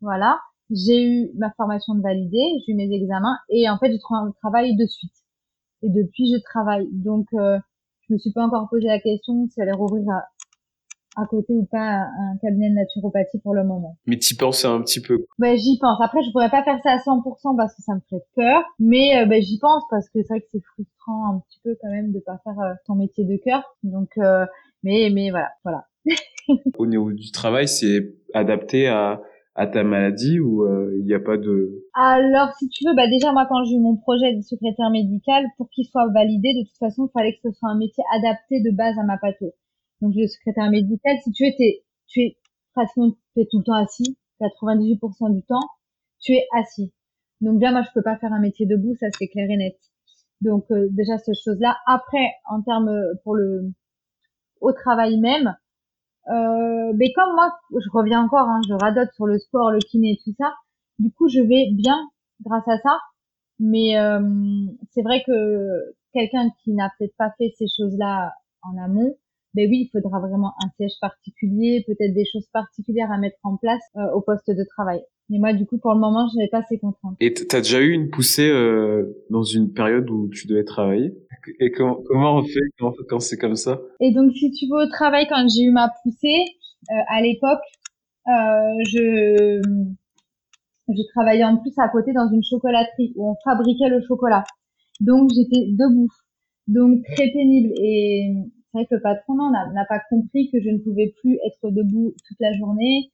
voilà. 0.00 0.38
J'ai 0.70 1.00
eu 1.04 1.30
ma 1.36 1.52
formation 1.56 1.94
de 1.94 2.02
validée 2.02 2.44
j'ai 2.66 2.72
eu 2.72 2.74
mes 2.74 2.92
examens 2.92 3.38
et 3.50 3.68
en 3.70 3.78
fait 3.78 3.90
j'ai 3.92 3.98
trouvé 3.98 4.20
un 4.20 4.32
travail 4.42 4.76
de 4.76 4.86
suite. 4.86 5.14
Et 5.82 5.90
depuis 5.90 6.32
je 6.32 6.40
travaille. 6.42 6.88
Donc 6.92 7.26
euh, 7.34 7.58
je 8.08 8.14
me 8.14 8.18
suis 8.18 8.32
pas 8.32 8.44
encore 8.44 8.68
posé 8.70 8.86
la 8.86 9.00
question 9.00 9.46
si 9.48 9.60
elle 9.60 9.68
allait 9.68 9.76
rouvrir 9.76 10.08
à, 10.10 10.24
à 11.16 11.26
côté 11.26 11.54
ou 11.54 11.64
pas 11.64 11.78
un 11.78 12.36
cabinet 12.40 12.68
de 12.70 12.74
naturopathie 12.74 13.38
pour 13.38 13.54
le 13.54 13.64
moment. 13.64 13.96
Mais 14.06 14.18
t'y 14.18 14.36
penses 14.36 14.64
un 14.64 14.80
petit 14.82 15.00
peu 15.00 15.26
Ben 15.38 15.56
j'y 15.56 15.78
pense. 15.78 15.98
Après, 16.00 16.22
je 16.22 16.30
pourrais 16.30 16.50
pas 16.50 16.62
faire 16.62 16.78
ça 16.82 16.92
à 16.92 16.98
100% 16.98 17.56
parce 17.56 17.74
que 17.74 17.82
ça 17.82 17.94
me 17.94 18.00
ferait 18.08 18.22
peur, 18.34 18.62
mais 18.78 19.18
euh, 19.18 19.26
ben, 19.26 19.42
j'y 19.42 19.58
pense 19.58 19.82
parce 19.90 20.08
que 20.10 20.20
c'est 20.22 20.28
vrai 20.28 20.40
que 20.40 20.46
c'est 20.52 20.62
frustrant 20.62 21.34
un 21.34 21.40
petit 21.40 21.58
peu 21.64 21.76
quand 21.80 21.90
même 21.90 22.12
de 22.12 22.20
pas 22.20 22.38
faire 22.44 22.58
euh, 22.60 22.74
son 22.86 22.94
métier 22.96 23.24
de 23.24 23.36
cœur. 23.36 23.62
Donc, 23.82 24.10
euh, 24.18 24.44
mais 24.82 25.10
mais 25.12 25.30
voilà, 25.30 25.50
voilà. 25.64 25.86
Au 26.78 26.86
niveau 26.86 27.12
du 27.12 27.30
travail, 27.32 27.66
c'est 27.66 28.14
adapté 28.34 28.86
à 28.88 29.20
à 29.58 29.66
ta 29.66 29.84
maladie 29.84 30.38
ou 30.38 30.66
il 30.98 31.06
n'y 31.06 31.14
a 31.14 31.18
pas 31.18 31.38
de 31.38 31.82
Alors 31.94 32.52
si 32.58 32.68
tu 32.68 32.84
veux, 32.86 32.94
bah 32.94 33.08
déjà 33.08 33.32
moi 33.32 33.46
quand 33.48 33.64
j'ai 33.64 33.76
eu 33.76 33.80
mon 33.80 33.96
projet 33.96 34.34
de 34.34 34.42
secrétaire 34.42 34.90
médical, 34.90 35.46
pour 35.56 35.70
qu'il 35.70 35.86
soit 35.86 36.06
validé, 36.12 36.52
de 36.52 36.68
toute 36.68 36.76
façon, 36.76 37.08
il 37.08 37.12
fallait 37.18 37.32
que 37.32 37.48
ce 37.48 37.52
soit 37.52 37.70
un 37.70 37.78
métier 37.78 38.04
adapté 38.12 38.60
de 38.60 38.70
base 38.76 38.98
à 38.98 39.02
ma 39.02 39.16
patho. 39.16 39.54
Donc 40.00 40.14
le 40.14 40.26
secrétaire 40.26 40.70
médical, 40.70 41.16
si 41.22 41.32
tu 41.32 41.46
étais 41.46 41.84
tu 42.06 42.20
es 42.20 42.36
pratiquement 42.74 43.12
tu 43.34 43.40
es 43.40 43.46
tout 43.50 43.58
le 43.58 43.64
temps 43.64 43.74
assis, 43.74 44.16
98% 44.40 45.34
du 45.34 45.42
temps, 45.42 45.68
tu 46.20 46.32
es 46.32 46.46
assis. 46.54 46.92
Donc 47.40 47.58
bien, 47.58 47.72
moi, 47.72 47.82
je 47.82 47.88
peux 47.94 48.02
pas 48.02 48.16
faire 48.18 48.32
un 48.32 48.40
métier 48.40 48.66
debout, 48.66 48.94
ça 48.98 49.06
c'est 49.18 49.28
clair 49.28 49.48
et 49.50 49.56
net. 49.56 49.78
Donc 50.40 50.64
euh, 50.70 50.88
déjà 50.90 51.18
cette 51.18 51.34
chose-là. 51.42 51.76
Après, 51.86 52.32
en 52.50 52.62
termes 52.62 52.92
pour 53.24 53.34
le 53.34 53.72
au 54.60 54.72
travail 54.72 55.18
même, 55.18 55.54
euh, 56.28 56.92
mais 56.96 57.12
comme 57.12 57.34
moi, 57.34 57.52
je 57.70 57.88
reviens 57.92 58.22
encore, 58.22 58.48
hein, 58.48 58.60
je 58.68 58.74
radote 58.74 59.12
sur 59.14 59.26
le 59.26 59.38
sport, 59.38 59.70
le 59.70 59.78
kiné 59.78 60.12
et 60.12 60.20
tout 60.24 60.34
ça. 60.38 60.54
Du 60.98 61.12
coup, 61.12 61.28
je 61.28 61.40
vais 61.40 61.70
bien 61.72 61.98
grâce 62.44 62.66
à 62.68 62.78
ça. 62.78 62.98
Mais 63.58 63.98
euh, 63.98 64.20
c'est 64.92 65.02
vrai 65.02 65.22
que 65.26 65.94
quelqu'un 66.12 66.50
qui 66.62 66.72
n'a 66.72 66.90
peut-être 66.98 67.16
pas 67.16 67.32
fait 67.38 67.52
ces 67.56 67.66
choses-là 67.76 68.34
en 68.62 68.76
amont, 68.82 69.16
ben 69.56 69.68
oui, 69.70 69.88
il 69.88 69.90
faudra 69.90 70.20
vraiment 70.20 70.52
un 70.62 70.68
siège 70.76 70.92
particulier, 71.00 71.82
peut-être 71.86 72.12
des 72.12 72.26
choses 72.30 72.46
particulières 72.52 73.10
à 73.10 73.18
mettre 73.18 73.38
en 73.42 73.56
place 73.56 73.82
euh, 73.96 74.12
au 74.14 74.20
poste 74.20 74.48
de 74.48 74.64
travail. 74.76 75.00
Mais 75.30 75.38
moi, 75.38 75.52
du 75.54 75.66
coup, 75.66 75.78
pour 75.78 75.92
le 75.94 75.98
moment, 75.98 76.28
je 76.32 76.38
n'ai 76.38 76.48
pas 76.48 76.62
ces 76.68 76.78
contraintes. 76.78 77.16
Et 77.20 77.32
t'as 77.32 77.58
déjà 77.60 77.80
eu 77.80 77.90
une 77.90 78.10
poussée 78.10 78.48
euh, 78.48 79.24
dans 79.30 79.42
une 79.42 79.72
période 79.72 80.08
où 80.10 80.28
tu 80.28 80.46
devais 80.46 80.64
travailler? 80.64 81.14
Et 81.58 81.70
comment, 81.72 81.98
comment 82.06 82.36
on 82.36 82.42
fait 82.42 82.60
quand, 82.78 82.92
quand 83.08 83.20
c'est 83.20 83.38
comme 83.38 83.56
ça? 83.56 83.80
Et 84.00 84.12
donc, 84.12 84.32
si 84.34 84.50
tu 84.52 84.66
veux 84.66 84.84
au 84.84 84.88
travail, 84.88 85.26
quand 85.28 85.44
j'ai 85.48 85.62
eu 85.62 85.72
ma 85.72 85.90
poussée, 86.02 86.44
euh, 86.90 86.94
à 87.08 87.22
l'époque, 87.22 87.64
euh, 88.28 88.84
je 88.84 89.62
je 90.88 91.02
travaillais 91.14 91.44
en 91.44 91.56
plus 91.56 91.72
à 91.78 91.88
côté 91.88 92.12
dans 92.12 92.30
une 92.32 92.42
chocolaterie 92.44 93.12
où 93.16 93.30
on 93.30 93.34
fabriquait 93.44 93.88
le 93.88 94.00
chocolat. 94.06 94.44
Donc 95.00 95.30
j'étais 95.34 95.66
debout, 95.72 96.08
donc 96.68 97.02
très 97.14 97.30
pénible. 97.32 97.72
Et 97.82 98.32
c'est 98.76 98.84
vrai 98.84 98.86
que 98.86 98.94
le 98.96 99.02
patron 99.02 99.34
n'a 99.50 99.84
pas 99.88 100.00
compris 100.10 100.50
que 100.50 100.60
je 100.60 100.68
ne 100.70 100.78
pouvais 100.78 101.14
plus 101.20 101.38
être 101.46 101.70
debout 101.70 102.14
toute 102.28 102.36
la 102.40 102.52
journée. 102.52 103.10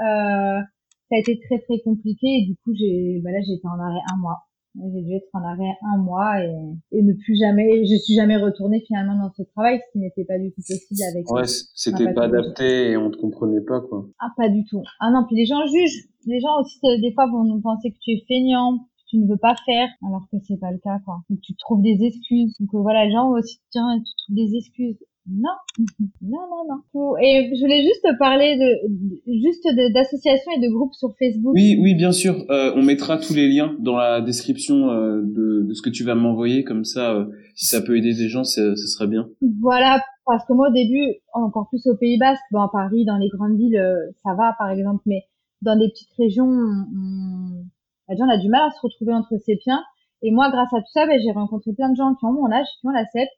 Euh, 0.00 0.60
ça 1.08 1.16
a 1.16 1.18
été 1.18 1.38
très 1.38 1.60
très 1.60 1.78
compliqué 1.80 2.26
et 2.26 2.46
du 2.46 2.56
coup 2.56 2.74
j'ai, 2.74 3.20
bah 3.22 3.30
là 3.30 3.38
j'étais 3.46 3.68
en 3.68 3.78
arrêt 3.78 4.00
un 4.12 4.16
mois. 4.18 4.46
J'ai 4.74 5.02
dû 5.02 5.14
être 5.14 5.28
en 5.34 5.44
arrêt 5.44 5.70
un 5.82 5.98
mois 5.98 6.42
et, 6.42 6.50
et, 6.90 7.02
ne 7.02 7.12
plus 7.12 7.38
jamais, 7.38 7.86
je 7.86 7.94
suis 7.94 8.14
jamais 8.14 8.36
retournée 8.36 8.82
finalement 8.88 9.14
dans 9.14 9.30
ce 9.30 9.42
travail, 9.54 9.78
ce 9.78 9.92
qui 9.92 9.98
n'était 10.00 10.24
pas 10.24 10.36
du 10.36 10.50
tout 10.50 10.62
possible 10.66 11.00
avec. 11.12 11.30
Ouais, 11.30 11.46
c'était 11.46 12.12
pas 12.12 12.24
adapté 12.24 12.90
et 12.90 12.96
on 12.96 13.08
te 13.12 13.16
comprenait 13.16 13.60
pas 13.60 13.80
quoi. 13.80 14.08
Ah 14.18 14.30
pas 14.36 14.48
du 14.48 14.64
tout. 14.64 14.82
Ah 14.98 15.12
non, 15.12 15.24
puis 15.28 15.36
les 15.36 15.46
gens 15.46 15.64
jugent. 15.66 16.08
Les 16.26 16.40
gens 16.40 16.60
aussi 16.60 16.80
des 17.00 17.12
fois 17.12 17.26
vont 17.30 17.44
nous 17.44 17.60
penser 17.60 17.92
que 17.92 17.98
tu 18.00 18.12
es 18.12 18.24
feignant, 18.26 18.88
tu 19.14 19.20
ne 19.20 19.28
veux 19.28 19.38
pas 19.38 19.54
faire, 19.64 19.88
alors 20.06 20.26
que 20.30 20.38
c'est 20.42 20.58
pas 20.58 20.72
le 20.72 20.78
cas 20.78 20.98
quoi. 21.04 21.22
Donc 21.30 21.40
tu 21.40 21.54
trouves 21.56 21.82
des 21.82 21.98
excuses. 22.02 22.56
Donc 22.58 22.70
voilà, 22.72 23.04
les 23.04 23.12
gens 23.12 23.30
aussi 23.30 23.58
tiens, 23.70 23.98
tu 23.98 24.12
trouves 24.24 24.36
des 24.36 24.56
excuses. 24.56 24.98
Non, 25.26 25.54
non, 26.20 26.40
non, 26.50 26.82
non. 26.92 27.16
Et 27.18 27.50
je 27.54 27.60
voulais 27.60 27.82
juste 27.82 28.06
parler 28.18 28.56
de, 28.56 29.40
juste 29.40 29.66
d'associations 29.94 30.52
et 30.56 30.60
de 30.60 30.70
groupes 30.70 30.92
sur 30.92 31.14
Facebook. 31.18 31.54
Oui, 31.54 31.78
oui, 31.80 31.94
bien 31.94 32.12
sûr. 32.12 32.44
Euh, 32.50 32.72
on 32.76 32.82
mettra 32.82 33.16
tous 33.16 33.34
les 33.34 33.48
liens 33.48 33.74
dans 33.78 33.96
la 33.96 34.20
description 34.20 34.90
euh, 34.90 35.22
de, 35.22 35.66
de, 35.66 35.74
ce 35.74 35.80
que 35.80 35.88
tu 35.88 36.04
vas 36.04 36.14
m'envoyer, 36.14 36.62
comme 36.62 36.84
ça, 36.84 37.14
euh, 37.14 37.24
si 37.54 37.66
ça 37.66 37.80
peut 37.80 37.96
aider 37.96 38.12
des 38.12 38.28
gens, 38.28 38.44
ce 38.44 38.74
serait 38.76 39.06
bien. 39.06 39.26
Voilà, 39.62 39.98
parce 40.26 40.44
que 40.46 40.52
moi 40.52 40.68
au 40.68 40.72
début, 40.72 41.14
encore 41.32 41.68
plus 41.70 41.86
au 41.86 41.96
Pays 41.96 42.18
Basque, 42.18 42.42
bon 42.52 42.60
à 42.60 42.68
Paris, 42.70 43.06
dans 43.06 43.16
les 43.16 43.28
grandes 43.28 43.56
villes, 43.56 43.80
ça 44.24 44.34
va 44.34 44.54
par 44.58 44.70
exemple, 44.70 45.02
mais 45.06 45.22
dans 45.62 45.78
des 45.78 45.88
petites 45.88 46.12
régions, 46.18 46.44
on, 46.44 47.64
on, 48.08 48.14
on 48.16 48.28
a 48.28 48.36
du 48.38 48.48
mal 48.48 48.62
à 48.68 48.70
se 48.70 48.80
retrouver 48.80 49.14
entre 49.14 49.36
ses 49.38 49.56
piens. 49.56 49.82
Et 50.22 50.30
moi, 50.30 50.50
grâce 50.50 50.72
à 50.72 50.78
tout 50.78 50.90
ça, 50.92 51.06
ben, 51.06 51.20
j'ai 51.20 51.32
rencontré 51.32 51.72
plein 51.74 51.90
de 51.90 51.96
gens 51.96 52.14
qui 52.14 52.24
ont 52.24 52.32
mon 52.32 52.50
âge, 52.50 52.66
qui 52.80 52.86
ont 52.86 52.90
la 52.90 53.04
CEP, 53.06 53.28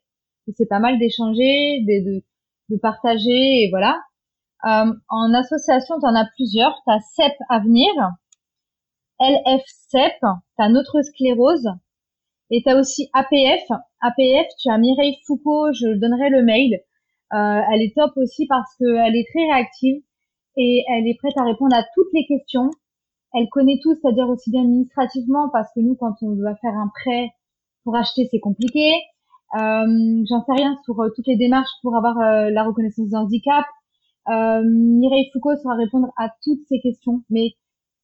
c'est 0.55 0.67
pas 0.67 0.79
mal 0.79 0.97
d'échanger, 0.99 1.81
de, 1.81 2.05
de, 2.05 2.23
de, 2.69 2.79
partager, 2.79 3.63
et 3.63 3.69
voilà. 3.69 3.99
Euh, 4.65 4.93
en 5.09 5.33
association, 5.33 5.99
tu 5.99 6.05
en 6.05 6.15
as 6.15 6.27
plusieurs. 6.35 6.81
Tu 6.85 6.93
as 6.93 6.99
CEP 7.15 7.33
Avenir, 7.49 7.91
LF 9.19 9.63
CEP, 9.89 10.13
tu 10.21 10.63
as 10.63 10.69
Notre 10.69 11.01
Sclérose, 11.01 11.69
et 12.51 12.61
tu 12.63 12.69
as 12.69 12.77
aussi 12.77 13.09
APF. 13.13 13.67
APF, 14.01 14.47
tu 14.61 14.69
as 14.69 14.77
Mireille 14.77 15.17
Foucault, 15.25 15.73
je 15.73 15.87
donnerai 15.99 16.29
le 16.29 16.43
mail. 16.43 16.79
Euh, 17.33 17.61
elle 17.73 17.81
est 17.81 17.93
top 17.95 18.11
aussi 18.15 18.47
parce 18.47 18.73
qu'elle 18.77 19.15
est 19.15 19.27
très 19.33 19.43
réactive 19.51 20.01
et 20.55 20.85
elle 20.89 21.07
est 21.07 21.17
prête 21.17 21.37
à 21.37 21.43
répondre 21.43 21.75
à 21.75 21.83
toutes 21.93 22.13
les 22.13 22.25
questions. 22.25 22.69
Elle 23.33 23.49
connaît 23.49 23.79
tout, 23.81 23.93
c'est-à-dire 23.95 24.29
aussi 24.29 24.51
bien 24.51 24.61
administrativement, 24.61 25.49
parce 25.49 25.69
que 25.75 25.81
nous, 25.81 25.95
quand 25.95 26.15
on 26.21 26.31
doit 26.31 26.55
faire 26.55 26.73
un 26.73 26.89
prêt 26.93 27.31
pour 27.83 27.95
acheter, 27.95 28.27
c'est 28.31 28.39
compliqué. 28.39 28.91
Euh, 29.55 30.23
J'en 30.29 30.43
sais 30.45 30.53
rien 30.53 30.77
sur 30.83 30.99
euh, 31.01 31.09
toutes 31.15 31.27
les 31.27 31.37
démarches 31.37 31.71
pour 31.81 31.95
avoir 31.95 32.17
euh, 32.19 32.49
la 32.49 32.63
reconnaissance 32.63 33.09
de 33.09 33.15
handicap. 33.15 33.65
Euh, 34.29 34.61
Mireille 34.65 35.29
Foucault 35.31 35.55
saura 35.57 35.75
répondre 35.75 36.09
à 36.17 36.29
toutes 36.43 36.61
ces 36.67 36.79
questions, 36.81 37.23
mais 37.29 37.53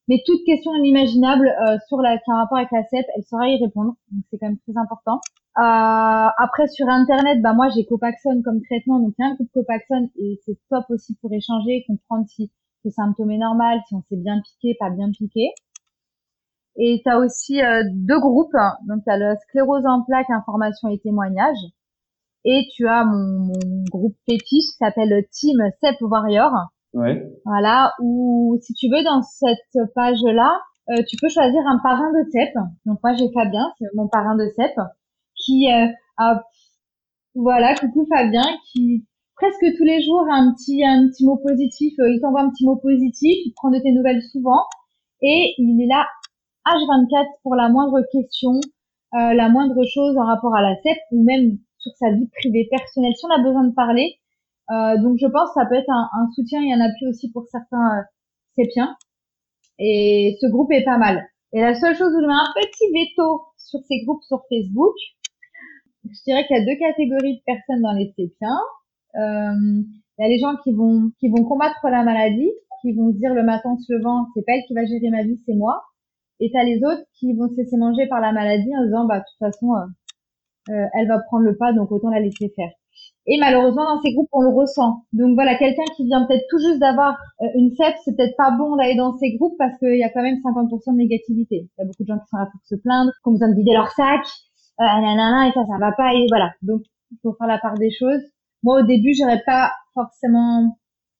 mais 0.08 0.22
toutes 0.26 0.44
questions 0.44 0.74
inimaginables 0.74 1.48
euh, 1.66 1.78
sur 1.88 1.98
la 1.98 2.18
qui 2.18 2.30
a 2.30 2.36
rapport 2.36 2.58
avec 2.58 2.70
la 2.72 2.82
CEP, 2.84 3.06
elle 3.16 3.24
saura 3.24 3.48
y 3.48 3.62
répondre. 3.62 3.94
Donc 4.10 4.24
c'est 4.30 4.38
quand 4.38 4.48
même 4.48 4.58
très 4.58 4.78
important. 4.78 5.20
Euh, 5.56 6.28
après 6.36 6.66
sur 6.68 6.88
internet, 6.88 7.40
bah 7.42 7.52
moi 7.54 7.68
j'ai 7.70 7.84
Copaxone 7.86 8.42
comme 8.42 8.60
traitement, 8.62 8.98
donc 9.00 9.14
il 9.18 9.22
y 9.22 9.24
a 9.24 9.30
un 9.30 9.34
groupe 9.34 9.50
Copaxone 9.52 10.08
et 10.16 10.40
c'est 10.44 10.58
top 10.70 10.84
aussi 10.90 11.14
pour 11.20 11.32
échanger, 11.32 11.84
comprendre 11.86 12.26
si 12.28 12.50
le 12.84 12.90
symptôme 12.90 13.30
est 13.30 13.38
normal, 13.38 13.80
si 13.88 13.94
on 13.94 14.02
s'est 14.08 14.16
bien 14.16 14.40
piqué, 14.40 14.76
pas 14.78 14.90
bien 14.90 15.10
piqué. 15.10 15.50
Et 16.76 17.00
tu 17.04 17.10
as 17.10 17.18
aussi 17.18 17.62
euh, 17.62 17.82
deux 17.92 18.18
groupes. 18.20 18.56
Donc, 18.88 19.02
tu 19.04 19.10
as 19.10 19.16
le 19.16 19.34
sclérose 19.42 19.84
en 19.86 20.02
plaques, 20.02 20.30
information 20.30 20.88
et 20.88 20.98
témoignages. 20.98 21.64
Et 22.44 22.66
tu 22.74 22.86
as 22.88 23.04
mon, 23.04 23.46
mon 23.46 23.84
groupe 23.90 24.16
fétiche 24.26 24.66
qui 24.72 24.76
s'appelle 24.78 25.24
Team 25.30 25.56
CEP 25.80 25.96
Warrior. 26.00 26.50
Ouais. 26.92 27.26
Voilà, 27.44 27.92
où 28.00 28.56
si 28.60 28.72
tu 28.74 28.88
veux, 28.88 29.02
dans 29.02 29.22
cette 29.22 29.58
page-là, 29.94 30.60
euh, 30.90 31.02
tu 31.08 31.16
peux 31.20 31.28
choisir 31.28 31.60
un 31.66 31.78
parrain 31.82 32.10
de 32.12 32.30
CEP. 32.30 32.54
Donc 32.86 32.98
moi, 33.02 33.14
j'ai 33.14 33.30
Fabien, 33.32 33.72
c'est 33.78 33.86
mon 33.94 34.08
parrain 34.08 34.36
de 34.36 34.48
CEP, 34.54 34.76
qui 35.36 35.72
euh, 35.72 35.86
a, 36.18 36.44
voilà, 37.34 37.74
coucou 37.74 38.06
Fabien, 38.08 38.44
qui 38.72 39.06
presque 39.36 39.76
tous 39.76 39.84
les 39.84 40.02
jours 40.02 40.26
un 40.30 40.52
petit, 40.52 40.84
un 40.84 41.08
petit 41.08 41.24
mot 41.24 41.36
positif, 41.36 41.94
il 41.98 42.20
t'envoie 42.20 42.42
un 42.42 42.50
petit 42.50 42.64
mot 42.64 42.76
positif, 42.76 43.36
il 43.44 43.52
prend 43.54 43.70
de 43.70 43.78
tes 43.78 43.92
nouvelles 43.92 44.22
souvent, 44.22 44.62
et 45.22 45.54
il 45.58 45.82
est 45.82 45.86
là 45.86 46.06
H24 46.66 47.26
pour 47.42 47.54
la 47.54 47.68
moindre 47.68 48.00
question, 48.12 48.52
euh, 49.14 49.34
la 49.34 49.48
moindre 49.48 49.84
chose 49.86 50.16
en 50.16 50.24
rapport 50.24 50.54
à 50.54 50.62
la 50.62 50.74
CEP 50.82 50.98
ou 51.12 51.22
même 51.24 51.58
sur 51.78 51.92
sa 51.98 52.10
vie 52.10 52.28
privée 52.38 52.66
personnelle 52.70 53.14
si 53.16 53.24
on 53.26 53.30
a 53.30 53.42
besoin 53.42 53.64
de 53.64 53.74
parler. 53.74 54.18
Euh, 54.70 54.96
donc 54.98 55.18
je 55.20 55.26
pense 55.26 55.50
que 55.50 55.60
ça 55.60 55.66
peut 55.66 55.74
être 55.74 55.90
un, 55.90 56.08
un, 56.18 56.30
soutien 56.34 56.62
et 56.62 56.72
un 56.72 56.80
appui 56.80 57.06
aussi 57.06 57.30
pour 57.30 57.46
certains 57.48 58.00
euh. 58.58 58.86
Et 59.78 60.36
ce 60.40 60.46
groupe 60.46 60.72
est 60.72 60.84
pas 60.84 60.96
mal. 60.96 61.26
Et 61.52 61.60
la 61.60 61.74
seule 61.74 61.94
chose 61.96 62.12
où 62.14 62.20
je 62.20 62.26
mets 62.26 62.32
un 62.32 62.52
petit 62.54 62.86
veto 62.92 63.42
sur 63.58 63.80
ces 63.86 64.04
groupes 64.04 64.22
sur 64.22 64.42
Facebook, 64.48 64.94
je 66.04 66.22
dirais 66.24 66.46
qu'il 66.46 66.56
y 66.56 66.60
a 66.60 66.64
deux 66.64 66.78
catégories 66.78 67.36
de 67.36 67.42
personnes 67.44 67.82
dans 67.82 67.92
les 67.92 68.12
CEPiens. 68.16 68.60
Euh, 69.16 69.82
il 70.18 70.22
y 70.22 70.24
a 70.24 70.28
les 70.28 70.38
gens 70.38 70.54
qui 70.62 70.72
vont 70.72 71.10
qui 71.18 71.28
vont 71.28 71.44
combattre 71.44 71.80
la 71.84 72.02
maladie, 72.04 72.50
qui 72.82 72.92
vont 72.92 73.10
dire 73.10 73.34
le 73.34 73.42
matin 73.42 73.70
en 73.70 73.78
se 73.78 73.92
levant, 73.92 74.26
c'est 74.34 74.44
pas 74.44 74.52
elle 74.52 74.64
qui 74.66 74.74
va 74.74 74.84
gérer 74.84 75.10
ma 75.10 75.22
vie, 75.22 75.40
c'est 75.46 75.54
moi. 75.54 75.82
Et 76.40 76.50
t'as 76.52 76.64
les 76.64 76.78
autres 76.78 77.02
qui 77.18 77.32
vont 77.32 77.48
se 77.48 77.56
laisser 77.56 77.76
manger 77.76 78.06
par 78.06 78.20
la 78.20 78.32
maladie 78.32 78.70
en 78.76 78.84
disant, 78.84 79.06
bah, 79.06 79.20
de 79.20 79.24
toute 79.24 79.38
façon, 79.38 79.72
euh, 79.74 80.74
euh, 80.74 80.86
elle 80.94 81.08
va 81.08 81.18
prendre 81.20 81.44
le 81.44 81.56
pas, 81.56 81.72
donc 81.72 81.90
autant 81.92 82.10
la 82.10 82.20
laisser 82.20 82.52
faire. 82.54 82.70
Et 83.26 83.38
malheureusement, 83.40 83.84
dans 83.84 84.00
ces 84.02 84.12
groupes, 84.12 84.28
on 84.32 84.42
le 84.42 84.50
ressent. 84.50 85.04
Donc 85.12 85.34
voilà, 85.34 85.56
quelqu'un 85.56 85.84
qui 85.96 86.04
vient 86.04 86.26
peut-être 86.26 86.44
tout 86.50 86.58
juste 86.58 86.78
d'avoir 86.78 87.16
euh, 87.40 87.46
une 87.54 87.70
CEP, 87.70 87.94
c'est 88.04 88.16
peut-être 88.16 88.36
pas 88.36 88.50
bon 88.50 88.76
d'aller 88.76 88.96
dans 88.96 89.16
ces 89.16 89.34
groupes 89.36 89.56
parce 89.58 89.76
qu'il 89.78 89.96
y 89.96 90.04
a 90.04 90.10
quand 90.10 90.22
même 90.22 90.36
50% 90.36 90.92
de 90.92 90.98
négativité. 90.98 91.68
Il 91.78 91.80
y 91.80 91.82
a 91.82 91.84
beaucoup 91.86 92.02
de 92.02 92.08
gens 92.08 92.18
qui 92.18 92.28
sont 92.28 92.36
là 92.36 92.48
pour 92.50 92.60
se 92.64 92.74
plaindre, 92.74 93.10
qui 93.10 93.28
ont 93.28 93.32
besoin 93.32 93.48
de 93.48 93.56
vider 93.56 93.72
leur 93.72 93.90
sac, 93.92 94.20
euh, 94.80 94.84
nanana, 94.84 95.48
et 95.48 95.52
ça, 95.52 95.64
ça 95.66 95.78
va 95.78 95.92
pas, 95.92 96.14
et 96.14 96.26
voilà. 96.28 96.52
Donc, 96.62 96.82
il 97.10 97.18
faut 97.22 97.34
faire 97.34 97.46
la 97.46 97.58
part 97.58 97.74
des 97.74 97.90
choses. 97.90 98.22
Moi, 98.64 98.80
au 98.80 98.82
début, 98.84 99.14
j'aurais 99.14 99.42
pas 99.46 99.72
forcément 99.94 100.76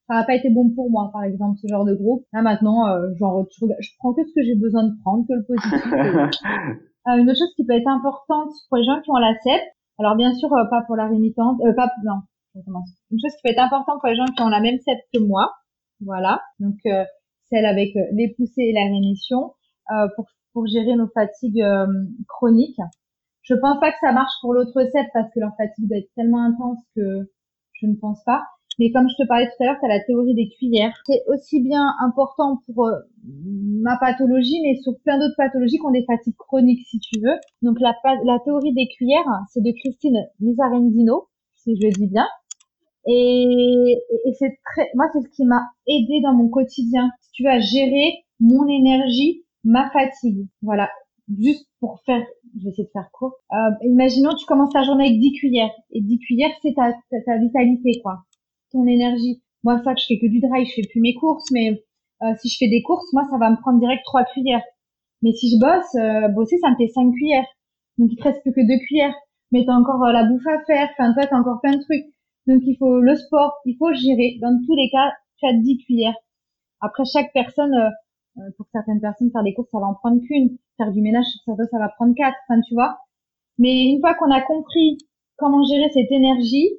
ça 0.09 0.17
n'a 0.17 0.25
pas 0.25 0.35
été 0.35 0.51
bon 0.51 0.71
pour 0.75 0.91
moi, 0.91 1.11
par 1.13 1.25
exemple, 1.25 1.59
ce 1.63 1.67
genre 1.67 1.85
de 1.85 1.95
groupe. 1.95 2.27
Là 2.33 2.43
maintenant, 2.43 2.89
euh, 2.89 3.15
genre, 3.19 3.47
je, 3.59 3.67
je, 3.81 3.91
prends 3.99 4.13
que 4.13 4.23
ce 4.23 4.35
que 4.35 4.45
j'ai 4.45 4.55
besoin 4.55 4.85
de 4.85 4.93
prendre, 5.03 5.25
que 5.27 5.33
le 5.33 5.45
positif. 5.45 5.83
euh, 7.09 7.17
une 7.17 7.31
autre 7.31 7.39
chose 7.39 7.55
qui 7.57 7.65
peut 7.65 7.73
être 7.73 7.89
importante 7.89 8.51
pour 8.69 8.77
les 8.77 8.85
gens 8.85 9.01
qui 9.01 9.11
ont 9.11 9.17
la 9.17 9.35
CEP, 9.43 9.63
alors 9.99 10.17
bien 10.17 10.35
sûr 10.35 10.53
euh, 10.53 10.65
pas 10.69 10.83
pour 10.87 10.97
la 10.97 11.07
rémitante, 11.07 11.59
euh, 11.65 11.73
pas 11.73 11.89
non, 12.05 12.21
je 12.55 12.61
commence. 12.63 12.91
Une 13.11 13.19
chose 13.19 13.33
qui 13.37 13.43
peut 13.45 13.51
être 13.51 13.63
importante 13.63 14.01
pour 14.01 14.09
les 14.09 14.17
gens 14.17 14.27
qui 14.27 14.43
ont 14.43 14.49
la 14.49 14.61
même 14.61 14.79
CEP 14.79 14.99
que 15.13 15.21
moi, 15.21 15.53
voilà, 16.01 16.43
donc 16.61 16.77
euh, 16.87 17.05
celle 17.51 17.65
avec 17.65 17.95
les 18.13 18.35
poussées 18.37 18.63
et 18.63 18.73
la 18.73 18.85
rémission, 18.85 19.55
pour 20.17 20.27
pour 20.53 20.67
gérer 20.67 20.97
nos 20.97 21.09
fatigues 21.09 21.65
chroniques. 22.29 22.81
Je 23.43 23.55
pense 23.55 23.79
pas 23.81 23.91
que 23.91 23.99
ça 24.01 24.13
marche 24.13 24.33
pour 24.41 24.55
l'autre 24.55 24.83
CEP 24.83 25.07
parce 25.13 25.29
que 25.33 25.41
leur 25.41 25.55
fatigue 25.57 25.89
doit 25.89 25.99
être 25.99 26.11
tellement 26.17 26.43
intense 26.43 26.79
que 26.97 27.31
je 27.85 27.91
ne 27.91 27.97
pense 27.97 28.23
pas. 28.25 28.43
Mais 28.79 28.91
comme 28.91 29.09
je 29.09 29.23
te 29.23 29.29
parlais 29.29 29.47
tout 29.47 29.63
à 29.63 29.67
l'heure, 29.67 29.77
tu 29.79 29.87
as 29.87 29.89
la 29.89 30.03
théorie 30.03 30.35
des 30.35 30.49
cuillères. 30.49 30.93
C'est 31.07 31.23
aussi 31.29 31.61
bien 31.63 31.95
important 32.05 32.61
pour 32.67 32.87
euh, 32.87 32.99
ma 33.25 33.97
pathologie, 33.99 34.61
mais 34.63 34.77
sur 34.83 34.95
plein 35.05 35.19
d'autres 35.19 35.37
pathologies 35.37 35.79
qui 35.79 35.87
ont 35.87 35.93
des 35.93 36.05
fatigues 36.05 36.37
chroniques, 36.37 36.85
si 36.89 36.99
tu 36.99 37.21
veux. 37.21 37.37
Donc 37.63 37.79
la, 37.81 37.95
théorie 38.45 38.75
des 38.75 38.89
cuillères, 38.89 39.29
c'est 39.53 39.63
de 39.63 39.71
Christine 39.71 40.27
Misarendino, 40.41 41.29
si 41.55 41.77
je 41.77 41.87
le 41.87 41.93
dis 41.93 42.09
bien. 42.09 42.27
Et, 43.07 43.97
et 44.27 44.33
c'est 44.39 44.59
très, 44.65 44.91
moi, 44.95 45.07
c'est 45.13 45.21
ce 45.21 45.29
qui 45.29 45.45
m'a 45.45 45.63
aidé 45.87 46.21
dans 46.23 46.33
mon 46.33 46.49
quotidien. 46.49 47.11
Si 47.21 47.31
tu 47.33 47.45
vas 47.45 47.61
gérer 47.61 48.25
mon 48.41 48.67
énergie, 48.67 49.45
ma 49.63 49.89
fatigue. 49.91 50.49
Voilà. 50.63 50.89
Juste 51.39 51.67
pour 51.81 52.01
faire, 52.05 52.23
je 52.59 52.65
vais 52.65 52.71
essayer 52.71 52.85
de 52.85 52.91
faire 52.91 53.11
court. 53.13 53.35
Euh, 53.53 53.71
imaginons, 53.83 54.35
tu 54.35 54.45
commences 54.45 54.73
ta 54.73 54.83
journée 54.83 55.07
avec 55.07 55.19
10 55.19 55.33
cuillères. 55.33 55.71
Et 55.91 56.03
10 56.03 56.19
cuillères, 56.19 56.51
c'est 56.61 56.75
ta, 56.75 56.93
ta, 57.25 57.39
vitalité, 57.39 58.01
quoi. 58.03 58.25
Ton 58.73 58.87
énergie. 58.87 59.43
Moi, 59.63 59.81
ça, 59.83 59.95
je 59.97 60.05
fais 60.07 60.19
que 60.19 60.27
du 60.27 60.41
dry, 60.41 60.67
je 60.67 60.75
fais 60.75 60.89
plus 60.91 61.01
mes 61.01 61.15
courses, 61.15 61.51
mais 61.51 61.83
euh, 62.23 62.35
si 62.41 62.51
je 62.51 62.57
fais 62.59 62.69
des 62.69 62.83
courses, 62.83 63.11
moi, 63.15 63.25
ça 63.31 63.39
va 63.39 63.51
me 63.51 63.57
prendre 63.57 63.81
direct 63.81 64.03
3 64.05 64.25
cuillères. 64.25 64.63
Mais 65.23 65.33
si 65.33 65.49
je 65.51 65.59
bosse, 65.59 65.95
euh, 65.95 66.29
bosser, 66.29 66.59
ça 66.59 66.71
me 66.71 66.77
fait 66.77 66.89
5 66.89 67.11
cuillères. 67.13 67.47
Donc, 67.97 68.11
il 68.13 68.17
te 68.17 68.23
reste 68.23 68.43
plus 68.43 68.53
que 68.53 68.61
2 68.61 68.79
cuillères. 68.87 69.15
Mais 69.53 69.65
t'as 69.65 69.75
encore 69.75 70.05
euh, 70.05 70.13
la 70.13 70.25
bouffe 70.25 70.47
à 70.47 70.63
faire. 70.67 70.91
Enfin, 70.93 71.15
toi, 71.15 71.27
t'as 71.27 71.39
encore 71.39 71.61
plein 71.63 71.77
de 71.77 71.83
trucs. 71.83 72.05
Donc, 72.47 72.61
il 72.67 72.77
faut 72.77 73.01
le 73.01 73.15
sport, 73.15 73.55
il 73.65 73.77
faut 73.79 73.93
gérer. 73.95 74.39
Dans 74.43 74.55
tous 74.67 74.75
les 74.75 74.91
cas, 74.91 75.13
tu 75.39 75.47
as 75.47 75.55
10 75.55 75.79
cuillères. 75.79 76.17
Après, 76.83 77.05
chaque 77.07 77.33
personne, 77.33 77.75
euh, 77.75 78.51
pour 78.59 78.67
certaines 78.73 79.01
personnes, 79.01 79.31
faire 79.31 79.43
des 79.43 79.55
courses, 79.55 79.71
ça 79.71 79.79
va 79.79 79.87
en 79.87 79.95
prendre 79.95 80.21
qu'une. 80.21 80.59
Faire 80.77 80.93
du 80.93 81.01
ménage, 81.01 81.27
ça, 81.47 81.79
va 81.79 81.89
prendre 81.89 82.15
quatre. 82.15 82.37
Enfin, 82.49 82.61
tu 82.67 82.75
vois. 82.75 82.99
Mais 83.59 83.85
une 83.85 84.01
fois 84.01 84.15
qu'on 84.15 84.31
a 84.31 84.41
compris 84.41 84.99
comment 85.37 85.65
gérer 85.65 85.89
cette 85.93 86.11
énergie, 86.11 86.71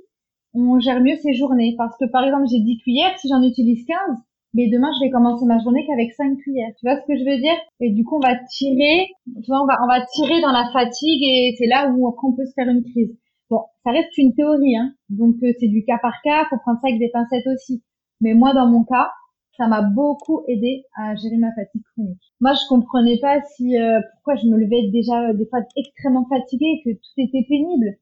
on 0.53 0.79
gère 0.79 1.01
mieux 1.01 1.15
ses 1.17 1.33
journées. 1.33 1.75
Parce 1.77 1.95
que, 1.97 2.05
par 2.05 2.23
exemple, 2.25 2.45
j'ai 2.49 2.59
10 2.59 2.77
cuillères, 2.79 3.17
si 3.19 3.29
j'en 3.29 3.43
utilise 3.43 3.85
15, 3.85 4.17
mais 4.53 4.69
demain, 4.69 4.89
je 4.95 5.05
vais 5.05 5.11
commencer 5.11 5.45
ma 5.45 5.59
journée 5.59 5.85
qu'avec 5.85 6.13
5 6.13 6.37
cuillères. 6.37 6.71
Tu 6.79 6.85
vois 6.87 6.95
ce 6.95 7.05
que 7.05 7.17
je 7.17 7.25
veux 7.25 7.37
dire? 7.37 7.57
Et 7.81 7.91
du 7.91 8.03
coup, 8.05 8.17
on 8.17 8.25
va 8.25 8.35
tirer, 8.35 9.07
tu 9.43 9.47
vois, 9.47 9.61
on 9.61 9.65
va, 9.65 9.77
on 9.83 9.87
va 9.87 10.05
tirer 10.05 10.41
dans 10.41 10.51
la 10.51 10.69
fatigue 10.71 11.23
et 11.23 11.55
c'est 11.57 11.67
là 11.67 11.91
où 11.91 12.07
on 12.07 12.33
peut 12.33 12.45
se 12.45 12.53
faire 12.53 12.69
une 12.69 12.83
crise. 12.83 13.17
Bon, 13.49 13.61
ça 13.83 13.91
reste 13.91 14.17
une 14.17 14.33
théorie, 14.33 14.77
hein. 14.77 14.93
Donc, 15.09 15.35
euh, 15.43 15.51
c'est 15.59 15.67
du 15.67 15.83
cas 15.83 15.99
par 16.01 16.21
cas, 16.23 16.45
faut 16.49 16.57
prendre 16.57 16.79
ça 16.81 16.87
avec 16.87 16.99
des 16.99 17.09
pincettes 17.09 17.45
aussi. 17.53 17.83
Mais 18.21 18.33
moi, 18.33 18.53
dans 18.53 18.67
mon 18.67 18.83
cas, 18.83 19.11
ça 19.57 19.67
m'a 19.67 19.81
beaucoup 19.81 20.43
aidé 20.47 20.85
à 20.95 21.15
gérer 21.15 21.37
ma 21.37 21.53
fatigue 21.53 21.81
chronique. 21.93 22.21
Moi, 22.39 22.53
je 22.53 22.67
comprenais 22.69 23.17
pas 23.19 23.41
si 23.55 23.79
euh, 23.79 23.99
pourquoi 24.13 24.35
je 24.35 24.47
me 24.47 24.57
levais 24.57 24.89
déjà 24.91 25.29
euh, 25.29 25.33
des 25.33 25.45
fois 25.45 25.59
extrêmement 25.77 26.25
fatiguée, 26.27 26.81
que 26.83 26.91
tout 26.91 27.17
était 27.17 27.45
pénible. 27.47 27.97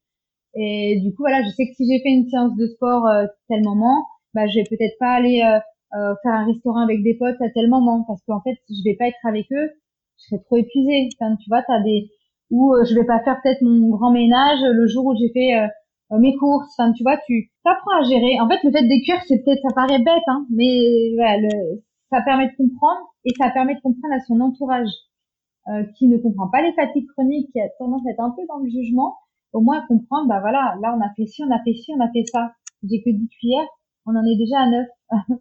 Et 0.55 0.99
du 1.01 1.11
coup, 1.11 1.23
voilà, 1.23 1.43
je 1.43 1.49
sais 1.49 1.67
que 1.67 1.75
si 1.75 1.85
j'ai 1.91 2.01
fait 2.01 2.09
une 2.09 2.29
séance 2.29 2.55
de 2.55 2.67
sport 2.67 3.07
euh, 3.07 3.25
tel 3.49 3.63
moment, 3.63 4.05
bah, 4.33 4.47
je 4.47 4.55
vais 4.59 4.65
peut-être 4.69 4.97
pas 4.99 5.11
aller 5.11 5.41
faire 6.23 6.33
un 6.33 6.45
restaurant 6.45 6.81
avec 6.81 7.03
des 7.03 7.13
potes 7.13 7.39
à 7.41 7.49
tel 7.49 7.69
moment, 7.69 8.03
parce 8.07 8.21
qu'en 8.27 8.41
fait, 8.41 8.57
je 8.67 8.83
vais 8.83 8.95
pas 8.95 9.07
être 9.07 9.25
avec 9.25 9.45
eux, 9.51 9.69
je 10.17 10.25
serais 10.25 10.41
trop 10.43 10.57
épuisée. 10.57 11.09
Enfin, 11.19 11.35
tu 11.35 11.49
vois, 11.49 11.61
t'as 11.67 11.81
des 11.83 12.09
ou 12.53 12.75
je 12.85 12.93
vais 12.93 13.05
pas 13.05 13.19
faire 13.23 13.41
peut-être 13.41 13.61
mon 13.61 13.89
grand 13.89 14.11
ménage 14.11 14.59
le 14.61 14.87
jour 14.87 15.07
où 15.07 15.15
j'ai 15.17 15.29
fait 15.33 15.55
euh, 15.55 15.67
mes 16.19 16.35
courses, 16.35 16.73
enfin 16.77 16.91
tu 16.93 17.03
vois, 17.03 17.17
tu 17.25 17.51
apprends 17.65 17.99
à 17.99 18.03
gérer. 18.03 18.39
En 18.39 18.47
fait, 18.47 18.59
le 18.63 18.71
fait 18.71 18.87
d'écrire, 18.87 19.21
c'est 19.27 19.43
peut-être 19.43 19.61
ça 19.61 19.73
paraît 19.75 19.99
bête, 19.99 20.23
hein, 20.27 20.45
mais 20.49 21.13
voilà, 21.15 21.37
le, 21.37 21.81
ça 22.11 22.21
permet 22.21 22.47
de 22.47 22.55
comprendre 22.55 23.13
et 23.25 23.31
ça 23.37 23.49
permet 23.49 23.75
de 23.75 23.81
comprendre 23.81 24.13
à 24.13 24.19
son 24.19 24.39
entourage 24.39 24.89
euh, 25.69 25.83
qui 25.97 26.07
ne 26.07 26.17
comprend 26.17 26.49
pas 26.49 26.61
les 26.61 26.73
fatigues 26.73 27.07
chroniques, 27.13 27.49
qui 27.51 27.59
a 27.59 27.69
tendance 27.79 28.05
à 28.05 28.11
être 28.11 28.19
un 28.19 28.31
peu 28.31 28.43
dans 28.47 28.59
le 28.59 28.69
jugement, 28.69 29.15
au 29.53 29.61
moins 29.61 29.81
comprendre, 29.87 30.27
bah 30.27 30.39
voilà, 30.41 30.75
là 30.81 30.95
on 30.97 31.01
a 31.01 31.13
fait 31.15 31.25
ci, 31.25 31.43
on 31.43 31.51
a 31.51 31.63
fait 31.63 31.73
ci, 31.73 31.91
on 31.97 32.03
a 32.03 32.11
fait 32.11 32.25
ça. 32.31 32.53
J'ai 32.83 33.01
que 33.01 33.09
10 33.09 33.29
cuillères, 33.29 33.67
on 34.05 34.15
en 34.15 34.23
est 34.25 34.35
déjà 34.35 34.59
à 34.59 34.69
9. 34.69 34.87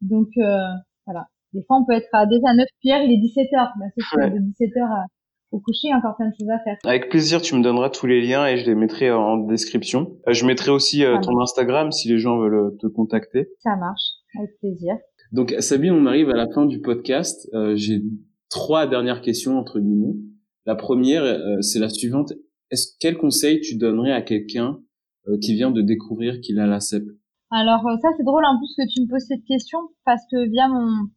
Donc 0.00 0.28
euh, 0.38 0.68
voilà. 1.06 1.28
Des 1.52 1.62
fois 1.64 1.76
on 1.78 1.84
peut 1.84 1.92
être 1.92 2.08
à 2.12 2.26
déjà 2.26 2.48
à 2.48 2.54
9 2.54 2.66
cuillères, 2.80 3.02
il 3.02 3.12
est 3.12 3.20
17 3.20 3.52
heures. 3.54 3.72
Bah, 3.78 3.86
c'est 3.96 4.30
de 4.30 4.38
17 4.38 4.76
heures 4.78 4.90
à 4.90 5.04
au 5.52 5.60
coucher, 5.60 5.92
encore 5.94 6.16
plein 6.16 6.28
de 6.28 6.34
choses 6.38 6.50
à 6.50 6.58
faire. 6.64 6.76
Avec 6.84 7.10
plaisir, 7.10 7.40
tu 7.42 7.54
me 7.54 7.62
donneras 7.62 7.90
tous 7.90 8.06
les 8.06 8.20
liens 8.20 8.46
et 8.46 8.56
je 8.56 8.66
les 8.66 8.74
mettrai 8.74 9.10
en 9.10 9.36
description. 9.36 10.16
Euh, 10.26 10.32
je 10.32 10.46
mettrai 10.46 10.70
aussi 10.70 11.04
euh, 11.04 11.18
ton 11.20 11.38
Instagram 11.40 11.92
si 11.92 12.08
les 12.08 12.18
gens 12.18 12.38
veulent 12.38 12.54
euh, 12.54 12.76
te 12.80 12.86
contacter. 12.86 13.48
Ça 13.62 13.76
marche, 13.76 14.02
avec 14.38 14.58
plaisir. 14.58 14.94
Donc 15.30 15.54
Sabine, 15.60 15.92
on 15.92 16.06
arrive 16.06 16.30
à 16.30 16.36
la 16.36 16.46
fin 16.48 16.66
du 16.66 16.80
podcast. 16.80 17.48
J'ai 17.74 18.02
trois 18.50 18.86
dernières 18.86 19.22
questions 19.22 19.58
entre 19.58 19.80
guillemets. 19.80 20.14
La 20.66 20.74
première, 20.74 21.22
c'est 21.62 21.78
la 21.78 21.88
suivante. 21.88 22.34
Est-ce 22.70 22.88
quel 23.00 23.16
conseil 23.16 23.60
tu 23.60 23.76
donnerais 23.76 24.12
à 24.12 24.20
quelqu'un 24.20 24.78
qui 25.40 25.54
vient 25.54 25.70
de 25.70 25.80
découvrir 25.80 26.38
qu'il 26.42 26.60
a 26.60 26.66
la 26.66 26.80
CEP 26.80 27.04
Alors 27.50 27.80
ça 28.02 28.08
c'est 28.18 28.24
drôle 28.24 28.44
en 28.44 28.58
plus 28.58 28.74
que 28.76 28.86
tu 28.92 29.00
me 29.00 29.08
poses 29.08 29.24
cette 29.26 29.44
question 29.46 29.78
parce 30.04 30.20
que 30.30 30.50
via 30.50 30.68
mon 30.68 31.08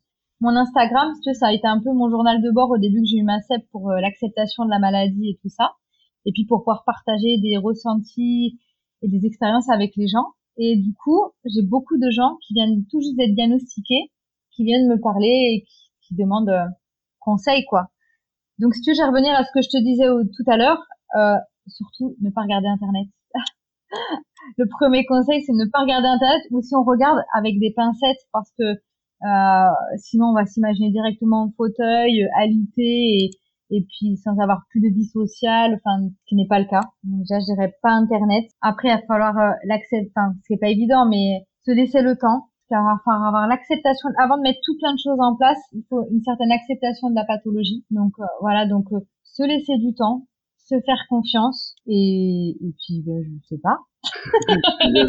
mon 0.46 0.56
Instagram, 0.56 1.12
tu 1.24 1.34
ça 1.34 1.48
a 1.48 1.54
été 1.54 1.66
un 1.66 1.82
peu 1.82 1.92
mon 1.92 2.08
journal 2.08 2.40
de 2.40 2.52
bord 2.52 2.70
au 2.70 2.78
début 2.78 3.02
que 3.02 3.08
j'ai 3.08 3.18
eu 3.18 3.24
ma 3.24 3.42
CEP 3.42 3.68
pour 3.72 3.90
euh, 3.90 4.00
l'acceptation 4.00 4.64
de 4.64 4.70
la 4.70 4.78
maladie 4.78 5.30
et 5.30 5.40
tout 5.42 5.50
ça. 5.50 5.74
Et 6.26 6.32
puis 6.32 6.46
pour 6.46 6.60
pouvoir 6.60 6.84
partager 6.86 7.40
des 7.40 7.58
ressentis 7.58 8.60
et 9.02 9.08
des 9.08 9.26
expériences 9.26 9.70
avec 9.70 9.96
les 9.96 10.08
gens. 10.08 10.28
Et 10.58 10.78
du 10.78 10.94
coup, 10.94 11.20
j'ai 11.46 11.64
beaucoup 11.64 11.98
de 11.98 12.12
gens 12.12 12.38
qui 12.46 12.54
viennent 12.54 12.86
tout 12.92 13.02
juste 13.02 13.18
d'être 13.18 13.34
diagnostiqués, 13.34 14.12
qui 14.52 14.64
viennent 14.66 14.88
me 14.88 15.02
parler 15.02 15.28
et 15.28 15.66
qui, 16.08 16.14
demandent 16.14 16.50
euh, 16.50 16.66
conseil, 17.20 17.66
quoi. 17.66 17.88
Donc 18.60 18.76
si 18.76 18.82
tu 18.82 18.92
veux, 18.92 18.96
je 18.96 19.02
vais 19.02 19.08
revenir 19.08 19.34
à 19.34 19.44
ce 19.44 19.50
que 19.52 19.64
je 19.64 19.70
te 19.70 19.82
disais 19.84 20.06
tout 20.06 20.52
à 20.52 20.58
l'heure. 20.58 20.78
Euh, 21.18 21.38
surtout, 21.68 22.16
ne 22.22 22.30
pas 22.30 22.44
regarder 22.44 22.68
Internet. 22.68 23.08
le 24.58 24.66
premier 24.70 25.08
conseil, 25.08 25.42
c'est 25.44 25.54
ne 25.54 25.66
pas 25.66 25.82
regarder 25.82 26.08
Internet 26.08 26.44
ou 26.52 26.62
si 26.62 26.76
on 26.76 26.84
regarde 26.84 27.18
avec 27.34 27.58
des 27.60 27.74
pincettes 27.76 28.22
parce 28.32 28.52
que 28.60 28.78
sinon, 29.98 30.28
on 30.28 30.34
va 30.34 30.46
s'imaginer 30.46 30.92
directement 30.92 31.44
en 31.44 31.52
fauteuil, 31.56 32.24
euh, 32.24 32.28
alité 32.38 32.82
et, 32.82 33.30
et 33.72 33.86
puis 33.88 34.18
sans 34.18 34.38
avoir 34.40 34.64
plus 34.70 34.82
de 34.82 34.94
vie 34.94 35.06
sociale, 35.06 35.76
enfin, 35.76 36.08
ce 36.08 36.26
qui 36.28 36.36
n'est 36.36 36.48
pas 36.48 36.60
le 36.60 36.66
cas. 36.66 36.82
Donc, 37.04 37.22
déjà, 37.22 37.40
je 37.40 37.54
dirais 37.54 37.74
pas 37.82 37.92
Internet. 37.92 38.46
Après, 38.62 38.90
il 38.90 38.96
va 38.96 39.02
falloir 39.08 39.38
euh, 39.38 39.52
l'accepter, 39.66 40.12
enfin, 40.16 40.34
c'est 40.48 40.58
pas 40.58 40.70
évident, 40.70 41.08
mais 41.10 41.46
se 41.66 41.72
laisser 41.72 42.02
le 42.02 42.16
temps. 42.16 42.50
Il 42.72 42.76
va 42.76 42.98
falloir 43.06 43.28
avoir 43.28 43.48
l'acceptation, 43.48 44.10
avant 44.18 44.38
de 44.38 44.42
mettre 44.42 44.60
tout 44.66 44.76
plein 44.80 44.94
de 44.94 45.00
choses 45.00 45.20
en 45.20 45.36
place, 45.36 45.60
il 45.74 45.84
faut 45.88 46.04
une 46.10 46.24
certaine 46.24 46.52
acceptation 46.52 47.12
de 47.12 47.16
la 47.16 47.24
pathologie. 47.24 47.86
Donc, 47.92 48.14
voilà, 48.42 48.66
donc, 48.66 48.86
se 49.24 49.44
laisser 49.44 49.78
du 49.78 49.94
temps, 49.94 50.26
se 50.58 50.76
faire 50.84 51.06
confiance, 51.08 51.76
et, 51.86 52.58
et 52.60 52.74
puis, 52.74 53.04
ben, 53.06 53.22
je 53.22 53.48
sais 53.48 53.62
pas, 53.62 53.78
bien, 54.92 55.06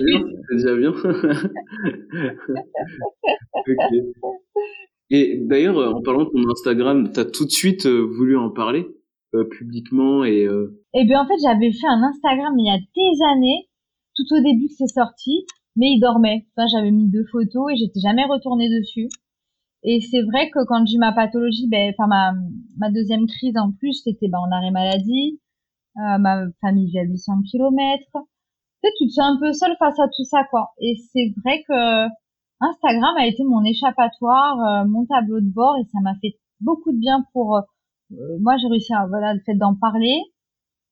c'est 0.48 0.56
déjà 0.56 0.76
bien. 0.76 0.92
Et 5.10 5.40
d'ailleurs, 5.44 5.94
en 5.94 6.02
parlant 6.02 6.24
de 6.24 6.30
ton 6.30 6.50
Instagram, 6.50 7.12
t'as 7.12 7.24
tout 7.24 7.44
de 7.44 7.50
suite 7.50 7.86
euh, 7.86 8.00
voulu 8.00 8.36
en 8.36 8.50
parler 8.50 8.86
euh, 9.34 9.44
publiquement 9.44 10.24
et. 10.24 10.44
Euh... 10.44 10.82
Eh 10.94 11.04
bien, 11.04 11.22
en 11.22 11.26
fait, 11.26 11.38
j'avais 11.42 11.72
fait 11.72 11.86
un 11.86 12.02
Instagram 12.02 12.54
il 12.58 12.66
y 12.66 12.70
a 12.70 12.78
des 12.78 13.22
années, 13.32 13.68
tout 14.16 14.26
au 14.32 14.42
début 14.42 14.66
que 14.66 14.74
c'est 14.78 14.92
sorti, 14.92 15.46
mais 15.76 15.92
il 15.92 16.00
dormait. 16.00 16.46
Enfin, 16.56 16.66
j'avais 16.74 16.90
mis 16.90 17.08
deux 17.08 17.24
photos 17.30 17.72
et 17.72 17.76
j'étais 17.76 18.00
jamais 18.00 18.24
retournée 18.24 18.68
dessus. 18.68 19.08
Et 19.84 20.00
c'est 20.00 20.22
vrai 20.22 20.50
que 20.50 20.64
quand 20.66 20.84
j'ai 20.86 20.96
eu 20.96 20.98
ma 20.98 21.12
pathologie, 21.12 21.68
ben, 21.68 21.92
enfin 21.96 22.08
ma, 22.08 22.32
ma 22.76 22.90
deuxième 22.90 23.26
crise 23.26 23.56
en 23.56 23.70
plus, 23.70 24.02
c'était 24.02 24.28
ben, 24.28 24.38
en 24.38 24.50
arrêt 24.50 24.72
maladie. 24.72 25.40
Euh, 25.96 26.18
ma 26.18 26.44
famille 26.60 26.90
vit 26.90 26.98
à 26.98 27.04
800 27.04 27.42
tu 28.98 29.06
te 29.06 29.12
sens 29.12 29.36
un 29.36 29.38
peu 29.38 29.52
seul 29.52 29.74
face 29.78 29.98
à 29.98 30.08
tout 30.08 30.24
ça, 30.24 30.44
quoi. 30.50 30.70
Et 30.80 30.96
c'est 31.12 31.32
vrai 31.44 31.62
que 31.68 32.08
Instagram 32.60 33.14
a 33.18 33.26
été 33.26 33.44
mon 33.44 33.62
échappatoire, 33.64 34.58
euh, 34.60 34.88
mon 34.88 35.04
tableau 35.06 35.40
de 35.40 35.48
bord, 35.48 35.76
et 35.78 35.84
ça 35.92 35.98
m'a 36.02 36.14
fait 36.20 36.38
beaucoup 36.60 36.92
de 36.92 36.98
bien 36.98 37.24
pour. 37.32 37.56
Euh, 37.56 38.38
moi, 38.40 38.56
j'ai 38.56 38.68
réussi 38.68 38.94
à 38.94 39.06
voilà 39.06 39.34
le 39.34 39.40
fait 39.40 39.54
d'en 39.54 39.74
parler, 39.74 40.16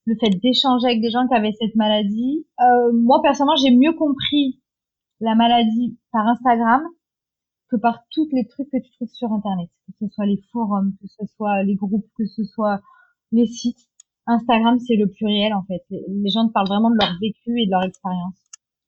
le 0.06 0.14
fait 0.20 0.30
d'échanger 0.30 0.86
avec 0.86 1.00
des 1.00 1.10
gens 1.10 1.26
qui 1.26 1.34
avaient 1.34 1.54
cette 1.58 1.74
maladie. 1.76 2.46
Euh, 2.60 2.92
moi, 2.92 3.20
personnellement, 3.22 3.56
j'ai 3.56 3.74
mieux 3.74 3.92
compris 3.92 4.60
la 5.20 5.34
maladie 5.34 5.98
par 6.12 6.26
Instagram 6.26 6.82
que 7.70 7.76
par 7.76 8.04
tous 8.10 8.28
les 8.32 8.46
trucs 8.46 8.70
que 8.70 8.76
tu 8.78 8.90
trouves 8.92 9.08
sur 9.08 9.32
Internet, 9.32 9.70
que 9.86 10.06
ce 10.06 10.14
soit 10.14 10.26
les 10.26 10.40
forums, 10.52 10.92
que 11.00 11.06
ce 11.08 11.26
soit 11.34 11.62
les 11.62 11.76
groupes, 11.76 12.06
que 12.18 12.26
ce 12.26 12.44
soit 12.44 12.80
les 13.32 13.46
sites. 13.46 13.88
Instagram, 14.26 14.78
c'est 14.78 14.96
le 14.96 15.08
pluriel 15.08 15.54
en 15.54 15.62
fait. 15.64 15.82
Les 15.90 16.30
gens 16.30 16.46
te 16.46 16.52
parlent 16.52 16.68
vraiment 16.68 16.90
de 16.90 16.96
leur 16.98 17.12
vécu 17.20 17.60
et 17.60 17.66
de 17.66 17.70
leur 17.70 17.84
expérience. 17.84 18.34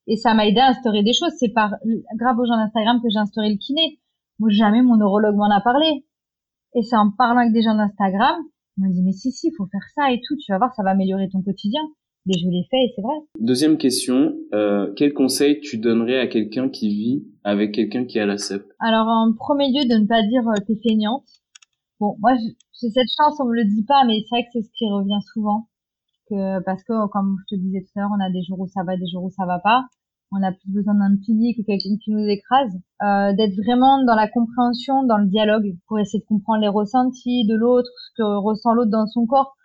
Et 0.06 0.16
ça 0.16 0.34
m'a 0.34 0.46
aidé 0.46 0.60
à 0.60 0.68
instaurer 0.68 1.02
des 1.02 1.12
choses. 1.12 1.32
C'est 1.38 1.52
par 1.52 1.74
grâce 2.14 2.38
aux 2.38 2.46
gens 2.46 2.56
d'Instagram 2.56 3.00
que 3.02 3.08
j'ai 3.10 3.18
instauré 3.18 3.50
le 3.50 3.56
kiné. 3.56 3.98
Moi, 4.38 4.50
jamais 4.50 4.82
mon 4.82 4.96
neurologue 4.96 5.36
m'en 5.36 5.50
a 5.50 5.60
parlé. 5.60 6.04
Et 6.74 6.82
c'est 6.82 6.96
en 6.96 7.10
parlant 7.10 7.40
avec 7.40 7.52
des 7.52 7.62
gens 7.62 7.74
d'Instagram, 7.74 8.36
ils 8.76 8.84
m'ont 8.84 8.90
dit 8.90 9.02
mais 9.02 9.12
si 9.12 9.32
si, 9.32 9.50
faut 9.56 9.66
faire 9.66 9.86
ça 9.94 10.12
et 10.12 10.20
tout. 10.26 10.36
Tu 10.36 10.52
vas 10.52 10.58
voir, 10.58 10.74
ça 10.74 10.82
va 10.82 10.90
améliorer 10.90 11.28
ton 11.28 11.42
quotidien. 11.42 11.82
Et 12.28 12.38
je 12.38 12.48
l'ai 12.48 12.64
fait 12.68 12.76
et 12.76 12.92
c'est 12.94 13.02
vrai. 13.02 13.14
Deuxième 13.38 13.78
question, 13.78 14.34
euh, 14.52 14.92
quel 14.96 15.14
conseil 15.14 15.60
tu 15.60 15.78
donnerais 15.78 16.18
à 16.18 16.26
quelqu'un 16.26 16.68
qui 16.68 16.88
vit 16.88 17.24
avec 17.44 17.72
quelqu'un 17.72 18.04
qui 18.04 18.18
a 18.18 18.26
la 18.26 18.36
CEP 18.36 18.64
Alors 18.80 19.06
en 19.06 19.32
premier 19.32 19.68
lieu, 19.68 19.88
de 19.88 19.94
ne 19.94 20.06
pas 20.06 20.22
dire 20.22 20.42
euh, 20.48 20.54
t'es 20.66 20.76
feignante. 20.82 21.24
Bon, 22.01 22.16
moi, 22.20 22.35
j'ai 22.36 22.90
cette 22.90 23.09
chance, 23.16 23.40
on 23.40 23.47
me 23.47 23.55
le 23.55 23.64
dit 23.64 23.85
pas, 23.85 24.05
mais 24.06 24.20
c'est 24.20 24.36
vrai 24.36 24.44
que 24.44 24.51
c'est 24.52 24.62
ce 24.62 24.70
qui 24.77 24.89
revient 24.89 25.20
souvent. 25.32 25.68
Que, 26.28 26.60
parce 26.64 26.82
que, 26.82 27.06
comme 27.09 27.36
je 27.40 27.56
te 27.56 27.60
disais 27.60 27.81
tout 27.81 27.98
à 27.98 28.02
l'heure, 28.02 28.10
on 28.14 28.20
a 28.20 28.31
des 28.31 28.43
jours 28.43 28.60
où 28.60 28.66
ça 28.68 28.82
va, 28.85 28.97
des 28.97 29.06
jours 29.06 29.24
où 29.24 29.31
ça 29.31 29.47
va 29.47 29.59
pas. 29.60 29.85
On 30.32 30.43
a 30.43 30.52
plus 30.52 30.73
besoin 30.73 30.94
d'un 30.94 31.16
pilier 31.16 31.55
que 31.55 31.62
quelqu'un 31.62 31.97
qui 32.02 32.10
nous 32.10 32.27
écrase. 32.27 32.74
Euh, 33.02 33.32
d'être 33.35 33.56
vraiment 33.64 34.05
dans 34.05 34.14
la 34.14 34.28
compréhension, 34.28 35.05
dans 35.05 35.18
le 35.18 35.27
dialogue, 35.27 35.77
pour 35.86 35.98
essayer 35.98 36.20
de 36.20 36.27
comprendre 36.27 36.60
les 36.60 36.68
ressentis 36.68 37.47
de 37.47 37.55
l'autre, 37.55 37.89
ce 38.09 38.23
que 38.23 38.39
ressent 38.40 38.74
l'autre 38.74 38.90
dans 38.90 39.06
son 39.06 39.24
corps, 39.24 39.56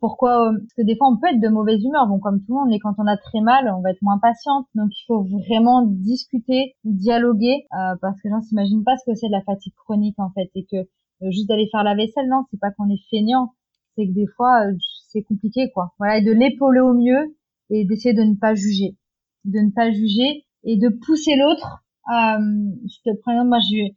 pourquoi 0.00 0.50
Parce 0.52 0.74
que 0.76 0.82
des 0.82 0.96
fois, 0.96 1.08
on 1.08 1.16
peut 1.16 1.28
être 1.28 1.40
de 1.40 1.48
mauvaise 1.48 1.82
humeur, 1.82 2.06
bon, 2.06 2.18
comme 2.18 2.38
tout 2.40 2.52
le 2.52 2.54
monde, 2.54 2.68
mais 2.68 2.78
quand 2.78 2.94
on 2.98 3.06
a 3.06 3.16
très 3.16 3.40
mal, 3.40 3.72
on 3.74 3.80
va 3.80 3.90
être 3.90 4.02
moins 4.02 4.18
patiente. 4.18 4.66
Donc, 4.74 4.90
il 4.92 5.04
faut 5.06 5.22
vraiment 5.22 5.82
discuter, 5.86 6.76
dialoguer, 6.84 7.66
euh, 7.72 7.96
parce 8.02 8.20
que 8.20 8.28
les 8.28 8.30
gens 8.30 8.42
s'imaginent 8.42 8.84
pas 8.84 8.96
ce 8.98 9.10
que 9.10 9.16
c'est 9.16 9.28
de 9.28 9.32
la 9.32 9.40
fatigue 9.42 9.72
chronique, 9.74 10.18
en 10.18 10.30
fait, 10.30 10.50
et 10.54 10.66
que 10.70 10.76
euh, 10.76 10.84
juste 11.22 11.48
d'aller 11.48 11.68
faire 11.70 11.84
la 11.84 11.94
vaisselle, 11.94 12.28
non, 12.28 12.44
c'est 12.50 12.60
pas 12.60 12.70
qu'on 12.72 12.88
est 12.90 13.02
feignant, 13.10 13.54
c'est 13.96 14.06
que 14.06 14.12
des 14.12 14.26
fois, 14.36 14.66
euh, 14.66 14.74
c'est 15.08 15.22
compliqué, 15.22 15.70
quoi. 15.72 15.94
Voilà, 15.98 16.18
et 16.18 16.22
de 16.22 16.32
l'épauler 16.32 16.80
au 16.80 16.94
mieux, 16.94 17.36
et 17.70 17.84
d'essayer 17.84 18.14
de 18.14 18.22
ne 18.22 18.34
pas 18.34 18.54
juger. 18.54 18.96
De 19.44 19.58
ne 19.60 19.70
pas 19.70 19.90
juger, 19.92 20.44
et 20.64 20.76
de 20.76 20.88
pousser 20.88 21.36
l'autre. 21.36 21.84
Euh, 22.12 22.72
je 22.86 23.10
te 23.10 23.16
prends 23.20 23.44
moi, 23.44 23.58
j'ai 23.70 23.96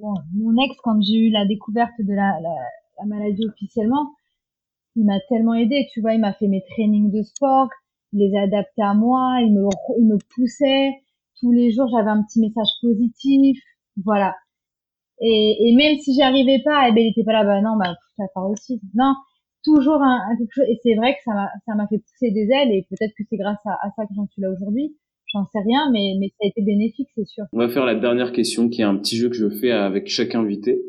bon, 0.00 0.14
mon 0.34 0.62
ex, 0.62 0.76
quand 0.82 1.00
j'ai 1.02 1.16
eu 1.16 1.30
la 1.30 1.46
découverte 1.46 1.92
de 1.98 2.12
la, 2.14 2.38
la, 2.40 2.54
la 2.98 3.06
maladie 3.06 3.46
officiellement, 3.46 4.12
il 4.96 5.04
m'a 5.04 5.18
tellement 5.28 5.54
aidé, 5.54 5.86
tu 5.92 6.00
vois, 6.00 6.14
il 6.14 6.20
m'a 6.20 6.34
fait 6.34 6.48
mes 6.48 6.62
trainings 6.70 7.10
de 7.10 7.22
sport, 7.22 7.68
il 8.12 8.20
les 8.20 8.36
a 8.36 8.42
adaptés 8.42 8.82
à 8.82 8.94
moi, 8.94 9.38
il 9.40 9.52
me, 9.52 9.68
il 9.98 10.06
me 10.06 10.18
poussait, 10.34 10.90
tous 11.40 11.50
les 11.52 11.70
jours 11.72 11.88
j'avais 11.88 12.10
un 12.10 12.22
petit 12.22 12.40
message 12.40 12.68
positif, 12.80 13.58
voilà. 14.04 14.34
Et, 15.22 15.68
et 15.68 15.74
même 15.76 15.96
si 15.98 16.14
j'y 16.14 16.22
arrivais 16.22 16.60
pas, 16.64 16.88
eh 16.88 16.92
ben, 16.92 17.00
il 17.00 17.10
était 17.10 17.24
pas 17.24 17.32
là, 17.32 17.44
bah 17.44 17.60
non, 17.60 17.76
bah, 17.78 17.94
ça 18.16 18.24
part 18.34 18.50
aussi. 18.50 18.80
Non, 18.94 19.14
toujours 19.64 20.02
un, 20.02 20.18
quelque 20.36 20.52
chose, 20.52 20.64
et 20.68 20.78
c'est 20.82 20.94
vrai 20.94 21.14
que 21.14 21.20
ça 21.24 21.32
m'a, 21.32 21.48
ça 21.64 21.74
m'a 21.74 21.86
fait 21.86 21.98
pousser 21.98 22.32
des 22.32 22.48
ailes, 22.50 22.72
et 22.72 22.86
peut-être 22.90 23.12
que 23.16 23.22
c'est 23.30 23.36
grâce 23.36 23.64
à, 23.64 23.74
à 23.86 23.90
ça 23.96 24.02
que 24.04 24.14
j'en 24.16 24.26
suis 24.26 24.42
là 24.42 24.50
aujourd'hui. 24.50 24.96
J'en 25.32 25.44
sais 25.44 25.60
rien, 25.64 25.90
mais, 25.92 26.14
mais 26.20 26.28
ça 26.28 26.44
a 26.44 26.48
été 26.48 26.60
bénéfique, 26.60 27.08
c'est 27.14 27.26
sûr. 27.26 27.44
On 27.52 27.58
va 27.58 27.68
faire 27.68 27.86
la 27.86 27.94
dernière 27.94 28.32
question, 28.32 28.68
qui 28.68 28.82
est 28.82 28.84
un 28.84 28.96
petit 28.96 29.16
jeu 29.16 29.30
que 29.30 29.36
je 29.36 29.48
fais 29.48 29.70
avec 29.70 30.08
chaque 30.08 30.34
invité. 30.34 30.82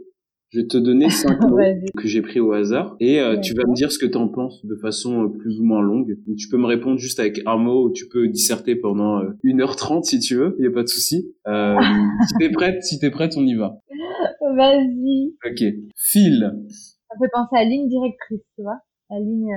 Je 0.54 0.60
vais 0.60 0.68
te 0.68 0.78
donner 0.78 1.10
cinq 1.10 1.42
mots 1.42 1.58
que 1.98 2.08
j'ai 2.08 2.22
pris 2.22 2.40
au 2.40 2.52
hasard 2.52 2.96
et 3.00 3.20
euh, 3.20 3.40
tu 3.40 3.56
vas 3.56 3.64
me 3.68 3.74
dire 3.74 3.92
ce 3.92 3.98
que 3.98 4.06
tu 4.06 4.18
en 4.18 4.28
penses 4.28 4.64
de 4.64 4.76
façon 4.76 5.24
euh, 5.24 5.28
plus 5.30 5.60
ou 5.60 5.64
moins 5.64 5.82
longue. 5.82 6.16
tu 6.38 6.48
peux 6.48 6.58
me 6.58 6.68
répondre 6.68 7.00
juste 7.00 7.20
avec 7.20 7.42
un 7.48 7.58
mot 7.58 7.88
ou 7.88 7.92
tu 7.92 8.08
peux 8.08 8.28
disserter 8.28 8.76
pendant 8.76 9.24
1h30 9.44 9.98
euh, 9.98 10.02
si 10.04 10.20
tu 10.20 10.36
veux, 10.36 10.56
il 10.60 10.62
n'y 10.62 10.68
a 10.68 10.72
pas 10.72 10.84
de 10.84 10.88
souci. 10.88 11.34
Euh, 11.48 11.76
si 12.28 12.34
t'es 12.38 12.52
prête, 12.52 12.84
si 12.84 13.00
t'es 13.00 13.10
prête, 13.10 13.34
on 13.36 13.46
y 13.46 13.56
va. 13.56 13.80
Vas-y. 14.56 15.34
Ok. 15.44 15.64
Fil. 15.96 16.54
Ça 16.70 17.16
fait 17.20 17.32
penser 17.34 17.56
à 17.56 17.64
ligne 17.64 17.90
directrice, 17.90 18.44
tu 18.56 18.62
vois. 18.62 18.78
La 19.10 19.20
ligne, 19.20 19.52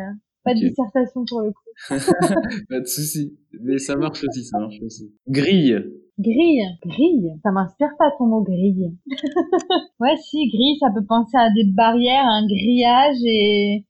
pas 0.47 0.55
de 0.55 0.60
dissertation 0.60 1.24
pour 1.28 1.43
le 1.43 1.51
coup. 1.51 1.89
pas 2.68 2.81
de 2.81 2.86
souci. 2.86 3.36
Mais 3.60 3.78
ça 3.78 3.97
marche 3.97 4.23
aussi, 4.24 4.44
ça 4.44 4.59
marche 4.59 4.81
aussi. 4.81 5.12
Grille. 5.28 5.85
Grille, 6.18 6.62
grille, 6.86 7.32
ça 7.43 7.51
m'inspire 7.51 7.90
pas 7.98 8.10
ton 8.16 8.27
mot 8.27 8.43
grille. 8.43 8.97
ouais, 10.01 10.16
si, 10.16 10.48
grille, 10.48 10.78
ça 10.81 10.86
peut 10.94 11.05
penser 11.05 11.36
à 11.36 11.51
des 11.52 11.64
barrières, 11.64 12.24
un 12.24 12.47
grillage 12.47 13.18
et, 13.27 13.85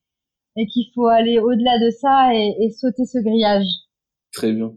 et 0.57 0.67
qu'il 0.67 0.87
faut 0.95 1.07
aller 1.07 1.39
au-delà 1.39 1.79
de 1.79 1.91
ça 1.91 2.35
et, 2.35 2.57
et, 2.65 2.71
sauter 2.71 3.05
ce 3.05 3.19
grillage. 3.19 3.67
Très 4.33 4.53
bien. 4.53 4.73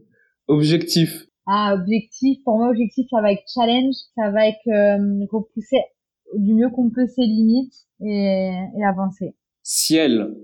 Objectif. 0.47 1.26
Ah, 1.47 1.73
objectif, 1.73 2.38
pour 2.43 2.57
moi, 2.57 2.69
objectif, 2.69 3.07
ça 3.10 3.22
va 3.22 3.31
être 3.31 3.43
challenge, 3.51 3.95
ça 4.15 4.30
va 4.30 4.47
être 4.47 4.68
euh, 4.68 5.26
repousser 5.31 5.80
du 6.35 6.53
mieux 6.53 6.69
qu'on 6.69 6.91
peut 6.91 7.07
ses 7.07 7.26
limites 7.26 7.88
et, 8.01 8.51
et 8.77 8.85
avancer. 8.85 9.34
Ciel. 9.64 10.35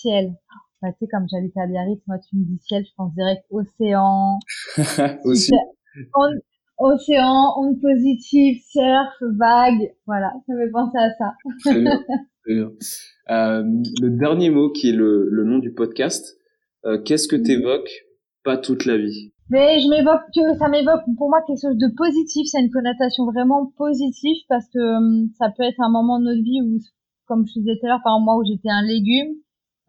Ciel. 0.00 0.34
Bah, 0.82 0.88
tu 0.92 0.98
sais, 1.00 1.08
comme 1.08 1.26
j'habite 1.30 1.56
à 1.56 1.66
Biarritz, 1.66 2.00
moi, 2.06 2.18
tu 2.18 2.36
me 2.36 2.44
dis 2.44 2.58
ciel, 2.58 2.84
je 2.84 2.90
pense 2.96 3.12
direct 3.14 3.44
océan. 3.50 4.38
Aussi. 5.24 5.52
On, 6.14 6.30
océan, 6.80 7.52
onde 7.58 7.78
positive, 7.80 8.62
surf, 8.70 9.14
vague, 9.38 9.92
voilà, 10.06 10.32
ça 10.46 10.54
me 10.54 10.64
fait 10.64 10.70
penser 10.70 10.98
à 10.98 11.10
ça. 11.18 11.34
Très 11.64 11.80
bien. 11.80 12.02
Très 12.44 12.54
bien. 12.54 12.70
Euh, 13.28 13.62
le 14.00 14.08
dernier 14.18 14.48
mot 14.48 14.70
qui 14.70 14.88
est 14.88 14.94
le, 14.94 15.28
le 15.28 15.44
nom 15.44 15.58
du 15.58 15.74
podcast, 15.74 16.38
euh, 16.86 16.98
qu'est-ce 17.02 17.28
que 17.28 17.36
t'évoques 17.36 17.90
pas 18.42 18.56
toute 18.56 18.86
la 18.86 18.96
vie? 18.96 19.34
Mais 19.50 19.80
je 19.80 19.88
m'évoque 19.88 20.22
que 20.34 20.56
ça 20.58 20.68
m'évoque 20.68 21.02
pour 21.18 21.28
moi 21.28 21.42
quelque 21.46 21.60
chose 21.60 21.76
de 21.76 21.94
positif, 21.94 22.46
c'est 22.46 22.60
une 22.60 22.70
connotation 22.70 23.26
vraiment 23.26 23.66
positive 23.76 24.38
parce 24.48 24.66
que 24.72 24.78
hum, 24.78 25.28
ça 25.36 25.50
peut 25.50 25.64
être 25.64 25.80
un 25.80 25.90
moment 25.90 26.18
de 26.18 26.24
notre 26.24 26.42
vie 26.42 26.62
où, 26.62 26.78
comme 27.26 27.44
je 27.46 27.60
disais 27.60 27.76
tout 27.78 27.86
à 27.86 27.88
l'heure, 27.90 28.02
par 28.02 28.18
moi 28.20 28.36
où 28.36 28.44
j'étais 28.46 28.70
un 28.70 28.82
légume, 28.82 29.34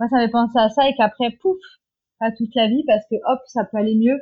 moi 0.01 0.09
ça 0.09 0.15
m'a 0.15 0.25
fait 0.25 0.31
penser 0.31 0.57
à 0.57 0.69
ça 0.69 0.89
et 0.89 0.95
qu'après 0.97 1.29
pouf, 1.39 1.59
pas 2.19 2.31
toute 2.31 2.55
la 2.55 2.67
vie 2.67 2.83
parce 2.87 3.05
que 3.07 3.15
hop, 3.15 3.39
ça 3.45 3.65
peut 3.65 3.77
aller 3.77 3.95
mieux 3.95 4.19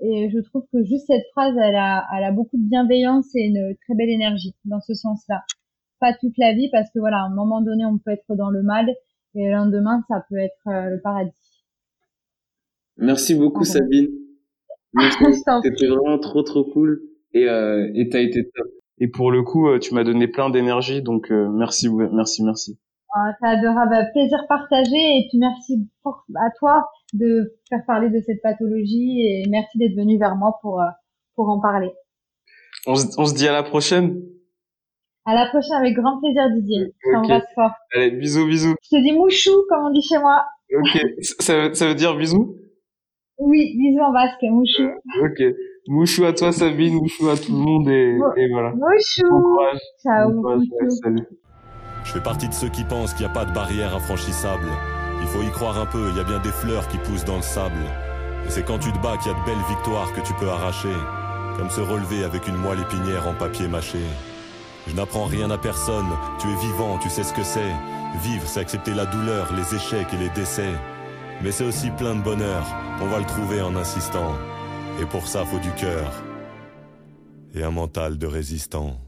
et 0.00 0.28
je 0.30 0.38
trouve 0.38 0.64
que 0.70 0.84
juste 0.84 1.06
cette 1.06 1.24
phrase, 1.32 1.54
elle 1.56 1.74
a, 1.76 2.06
elle 2.16 2.24
a 2.24 2.30
beaucoup 2.30 2.58
de 2.58 2.68
bienveillance 2.68 3.34
et 3.34 3.46
une 3.46 3.74
très 3.84 3.94
belle 3.94 4.10
énergie 4.10 4.54
dans 4.64 4.80
ce 4.80 4.94
sens-là. 4.94 5.42
Pas 5.98 6.12
toute 6.12 6.36
la 6.36 6.52
vie 6.52 6.68
parce 6.70 6.88
que 6.90 7.00
voilà, 7.00 7.22
à 7.22 7.26
un 7.26 7.34
moment 7.34 7.62
donné, 7.62 7.84
on 7.84 7.98
peut 7.98 8.12
être 8.12 8.36
dans 8.36 8.50
le 8.50 8.62
mal 8.62 8.88
et 9.34 9.46
le 9.46 9.50
lendemain, 9.50 10.04
ça 10.08 10.24
peut 10.28 10.36
être 10.36 10.68
euh, 10.68 10.90
le 10.90 11.00
paradis. 11.00 11.32
Merci 12.98 13.34
beaucoup, 13.34 13.64
Sabine. 13.64 14.08
C'était 15.62 15.86
vraiment 15.86 16.18
trop, 16.18 16.42
trop 16.42 16.64
cool 16.64 17.00
et 17.32 17.48
euh, 17.48 17.90
et 17.94 18.08
t'as 18.08 18.20
été 18.20 18.44
top. 18.44 18.68
Et 18.98 19.08
pour 19.08 19.30
le 19.30 19.42
coup, 19.42 19.68
euh, 19.68 19.78
tu 19.78 19.94
m'as 19.94 20.04
donné 20.04 20.28
plein 20.28 20.50
d'énergie, 20.50 21.02
donc 21.02 21.30
euh, 21.30 21.48
merci, 21.48 21.88
merci, 21.88 22.42
merci. 22.42 22.78
Ah, 23.14 23.32
c'est 23.40 23.48
adorable, 23.48 24.10
plaisir 24.12 24.46
partagé 24.48 24.96
et 24.96 25.26
puis 25.30 25.38
merci 25.38 25.88
à 26.36 26.50
toi 26.58 26.86
de 27.14 27.54
faire 27.70 27.80
parler 27.86 28.10
de 28.10 28.20
cette 28.26 28.42
pathologie 28.42 29.22
et 29.22 29.48
merci 29.48 29.78
d'être 29.78 29.96
venu 29.96 30.18
vers 30.18 30.36
moi 30.36 30.58
pour, 30.60 30.80
euh, 30.80 30.86
pour 31.34 31.48
en 31.48 31.58
parler. 31.58 31.90
On 32.86 32.94
se, 32.94 33.06
on 33.18 33.24
se 33.24 33.34
dit 33.34 33.48
à 33.48 33.52
la 33.52 33.62
prochaine. 33.62 34.20
À 35.24 35.34
la 35.34 35.46
prochaine 35.48 35.76
avec 35.76 35.94
grand 35.94 36.20
plaisir 36.20 36.50
Didier. 36.54 36.94
Je 37.02 37.12
t'embrasse 37.12 37.44
fort. 37.54 37.72
Allez, 37.94 38.10
bisous, 38.10 38.46
bisous. 38.46 38.74
Je 38.82 38.96
te 38.96 39.02
dis 39.02 39.12
mouchou 39.12 39.52
comme 39.68 39.86
on 39.86 39.90
dit 39.90 40.02
chez 40.02 40.18
moi. 40.18 40.44
Ok, 40.76 41.00
ça, 41.20 41.56
veut, 41.56 41.74
ça 41.74 41.86
veut 41.88 41.94
dire 41.94 42.14
bisous? 42.14 42.56
Oui, 43.38 43.74
bisous 43.78 44.02
en 44.02 44.12
basque, 44.12 44.42
mouchou. 44.42 44.88
Ok, 45.22 45.42
mouchou 45.86 46.24
à 46.24 46.34
toi 46.34 46.52
Sabine, 46.52 46.94
mouchou 46.94 47.28
à 47.28 47.36
tout 47.36 47.52
le 47.52 47.58
monde 47.58 47.88
et, 47.88 48.18
et 48.36 48.48
voilà. 48.50 48.72
Mouchou. 48.72 49.30
Bon 49.30 49.40
courage. 49.40 49.78
Ciao. 50.02 50.30
Bon 50.30 50.42
courage, 50.42 50.90
salut. 51.02 51.26
Je 52.04 52.12
fais 52.12 52.20
partie 52.20 52.48
de 52.48 52.54
ceux 52.54 52.68
qui 52.68 52.84
pensent 52.84 53.12
qu'il 53.12 53.26
n'y 53.26 53.30
a 53.30 53.34
pas 53.34 53.44
de 53.44 53.52
barrière 53.52 53.94
infranchissable. 53.94 54.68
Il 55.20 55.26
faut 55.28 55.42
y 55.42 55.50
croire 55.50 55.78
un 55.78 55.86
peu, 55.86 56.10
il 56.10 56.16
y 56.16 56.20
a 56.20 56.24
bien 56.24 56.38
des 56.38 56.52
fleurs 56.52 56.88
qui 56.88 56.98
poussent 56.98 57.24
dans 57.24 57.36
le 57.36 57.42
sable. 57.42 57.84
Et 58.46 58.50
c'est 58.50 58.62
quand 58.62 58.78
tu 58.78 58.92
te 58.92 58.98
bats 58.98 59.16
qu'il 59.16 59.32
y 59.32 59.34
a 59.34 59.38
de 59.38 59.44
belles 59.44 59.64
victoires 59.68 60.12
que 60.12 60.20
tu 60.20 60.32
peux 60.34 60.48
arracher. 60.48 60.94
Comme 61.56 61.70
se 61.70 61.80
relever 61.80 62.24
avec 62.24 62.46
une 62.46 62.56
moelle 62.56 62.80
épinière 62.80 63.26
en 63.26 63.34
papier 63.34 63.66
mâché. 63.68 63.98
Je 64.86 64.94
n'apprends 64.94 65.26
rien 65.26 65.50
à 65.50 65.58
personne, 65.58 66.08
tu 66.40 66.48
es 66.48 66.56
vivant, 66.56 66.98
tu 66.98 67.10
sais 67.10 67.24
ce 67.24 67.34
que 67.34 67.42
c'est. 67.42 67.74
Vivre, 68.22 68.46
c'est 68.46 68.60
accepter 68.60 68.94
la 68.94 69.04
douleur, 69.04 69.52
les 69.52 69.74
échecs 69.74 70.14
et 70.14 70.16
les 70.16 70.30
décès. 70.30 70.72
Mais 71.42 71.52
c'est 71.52 71.64
aussi 71.64 71.90
plein 71.90 72.14
de 72.14 72.22
bonheur, 72.22 72.64
on 73.00 73.06
va 73.06 73.18
le 73.18 73.26
trouver 73.26 73.60
en 73.60 73.76
insistant. 73.76 74.34
Et 75.00 75.04
pour 75.04 75.28
ça, 75.28 75.44
faut 75.44 75.58
du 75.58 75.70
cœur. 75.72 76.10
Et 77.54 77.62
un 77.62 77.70
mental 77.70 78.18
de 78.18 78.26
résistant. 78.26 78.98